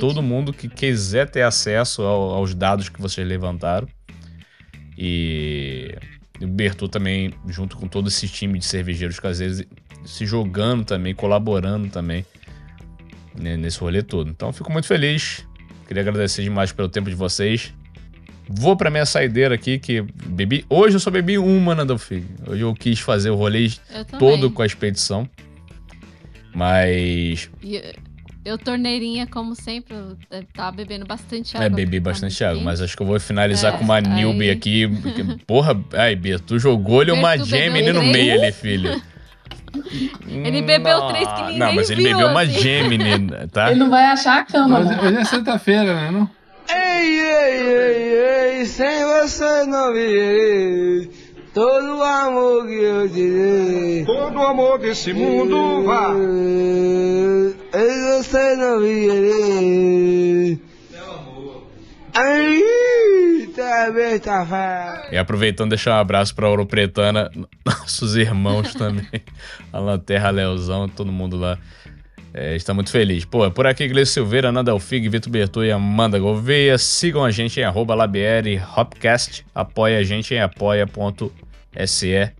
todo 0.01 0.21
mundo 0.21 0.51
que 0.51 0.67
quiser 0.67 1.29
ter 1.29 1.43
acesso 1.43 2.01
ao- 2.01 2.31
aos 2.35 2.53
dados 2.53 2.89
que 2.89 3.01
vocês 3.01 3.25
levantaram. 3.25 3.87
E 4.97 5.95
o 6.41 6.47
Bertu 6.47 6.87
também, 6.87 7.33
junto 7.47 7.77
com 7.77 7.87
todo 7.87 8.07
esse 8.09 8.27
time 8.27 8.59
de 8.59 8.65
cervejeiros 8.65 9.19
caseiros, 9.19 9.63
se 10.05 10.25
jogando 10.25 10.83
também, 10.85 11.13
colaborando 11.15 11.89
também 11.89 12.25
né, 13.33 13.57
nesse 13.57 13.79
rolê 13.79 14.01
todo. 14.01 14.29
Então 14.29 14.49
eu 14.49 14.53
fico 14.53 14.71
muito 14.71 14.87
feliz. 14.87 15.45
Queria 15.87 16.01
agradecer 16.01 16.43
demais 16.43 16.71
pelo 16.71 16.89
tempo 16.89 17.09
de 17.09 17.15
vocês. 17.15 17.73
Vou 18.47 18.75
pra 18.77 18.89
minha 18.89 19.05
saideira 19.05 19.55
aqui, 19.55 19.79
que 19.79 20.01
bebi. 20.25 20.65
Hoje 20.69 20.95
eu 20.95 20.99
só 20.99 21.09
bebi 21.09 21.37
uma 21.37 21.73
na. 21.73 21.83
Hoje 22.47 22.61
eu 22.61 22.73
quis 22.75 22.99
fazer 22.99 23.29
o 23.31 23.35
rolê 23.35 23.71
todo 24.19 24.51
com 24.51 24.61
a 24.61 24.65
expedição. 24.65 25.27
Mas. 26.53 27.49
Eu- 27.63 27.81
eu, 28.45 28.57
torneirinha, 28.59 29.25
como 29.25 29.55
sempre, 29.55 29.95
eu 29.95 30.15
eh, 30.29 30.43
tava 30.53 30.71
bebendo 30.77 31.03
bastante 31.05 31.57
água. 31.57 31.65
É, 31.65 31.69
bebi 31.69 31.99
bastante 31.99 32.43
água, 32.43 32.61
mas 32.61 32.79
acho 32.79 32.95
que 32.95 33.01
eu 33.01 33.07
vou 33.07 33.19
finalizar 33.19 33.73
É, 33.73 33.77
com 33.77 33.83
uma 33.83 33.95
aí- 33.95 34.03
newbie 34.03 34.51
aqui. 34.51 34.87
porque, 34.87 35.23
Porra, 35.47 35.75
ai, 35.93 36.15
Beto, 36.15 36.43
tu 36.43 36.59
jogou-lhe 36.59 37.11
uma 37.11 37.35
Gemini 37.37 37.91
no 37.91 38.01
três. 38.01 38.11
meio 38.13 38.33
ali, 38.41 38.51
filho. 38.51 39.01
Ele 40.29 40.61
bebeu 40.61 41.07
três 41.07 41.27
que 41.27 41.41
ninguém 41.41 41.57
Não, 41.59 41.73
mas 41.73 41.89
ele 41.89 42.03
viu, 42.03 42.11
bebeu 42.15 42.27
uma 42.29 42.41
assim. 42.43 42.59
Gemini, 42.61 43.27
tá? 43.51 43.71
Ele 43.71 43.79
não 43.79 43.89
vai 43.89 44.05
achar 44.05 44.39
a 44.39 44.43
cama, 44.45 44.79
Hoje, 44.79 44.89
não. 44.95 45.03
hoje 45.03 45.17
é 45.17 45.25
sexta-feira, 45.25 45.93
né? 45.95 46.11
Não? 46.11 46.29
Ei, 46.69 47.19
ei, 47.19 47.61
ei, 47.67 48.59
ei, 48.59 48.65
sem 48.65 49.05
você 49.05 49.65
não 49.65 49.93
virei 49.93 51.09
todo 51.55 51.97
o 51.97 52.03
amor 52.03 52.67
que 52.67 52.73
eu 52.73 53.07
te 53.07 53.15
dei. 53.15 54.05
Todo 54.05 54.37
o 54.37 54.45
amor 54.45 54.77
desse 54.77 55.13
mundo, 55.13 55.83
vá. 55.83 56.13
Ei, 57.73 58.21
você 58.21 58.55
não 58.57 58.81
virei. 58.81 60.59
Tá. 63.55 65.07
E 65.11 65.17
aproveitando, 65.17 65.69
deixar 65.69 65.95
um 65.95 65.99
abraço 65.99 66.35
pra 66.35 66.49
Ouro 66.49 66.65
Pretana, 66.65 67.31
nossos 67.65 68.15
irmãos 68.15 68.73
também. 68.73 69.21
A 69.71 69.79
Lanterra 69.79 70.29
Leozão, 70.29 70.89
todo 70.89 71.11
mundo 71.11 71.37
lá. 71.37 71.57
É, 72.37 72.53
está 72.53 72.73
muito 72.73 72.91
feliz. 72.91 73.23
Pô, 73.23 73.49
por 73.49 73.65
aqui, 73.65 73.87
Gleice 73.87 74.11
Silveira, 74.11 74.51
Nanda 74.51 74.69
Alfig, 74.69 75.07
Vitor 75.07 75.31
Bertu 75.31 75.63
e 75.63 75.71
Amanda 75.71 76.19
Gouveia. 76.19 76.77
Sigam 76.77 77.23
a 77.23 77.31
gente 77.31 77.61
em 77.61 77.63
arroba 77.63 77.95
Labieri 77.95 78.61
Hopcast. 78.75 79.45
Apoia 79.55 79.99
a 79.99 80.03
gente 80.03 80.33
em 80.33 80.41
apoia.se 80.41 82.31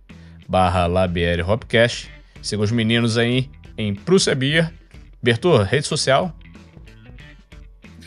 barra 0.50 0.86
Labieri 0.86 1.42
Hopcast. 1.42 2.12
Sigam 2.42 2.66
os 2.66 2.72
meninos 2.72 3.18
aí 3.18 3.50
em 3.78 3.96
Prússia 3.96 4.36
Beer. 4.36 4.70
Bertu, 5.24 5.56
rede 5.64 5.88
social? 5.88 6.38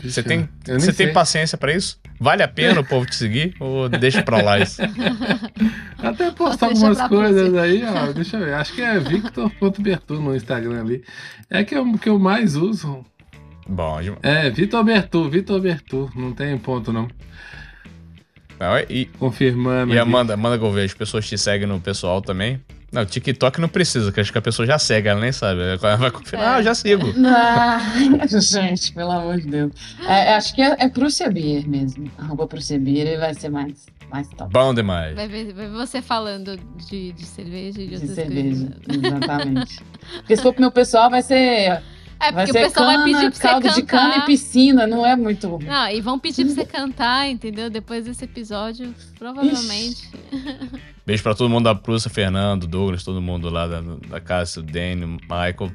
Você 0.03 0.21
tem, 0.21 0.47
você 0.63 0.93
tem 0.93 1.11
paciência 1.11 1.57
pra 1.57 1.73
isso? 1.73 1.99
Vale 2.19 2.43
a 2.43 2.47
pena 2.47 2.81
o 2.81 2.85
povo 2.85 3.05
te 3.05 3.15
seguir? 3.15 3.55
Ou 3.59 3.87
deixa 3.87 4.21
pra 4.21 4.41
lá 4.41 4.59
isso? 4.59 4.81
Até 6.03 6.31
postar 6.31 6.67
algumas 6.67 7.01
coisas 7.07 7.49
você. 7.49 7.59
aí, 7.59 7.83
ó. 7.85 8.11
Deixa 8.11 8.37
eu 8.37 8.45
ver. 8.45 8.53
Acho 8.55 8.73
que 8.73 8.81
é 8.81 8.99
Victor.bertu 8.99 10.15
no 10.19 10.35
Instagram 10.35 10.81
ali. 10.81 11.03
É 11.49 11.63
que 11.63 11.73
é 11.73 11.79
o 11.79 11.97
que 11.97 12.09
eu 12.09 12.19
mais 12.19 12.55
uso. 12.55 13.05
Bom, 13.67 14.01
demais. 14.01 14.19
É, 14.23 14.49
Vitor 14.49 14.83
Bertu, 14.83 15.29
Vitor 15.29 15.61
Bertu. 15.61 16.11
Não 16.15 16.33
tem 16.33 16.57
ponto, 16.57 16.91
não. 16.91 17.07
Não, 18.59 18.77
e, 18.89 19.05
Confirmando. 19.05 19.93
e 19.93 19.97
aqui. 19.97 20.01
Amanda, 20.09 20.33
Amanda 20.33 20.57
Gouveia, 20.57 20.85
as 20.85 20.93
pessoas 20.93 21.27
te 21.27 21.37
seguem 21.37 21.67
no 21.67 21.79
pessoal 21.79 22.21
também. 22.21 22.59
Não, 22.91 23.05
TikTok 23.05 23.61
não 23.61 23.69
precisa, 23.69 24.11
que 24.11 24.19
acho 24.19 24.31
que 24.31 24.37
a 24.37 24.41
pessoa 24.41 24.65
já 24.65 24.79
segue, 24.79 25.07
ela 25.07 25.19
nem 25.19 25.31
sabe. 25.31 25.61
Ela 25.61 25.95
vai 25.95 26.11
confirmar, 26.11 26.55
ah, 26.55 26.59
eu 26.59 26.63
já 26.63 26.73
sigo. 26.73 27.07
Ah, 27.25 27.79
gente, 28.27 28.91
pelo 28.93 29.11
amor 29.11 29.39
de 29.39 29.47
Deus. 29.47 29.71
É, 30.07 30.33
acho 30.35 30.55
que 30.55 30.61
é, 30.61 30.75
é 30.79 31.29
Beer 31.31 31.67
mesmo. 31.67 32.11
Arroba 32.17 32.47
e 32.51 33.17
vai 33.17 33.33
ser 33.33 33.49
mais, 33.49 33.85
mais 34.09 34.27
top. 34.29 34.51
Bom 34.51 34.73
demais. 34.73 35.15
Vai 35.15 35.27
ver, 35.27 35.53
vai 35.53 35.67
ver 35.67 35.73
você 35.73 36.01
falando 36.01 36.57
de, 36.89 37.11
de 37.13 37.25
cerveja 37.25 37.81
e 37.81 37.87
de, 37.87 37.89
De 37.89 37.95
outras 37.95 38.15
cerveja, 38.15 38.71
coisas. 38.85 39.03
exatamente. 39.03 39.79
Porque 40.17 40.35
se 40.35 40.41
for 40.41 40.53
pro 40.53 40.61
meu 40.61 40.71
pessoal, 40.71 41.09
vai 41.09 41.21
ser. 41.21 41.35
É, 42.21 42.31
vai 42.33 42.45
porque 42.45 42.51
ser 42.51 42.65
o 42.65 42.67
pessoal 42.67 42.87
cana, 42.87 42.97
vai 42.97 43.05
pedir 43.05 43.29
pra 43.29 43.31
você 43.31 43.41
caldo 43.41 43.69
de 43.69 43.83
cana 43.83 44.17
e 44.17 44.25
piscina, 44.25 44.87
não 44.87 45.05
é 45.05 45.15
muito. 45.15 45.59
Não, 45.59 45.89
e 45.89 46.01
vão 46.01 46.19
pedir 46.19 46.45
pra 46.45 46.53
você 46.53 46.65
cantar, 46.65 47.29
entendeu? 47.29 47.69
Depois 47.69 48.05
desse 48.05 48.25
episódio, 48.25 48.93
provavelmente. 49.17 50.09
Beijo 51.09 51.23
pra 51.23 51.33
todo 51.33 51.49
mundo 51.49 51.63
da 51.63 51.73
Prússia, 51.73 52.07
Fernando, 52.07 52.67
Douglas, 52.67 53.03
todo 53.03 53.19
mundo 53.19 53.49
lá 53.49 53.65
da, 53.65 53.81
da 53.81 54.21
casa, 54.21 54.59
o 54.59 54.63
Dani, 54.63 55.05
o 55.05 55.07
Michael. 55.07 55.71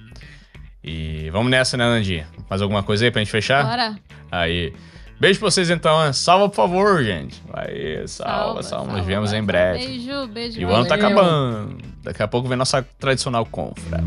E 0.81 1.28
vamos 1.31 1.51
nessa, 1.51 1.77
né, 1.77 1.85
Nandinha? 1.85 2.28
Mais 2.48 2.62
alguma 2.62 2.85
coisa 2.85 3.05
aí 3.05 3.11
pra 3.11 3.20
gente 3.20 3.32
fechar? 3.32 3.65
Bora. 3.65 3.98
Aí. 4.31 4.73
Beijo 5.19 5.40
pra 5.40 5.51
vocês 5.51 5.70
então, 5.70 6.05
né? 6.05 6.12
Salva, 6.12 6.48
por 6.48 6.55
favor, 6.55 7.02
gente. 7.02 7.43
Aí, 7.52 8.06
salva, 8.06 8.62
salva. 8.62 8.97
Nos 8.97 9.05
vemos 9.05 9.32
em 9.32 9.43
breve. 9.43 9.85
Beijo, 9.85 10.28
beijo. 10.28 10.61
E 10.61 10.65
o 10.65 10.73
ano 10.73 10.86
tá 10.86 10.94
acabando. 10.94 11.78
Daqui 12.05 12.23
a 12.23 12.28
pouco 12.28 12.47
vem 12.47 12.56
nossa 12.56 12.81
tradicional 13.01 13.44
confra. 13.44 14.05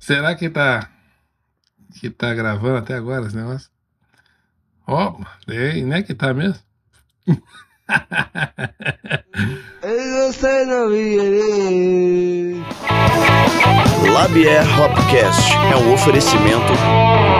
Será 0.00 0.34
que 0.34 0.48
tá. 0.48 0.88
Que 2.00 2.08
tá 2.08 2.32
gravando 2.32 2.78
até 2.78 2.94
agora 2.94 3.26
esse 3.26 3.36
negócio? 3.36 3.70
Ó, 4.86 5.14
tem, 5.46 5.84
né 5.84 6.02
que 6.02 6.14
tá 6.14 6.34
mesmo? 6.34 6.58
Você 9.82 10.64
não 10.64 10.90
viria. 10.90 12.64
Labier 14.12 14.64
Hopcast 14.80 15.52
é 15.72 15.76
um 15.76 15.94
oferecimento 15.94 16.72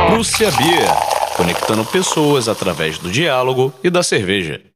Prússia 0.09 0.51
Beer, 0.53 0.89
conectando 1.37 1.85
pessoas 1.85 2.49
através 2.49 2.99
do 2.99 3.11
diálogo 3.11 3.73
e 3.83 3.91
da 3.91 4.03
cerveja. 4.03 4.72